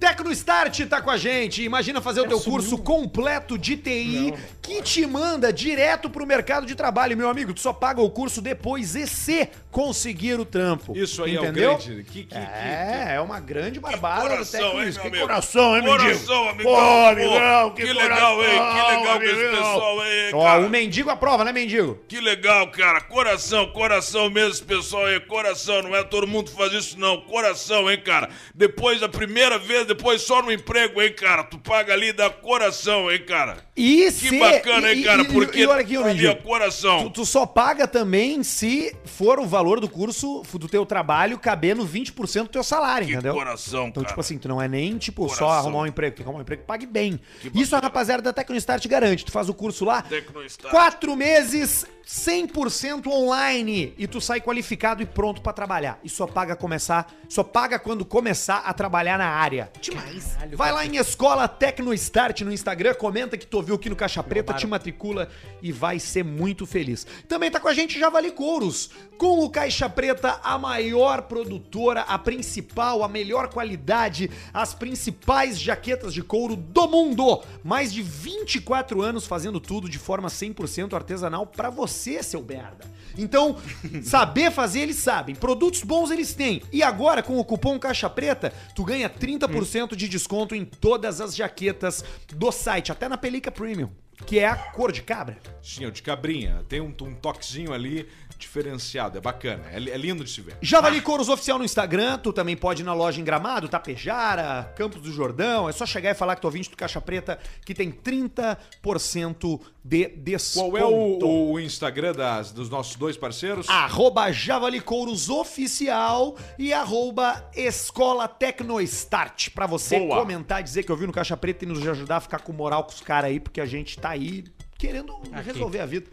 Tecnostart 0.07 0.85
tá 0.87 1.01
com 1.01 1.09
a 1.09 1.17
gente. 1.17 1.63
Imagina 1.63 2.01
fazer 2.01 2.19
o 2.21 2.27
teu 2.27 2.37
sumiu. 2.37 2.59
curso 2.59 2.77
completo 2.77 3.57
de 3.57 3.77
TI 3.77 4.31
Não. 4.31 4.37
que 4.61 4.81
te 4.81 5.05
manda 5.05 5.51
direto 5.53 6.09
pro 6.09 6.25
mercado 6.27 6.65
de 6.65 6.75
trabalho, 6.75 7.15
meu 7.15 7.29
amigo. 7.29 7.53
Tu 7.53 7.61
só 7.61 7.71
paga 7.71 8.01
o 8.01 8.09
curso 8.09 8.41
depois 8.41 8.95
e 8.95 9.07
se 9.07 9.47
conseguir 9.71 10.37
o 10.39 10.45
trampo. 10.45 10.95
Isso 10.95 11.23
aí 11.23 11.35
Entendeu? 11.35 11.71
é 11.71 11.73
o 11.73 11.77
grande. 11.77 12.03
Que, 12.03 12.23
que, 12.25 12.35
É, 12.35 13.13
é 13.15 13.21
uma 13.21 13.39
grande 13.39 13.79
barbada 13.79 14.29
coração, 14.29 14.79
hein, 14.83 14.91
meu 14.91 14.93
Que 15.01 15.07
amigo? 15.07 15.21
coração, 15.27 15.75
hein, 15.77 15.83
mendigo? 15.83 16.03
Coração, 16.03 16.49
amigão. 16.49 16.73
Pô, 16.73 17.07
amigão, 17.07 17.69
que, 17.71 17.81
que 17.85 17.93
legal, 17.93 18.43
hein? 18.43 18.49
Que 18.49 18.97
legal 18.97 19.17
com 19.17 19.23
esse 19.23 19.49
pessoal 19.57 19.99
aí, 20.01 20.31
Ó, 20.33 20.43
cara. 20.43 20.65
o 20.65 20.69
mendigo 20.69 21.09
aprova, 21.09 21.43
né, 21.45 21.51
mendigo? 21.53 21.99
Que 22.09 22.19
legal, 22.19 22.67
cara. 22.71 22.99
Coração, 23.01 23.67
coração 23.71 24.29
mesmo, 24.29 24.51
esse 24.51 24.63
pessoal 24.63 25.05
aí. 25.05 25.19
Coração, 25.21 25.81
não 25.81 25.95
é 25.95 26.03
todo 26.03 26.27
mundo 26.27 26.51
que 26.51 26.57
faz 26.57 26.73
isso, 26.73 26.99
não. 26.99 27.21
Coração, 27.21 27.89
hein, 27.89 27.99
cara. 28.03 28.29
Depois 28.53 28.99
da 28.99 29.07
primeira 29.09 29.57
vez, 29.57 29.85
depois 29.95 30.21
só 30.21 30.41
no 30.41 30.51
emprego, 30.51 31.01
hein, 31.01 31.13
cara. 31.13 31.43
Tu 31.43 31.57
paga 31.57 31.93
ali 31.93 32.11
da 32.13 32.29
coração, 32.29 33.11
hein, 33.11 33.23
cara. 33.25 33.57
E 33.75 34.03
Que 34.05 34.11
se- 34.11 34.39
bacana, 34.39 34.91
e- 34.91 34.97
hein, 34.99 35.03
cara. 35.03 35.21
e- 35.21 35.25
Porque 35.31 35.59
e 35.59 35.65
olha 35.65 35.81
aqui, 35.81 35.95
ali 35.97 36.27
é 36.27 36.35
coração. 36.35 37.03
Tu, 37.05 37.09
tu 37.09 37.25
só 37.25 37.45
paga 37.45 37.87
também 37.87 38.43
se 38.43 38.95
for 39.05 39.39
o 39.39 39.45
valor 39.45 39.79
do 39.79 39.89
curso, 39.89 40.43
do 40.53 40.67
teu 40.67 40.85
trabalho, 40.85 41.37
caber 41.39 41.75
no 41.75 41.85
20% 41.85 42.43
do 42.43 42.49
teu 42.49 42.63
salário, 42.63 43.07
Que 43.07 43.13
entendeu? 43.13 43.33
coração, 43.33 43.87
Então, 43.87 44.03
cara. 44.03 44.07
tipo 44.13 44.21
assim, 44.21 44.37
tu 44.37 44.47
não 44.47 44.61
é 44.61 44.67
nem, 44.67 44.97
tipo, 44.97 45.27
só 45.29 45.35
Coração. 45.35 45.49
arrumar 45.51 45.79
um 45.79 45.87
emprego. 45.87 46.15
Tem 46.15 46.23
que 46.23 46.29
arrumar 46.29 46.39
um 46.39 46.41
emprego 46.43 46.61
que 46.61 46.67
pague 46.67 46.85
bem. 46.85 47.19
Que 47.41 47.51
Isso 47.61 47.75
a 47.75 47.79
rapaziada 47.79 48.21
da 48.21 48.33
Tecnostart 48.33 48.85
garante. 48.87 49.25
Tu 49.25 49.31
faz 49.31 49.49
o 49.49 49.53
curso 49.53 49.85
lá, 49.85 50.01
Tecnostar. 50.03 50.69
quatro 50.71 51.15
meses, 51.15 51.85
100% 52.05 53.07
online. 53.07 53.93
E 53.97 54.07
tu 54.07 54.19
sai 54.21 54.39
qualificado 54.41 55.01
e 55.01 55.05
pronto 55.05 55.41
pra 55.41 55.53
trabalhar. 55.53 55.99
E 56.03 56.09
só 56.09 56.25
paga 56.27 56.55
começar, 56.55 57.11
só 57.29 57.43
paga 57.43 57.79
quando 57.79 58.05
começar 58.05 58.57
a 58.65 58.73
trabalhar 58.73 59.17
na 59.17 59.27
área. 59.27 59.71
Demais. 59.81 60.33
Caralho, 60.33 60.57
Vai 60.57 60.69
cara. 60.69 60.81
lá 60.81 60.85
em 60.85 60.97
Escola 60.97 61.47
Tecnostart 61.47 62.41
no 62.41 62.53
Instagram, 62.53 62.93
comenta 62.93 63.37
que 63.37 63.45
tu 63.45 63.57
ouviu 63.57 63.75
aqui 63.75 63.89
no 63.89 63.95
Caixa 63.95 64.23
Preta, 64.23 64.53
te 64.53 64.65
matricula 64.65 65.29
e 65.61 65.71
vai 65.71 65.99
ser 65.99 66.23
muito 66.23 66.65
feliz. 66.65 67.05
Também 67.27 67.51
tá 67.51 67.59
com 67.59 67.67
a 67.67 67.73
gente 67.73 67.99
Javali 67.99 68.31
Couros, 68.31 68.91
com 69.17 69.39
o 69.39 69.49
Caixa 69.49 69.89
Preta, 69.89 70.39
a 70.43 70.57
maior 70.57 71.23
produtora, 71.23 72.01
a 72.01 72.17
principal, 72.17 73.03
a 73.03 73.07
melhor 73.09 73.49
qualidade, 73.49 74.29
as 74.53 74.73
principais 74.73 75.59
jaquetas 75.59 76.13
de 76.13 76.21
couro 76.23 76.55
do 76.55 76.87
mundo. 76.87 77.43
Mais 77.63 77.91
de 77.91 78.01
24 78.01 79.01
anos 79.01 79.25
fazendo 79.25 79.59
tudo 79.59 79.89
de 79.89 79.99
forma 79.99 80.29
100% 80.29 80.93
artesanal 80.93 81.45
pra 81.45 81.69
você, 81.69 82.23
seu 82.23 82.41
merda. 82.41 82.91
Então, 83.17 83.57
saber 84.03 84.51
fazer 84.51 84.81
eles 84.81 84.97
sabem, 84.97 85.35
produtos 85.35 85.83
bons 85.83 86.11
eles 86.11 86.33
têm. 86.33 86.61
E 86.71 86.81
agora 86.83 87.21
com 87.23 87.37
o 87.37 87.45
cupom 87.45 87.77
Caixa 87.79 88.09
Preta, 88.09 88.53
tu 88.75 88.83
ganha 88.83 89.09
30% 89.09 89.95
de 89.95 90.07
desconto 90.07 90.55
em 90.55 90.65
todas 90.65 91.21
as 91.21 91.35
jaquetas 91.35 92.03
do 92.33 92.51
site, 92.51 92.91
até 92.91 93.07
na 93.07 93.17
Pelica 93.17 93.51
Premium, 93.51 93.89
que 94.25 94.39
é 94.39 94.47
a 94.47 94.55
cor 94.55 94.91
de 94.91 95.01
cabra. 95.01 95.37
Sim, 95.61 95.89
de 95.89 96.01
cabrinha. 96.01 96.63
Tem 96.67 96.81
um, 96.81 96.93
um 97.01 97.15
toquezinho 97.15 97.73
ali 97.73 98.07
diferenciado. 98.43 99.17
É 99.17 99.21
bacana. 99.21 99.63
É, 99.71 99.77
é 99.77 99.97
lindo 99.97 100.23
de 100.23 100.29
se 100.29 100.41
ver. 100.41 100.57
Javali 100.61 101.01
Couros 101.01 101.29
Oficial 101.29 101.57
no 101.57 101.65
Instagram, 101.65 102.17
tu 102.19 102.31
também 102.31 102.55
pode 102.55 102.81
ir 102.81 102.85
na 102.85 102.93
loja 102.93 103.19
em 103.19 103.23
Gramado, 103.23 103.67
Tapejara, 103.67 104.71
Campos 104.75 105.01
do 105.01 105.11
Jordão, 105.11 105.67
é 105.67 105.71
só 105.71 105.85
chegar 105.85 106.11
e 106.11 106.13
falar 106.13 106.35
que 106.35 106.41
tu 106.41 106.45
ouvinte 106.45 106.69
do 106.69 106.77
Caixa 106.77 107.01
Preta, 107.01 107.39
que 107.65 107.73
tem 107.73 107.91
30% 107.91 109.59
de 109.83 110.07
desconto. 110.07 110.71
Qual 110.71 110.77
é 110.77 110.85
o, 110.85 111.51
o 111.53 111.59
Instagram 111.59 112.13
das, 112.13 112.51
dos 112.51 112.69
nossos 112.69 112.95
dois 112.95 113.17
parceiros? 113.17 113.67
Arroba 113.69 114.31
Javali 114.31 114.79
Couros 114.79 115.29
Oficial 115.29 116.37
e 116.57 116.73
arroba 116.73 117.49
Escola 117.55 118.27
Tecnostart. 118.27 119.49
Pra 119.49 119.65
você 119.65 119.99
Boa. 119.99 120.19
comentar, 120.19 120.61
dizer 120.61 120.83
que 120.83 120.91
ouviu 120.91 121.07
no 121.07 121.13
Caixa 121.13 121.35
Preta 121.35 121.65
e 121.65 121.67
nos 121.67 121.85
ajudar 121.87 122.17
a 122.17 122.21
ficar 122.21 122.39
com 122.39 122.53
moral 122.53 122.83
com 122.83 122.91
os 122.91 123.01
caras 123.01 123.31
aí, 123.31 123.39
porque 123.39 123.61
a 123.61 123.65
gente 123.65 123.97
tá 123.97 124.09
aí 124.09 124.43
querendo 124.77 125.13
resolver 125.45 125.79
a 125.79 125.85
vida. 125.85 126.09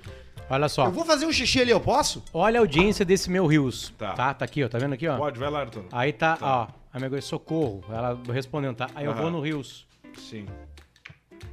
Olha 0.50 0.68
só. 0.68 0.86
Eu 0.86 0.90
vou 0.90 1.04
fazer 1.04 1.26
um 1.26 1.32
xixi 1.32 1.60
ali, 1.60 1.70
eu 1.70 1.80
posso? 1.80 2.24
Olha 2.34 2.58
a 2.58 2.62
audiência 2.62 3.04
desse 3.04 3.30
meu 3.30 3.46
Rios. 3.46 3.94
Tá. 3.96 4.14
Tá. 4.14 4.34
tá, 4.34 4.44
aqui, 4.44 4.64
ó. 4.64 4.68
Tá 4.68 4.78
vendo 4.78 4.94
aqui, 4.94 5.06
ó? 5.06 5.16
Pode, 5.16 5.38
vai 5.38 5.48
lá, 5.48 5.60
Arthur. 5.60 5.84
Aí 5.92 6.12
tá, 6.12 6.36
ó. 6.40 6.66
A 6.92 6.98
minha 6.98 7.08
coisa, 7.08 7.24
socorro. 7.24 7.84
Ela 7.88 8.20
respondendo, 8.32 8.74
tá? 8.74 8.90
Aí 8.96 9.04
eu 9.04 9.12
Aham. 9.12 9.22
vou 9.22 9.30
no 9.30 9.40
Rios. 9.40 9.86
Sim. 10.18 10.46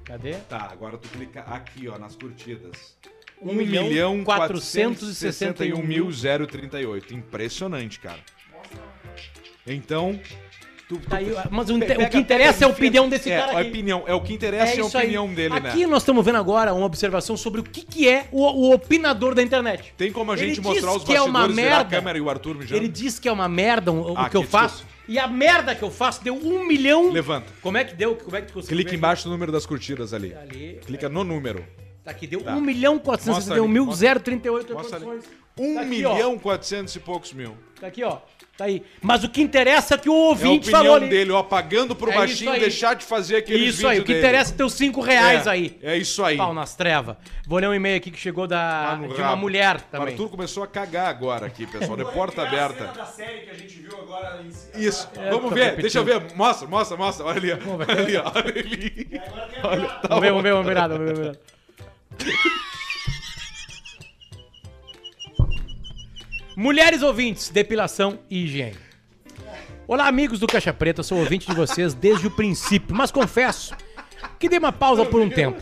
Cadê? 0.04 0.34
Tá, 0.50 0.70
agora 0.72 0.98
tu 0.98 1.08
clica 1.10 1.42
aqui, 1.42 1.88
ó, 1.88 2.00
nas 2.00 2.16
curtidas. 2.16 2.98
1 3.40 3.54
milhão 3.54 4.24
461 4.24 5.84
mil. 5.84 6.10
038. 6.10 7.14
Impressionante, 7.14 8.00
cara. 8.00 8.20
Então, 9.68 10.20
tu, 10.88 10.98
tu 10.98 11.10
Tá 11.10 11.18
aí, 11.18 11.34
mas 11.52 11.70
o, 11.70 11.74
Pe- 11.78 11.86
inte- 11.86 11.94
o 11.94 11.96
pega- 11.98 12.10
que 12.10 12.18
interessa 12.18 12.64
é 12.64 12.66
a 12.66 12.70
pega- 12.70 12.74
opinião 12.74 13.10
desse 13.10 13.32
é, 13.32 13.40
cara 13.40 13.58
a 13.58 13.60
aqui. 13.62 13.70
opinião, 13.70 14.04
é 14.08 14.14
o 14.14 14.22
que 14.22 14.34
interessa 14.34 14.74
é, 14.74 14.82
a 14.82 14.86
isso 14.86 14.98
aí. 14.98 15.04
opinião 15.06 15.28
dele, 15.34 15.54
Aqui 15.56 15.80
né? 15.82 15.88
nós 15.88 16.02
estamos 16.04 16.24
vendo 16.26 16.38
agora 16.38 16.74
uma 16.74 16.86
observação 16.86 17.36
sobre 17.38 17.62
o 17.62 17.64
que, 17.64 17.82
que 17.84 18.08
é 18.10 18.28
o, 18.32 18.42
o 18.44 18.74
opinador 18.74 19.36
da 19.36 19.42
internet. 19.44 19.94
Tem 19.98 20.12
como 20.12 20.32
a 20.32 20.36
Ele 20.38 20.48
gente 20.48 20.62
mostrar 20.62 20.92
diz 20.92 20.98
os 21.02 21.04
que 21.04 21.14
é 21.16 21.22
uma 21.22 21.40
bastidores, 21.42 21.56
virar 21.56 21.76
a 21.76 21.80
merda. 21.80 21.96
câmera 21.98 22.18
e 22.18 22.22
o 22.22 22.30
Arthur 22.30 22.56
mijando? 22.56 22.82
Ele 22.82 22.88
diz 22.88 23.20
que 23.20 23.28
é 23.28 23.32
uma 23.32 23.48
merda 23.48 23.92
o, 23.92 24.18
Ah, 24.18 24.30
que 24.30 24.38
eu 24.38 24.42
que 24.42 24.48
faço. 24.48 24.86
E 25.08 25.18
a 25.18 25.28
merda 25.28 25.74
que 25.74 25.84
eu 25.84 25.90
faço 25.92 26.22
deu 26.24 26.36
um 26.36 26.66
milhão. 26.68 27.12
Levanta. 27.12 27.48
Como 27.62 27.78
é 27.78 27.84
que 27.86 27.96
deu? 27.96 28.16
Como 28.16 28.36
é 28.36 28.42
que 28.42 28.48
tu 28.48 28.54
conseguiu 28.56 28.78
Clica 28.78 28.94
embaixo 28.94 29.26
no 29.28 29.34
número 29.34 29.52
das 29.54 29.66
curtidas 29.66 30.14
ali. 30.14 30.34
Ali. 30.36 30.80
Clica 30.86 31.08
no 31.08 31.24
número. 31.24 31.66
Tá 32.04 32.12
aqui, 32.12 32.28
deu 32.28 32.42
Tá. 32.42 32.56
1 32.56 32.62
milhão 32.62 33.00
400, 33.00 33.36
Mostra 33.40 33.56
deu 33.56 33.64
ali, 33.66 33.74
1.038 33.74 34.74
Mostra 34.74 34.96
ali. 34.98 35.06
reproduções. 35.06 35.26
1 35.60 35.74
Tá 35.76 35.82
aqui, 35.82 36.06
ó. 36.06 36.14
milhão 36.14 36.38
400 36.40 36.96
e 36.96 37.00
poucos 37.00 37.34
mil. 37.34 37.56
Tá 37.80 37.88
aqui, 37.88 38.04
ó. 38.04 38.18
Tá 38.58 38.66
aí. 38.66 38.82
Mas 39.02 39.24
o 39.24 39.30
que 39.30 39.40
interessa 39.40 39.94
é 39.94 39.98
que 40.00 40.10
o 40.10 40.14
É 40.14 40.16
a 40.16 40.30
ouvinte 40.30 40.72
falou 40.72 40.96
ali. 40.96 41.08
dele, 41.10 41.32
ó, 41.32 41.44
pagando 41.44 41.96
pro 41.96 42.10
É 42.12 42.16
baixinho 42.16 42.52
deixar 42.60 42.96
de 42.96 43.06
fazer 43.06 43.36
aqueles 43.36 43.76
Isso 43.76 43.88
aí, 43.88 44.00
o 44.00 44.02
que 44.02 44.08
dele. 44.08 44.20
interessa 44.26 44.52
é 44.52 44.58
teus 44.58 44.74
5 44.74 45.00
reais 45.00 45.46
é, 45.46 45.50
aí. 45.52 45.78
É 45.84 45.96
isso 45.96 46.24
aí. 46.24 46.38
Pau 46.38 46.56
nas 46.56 46.76
trevas. 46.76 47.18
Vou 47.46 47.60
ler 47.60 47.70
um 47.70 47.74
e-mail 47.76 47.98
aqui 47.98 48.10
que 48.10 48.20
chegou 48.20 48.48
da, 48.48 48.94
Ah, 48.94 48.96
no 48.96 49.10
de 49.10 49.14
uma 49.22 49.28
rabo. 49.28 49.42
mulher 49.42 49.76
O 49.76 49.82
também. 49.92 50.08
Arthur 50.10 50.30
começou 50.30 50.64
a 50.64 50.68
cagar 50.68 51.08
agora 51.08 51.46
aqui, 51.46 51.68
pessoal, 51.68 51.96
de 51.96 52.06
porta 52.06 52.42
aberta. 52.42 52.86
da 52.86 53.06
série 53.06 53.42
que 53.42 53.50
a 53.52 53.54
gente 53.54 53.76
viu 53.80 53.96
agora 54.02 54.42
em. 54.44 54.82
Isso, 54.84 55.08
É, 55.16 55.30
vamos 55.30 55.54
ver, 55.54 55.60
repetindo. 55.76 55.82
deixa 55.84 56.00
eu 56.00 56.04
ver, 56.04 56.36
mostra, 56.36 56.68
mostra, 56.68 56.98
mostra, 56.98 57.26
olha 57.28 57.38
ali, 57.38 57.52
olha 57.52 58.02
ali, 58.02 58.18
ó, 58.18 58.32
olha 58.34 58.60
ali. 58.60 59.22
Olha, 59.64 59.88
tá 59.88 60.08
Vamos 60.08 60.22
ver, 60.24 60.30
vamos 60.32 60.44
ver, 60.44 60.52
vamos 60.52 60.66
ver 60.68 60.74
nada, 60.76 60.98
vamos 60.98 61.08
ver, 61.12 61.16
vamos 61.16 61.38
ver 61.38 61.40
nada. 62.26 62.68
Mulheres 66.60 67.04
ouvintes, 67.04 67.50
depilação 67.50 68.18
e 68.28 68.46
higiene. 68.46 68.78
Olá, 69.88 70.08
amigos 70.08 70.40
do 70.40 70.48
Caixa 70.48 70.74
Preta, 70.74 71.04
sou 71.04 71.20
ouvinte 71.20 71.46
de 71.46 71.56
vocês 71.56 71.94
desde 71.94 72.26
o 72.26 72.32
princípio, 72.32 72.96
mas 72.96 73.12
confesso 73.12 73.76
que 74.40 74.50
dei 74.50 74.58
uma 74.58 74.72
pausa 74.72 75.06
por 75.06 75.22
um 75.22 75.30
tempo. 75.30 75.62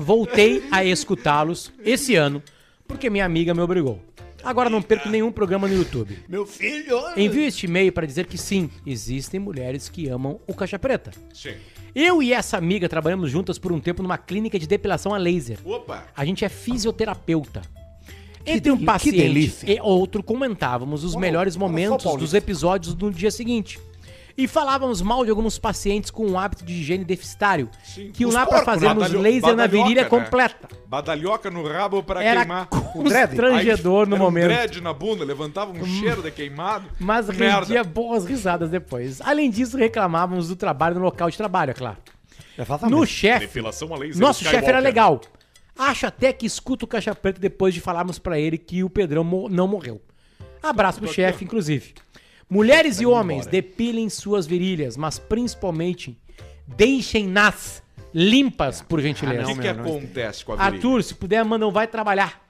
Voltei 0.00 0.64
a 0.72 0.84
escutá-los 0.84 1.72
esse 1.84 2.16
ano 2.16 2.42
porque 2.84 3.08
minha 3.08 3.24
amiga 3.24 3.54
me 3.54 3.60
obrigou. 3.60 4.02
Agora 4.42 4.68
não 4.68 4.82
perco 4.82 5.08
nenhum 5.08 5.30
programa 5.30 5.68
no 5.68 5.74
YouTube. 5.76 6.18
Meu 6.28 6.44
filho! 6.44 6.98
Envio 7.16 7.42
este 7.42 7.66
e-mail 7.66 7.92
para 7.92 8.04
dizer 8.04 8.26
que 8.26 8.36
sim, 8.36 8.68
existem 8.84 9.38
mulheres 9.38 9.88
que 9.88 10.08
amam 10.08 10.40
o 10.48 10.52
Caixa 10.52 10.80
Preta. 10.80 11.12
Sim. 11.32 11.54
Eu 11.94 12.20
e 12.20 12.32
essa 12.32 12.56
amiga 12.56 12.88
trabalhamos 12.88 13.30
juntas 13.30 13.56
por 13.56 13.70
um 13.70 13.78
tempo 13.78 14.02
numa 14.02 14.18
clínica 14.18 14.58
de 14.58 14.66
depilação 14.66 15.14
a 15.14 15.16
laser. 15.16 15.60
Opa, 15.64 16.08
A 16.16 16.24
gente 16.24 16.44
é 16.44 16.48
fisioterapeuta. 16.48 17.62
Entre 18.46 18.70
um 18.72 18.84
paciente 18.84 19.64
e 19.66 19.80
outro, 19.80 20.22
comentávamos 20.22 21.04
os 21.04 21.14
melhores 21.14 21.56
momentos 21.56 22.04
dos 22.16 22.34
episódios 22.34 22.94
do 22.94 23.10
dia 23.10 23.30
seguinte. 23.30 23.78
E 24.34 24.48
falávamos 24.48 25.02
mal 25.02 25.24
de 25.26 25.30
alguns 25.30 25.58
pacientes 25.58 26.10
com 26.10 26.26
um 26.26 26.38
hábito 26.38 26.64
de 26.64 26.72
higiene 26.72 27.04
deficitário, 27.04 27.68
que 28.14 28.22
iam 28.22 28.30
lá 28.32 28.46
pra 28.46 28.60
porcos, 28.60 28.64
fazermos 28.64 29.02
badalho- 29.02 29.20
laser 29.20 29.54
na 29.54 29.66
virilha 29.66 30.02
né? 30.04 30.08
completa. 30.08 30.68
badalhoca 30.88 31.50
no 31.50 31.62
rabo 31.68 32.02
pra 32.02 32.24
Era 32.24 32.40
queimar. 32.40 32.66
constrangedor 32.66 34.06
no 34.08 34.16
momento. 34.16 34.44
Um 34.46 34.48
dread 34.48 34.80
na 34.80 34.94
bunda, 34.94 35.22
levantava 35.22 35.70
um 35.72 35.84
cheiro 35.84 36.22
de 36.22 36.30
queimado. 36.30 36.86
Mas 36.98 37.26
Merda. 37.28 37.60
rendia 37.60 37.84
boas 37.84 38.24
risadas 38.24 38.70
depois. 38.70 39.20
Além 39.20 39.50
disso, 39.50 39.76
reclamávamos 39.76 40.48
do 40.48 40.56
trabalho 40.56 40.94
no 40.94 41.02
local 41.02 41.28
de 41.30 41.36
trabalho, 41.36 41.72
é 41.72 41.74
claro. 41.74 41.98
No 42.88 43.04
chefe, 43.06 43.60
nosso 44.16 44.44
chefe 44.44 44.66
era 44.66 44.78
legal. 44.78 45.20
Acho 45.90 46.06
até 46.06 46.32
que 46.32 46.46
escuta 46.46 46.84
o 46.84 46.88
Caixa 46.88 47.14
Preta 47.14 47.40
depois 47.40 47.74
de 47.74 47.80
falarmos 47.80 48.18
pra 48.18 48.38
ele 48.38 48.56
que 48.58 48.84
o 48.84 48.90
Pedrão 48.90 49.24
mo- 49.24 49.48
não 49.48 49.66
morreu. 49.66 50.00
Abraço 50.62 51.00
pro 51.00 51.08
chefe, 51.12 51.44
inclusive. 51.44 51.94
Mulheres 52.48 53.00
e 53.00 53.06
homens, 53.06 53.46
depilem 53.46 54.08
suas 54.08 54.46
virilhas, 54.46 54.96
mas 54.96 55.18
principalmente 55.18 56.16
deixem-nas 56.68 57.82
limpas, 58.14 58.82
por 58.82 58.98
O 58.98 59.02
gentileza. 59.02 59.46
que, 59.54 59.60
que 59.60 59.68
acontece 59.68 60.44
com 60.44 60.52
a 60.52 60.56
virilha? 60.56 60.74
Arthur, 60.76 61.02
se 61.02 61.14
puder, 61.14 61.44
manda 61.44 61.66
um 61.66 61.72
vai 61.72 61.86
trabalhar. 61.86 62.40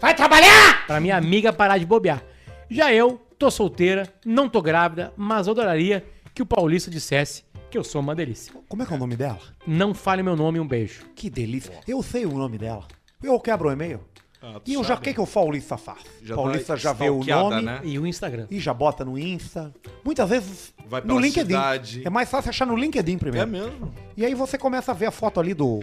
Vai 0.00 0.14
trabalhar! 0.14 0.86
Pra 0.86 0.98
minha 1.00 1.16
amiga 1.16 1.52
parar 1.52 1.78
de 1.78 1.86
bobear. 1.86 2.22
Já 2.70 2.92
eu, 2.92 3.20
tô 3.38 3.50
solteira, 3.50 4.12
não 4.24 4.48
tô 4.48 4.60
grávida, 4.60 5.12
mas 5.16 5.46
adoraria 5.46 6.04
que 6.34 6.42
o 6.42 6.46
Paulista 6.46 6.90
dissesse 6.90 7.43
que 7.74 7.78
eu 7.78 7.82
sou 7.82 8.00
uma 8.00 8.14
delícia. 8.14 8.52
Como 8.68 8.84
é 8.84 8.86
que 8.86 8.92
é 8.92 8.96
o 8.96 8.98
nome 9.00 9.16
dela? 9.16 9.40
Não 9.66 9.92
fale 9.92 10.22
meu 10.22 10.36
nome 10.36 10.60
um 10.60 10.66
beijo. 10.68 11.02
Que 11.16 11.28
delícia. 11.28 11.80
Eu 11.88 12.04
sei 12.04 12.24
o 12.24 12.30
nome 12.38 12.56
dela. 12.56 12.86
Eu 13.20 13.40
quebro 13.40 13.68
o 13.68 13.72
e-mail. 13.72 13.98
Ah, 14.40 14.60
tu 14.64 14.70
E 14.70 14.74
eu 14.74 14.82
já, 14.84 14.90
sabe. 14.94 15.00
que, 15.06 15.14
que 15.14 15.20
o 15.20 15.26
Paulista 15.26 15.76
faz? 15.76 15.98
Já 16.22 16.36
Paulista 16.36 16.74
tá 16.74 16.76
já 16.76 16.92
vê 16.92 17.10
o 17.10 17.18
stalkeada, 17.18 17.42
nome 17.56 17.62
né? 17.62 17.80
E 17.82 17.98
o 17.98 18.06
Instagram. 18.06 18.46
e 18.48 18.60
já 18.60 18.72
bota 18.72 19.04
no 19.04 19.18
Insta. 19.18 19.74
Muitas 20.04 20.30
vezes 20.30 20.72
Vai 20.86 21.00
no 21.00 21.08
pela 21.08 21.20
LinkedIn. 21.20 21.48
cidade. 21.48 22.02
É 22.06 22.10
mais 22.10 22.30
fácil 22.30 22.50
achar 22.50 22.64
no 22.64 22.76
LinkedIn 22.76 23.16
É 23.16 23.18
primeiro. 23.18 23.48
mesmo? 23.50 23.92
E 24.16 24.24
aí 24.24 24.36
você 24.36 24.56
começa 24.56 24.92
a 24.92 24.94
ver 24.94 25.06
a 25.06 25.10
foto 25.10 25.40
ali 25.40 25.52
do 25.52 25.82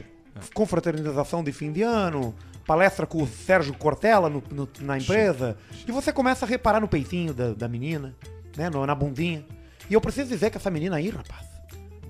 confraternização 0.54 1.44
de 1.44 1.52
fim 1.52 1.74
de 1.74 1.82
ano, 1.82 2.34
palestra 2.66 3.06
com 3.06 3.22
o 3.22 3.28
Sérgio 3.28 3.74
Cortella 3.74 4.30
no- 4.30 4.42
no- 4.50 4.70
na 4.80 4.98
empresa. 4.98 5.58
E 5.86 5.92
você 5.92 6.14
começa 6.14 6.46
a 6.46 6.48
reparar 6.48 6.80
no 6.80 6.88
peitinho 6.88 7.34
da, 7.34 7.54
da 7.54 7.68
menina, 7.68 8.16
né? 8.56 8.70
no- 8.70 8.86
na 8.86 8.96
bundinha. 8.96 9.46
E 9.90 9.94
eu 9.94 10.00
preciso 10.00 10.30
dizer 10.30 10.50
que 10.52 10.58
essa 10.58 10.70
menina 10.72 10.96
aí, 10.96 11.10
rapaz, 11.10 11.51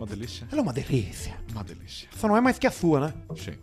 Uma 0.01 0.07
delícia. 0.07 0.47
ela 0.51 0.61
é 0.61 0.63
uma 0.63 0.73
delícia. 0.73 1.37
Uma 1.51 1.63
delícia. 1.63 2.09
Só 2.17 2.27
não 2.27 2.35
é 2.35 2.41
mais 2.41 2.57
que 2.57 2.65
a 2.65 2.71
sua, 2.71 2.99
né? 3.01 3.13
Sim. 3.37 3.53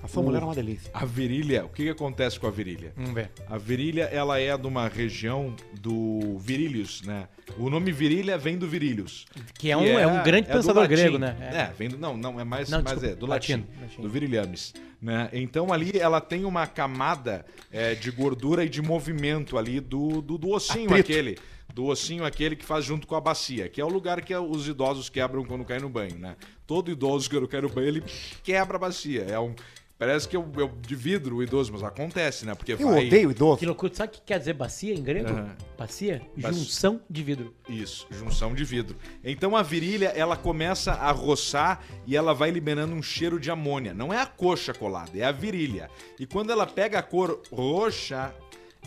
A 0.00 0.06
sua 0.06 0.22
mulher 0.22 0.40
é 0.40 0.44
uma 0.44 0.54
delícia. 0.54 0.88
A 0.94 1.04
virilha, 1.04 1.64
o 1.64 1.68
que, 1.68 1.82
que 1.82 1.90
acontece 1.90 2.38
com 2.38 2.46
a 2.46 2.50
virilha? 2.50 2.92
Vamos 2.94 3.12
ver. 3.12 3.32
A 3.48 3.58
virilha, 3.58 4.04
ela 4.04 4.38
é 4.38 4.56
de 4.56 4.66
uma 4.68 4.86
região 4.86 5.52
do 5.80 6.38
virílius, 6.38 7.02
né? 7.02 7.26
O 7.58 7.68
nome 7.68 7.90
virilha 7.90 8.38
vem 8.38 8.56
do 8.56 8.68
virílius. 8.68 9.26
Que 9.58 9.72
é 9.72 9.76
um, 9.76 9.98
é, 9.98 10.06
um 10.06 10.22
grande 10.22 10.48
é 10.48 10.52
do 10.52 10.58
pensador 10.58 10.82
latim. 10.84 10.94
grego, 10.94 11.18
né? 11.18 11.36
É, 11.40 11.72
vem 11.76 11.88
do, 11.88 11.98
não, 11.98 12.16
não, 12.16 12.38
é 12.38 12.44
mais, 12.44 12.70
Não, 12.70 12.78
mas 12.78 12.92
desculpa, 12.92 13.12
é 13.12 13.16
do 13.16 13.26
latim, 13.26 13.52
latino, 13.54 13.80
latino. 13.82 14.02
do 14.04 14.08
virilhames, 14.08 14.74
né? 15.02 15.28
Então 15.32 15.72
ali 15.72 15.98
ela 15.98 16.20
tem 16.20 16.44
uma 16.44 16.68
camada 16.68 17.44
é, 17.72 17.96
de 17.96 18.12
gordura 18.12 18.64
e 18.64 18.68
de 18.68 18.80
movimento 18.80 19.58
ali 19.58 19.80
do, 19.80 20.22
do, 20.22 20.38
do 20.38 20.50
ossinho 20.50 20.90
Atrito. 20.90 21.10
aquele, 21.10 21.36
do 21.74 21.84
ossinho 21.86 22.24
aquele 22.24 22.56
que 22.56 22.64
faz 22.64 22.84
junto 22.84 23.06
com 23.06 23.14
a 23.14 23.20
bacia, 23.20 23.68
que 23.68 23.80
é 23.80 23.84
o 23.84 23.88
lugar 23.88 24.22
que 24.22 24.34
os 24.34 24.66
idosos 24.66 25.08
quebram 25.10 25.44
quando 25.44 25.64
caem 25.64 25.80
no 25.82 25.88
banho, 25.88 26.18
né? 26.18 26.36
Todo 26.66 26.90
idoso 26.90 27.28
quando 27.28 27.46
cai 27.48 27.60
no 27.60 27.68
banho, 27.68 27.88
ele 27.88 28.04
quebra 28.42 28.76
a 28.76 28.80
bacia, 28.80 29.22
é 29.28 29.38
um... 29.38 29.54
Parece 29.98 30.28
que 30.28 30.36
é, 30.36 30.38
o- 30.38 30.52
é 30.60 30.62
o 30.62 30.68
de 30.68 30.94
vidro 30.94 31.36
o 31.36 31.42
idoso, 31.42 31.72
mas 31.72 31.82
acontece, 31.82 32.44
né? 32.44 32.54
Porque 32.54 32.74
Eu 32.74 32.76
vai... 32.90 33.06
odeio 33.06 33.30
idoso. 33.30 33.56
Que 33.56 33.64
loucura. 33.64 33.94
Sabe 33.94 34.10
o 34.10 34.12
que 34.12 34.20
quer 34.26 34.38
dizer 34.38 34.52
bacia 34.52 34.92
em 34.92 35.02
grego? 35.02 35.30
Aham. 35.30 35.56
Bacia? 35.78 36.20
Bac- 36.36 36.52
Junção 36.52 37.00
de 37.08 37.22
vidro. 37.22 37.54
Isso, 37.66 38.06
junção 38.10 38.54
de 38.54 38.62
vidro. 38.62 38.94
Então 39.24 39.56
a 39.56 39.62
virilha, 39.62 40.08
ela 40.08 40.36
começa 40.36 40.92
a 40.92 41.10
roçar 41.12 41.82
e 42.06 42.14
ela 42.14 42.34
vai 42.34 42.50
liberando 42.50 42.94
um 42.94 43.02
cheiro 43.02 43.40
de 43.40 43.50
amônia. 43.50 43.94
Não 43.94 44.12
é 44.12 44.20
a 44.20 44.26
coxa 44.26 44.74
colada, 44.74 45.12
é 45.16 45.22
a 45.24 45.32
virilha. 45.32 45.88
E 46.20 46.26
quando 46.26 46.50
ela 46.52 46.66
pega 46.66 46.98
a 46.98 47.02
cor 47.02 47.40
roxa, 47.50 48.34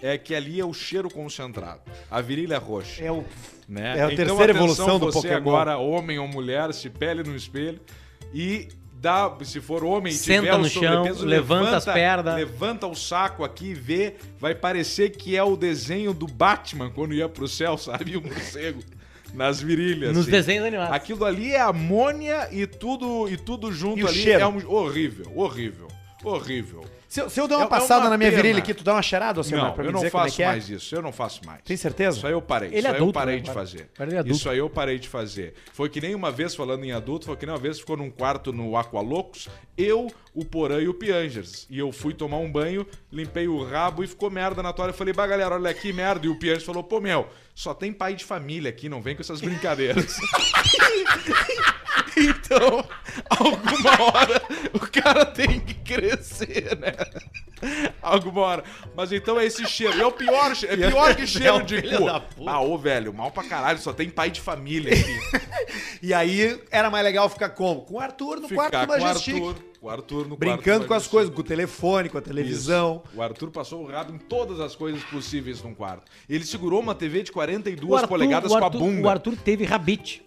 é 0.01 0.17
que 0.17 0.33
ali 0.33 0.59
é 0.59 0.65
o 0.65 0.73
cheiro 0.73 1.09
concentrado. 1.09 1.81
A 2.09 2.21
virilha 2.21 2.57
roxa. 2.57 3.03
É 3.03 3.11
o 3.11 3.23
né? 3.67 3.99
é 3.99 4.01
a 4.01 4.07
terceira 4.07 4.51
evolução 4.51 4.97
do 4.97 5.05
você 5.05 5.27
Pokémon. 5.27 5.37
agora, 5.37 5.77
homem 5.77 6.17
ou 6.17 6.27
mulher, 6.27 6.73
se 6.73 6.89
pele 6.89 7.21
no 7.21 7.35
espelho 7.35 7.79
e 8.33 8.67
dá, 8.93 9.31
se 9.43 9.61
for 9.61 9.83
homem 9.83 10.11
e 10.11 10.15
Senta 10.15 10.57
no 10.57 10.67
chão, 10.67 10.81
sobrepeso, 10.81 11.25
levanta 11.25 11.77
as 11.77 11.85
pernas. 11.85 12.35
Levanta 12.35 12.87
o 12.87 12.95
saco 12.95 13.43
aqui 13.43 13.67
e 13.67 13.73
vê, 13.73 14.15
vai 14.39 14.55
parecer 14.55 15.11
que 15.11 15.37
é 15.37 15.43
o 15.43 15.55
desenho 15.55 16.13
do 16.13 16.27
Batman 16.27 16.89
quando 16.89 17.13
ia 17.13 17.29
pro 17.29 17.47
céu, 17.47 17.77
sabe? 17.79 18.17
O 18.17 18.21
morcego 18.21 18.81
nas 19.33 19.61
virilhas. 19.61 20.09
Nos 20.09 20.23
assim. 20.23 20.31
desenhos 20.31 20.65
animados. 20.65 20.93
Aquilo 20.93 21.23
ali 21.23 21.51
é 21.51 21.61
amônia 21.61 22.49
e 22.51 22.65
tudo 22.65 23.29
e 23.29 23.37
tudo 23.37 23.71
junto 23.71 23.99
E 23.99 24.03
o 24.03 24.07
ali 24.07 24.17
cheiro? 24.17 24.41
é 24.41 24.47
um 24.47 24.69
horrível, 24.69 25.31
horrível, 25.35 25.87
horrível. 26.23 26.85
Se, 27.09 27.21
eu- 27.21 27.29
se 27.29 27.41
eu 27.41 27.47
der 27.47 27.55
uma 27.55 27.63
É- 27.63 27.65
é 27.65 27.69
passada 27.69 28.01
uma 28.01 28.11
na 28.11 28.17
minha 28.19 28.29
pena. 28.29 28.43
virilha 28.43 28.59
aqui, 28.59 28.71
tu 28.71 28.83
dá 28.83 28.93
uma 28.93 29.01
cheirada, 29.01 29.39
Alcemar, 29.39 29.65
Não, 29.65 29.73
pra 29.73 29.83
eu 29.83 29.91
não 29.91 30.05
é 30.05 30.11
faço 30.11 30.39
é? 30.43 30.45
mais 30.45 30.69
isso, 30.69 30.93
eu 30.95 31.01
não 31.01 31.11
faço 31.11 31.41
mais. 31.43 31.59
Tem 31.63 31.75
certeza? 31.75 32.17
Isso 32.17 32.27
aí 32.27 32.33
eu 32.33 32.41
parei. 32.41 32.69
Ele 32.69 32.77
isso 32.77 32.85
é 32.87 32.89
aí 32.91 32.95
eu 32.95 33.01
adulto, 33.01 33.13
parei 33.19 33.35
né? 33.37 33.41
de 33.41 33.51
fazer. 33.51 33.89
É. 33.99 34.29
Isso 34.31 34.47
aí 34.47 34.59
eu 34.59 34.69
parei 34.69 34.99
de 34.99 35.09
fazer. 35.09 35.55
Foi 35.73 35.89
que 35.89 35.99
nem 35.99 36.13
uma 36.13 36.31
vez, 36.31 36.53
falando 36.53 36.85
em 36.85 36.91
adulto, 36.91 37.25
foi 37.25 37.35
que 37.35 37.47
nem 37.47 37.55
uma 37.55 37.59
vez 37.59 37.79
ficou 37.79 37.97
num 37.97 38.11
quarto 38.11 38.53
no 38.53 38.77
Aqualocos, 38.77 39.49
eu, 39.75 40.07
o 40.35 40.45
Porã 40.45 40.79
e 40.79 40.87
o 40.87 40.93
Piangers. 40.93 41.65
E 41.67 41.79
eu 41.79 41.91
fui 41.91 42.13
tomar 42.13 42.37
um 42.37 42.51
banho, 42.51 42.85
limpei 43.11 43.47
o 43.47 43.63
rabo 43.63 44.03
e 44.03 44.07
ficou 44.07 44.29
merda 44.29 44.61
na 44.61 44.71
toalha. 44.71 44.91
Eu 44.91 44.93
falei, 44.93 45.11
bah, 45.13 45.25
galera, 45.25 45.55
olha 45.55 45.71
aqui, 45.71 45.91
merda. 45.91 46.27
E 46.27 46.29
o 46.29 46.37
Piangers 46.37 46.63
falou, 46.63 46.83
pô, 46.83 47.01
Mel, 47.01 47.27
só 47.55 47.73
tem 47.73 47.91
pai 47.91 48.13
de 48.13 48.23
família 48.23 48.69
aqui, 48.69 48.87
não 48.87 49.01
vem 49.01 49.15
com 49.15 49.21
essas 49.23 49.41
brincadeiras. 49.41 50.15
então, 52.17 52.85
alguma 53.29 54.01
hora 54.03 54.41
o 54.73 54.79
cara 54.79 55.25
tem 55.25 55.59
que 55.59 55.73
crescer, 55.75 56.77
né? 56.79 56.93
Alguma 58.01 58.41
hora. 58.41 58.63
Mas 58.95 59.11
então 59.11 59.39
é 59.39 59.45
esse 59.45 59.65
cheiro. 59.67 59.97
E 59.97 60.01
é 60.01 60.05
o 60.05 60.11
pior, 60.11 60.55
che- 60.55 60.65
é 60.67 60.75
pior 60.77 61.13
que 61.15 61.27
cheiro 61.27 61.61
de 61.63 61.81
cu. 61.81 62.05
Ah, 62.47 62.61
ô, 62.61 62.77
velho, 62.77 63.13
mal 63.13 63.31
pra 63.31 63.43
caralho, 63.43 63.79
só 63.79 63.91
tem 63.91 64.09
pai 64.09 64.29
de 64.31 64.41
família 64.41 64.93
aqui. 64.93 65.39
E 66.01 66.13
aí 66.13 66.57
era 66.71 66.89
mais 66.89 67.03
legal 67.03 67.27
ficar 67.27 67.49
como? 67.49 67.81
Com 67.81 67.95
o 67.95 67.99
Arthur 67.99 68.39
no 68.39 68.47
quarto 68.47 68.71
Ficar 68.71 68.85
do 68.85 68.93
com 68.93 68.99
o 68.99 69.01
Majestic. 69.01 69.35
Arthur, 69.35 69.55
o 69.81 69.89
Arthur 69.89 70.27
no 70.29 70.37
Brincando 70.37 70.61
quarto 70.63 70.81
do 70.83 70.87
com 70.87 70.93
as 70.93 71.07
coisas, 71.07 71.33
com 71.35 71.41
o 71.41 71.43
telefone, 71.43 72.07
com 72.07 72.17
a 72.17 72.21
televisão. 72.21 73.03
Isso. 73.05 73.17
O 73.17 73.21
Arthur 73.21 73.51
passou 73.51 73.83
o 73.83 73.87
rabo 73.91 74.13
em 74.15 74.17
todas 74.17 74.61
as 74.61 74.77
coisas 74.77 75.03
possíveis 75.03 75.61
num 75.61 75.73
quarto. 75.75 76.03
Ele 76.29 76.45
segurou 76.45 76.79
uma 76.79 76.95
TV 76.95 77.23
de 77.23 77.33
42 77.33 77.91
O 77.91 77.95
Arthur- 77.95 78.07
polegadas 78.07 78.49
o 78.49 78.57
com 78.57 78.63
a 78.63 78.67
Arthur- 78.67 78.79
bunda. 78.79 79.07
O 79.07 79.09
Arthur 79.09 79.35
teve 79.43 79.65
rabite. 79.65 80.23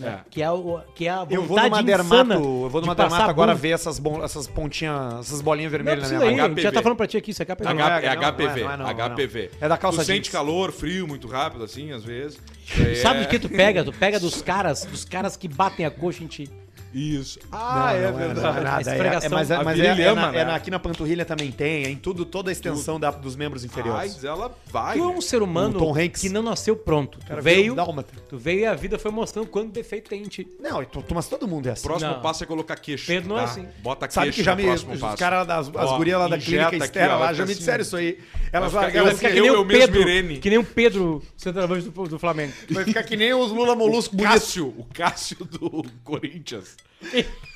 É. 0.00 0.18
Que 0.30 0.42
é, 0.42 0.50
o, 0.50 0.80
que 0.94 1.06
é 1.06 1.10
a 1.10 1.26
Eu 1.28 1.40
vou 1.42 1.48
vontade 1.56 1.70
numa 1.70 1.82
dermato, 1.82 2.32
eu 2.32 2.68
vou 2.68 2.80
de 2.80 2.86
numa 2.86 2.94
passar 2.94 3.08
dermato 3.08 3.30
agora 3.30 3.52
bunda. 3.52 3.60
ver 3.62 3.70
essas, 3.70 3.98
bom- 3.98 4.22
essas 4.22 4.46
pontinhas, 4.46 5.20
essas 5.26 5.40
bolinhas 5.40 5.72
Não 5.72 5.78
vermelhas 5.78 6.10
na 6.10 6.18
minha 6.20 6.48
mão. 6.48 6.58
já 6.58 6.70
tá 6.70 6.82
falando 6.82 6.96
pra 6.98 7.06
ti 7.06 7.16
aqui, 7.16 7.32
isso 7.32 7.42
é 7.42 7.44
HPV. 7.46 7.68
H- 7.68 8.00
é, 8.02 8.08
HPV, 8.16 8.62
não 8.64 8.70
é, 8.72 8.76
não, 8.76 8.86
não. 8.86 8.90
HPV. 9.14 9.50
É 9.60 9.68
da 9.68 9.76
calça 9.76 9.98
Tu 10.02 10.04
sente 10.06 10.22
jeans. 10.24 10.32
calor, 10.32 10.70
frio, 10.72 11.06
muito 11.08 11.26
rápido, 11.26 11.64
assim, 11.64 11.90
às 11.92 12.04
vezes. 12.04 12.38
É- 12.78 12.94
Sabe 12.96 13.20
de 13.20 13.28
que 13.28 13.38
tu 13.38 13.48
pega? 13.48 13.82
Tu 13.82 13.92
pega 13.92 14.20
dos 14.20 14.40
caras, 14.42 14.84
dos 14.84 15.04
caras 15.04 15.36
que 15.36 15.48
batem 15.48 15.84
a 15.84 15.90
coxa 15.90 16.22
em 16.22 16.26
ti. 16.26 16.48
Isso. 16.92 17.38
Ah, 17.52 17.92
é 17.92 18.04
Não, 18.04 18.10
não 18.12 18.18
verdade. 18.18 18.40
Não 18.40 18.56
é 18.56 18.60
nada. 18.64 18.90
É, 18.90 19.24
é, 19.26 19.28
mas, 19.28 19.50
é, 19.50 19.62
mas 19.62 19.78
é, 19.78 19.86
é 19.86 20.08
ama, 20.08 20.32
na- 20.32 20.38
é 20.38 20.44
né? 20.44 20.54
aqui 20.54 20.70
na 20.70 20.78
panturrilha 20.78 21.24
também 21.24 21.50
tem, 21.52 21.84
é 21.84 21.90
em 21.90 21.96
tudo, 21.96 22.24
toda 22.24 22.50
a 22.50 22.52
extensão 22.52 22.98
da- 22.98 23.10
dos 23.10 23.36
membros 23.36 23.64
inferiores. 23.64 24.14
Mas 24.14 24.24
ela 24.24 24.50
vai. 24.70 24.96
Tu 24.98 25.04
é 25.04 25.06
um 25.06 25.20
ser 25.20 25.42
humano 25.42 25.78
que 26.18 26.28
não 26.28 26.42
nasceu 26.42 26.74
pronto. 26.76 27.18
Tu 27.18 27.26
Cara, 27.26 27.40
veio, 27.42 27.74
um 27.74 28.02
tu 28.28 28.38
veio 28.38 28.60
e 28.60 28.66
a 28.66 28.74
vida 28.74 28.98
foi 28.98 29.10
mostrando 29.10 29.48
quanto 29.48 29.70
defeito 29.70 30.08
tem 30.08 30.22
em 30.22 30.28
ti. 30.28 30.46
Não, 30.60 30.84
tu- 30.84 31.02
tu- 31.02 31.14
mas 31.14 31.28
todo 31.28 31.46
mundo 31.46 31.68
é 31.68 31.72
assim. 31.72 31.82
Próximo 31.86 32.10
Não. 32.12 32.20
passo 32.20 32.44
é 32.44 32.46
colocar 32.46 32.76
queixo. 32.76 33.06
Pedro 33.06 33.28
não 33.28 33.36
é 33.36 33.40
tá? 33.40 33.44
assim. 33.44 33.66
Bota 33.82 34.06
queixo 34.08 34.14
Sabe 34.14 34.32
que 34.32 34.42
já 34.42 34.56
me. 34.56 34.68
Os 34.68 35.14
caras, 35.18 35.46
das, 35.46 35.68
as 35.74 35.90
gurias 35.96 36.18
lá 36.18 36.28
da 36.28 36.38
clínica 36.38 36.76
externa 36.76 37.16
lá 37.16 37.32
já 37.32 37.44
me 37.44 37.48
ficar 37.52 37.58
disseram 37.58 37.82
assim. 37.82 37.88
isso 37.88 37.96
aí. 37.96 38.18
Elas, 38.50 38.72
Fica 38.72 39.30
que 39.30 39.38
eu 39.38 39.42
nem 39.42 39.50
o 39.50 39.66
Pedro, 39.66 40.00
Irene. 40.00 40.38
que 40.38 40.48
nem 40.48 40.58
o 40.58 40.64
Pedro, 40.64 41.22
centroavante 41.36 41.90
do, 41.90 42.18
Flamengo. 42.18 42.52
vai 42.70 42.84
ficar 42.84 43.02
que 43.02 43.14
nem 43.14 43.34
os 43.34 43.50
Lula 43.52 43.74
Molusco. 43.76 44.16
Cássio, 44.16 44.68
o 44.68 44.86
Cássio 44.94 45.44
do 45.44 45.84
Corinthians. 46.02 46.76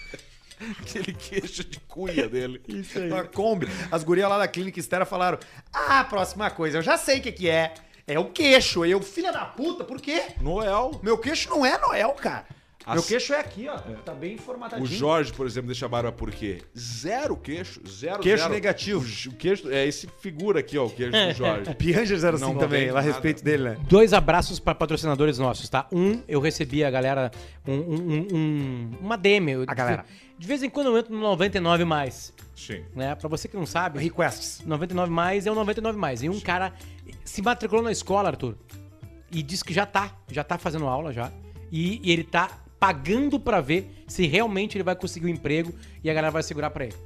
Aquele 0.81 1.13
queixo 1.13 1.65
de 1.65 1.81
cuia 1.81 2.29
dele. 2.29 2.63
Isso 2.69 2.99
aí. 2.99 3.13
A 3.13 3.25
Kombi. 3.25 3.67
As 3.91 4.05
gurias 4.05 4.29
lá 4.29 4.39
da 4.39 4.47
clínica 4.47 4.79
externa 4.79 5.05
falaram: 5.05 5.39
Ah, 5.73 6.05
próxima 6.05 6.51
coisa, 6.51 6.79
eu 6.79 6.83
já 6.83 6.97
sei 6.97 7.19
o 7.19 7.23
que, 7.23 7.33
que 7.33 7.49
é. 7.49 7.75
É 8.07 8.19
o 8.19 8.27
queixo. 8.27 8.85
Eu, 8.85 9.01
filha 9.01 9.33
da 9.33 9.45
puta, 9.45 9.85
por 9.85 10.01
quê? 10.01 10.23
Noel. 10.41 11.01
Meu 11.03 11.19
queixo 11.19 11.49
não 11.51 11.65
é 11.65 11.79
Noel, 11.79 12.11
cara. 12.11 12.47
As- 12.85 12.95
Meu 12.95 13.03
queixo 13.05 13.33
é 13.33 13.41
aqui, 13.41 13.69
ó. 13.69 13.77
Tá 14.05 14.13
bem 14.13 14.37
formatadinho. 14.37 14.85
O 14.85 14.93
Jorge, 14.93 15.33
por 15.33 15.47
exemplo, 15.47 15.69
deixa 15.69 15.87
a 15.87 15.89
barba 15.89 16.11
por 16.11 16.31
quê? 16.31 16.63
Zero 16.77 17.37
queixo. 17.37 17.81
Zero, 17.89 18.21
Queixo 18.21 18.39
zero. 18.43 18.53
negativo. 18.53 19.05
O, 19.31 19.33
queixo, 19.35 19.71
é 19.71 19.87
esse 19.87 20.09
figura 20.21 20.61
aqui, 20.61 20.77
ó, 20.77 20.87
o 20.87 20.91
queixo 20.91 21.13
do 21.13 21.33
Jorge. 21.35 21.75
Piangers 21.77 22.25
era 22.25 22.37
assim 22.37 22.45
Não 22.45 22.57
também, 22.59 22.91
lá 22.91 22.99
a 23.01 23.03
respeito 23.03 23.43
dele, 23.45 23.63
né? 23.65 23.77
Dois 23.89 24.13
abraços 24.13 24.59
para 24.59 24.75
patrocinadores 24.75 25.39
nossos, 25.39 25.69
tá? 25.69 25.87
Um, 25.93 26.23
eu 26.27 26.41
recebi 26.41 26.83
a 26.85 26.91
galera, 26.91 27.31
um, 27.67 27.73
um- 27.73 27.79
um- 28.01 28.27
um- 28.33 28.91
uma 29.01 29.17
DM. 29.17 29.51
eu- 29.53 29.65
A 29.67 29.75
galera. 29.75 30.05
De 30.39 30.47
vez 30.49 30.63
em 30.63 30.69
quando 30.71 30.89
eu 30.89 30.99
entro 30.99 31.15
no 31.15 31.21
99 31.21 31.85
mais, 31.85 32.33
Sim. 32.57 32.83
né? 32.97 33.15
Pra 33.15 33.29
você 33.29 33.47
que 33.47 33.57
não 33.57 33.65
sabe, 33.67 34.01
Requests. 34.01 34.61
99 34.67 35.11
mais 35.13 35.47
é 35.47 35.53
o 35.53 35.55
99 35.55 35.97
mais. 35.97 36.21
E 36.23 36.29
um 36.29 36.41
cara 36.41 36.73
se 37.25 37.41
matriculou 37.41 37.85
na 37.85 37.93
escola, 37.93 38.31
Arthur, 38.31 38.57
e 39.31 39.41
disse 39.41 39.65
que 39.65 39.73
já 39.73 39.87
tá, 39.87 40.11
já 40.31 40.43
tá 40.43 40.59
fazendo 40.59 40.87
aula 40.89 41.13
já. 41.13 41.31
E, 41.71 42.01
e 42.03 42.13
ele 42.13 42.25
tá 42.25 42.51
pagando 42.83 43.39
pra 43.39 43.61
ver 43.61 44.03
se 44.09 44.27
realmente 44.27 44.77
ele 44.77 44.83
vai 44.83 44.97
conseguir 44.97 45.27
um 45.27 45.29
emprego 45.29 45.73
e 46.03 46.11
a 46.11 46.13
galera 46.13 46.33
vai 46.33 46.43
segurar 46.43 46.69
pra 46.71 46.87
ele. 46.87 46.97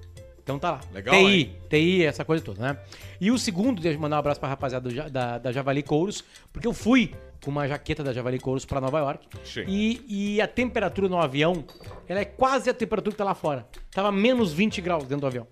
Então 0.42 0.58
tá 0.58 0.70
lá. 0.70 0.80
Legal, 0.90 1.14
TI, 1.14 1.20
hein? 1.20 1.56
TI, 1.68 2.02
essa 2.02 2.24
coisa 2.24 2.42
toda, 2.42 2.62
né? 2.62 2.78
E 3.20 3.30
o 3.30 3.38
segundo, 3.38 3.82
deixa 3.82 3.98
eu 3.98 4.00
mandar 4.00 4.16
um 4.16 4.18
abraço 4.20 4.40
pra 4.40 4.48
rapaziada 4.48 4.88
do 4.88 5.10
da, 5.10 5.36
da 5.36 5.52
Javali 5.52 5.82
Couros, 5.82 6.24
porque 6.50 6.66
eu 6.66 6.72
fui 6.72 7.12
com 7.44 7.50
uma 7.50 7.68
jaqueta 7.68 8.02
da 8.02 8.10
Javali 8.10 8.38
Couros 8.38 8.64
pra 8.64 8.80
Nova 8.80 9.00
York. 9.00 9.28
Sim. 9.44 9.64
E, 9.68 10.36
e 10.36 10.40
a 10.40 10.48
temperatura 10.48 11.10
no 11.10 11.18
avião, 11.18 11.62
ela 12.08 12.20
é 12.20 12.24
quase 12.24 12.70
a 12.70 12.74
temperatura 12.74 13.12
que 13.12 13.18
tá 13.18 13.24
lá 13.24 13.34
fora. 13.34 13.68
Tava 13.90 14.10
menos 14.10 14.54
20 14.54 14.80
graus 14.80 15.02
dentro 15.02 15.20
do 15.20 15.26
avião. 15.26 15.46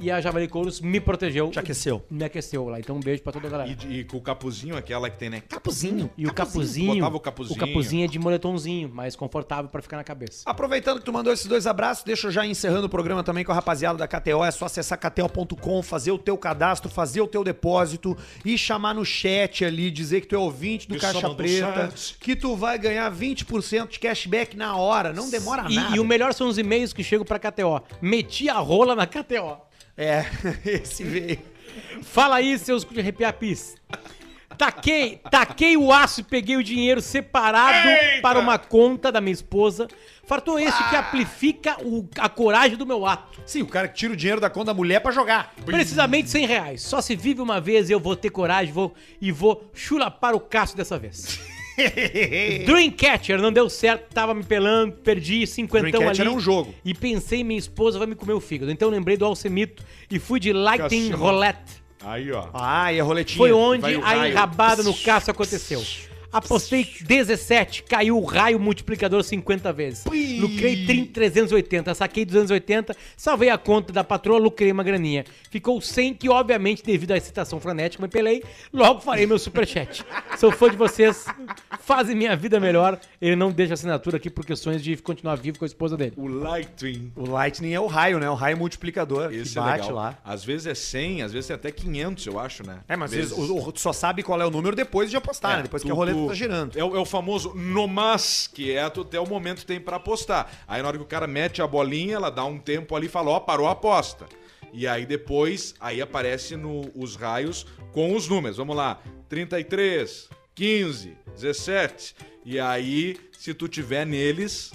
E 0.00 0.10
a 0.10 0.20
Javali 0.20 0.48
Couros 0.48 0.80
me 0.80 0.98
protegeu. 0.98 1.50
Te 1.50 1.58
aqueceu. 1.58 2.02
Me 2.10 2.24
aqueceu 2.24 2.66
lá. 2.68 2.80
Então 2.80 2.96
um 2.96 3.00
beijo 3.00 3.22
pra 3.22 3.32
toda 3.32 3.46
a 3.46 3.50
galera. 3.50 3.76
E, 3.86 3.98
e 4.00 4.04
com 4.04 4.16
o 4.16 4.20
capuzinho, 4.20 4.76
aquela 4.76 5.10
que 5.10 5.18
tem, 5.18 5.28
né? 5.28 5.42
Capuzinho. 5.48 6.10
E 6.16 6.26
o 6.26 6.32
capuzinho, 6.32 6.94
botava 6.94 7.16
o 7.16 7.20
capuzinho. 7.20 7.56
o 7.56 7.58
capuzinho 7.60 8.04
é 8.04 8.08
de 8.08 8.18
moletomzinho, 8.18 8.88
mais 8.88 9.14
confortável 9.14 9.70
pra 9.70 9.82
ficar 9.82 9.98
na 9.98 10.04
cabeça. 10.04 10.42
Aproveitando 10.48 10.98
que 11.00 11.04
tu 11.04 11.12
mandou 11.12 11.32
esses 11.32 11.46
dois 11.46 11.66
abraços, 11.66 12.02
deixa 12.02 12.28
eu 12.28 12.30
já 12.32 12.46
encerrando 12.46 12.86
o 12.86 12.88
programa 12.88 13.22
também 13.22 13.44
com 13.44 13.52
a 13.52 13.54
rapaziada 13.54 13.98
da 13.98 14.08
KTO. 14.08 14.42
É 14.44 14.50
só 14.50 14.64
acessar 14.64 14.98
kto.com, 14.98 15.82
fazer 15.82 16.12
o 16.12 16.18
teu 16.18 16.36
cadastro, 16.38 16.90
fazer 16.90 17.20
o 17.20 17.26
teu 17.26 17.44
depósito 17.44 18.16
e 18.44 18.56
chamar 18.56 18.94
no 18.94 19.04
chat 19.04 19.64
ali, 19.64 19.90
dizer 19.90 20.22
que 20.22 20.28
tu 20.28 20.34
é 20.34 20.38
ouvinte 20.38 20.88
do 20.88 20.98
Caixa 20.98 21.28
Preta, 21.34 21.92
que 22.18 22.34
tu 22.34 22.56
vai 22.56 22.78
ganhar 22.78 23.10
20% 23.14 23.88
de 23.88 23.98
cashback 23.98 24.56
na 24.56 24.76
hora. 24.76 25.12
Não 25.12 25.28
demora 25.30 25.66
E, 25.68 25.74
nada. 25.74 25.96
e 25.96 26.00
o 26.00 26.04
melhor 26.04 26.32
são 26.32 26.48
os 26.48 26.56
e-mails 26.58 26.92
que 26.92 27.04
chegam 27.04 27.24
pra 27.24 27.38
KTO. 27.38 27.82
Meti 28.00 28.48
a 28.48 28.58
rola 28.58 28.94
na 28.96 29.06
KTO. 29.06 29.58
É, 29.96 30.24
esse 30.64 31.04
veio. 31.04 31.38
Fala 32.02 32.36
aí, 32.36 32.58
seus 32.58 32.84
cu 32.84 32.94
de 32.94 33.00
arrepiar 33.00 33.32
pis. 33.34 33.76
Taquei, 34.58 35.20
taquei 35.30 35.76
o 35.76 35.90
aço 35.90 36.20
e 36.20 36.24
peguei 36.24 36.56
o 36.56 36.62
dinheiro 36.62 37.00
separado 37.00 37.88
para 38.20 38.38
uma 38.38 38.58
conta 38.58 39.10
da 39.10 39.20
minha 39.20 39.32
esposa. 39.32 39.88
Fartou 40.26 40.58
este 40.58 40.88
que 40.90 40.96
amplifica 40.96 41.76
o- 41.82 42.06
a 42.18 42.28
coragem 42.28 42.76
do 42.76 42.84
meu 42.86 43.06
ato. 43.06 43.40
Sim, 43.46 43.62
o 43.62 43.66
cara 43.66 43.88
que 43.88 43.94
tira 43.94 44.12
o 44.12 44.16
dinheiro 44.16 44.40
da 44.40 44.50
conta 44.50 44.66
da 44.66 44.74
mulher 44.74 45.00
pra 45.00 45.12
jogar. 45.12 45.54
Precisamente 45.64 46.28
100 46.28 46.46
reais. 46.46 46.82
Só 46.82 47.00
se 47.00 47.16
vive 47.16 47.40
uma 47.40 47.58
vez 47.60 47.88
e 47.88 47.92
eu 47.92 48.00
vou 48.00 48.14
ter 48.14 48.30
coragem 48.30 48.72
vou, 48.72 48.94
e 49.20 49.32
vou 49.32 49.70
chulapar 49.72 50.34
o 50.34 50.40
Cássio 50.40 50.76
dessa 50.76 50.98
vez. 50.98 51.40
Dreamcatcher 52.66 53.40
não 53.40 53.52
deu 53.52 53.68
certo, 53.68 54.12
tava 54.12 54.34
me 54.34 54.42
pelando, 54.42 54.92
perdi 54.94 55.46
50 55.46 55.86
ali. 55.86 55.92
Dreamcatcher 55.92 56.26
era 56.26 56.34
um 56.34 56.40
jogo. 56.40 56.74
E 56.84 56.94
pensei, 56.94 57.44
minha 57.44 57.58
esposa 57.58 57.98
vai 57.98 58.06
me 58.06 58.14
comer 58.14 58.32
o 58.32 58.40
fígado. 58.40 58.70
Então 58.70 58.90
lembrei 58.90 59.16
do 59.16 59.24
Alcemito 59.24 59.82
e 60.10 60.18
fui 60.18 60.40
de 60.40 60.52
Lightning. 60.52 61.10
Roulette. 61.10 61.80
Aí, 62.02 62.32
ó. 62.32 62.48
Ah, 62.54 62.92
e 62.92 63.00
a 63.00 63.04
roletinha. 63.04 63.36
Foi 63.36 63.52
onde 63.52 63.86
a 63.86 64.28
enrabada 64.28 64.82
no 64.82 64.94
Cássio 64.94 65.30
aconteceu. 65.30 65.82
Apostei 66.32 66.86
17, 67.02 67.82
caiu 67.84 68.16
o 68.16 68.24
raio 68.24 68.58
multiplicador 68.60 69.22
50 69.24 69.72
vezes. 69.72 70.04
Lucrei 70.04 70.86
30, 70.86 71.12
380, 71.12 71.94
saquei 71.94 72.24
280, 72.24 72.94
salvei 73.16 73.50
a 73.50 73.58
conta 73.58 73.92
da 73.92 74.04
patroa, 74.04 74.38
lucrei 74.38 74.70
uma 74.70 74.82
graninha. 74.84 75.24
Ficou 75.50 75.80
100, 75.80 76.14
que 76.14 76.28
obviamente, 76.28 76.82
devido 76.84 77.10
à 77.12 77.16
excitação 77.16 77.58
frenética, 77.60 78.02
me 78.02 78.08
pelei. 78.08 78.42
Logo 78.72 79.00
farei 79.00 79.26
meu 79.26 79.38
superchat. 79.38 80.04
Sou 80.38 80.52
fã 80.52 80.70
de 80.70 80.76
vocês, 80.76 81.26
fazem 81.80 82.14
minha 82.14 82.36
vida 82.36 82.60
melhor. 82.60 82.98
Ele 83.20 83.34
não 83.36 83.50
deixa 83.50 83.74
assinatura 83.74 84.16
aqui 84.16 84.30
por 84.30 84.46
questões 84.46 84.82
de 84.82 84.96
continuar 84.98 85.36
vivo 85.36 85.58
com 85.58 85.64
a 85.64 85.66
esposa 85.66 85.96
dele. 85.96 86.12
O 86.16 86.28
Lightning. 86.28 87.12
O 87.16 87.28
Lightning 87.28 87.72
é 87.72 87.80
o 87.80 87.86
raio, 87.86 88.18
né? 88.20 88.30
O 88.30 88.34
raio 88.34 88.56
multiplicador 88.56 89.32
Esse 89.32 89.52
que 89.54 89.58
é 89.58 89.62
bate 89.62 89.80
legal. 89.88 89.94
lá. 89.96 90.18
Às 90.24 90.44
vezes 90.44 90.66
é 90.66 90.74
100, 90.74 91.22
às 91.22 91.32
vezes 91.32 91.50
é 91.50 91.54
até 91.54 91.70
500, 91.70 92.26
eu 92.26 92.38
acho, 92.38 92.64
né? 92.66 92.78
É, 92.88 92.96
mas 92.96 93.10
às 93.12 93.16
vezes... 93.16 93.32
o, 93.32 93.56
o- 93.58 93.72
tu 93.72 93.80
só 93.80 93.92
sabe 93.92 94.22
qual 94.22 94.40
é 94.40 94.46
o 94.46 94.50
número 94.50 94.76
depois 94.76 95.10
de 95.10 95.16
apostar, 95.16 95.56
né? 95.56 95.62
Depois 95.64 95.82
que 95.82 95.90
a 95.90 95.94
roleta 95.94 96.19
tá 96.28 96.34
girando. 96.34 96.78
É 96.78 96.84
o, 96.84 96.96
é 96.96 96.98
o 96.98 97.04
famoso 97.04 97.54
no 97.54 97.86
mas, 97.86 98.46
que 98.46 98.72
é 98.72 98.82
até 98.82 99.18
o 99.18 99.26
momento 99.26 99.60
que 99.60 99.66
tem 99.66 99.80
pra 99.80 99.96
apostar. 99.96 100.50
Aí 100.66 100.82
na 100.82 100.88
hora 100.88 100.96
que 100.98 101.04
o 101.04 101.06
cara 101.06 101.26
mete 101.26 101.62
a 101.62 101.66
bolinha, 101.66 102.16
ela 102.16 102.30
dá 102.30 102.44
um 102.44 102.58
tempo 102.58 102.94
ali 102.94 103.06
e 103.06 103.10
fala, 103.10 103.30
ó, 103.30 103.40
parou 103.40 103.66
a 103.66 103.72
aposta. 103.72 104.26
E 104.72 104.86
aí 104.86 105.04
depois, 105.04 105.74
aí 105.80 106.00
aparece 106.00 106.56
no, 106.56 106.90
os 106.94 107.16
raios 107.16 107.66
com 107.92 108.14
os 108.14 108.28
números. 108.28 108.56
Vamos 108.56 108.76
lá, 108.76 109.00
33, 109.28 110.28
15, 110.54 111.16
17. 111.34 112.14
E 112.44 112.58
aí, 112.58 113.16
se 113.32 113.52
tu 113.52 113.68
tiver 113.68 114.06
neles, 114.06 114.72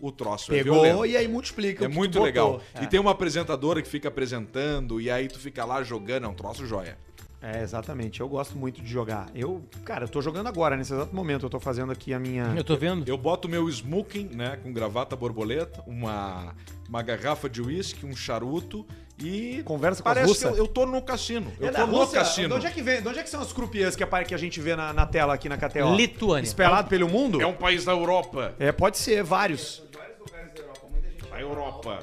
o 0.00 0.12
troço 0.12 0.52
é 0.52 0.58
Pegou 0.58 0.82
violento. 0.82 1.06
e 1.06 1.16
aí 1.16 1.28
multiplica. 1.28 1.84
É 1.84 1.88
muito 1.88 2.22
legal. 2.22 2.60
É. 2.74 2.84
E 2.84 2.86
tem 2.86 3.00
uma 3.00 3.10
apresentadora 3.10 3.82
que 3.82 3.88
fica 3.88 4.08
apresentando, 4.08 5.00
e 5.00 5.10
aí 5.10 5.28
tu 5.28 5.38
fica 5.38 5.64
lá 5.64 5.82
jogando, 5.82 6.24
é 6.24 6.28
um 6.28 6.34
troço 6.34 6.66
joia. 6.66 6.98
É, 7.42 7.62
exatamente. 7.62 8.20
Eu 8.20 8.28
gosto 8.28 8.56
muito 8.56 8.80
de 8.80 8.88
jogar. 8.90 9.26
Eu, 9.34 9.62
cara, 9.84 10.04
eu 10.04 10.08
tô 10.08 10.20
jogando 10.22 10.46
agora, 10.48 10.76
nesse 10.76 10.92
exato 10.92 11.14
momento. 11.14 11.44
Eu 11.46 11.50
tô 11.50 11.60
fazendo 11.60 11.92
aqui 11.92 12.12
a 12.14 12.18
minha. 12.18 12.52
Eu 12.56 12.64
tô 12.64 12.76
vendo. 12.76 13.06
Eu 13.08 13.16
boto 13.18 13.48
meu 13.48 13.68
smoking, 13.68 14.30
né, 14.34 14.58
com 14.62 14.72
gravata 14.72 15.14
borboleta, 15.14 15.82
uma, 15.86 16.54
uma 16.88 17.02
garrafa 17.02 17.48
de 17.48 17.60
uísque, 17.62 18.04
um 18.06 18.16
charuto 18.16 18.86
e 19.18 19.62
Conversa 19.64 20.02
com 20.02 20.08
a 20.08 20.12
parece 20.14 20.28
russa? 20.30 20.48
que 20.52 20.54
eu, 20.54 20.64
eu 20.64 20.68
tô 20.68 20.84
no 20.86 21.00
cassino. 21.02 21.52
Eu 21.60 21.68
É 21.68 21.70
tô 21.70 21.78
da 21.78 21.86
no 21.86 21.96
Rússia? 21.98 22.18
cassino. 22.20 22.48
De 22.48 22.54
onde 22.54 22.66
é 22.66 22.70
que 22.70 22.82
vem? 22.82 23.00
De 23.02 23.08
onde 23.08 23.18
é 23.18 23.22
que 23.22 23.30
são 23.30 23.40
as 23.40 23.52
croupiers 23.52 23.94
que, 23.96 24.02
apare- 24.02 24.26
que 24.26 24.34
a 24.34 24.38
gente 24.38 24.60
vê 24.60 24.74
na, 24.74 24.92
na 24.92 25.06
tela 25.06 25.32
aqui 25.34 25.48
na 25.48 25.56
KTO? 25.56 25.94
Lituânia. 25.94 26.46
Espelhado 26.46 26.88
pelo 26.88 27.08
mundo? 27.08 27.40
É 27.40 27.46
um 27.46 27.54
país 27.54 27.84
da 27.84 27.92
Europa. 27.92 28.54
É, 28.58 28.72
pode 28.72 28.98
ser, 28.98 29.22
vários. 29.22 29.82
A 31.32 31.40
Europa. 31.40 31.98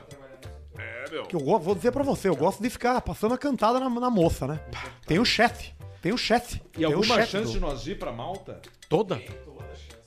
É, 1.14 1.18
meu. 1.18 1.26
Que 1.26 1.36
eu 1.36 1.40
vou 1.60 1.76
dizer 1.76 1.92
pra 1.92 2.04
você, 2.04 2.28
eu 2.30 2.36
gosto 2.36 2.62
de 2.62 2.70
ficar 2.70 3.00
passando 3.02 3.34
a 3.34 3.38
cantada 3.38 3.80
na, 3.80 3.90
na 3.90 4.10
moça, 4.10 4.48
né? 4.48 4.60
Tem 5.06 5.20
o 5.20 5.26
chefe. 5.26 5.74
Tem 6.02 6.12
o 6.12 6.18
chefe. 6.18 6.62
E 6.74 6.78
Tem 6.78 6.86
alguma 6.86 7.16
chefe 7.16 7.32
chance 7.32 7.46
do- 7.48 7.52
de 7.54 7.60
nós 7.60 7.88
ir 7.88 7.98
pra 7.98 8.12
Malta? 8.12 8.62
Toda. 8.90 9.22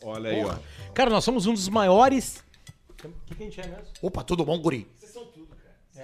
Olha 0.02 0.30
aí, 0.30 0.44
ó. 0.44 0.54
Cara, 0.92 1.10
nós 1.10 1.24
somos 1.24 1.46
um 1.46 1.54
dos 1.54 1.68
maiores. 1.68 2.44
O 2.90 2.94
que, 3.26 3.34
que 3.34 3.42
a 3.42 3.46
gente 3.46 3.60
é 3.60 3.66
mesmo? 3.66 3.84
Opa, 4.02 4.22
tudo 4.22 4.44
bom, 4.44 4.58
guri? 4.58 4.86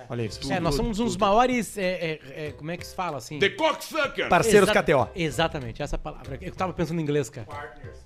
Olha 0.09 0.23
isso. 0.23 0.51
é, 0.53 0.59
nós 0.59 0.75
somos 0.75 0.99
um 0.99 1.05
dos 1.05 1.17
maiores. 1.17 1.77
é, 1.77 1.83
é, 1.85 2.47
é, 2.47 2.53
como 2.53 2.71
é 2.71 2.77
que 2.77 2.87
se 2.87 2.95
fala 2.95 3.19
assim? 3.19 3.39
The 3.39 3.51
Cocksucker. 3.51 4.29
Parceiros 4.29 4.69
Exa- 4.69 4.83
KTO. 4.83 5.09
Exatamente, 5.15 5.83
essa 5.83 5.99
palavra. 5.99 6.39
Eu 6.41 6.53
tava 6.55 6.73
pensando 6.73 6.99
em 6.99 7.03
inglês, 7.03 7.29
cara. 7.29 7.47
Partners. 7.47 7.99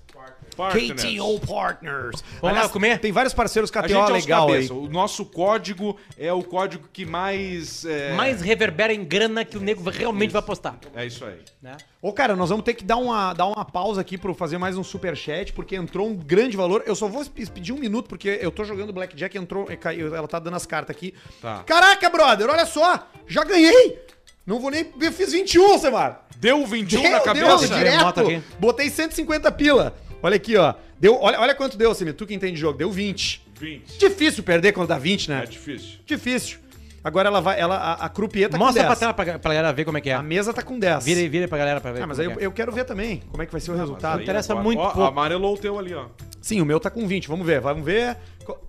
KTO 0.57 1.39
Partners. 1.47 2.23
Vamos 2.41 2.57
lá 2.57 2.69
comer? 2.69 2.99
Tem 2.99 3.11
vários 3.11 3.33
parceiros 3.33 3.69
A 3.75 3.81
KTO 3.83 3.87
gente 3.93 4.09
é 4.09 4.13
legal 4.13 4.47
aí. 4.47 4.53
cabeça. 4.55 4.73
O 4.73 4.89
nosso 4.89 5.25
código 5.25 5.97
é 6.17 6.31
o 6.33 6.43
código 6.43 6.87
que 6.91 7.05
mais... 7.05 7.85
É, 7.85 8.13
Mais 8.13 8.41
reverbera 8.41 8.93
em 8.93 9.03
grana 9.03 9.45
que 9.45 9.57
o 9.57 9.61
nego 9.61 9.87
realmente 9.89 10.31
vai 10.31 10.39
apostar. 10.39 10.75
É 10.95 11.05
isso 11.05 11.23
aí. 11.25 11.39
Né? 11.61 11.77
Ô, 12.01 12.11
cara, 12.11 12.35
nós 12.35 12.49
vamos 12.49 12.63
ter 12.65 12.73
que 12.73 12.83
dar 12.83 12.97
uma, 12.97 13.33
dar 13.33 13.47
uma 13.47 13.63
pausa 13.65 14.01
aqui 14.01 14.17
pra 14.17 14.29
eu 14.31 14.35
fazer 14.35 14.57
mais 14.57 14.77
um 14.77 14.83
superchat, 14.83 15.53
porque 15.53 15.75
entrou 15.75 16.07
um 16.07 16.15
grande 16.15 16.55
valor. 16.57 16.83
Eu 16.85 16.95
só 16.95 17.07
vou 17.07 17.23
pe- 17.25 17.45
pedir 17.47 17.73
um 17.73 17.77
minuto, 17.79 18.07
porque 18.07 18.39
eu 18.41 18.51
tô 18.51 18.63
jogando 18.63 18.91
Blackjack, 18.93 19.37
entrou, 19.37 19.71
e 19.71 19.77
caiu, 19.77 20.15
ela 20.15 20.27
tá 20.27 20.39
dando 20.39 20.55
as 20.55 20.65
cartas 20.65 20.95
aqui. 20.95 21.13
Tá. 21.41 21.63
Caraca, 21.65 22.09
brother, 22.09 22.49
olha 22.49 22.65
só! 22.65 23.07
Já 23.27 23.43
ganhei! 23.43 23.99
Não 24.45 24.59
vou 24.59 24.71
nem. 24.71 24.85
Eu 25.01 25.11
fiz 25.11 25.33
21, 25.33 25.77
Semar! 25.77 26.25
Deu 26.37 26.65
21 26.65 27.01
Meu 27.01 27.11
na 27.11 27.19
cabeça? 27.19 27.45
Remota 27.45 27.67
direto! 27.75 28.19
aqui. 28.21 28.43
Botei 28.59 28.89
150 28.89 29.51
pila. 29.51 29.93
Olha 30.27 30.35
aqui, 30.35 30.57
ó. 30.57 30.73
Deu, 30.99 31.15
olha, 31.21 31.39
olha 31.39 31.55
quanto 31.55 31.77
deu, 31.77 31.93
Semir. 31.95 32.13
Tu 32.13 32.25
que 32.27 32.33
entende 32.33 32.53
de 32.55 32.59
jogo. 32.59 32.77
Deu 32.77 32.91
20. 32.91 33.47
20. 33.59 33.97
Difícil 33.97 34.43
perder 34.43 34.73
quando 34.73 34.89
dá 34.89 34.97
20, 34.99 35.29
né? 35.29 35.43
É 35.43 35.45
difícil. 35.45 35.99
Difícil. 36.05 36.59
Agora 37.03 37.29
ela 37.29 37.39
vai. 37.39 37.57
Ela, 37.57 37.77
a, 37.77 37.93
a 38.05 38.09
croupier 38.09 38.49
tá 38.49 38.57
Mostra 38.57 38.83
com 38.83 38.87
pra 38.87 38.95
10. 38.95 38.99
tela 38.99 39.13
pra, 39.13 39.39
pra 39.39 39.53
galera 39.53 39.71
ver 39.71 39.85
como 39.85 39.97
é 39.97 40.01
que 40.01 40.09
é. 40.09 40.13
A 40.13 40.21
mesa 40.21 40.53
tá 40.53 40.61
com 40.61 40.77
10. 40.77 41.05
Vira 41.05 41.21
aí, 41.21 41.29
vira 41.29 41.45
aí 41.45 41.47
pra 41.47 41.57
galera 41.57 41.79
pra 41.79 41.93
ver. 41.93 42.01
Ah, 42.01 42.07
mas 42.07 42.17
como 42.17 42.29
aí 42.29 42.33
é 42.33 42.35
eu, 42.35 42.37
que 42.37 42.43
é. 42.43 42.47
eu 42.47 42.51
quero 42.51 42.71
ver 42.73 42.83
também 42.83 43.23
como 43.31 43.41
é 43.41 43.45
que 43.45 43.51
vai 43.53 43.61
ser 43.61 43.71
o 43.71 43.75
resultado. 43.75 44.17
aí- 44.17 44.23
interessa 44.23 44.51
agora- 44.51 44.63
muito 44.65 44.79
ó, 44.79 44.89
pouco. 44.91 45.07
Amarelou 45.07 45.53
o 45.53 45.57
teu 45.57 45.79
ali, 45.79 45.93
ó. 45.93 46.07
Sim, 46.41 46.59
o 46.61 46.65
meu 46.65 46.79
tá 46.79 46.89
com 46.89 47.07
20. 47.07 47.27
Vamos 47.29 47.45
ver, 47.47 47.61
vamos 47.61 47.85
ver. 47.85 48.17
Co- 48.43 48.59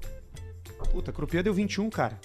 Puta, 0.92 1.10
a 1.10 1.14
croupier 1.14 1.42
deu 1.42 1.52
21, 1.52 1.90
cara. 1.90 2.18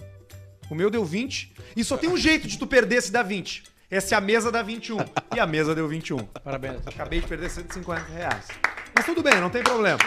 O 0.69 0.75
meu 0.75 0.89
deu 0.91 1.03
20. 1.03 1.53
E 1.75 1.83
só 1.83 1.97
tem 1.97 2.09
um 2.09 2.15
jeito 2.17 2.47
de 2.47 2.57
tu 2.59 2.67
perder 2.67 3.01
se 3.01 3.11
dá 3.11 3.23
20. 3.23 3.63
É 3.89 3.99
se 3.99 4.13
a 4.15 4.21
mesa 4.21 4.51
dá 4.51 4.61
21. 4.61 4.97
E 5.35 5.39
a 5.39 5.45
mesa 5.47 5.73
deu 5.75 5.87
21. 5.87 6.17
Parabéns. 6.43 6.85
Acabei 6.85 7.19
de 7.21 7.27
perder 7.27 7.49
150 7.49 8.01
reais. 8.15 8.47
Mas 8.95 9.05
tudo 9.05 9.23
bem, 9.23 9.35
não 9.41 9.49
tem 9.49 9.63
problema. 9.63 9.97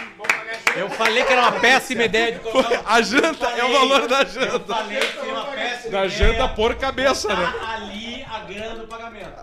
Eu 0.75 0.89
falei 0.91 1.23
que 1.23 1.31
era 1.33 1.41
uma 1.41 1.51
péssima 1.53 2.03
ideia 2.03 2.33
de 2.33 2.39
colocar 2.39 2.81
A 2.85 3.01
janta 3.01 3.45
é 3.47 3.65
o 3.65 3.71
valor 3.73 4.07
da 4.07 4.23
janta. 4.23 4.73
falei 4.75 4.99
que 4.99 5.17
era 5.19 5.31
uma 5.33 5.45
péssima 5.45 5.91
Da 5.91 6.07
janta 6.07 6.47
por 6.49 6.75
cabeça, 6.75 7.27
né? 7.35 7.53
ali 7.67 8.25
a 8.29 8.39
grana 8.39 8.75
do 8.75 8.87
pagamento. 8.87 9.33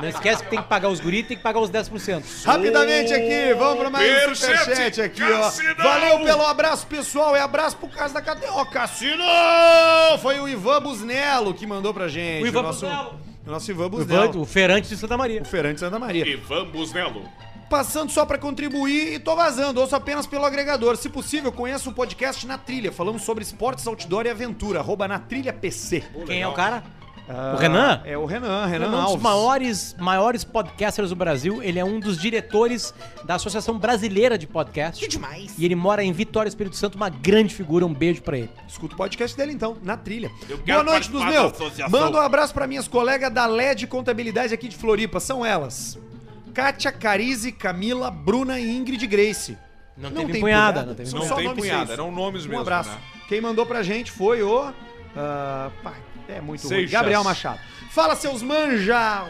Não 0.00 0.08
esquece 0.08 0.42
que 0.42 0.50
tem 0.50 0.60
que 0.62 0.68
pagar 0.68 0.88
os 0.88 0.98
guris 1.00 1.20
e 1.20 1.22
tem 1.24 1.36
que 1.36 1.42
pagar 1.42 1.60
os 1.60 1.70
10%. 1.70 2.44
Rapidamente 2.44 3.12
aqui, 3.14 3.54
vamos 3.54 3.78
pra 3.78 3.90
mais 3.90 4.28
um 4.30 4.34
Superchat, 4.34 5.00
aqui, 5.02 5.22
ó. 5.22 5.50
Valeu 5.82 6.20
pelo 6.24 6.46
abraço, 6.46 6.86
pessoal. 6.86 7.36
E 7.36 7.40
abraço 7.40 7.76
pro 7.76 7.88
caso 7.88 8.12
da 8.14 8.20
KTO 8.22 8.66
Cassino! 8.66 9.22
Foi 10.20 10.40
o 10.40 10.48
Ivan 10.48 10.80
Busnello 10.82 11.54
que 11.54 11.66
mandou 11.66 11.92
pra 11.94 12.08
gente. 12.08 12.42
O 12.42 12.46
Ivan 12.46 12.62
nosso, 12.62 12.86
Busnello. 12.86 13.31
O 13.46 13.50
nosso 13.50 13.70
Ivan 13.70 13.86
O, 13.86 13.90
Busnello. 13.90 14.40
o 14.40 14.44
Ferante 14.44 14.88
de 14.88 14.96
Santa 14.96 15.16
Maria. 15.16 15.42
O 15.42 15.44
Ferante 15.44 15.80
Santa 15.80 15.98
Maria. 15.98 16.26
E 16.26 16.36
vamos 16.36 16.92
nelo. 16.92 17.22
Passando 17.68 18.10
só 18.12 18.26
pra 18.26 18.36
contribuir 18.36 19.14
e 19.14 19.18
tô 19.18 19.34
vazando, 19.34 19.80
ouço 19.80 19.96
apenas 19.96 20.26
pelo 20.26 20.44
agregador. 20.44 20.94
Se 20.96 21.08
possível, 21.08 21.50
conheça 21.50 21.88
o 21.88 21.94
podcast 21.94 22.46
Na 22.46 22.58
Trilha. 22.58 22.92
Falamos 22.92 23.22
sobre 23.22 23.42
esportes, 23.42 23.86
outdoor 23.86 24.26
e 24.26 24.30
aventura. 24.30 24.80
Arroba 24.80 25.08
Na 25.08 25.18
Trilha 25.18 25.52
PC. 25.54 26.04
Quem 26.26 26.42
é 26.42 26.46
o 26.48 26.52
cara? 26.52 26.84
Ah, 27.28 27.54
O 27.54 27.56
Renan? 27.56 28.00
É 28.04 28.18
o 28.18 28.24
Renan, 28.26 28.66
Renan 28.66 28.84
é 28.84 28.88
um 28.88 28.90
dos 28.90 29.00
Alves. 29.00 29.22
maiores, 29.22 29.96
maiores 29.98 30.44
podcasters 30.44 31.10
do 31.10 31.16
Brasil. 31.16 31.62
Ele 31.62 31.78
é 31.78 31.84
um 31.84 32.00
dos 32.00 32.18
diretores 32.18 32.92
da 33.24 33.36
Associação 33.36 33.78
Brasileira 33.78 34.36
de 34.36 34.46
Podcast. 34.46 35.00
Que 35.02 35.08
demais. 35.08 35.54
E 35.56 35.64
ele 35.64 35.74
mora 35.76 36.02
em 36.02 36.12
Vitória, 36.12 36.48
Espírito 36.48 36.76
Santo, 36.76 36.96
uma 36.96 37.08
grande 37.08 37.54
figura. 37.54 37.86
Um 37.86 37.94
beijo 37.94 38.22
pra 38.22 38.36
ele. 38.36 38.50
Escuta 38.68 38.94
o 38.94 38.96
podcast 38.96 39.36
dele 39.36 39.52
então, 39.52 39.76
na 39.82 39.96
trilha. 39.96 40.30
Eu 40.48 40.58
Boa 40.58 40.82
noite 40.82 41.10
dos 41.10 41.24
meus. 41.24 41.52
Manda 41.88 42.18
um 42.18 42.20
abraço 42.20 42.52
pra 42.52 42.66
minhas 42.66 42.88
colegas 42.88 43.32
da 43.32 43.46
LED 43.46 43.86
Contabilidade 43.86 44.52
aqui 44.52 44.66
de 44.68 44.76
Floripa. 44.76 45.20
São 45.20 45.46
elas: 45.46 45.96
Kátia, 46.52 46.90
Carize, 46.90 47.52
Camila, 47.52 48.10
Bruna 48.10 48.58
e 48.58 48.68
Ingrid 48.76 49.06
Grace. 49.06 49.56
Não 49.96 50.10
teve 50.10 50.40
punhada, 50.40 50.82
não 50.84 50.94
teve 50.94 51.08
São 51.10 51.20
Não 51.20 51.26
só 51.28 51.36
tem 51.36 51.44
nomes 51.44 51.60
punhada, 51.62 51.86
seis. 51.86 51.98
eram 51.98 52.10
nomes 52.10 52.44
Um 52.46 52.48
mesmo, 52.48 52.62
abraço. 52.62 52.90
né? 52.90 52.96
Quem 53.28 53.40
mandou 53.40 53.64
pra 53.64 53.82
gente 53.82 54.10
foi 54.10 54.42
o. 54.42 54.72
ah, 55.16 55.70
pá, 55.82 55.92
é 56.36 56.40
muito 56.40 56.62
ruim. 56.62 56.70
Seixas. 56.70 56.90
Gabriel 56.90 57.22
Machado. 57.24 57.60
Fala, 57.90 58.16
seus 58.16 58.42
manja! 58.42 59.24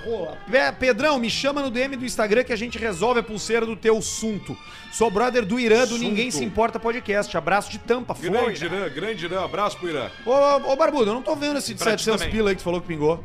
Pedrão, 0.78 1.18
me 1.18 1.28
chama 1.28 1.60
no 1.62 1.70
DM 1.70 1.96
do 1.96 2.04
Instagram 2.04 2.44
que 2.44 2.52
a 2.52 2.56
gente 2.56 2.78
resolve 2.78 3.18
a 3.18 3.22
pulseira 3.22 3.66
do 3.66 3.74
teu 3.74 3.98
assunto. 3.98 4.56
Sou 4.92 5.10
brother 5.10 5.44
do 5.44 5.58
Irã 5.58 5.84
do. 5.84 5.98
Ninguém 5.98 6.30
Se 6.30 6.44
Importa 6.44 6.78
Podcast. 6.78 7.36
Abraço 7.36 7.70
de 7.70 7.78
tampa, 7.78 8.14
foi. 8.14 8.30
Grande 8.30 8.64
Irã, 8.64 8.88
grande 8.88 9.24
Irã, 9.24 9.44
abraço 9.44 9.76
pro 9.78 9.88
Irã. 9.88 10.08
Ô, 10.24 10.30
ô, 10.30 10.72
ô, 10.72 10.76
Barbudo, 10.76 11.10
eu 11.10 11.14
não 11.14 11.22
tô 11.22 11.34
vendo 11.34 11.58
esse 11.58 11.74
de 11.74 11.82
Pra 11.82 11.96
ti 11.96 12.04
700 12.04 12.20
também. 12.20 12.34
pila 12.36 12.50
aí 12.50 12.54
que 12.54 12.60
tu 12.62 12.64
falou 12.64 12.80
que 12.80 12.86
pingou. 12.86 13.24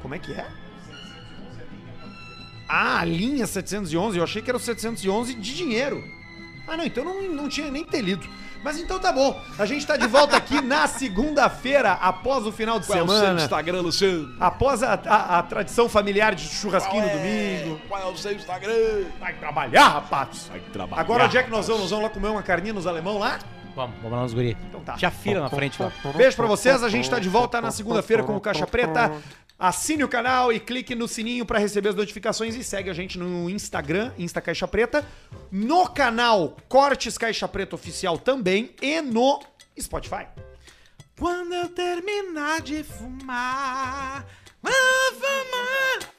Como 0.00 0.14
é 0.14 0.18
que 0.18 0.32
é? 0.32 0.46
Ah, 2.68 3.00
a 3.00 3.04
linha 3.04 3.46
711. 3.46 4.18
Eu 4.18 4.24
achei 4.24 4.42
que 4.42 4.50
era 4.50 4.56
o 4.56 4.60
711 4.60 5.34
de 5.34 5.54
dinheiro. 5.54 6.02
Ah, 6.68 6.76
não, 6.76 6.84
então 6.84 7.04
não, 7.04 7.22
não 7.22 7.48
tinha 7.48 7.70
nem 7.70 7.84
ter 7.84 8.02
lido. 8.02 8.26
Mas 8.66 8.80
então 8.80 8.98
tá 8.98 9.12
bom. 9.12 9.40
A 9.56 9.64
gente 9.64 9.86
tá 9.86 9.96
de 9.96 10.08
volta 10.08 10.36
aqui 10.36 10.60
na 10.60 10.88
segunda-feira, 11.30 11.92
após 11.92 12.44
o 12.44 12.50
final 12.50 12.80
de 12.80 12.86
Qual 12.88 12.98
é 12.98 13.02
o 13.02 13.06
seu 13.08 13.16
semana. 13.18 13.42
Instagram, 13.42 13.80
Luciano? 13.80 14.34
Após 14.40 14.82
a, 14.82 14.94
a- 15.06 15.38
a 15.38 15.42
tradição 15.44 15.88
familiar 15.88 16.34
de 16.34 16.42
churrasquinho 16.48 17.04
no 17.04 17.10
domingo. 17.10 17.80
Qual 17.88 18.02
é 18.02 18.06
o 18.06 18.16
seu 18.16 18.32
Instagram? 18.32 19.04
Vai 19.20 19.34
trabalhar, 19.34 19.88
rapaz. 19.88 20.48
Vai 20.50 20.58
trabalhar. 20.72 21.00
Agora 21.00 21.24
onde 21.26 21.38
é 21.38 21.42
que 21.44 21.50
nós 21.50 21.68
vamos? 21.68 21.82
Nós 21.82 21.90
vamos 21.90 22.04
lá 22.06 22.10
comer 22.10 22.26
uma 22.28 22.42
carninha 22.42 22.74
nos 22.74 22.88
alemão 22.88 23.18
lá? 23.18 23.38
Vamos, 23.76 23.94
vamos 24.02 24.12
lá 24.16 24.22
nos 24.24 24.34
guri. 24.34 24.56
Então 24.68 24.80
tá. 24.80 24.96
Já 24.96 25.10
fila 25.12 25.42
na 25.42 25.48
frente 25.50 25.80
lá. 25.80 25.92
Beijo 26.16 26.34
pra 26.36 26.46
vocês, 26.46 26.82
a 26.82 26.88
gente 26.88 27.08
tá 27.08 27.20
de 27.20 27.28
volta 27.28 27.60
na 27.60 27.70
segunda-feira 27.70 28.24
com 28.24 28.34
o 28.34 28.40
Caixa 28.40 28.66
Preta. 28.66 29.12
Assine 29.58 30.04
o 30.04 30.08
canal 30.08 30.52
e 30.52 30.60
clique 30.60 30.94
no 30.94 31.08
sininho 31.08 31.46
para 31.46 31.58
receber 31.58 31.88
as 31.88 31.94
notificações 31.94 32.54
e 32.54 32.62
segue 32.62 32.90
a 32.90 32.92
gente 32.92 33.18
no 33.18 33.48
Instagram, 33.48 34.12
Insta 34.18 34.40
Caixa 34.42 34.68
Preta, 34.68 35.06
no 35.50 35.88
canal 35.88 36.58
Cortes 36.68 37.16
Caixa 37.16 37.48
Preta 37.48 37.74
Oficial 37.74 38.18
também 38.18 38.74
e 38.82 39.00
no 39.00 39.40
Spotify. 39.80 40.26
Quando 41.18 41.54
eu 41.54 41.70
terminar 41.70 42.60
de 42.60 42.84
fumar, 42.84 44.26
vou 44.62 44.72
fumar. 45.14 46.16